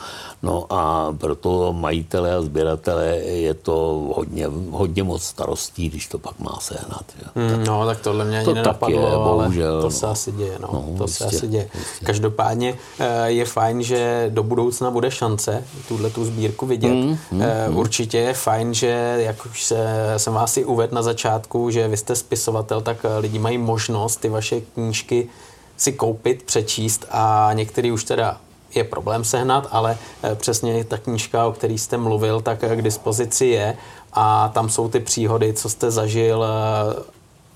No 0.44 0.66
a 0.70 1.14
proto 1.18 1.74
majitele 1.74 2.36
a 2.36 2.42
sběratele 2.42 3.06
je 3.18 3.54
to 3.54 3.74
hodně, 4.16 4.48
hodně 4.72 5.04
moc 5.04 5.24
starostí, 5.24 5.90
když 5.90 6.08
to 6.08 6.18
pak 6.20 6.40
má 6.40 6.58
sehnat. 6.62 7.06
Jo. 7.22 7.28
Hmm, 7.36 7.64
no, 7.64 7.86
tak 7.86 8.00
tohle 8.00 8.26
mě 8.26 8.38
ani 8.38 8.46
to 8.46 8.54
nenapadlo, 8.54 9.08
je, 9.08 9.16
bohužel, 9.16 9.74
ale 9.74 9.82
to 9.82 9.92
se 9.92 10.06
no. 10.06 10.12
asi 10.12 10.32
děje. 10.32 10.58
No. 10.62 10.70
No, 10.74 10.98
to 10.98 11.04
jistě, 11.04 11.24
se 11.24 11.26
asi 11.26 11.48
děje. 11.48 11.70
Jistě. 11.80 12.06
Každopádně 12.06 12.78
eh, 13.00 13.32
je 13.32 13.46
fajn, 13.46 13.84
že 13.84 14.30
do 14.34 14.44
budoucna 14.44 14.92
bude 14.92 15.12
šance 15.12 15.64
tuhle 15.88 16.10
tu 16.10 16.26
sbírku 16.26 16.66
vidět. 16.66 16.92
Hmm, 16.92 17.18
hmm, 17.32 17.78
Určitě 17.78 18.18
je 18.18 18.34
fajn, 18.34 18.74
že 18.74 19.16
jak 19.18 19.46
už 19.46 19.64
se, 19.64 19.86
jsem 20.18 20.34
vás 20.34 20.58
i 20.58 20.66
uvedl 20.66 20.96
na 20.96 21.02
začátku, 21.02 21.53
že 21.72 21.88
vy 21.88 21.98
jste 21.98 22.16
spisovatel, 22.16 22.82
tak 22.82 23.06
eh, 23.06 23.18
lidi 23.18 23.40
mají 23.40 23.58
možnost 23.58 24.16
ty 24.16 24.30
vaše 24.30 24.62
knížky 24.62 25.30
si 25.78 25.94
koupit, 25.94 26.44
přečíst 26.44 27.06
a 27.12 27.50
některý 27.54 27.92
už 27.92 28.04
teda 28.04 28.38
je 28.76 28.84
problém 28.84 29.24
sehnat, 29.24 29.68
ale 29.72 29.98
eh, 30.24 30.36
přesně 30.36 30.84
ta 30.84 30.98
knížka, 30.98 31.48
o 31.48 31.52
které 31.52 31.74
jste 31.74 31.98
mluvil, 31.98 32.42
tak 32.42 32.60
k 32.60 32.82
dispozici 32.82 33.46
je 33.46 33.78
a 34.14 34.52
tam 34.54 34.70
jsou 34.70 34.90
ty 34.90 35.00
příhody, 35.00 35.54
co 35.54 35.70
jste 35.70 35.92
zažil, 35.92 36.46
eh, 36.46 37.04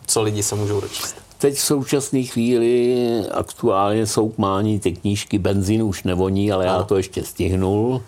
co 0.08 0.22
lidi 0.22 0.44
se 0.44 0.56
můžou 0.56 0.82
dočíst. 0.82 1.16
Teď 1.38 1.56
v 1.56 1.62
současné 1.62 2.24
chvíli 2.24 3.06
aktuálně 3.32 4.08
jsou 4.08 4.30
k 4.30 4.38
mání 4.38 4.80
ty 4.80 4.92
knížky 4.92 5.40
Benzín 5.40 5.84
už 5.84 6.04
nevoní, 6.04 6.52
ale 6.52 6.68
ano. 6.68 6.78
já 6.78 6.84
to 6.84 6.98
ještě 6.98 7.24
stihnul. 7.24 8.02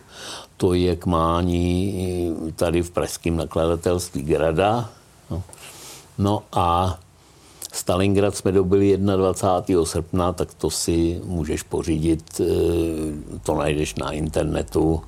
To 0.58 0.74
je 0.74 0.96
k 0.96 1.06
mání 1.06 2.36
tady 2.56 2.82
v 2.82 2.92
pražském 2.92 3.38
nakladatelství 3.38 4.22
Grada. 4.22 4.90
No. 5.30 5.44
No 6.20 6.44
a 6.52 7.00
Stalingrad 7.74 8.36
jsme 8.36 8.52
dobili 8.52 8.98
21. 8.98 9.86
srpna, 9.86 10.34
tak 10.34 10.54
to 10.54 10.70
si 10.70 11.22
můžeš 11.24 11.64
pořídit, 11.64 12.42
eh, 12.42 12.46
to 13.44 13.56
najdeš 13.56 13.96
na 13.96 14.12
internetu 14.12 15.02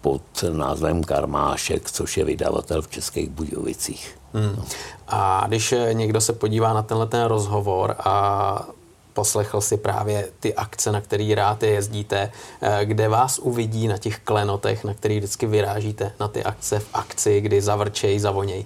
pod 0.00 0.22
názvem 0.52 1.04
Karmášek, 1.04 1.90
což 1.90 2.16
je 2.16 2.24
vydavatel 2.24 2.82
v 2.82 2.88
Českých 2.88 3.30
Budějovicích. 3.30 4.18
Hmm. 4.34 4.64
A 5.08 5.44
když 5.48 5.74
někdo 5.92 6.20
se 6.20 6.32
podívá 6.32 6.72
na 6.72 6.82
tenhle 6.82 7.06
ten 7.06 7.24
rozhovor 7.24 7.94
a 7.98 8.66
poslechl 9.12 9.60
si 9.60 9.76
právě 9.76 10.28
ty 10.40 10.54
akce, 10.54 10.92
na 10.92 11.00
který 11.00 11.34
rád 11.34 11.62
jezdíte, 11.62 12.32
eh, 12.60 12.84
kde 12.84 13.08
vás 13.08 13.38
uvidí 13.38 13.88
na 13.88 13.98
těch 13.98 14.18
klenotech, 14.18 14.84
na 14.84 14.94
který 14.94 15.18
vždycky 15.18 15.46
vyrážíte 15.46 16.12
na 16.20 16.28
ty 16.28 16.44
akce 16.44 16.78
v 16.78 16.88
akci, 16.94 17.40
kdy 17.40 17.60
zavrčej, 17.60 18.18
zavoněj. 18.18 18.64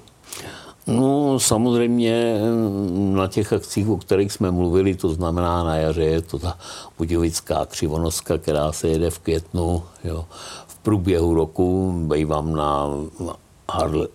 No 0.87 1.39
samozřejmě 1.41 2.41
na 2.89 3.27
těch 3.29 3.53
akcích, 3.53 3.89
o 3.89 3.97
kterých 3.97 4.33
jsme 4.33 4.51
mluvili, 4.51 4.95
to 4.95 5.09
znamená 5.09 5.65
na 5.65 5.77
jaře, 5.77 6.05
je 6.05 6.23
to 6.23 6.39
ta 6.39 6.59
budějovická 6.99 7.67
křivonoska, 7.67 8.39
která 8.39 8.73
se 8.73 8.89
jede 8.89 9.11
v 9.11 9.19
květnu. 9.19 9.83
Jo. 10.05 10.25
V 10.67 10.79
průběhu 10.79 11.35
roku 11.35 11.95
bývám 12.07 12.55
na 12.57 12.89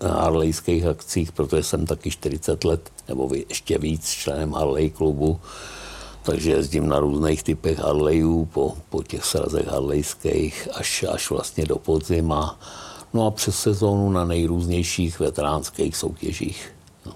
harlejských 0.01 0.85
akcích, 0.85 1.31
protože 1.31 1.63
jsem 1.63 1.85
taky 1.85 2.11
40 2.11 2.63
let, 2.63 2.89
nebo 3.07 3.29
ještě 3.49 3.77
víc, 3.77 4.09
členem 4.09 4.53
Harley 4.53 4.89
klubu. 4.89 5.39
Takže 6.23 6.51
jezdím 6.51 6.89
na 6.89 6.99
různých 6.99 7.43
typech 7.43 7.79
Harleyů, 7.79 8.45
po, 8.45 8.73
po 8.89 9.03
těch 9.03 9.25
srazech 9.25 9.67
harlejských 9.67 10.67
až, 10.73 11.05
až 11.11 11.29
vlastně 11.29 11.65
do 11.65 11.75
podzima. 11.75 12.59
No 13.13 13.27
a 13.27 13.31
přes 13.31 13.59
sezónu 13.59 14.09
na 14.09 14.25
nejrůznějších 14.25 15.19
veteránských 15.19 15.97
soutěžích. 15.97 16.73
No. 17.05 17.13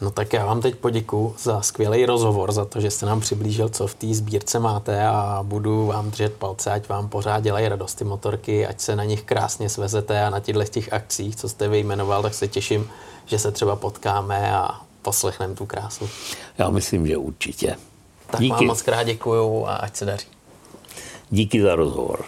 no 0.00 0.10
tak 0.10 0.32
já 0.32 0.46
vám 0.46 0.60
teď 0.60 0.74
poděkuji 0.74 1.34
za 1.38 1.60
skvělý 1.60 2.06
rozhovor, 2.06 2.52
za 2.52 2.64
to, 2.64 2.80
že 2.80 2.90
jste 2.90 3.06
nám 3.06 3.20
přiblížil, 3.20 3.68
co 3.68 3.86
v 3.86 3.94
té 3.94 4.14
sbírce 4.14 4.58
máte 4.58 5.06
a 5.06 5.40
budu 5.42 5.86
vám 5.86 6.10
držet 6.10 6.32
palce, 6.32 6.70
ať 6.70 6.88
vám 6.88 7.08
pořád 7.08 7.40
dělají 7.40 7.68
radost 7.68 7.94
ty 7.94 8.04
motorky, 8.04 8.66
ať 8.66 8.80
se 8.80 8.96
na 8.96 9.04
nich 9.04 9.22
krásně 9.22 9.68
svezete 9.68 10.24
a 10.24 10.30
na 10.30 10.40
těchto 10.40 10.64
těch 10.64 10.92
akcích, 10.92 11.36
co 11.36 11.48
jste 11.48 11.68
vyjmenoval, 11.68 12.22
tak 12.22 12.34
se 12.34 12.48
těším, 12.48 12.88
že 13.26 13.38
se 13.38 13.52
třeba 13.52 13.76
potkáme 13.76 14.56
a 14.56 14.80
poslechneme 15.02 15.54
tu 15.54 15.66
krásu. 15.66 16.08
Já 16.58 16.70
myslím, 16.70 17.06
že 17.06 17.16
určitě. 17.16 17.76
Tak 18.30 18.40
Díky. 18.40 18.52
vám 18.52 18.66
moc 18.66 18.82
krát 18.82 19.02
děkuju 19.02 19.66
a 19.66 19.74
ať 19.74 19.96
se 19.96 20.04
daří. 20.04 20.26
Díky 21.30 21.62
za 21.62 21.74
rozhovor. 21.74 22.24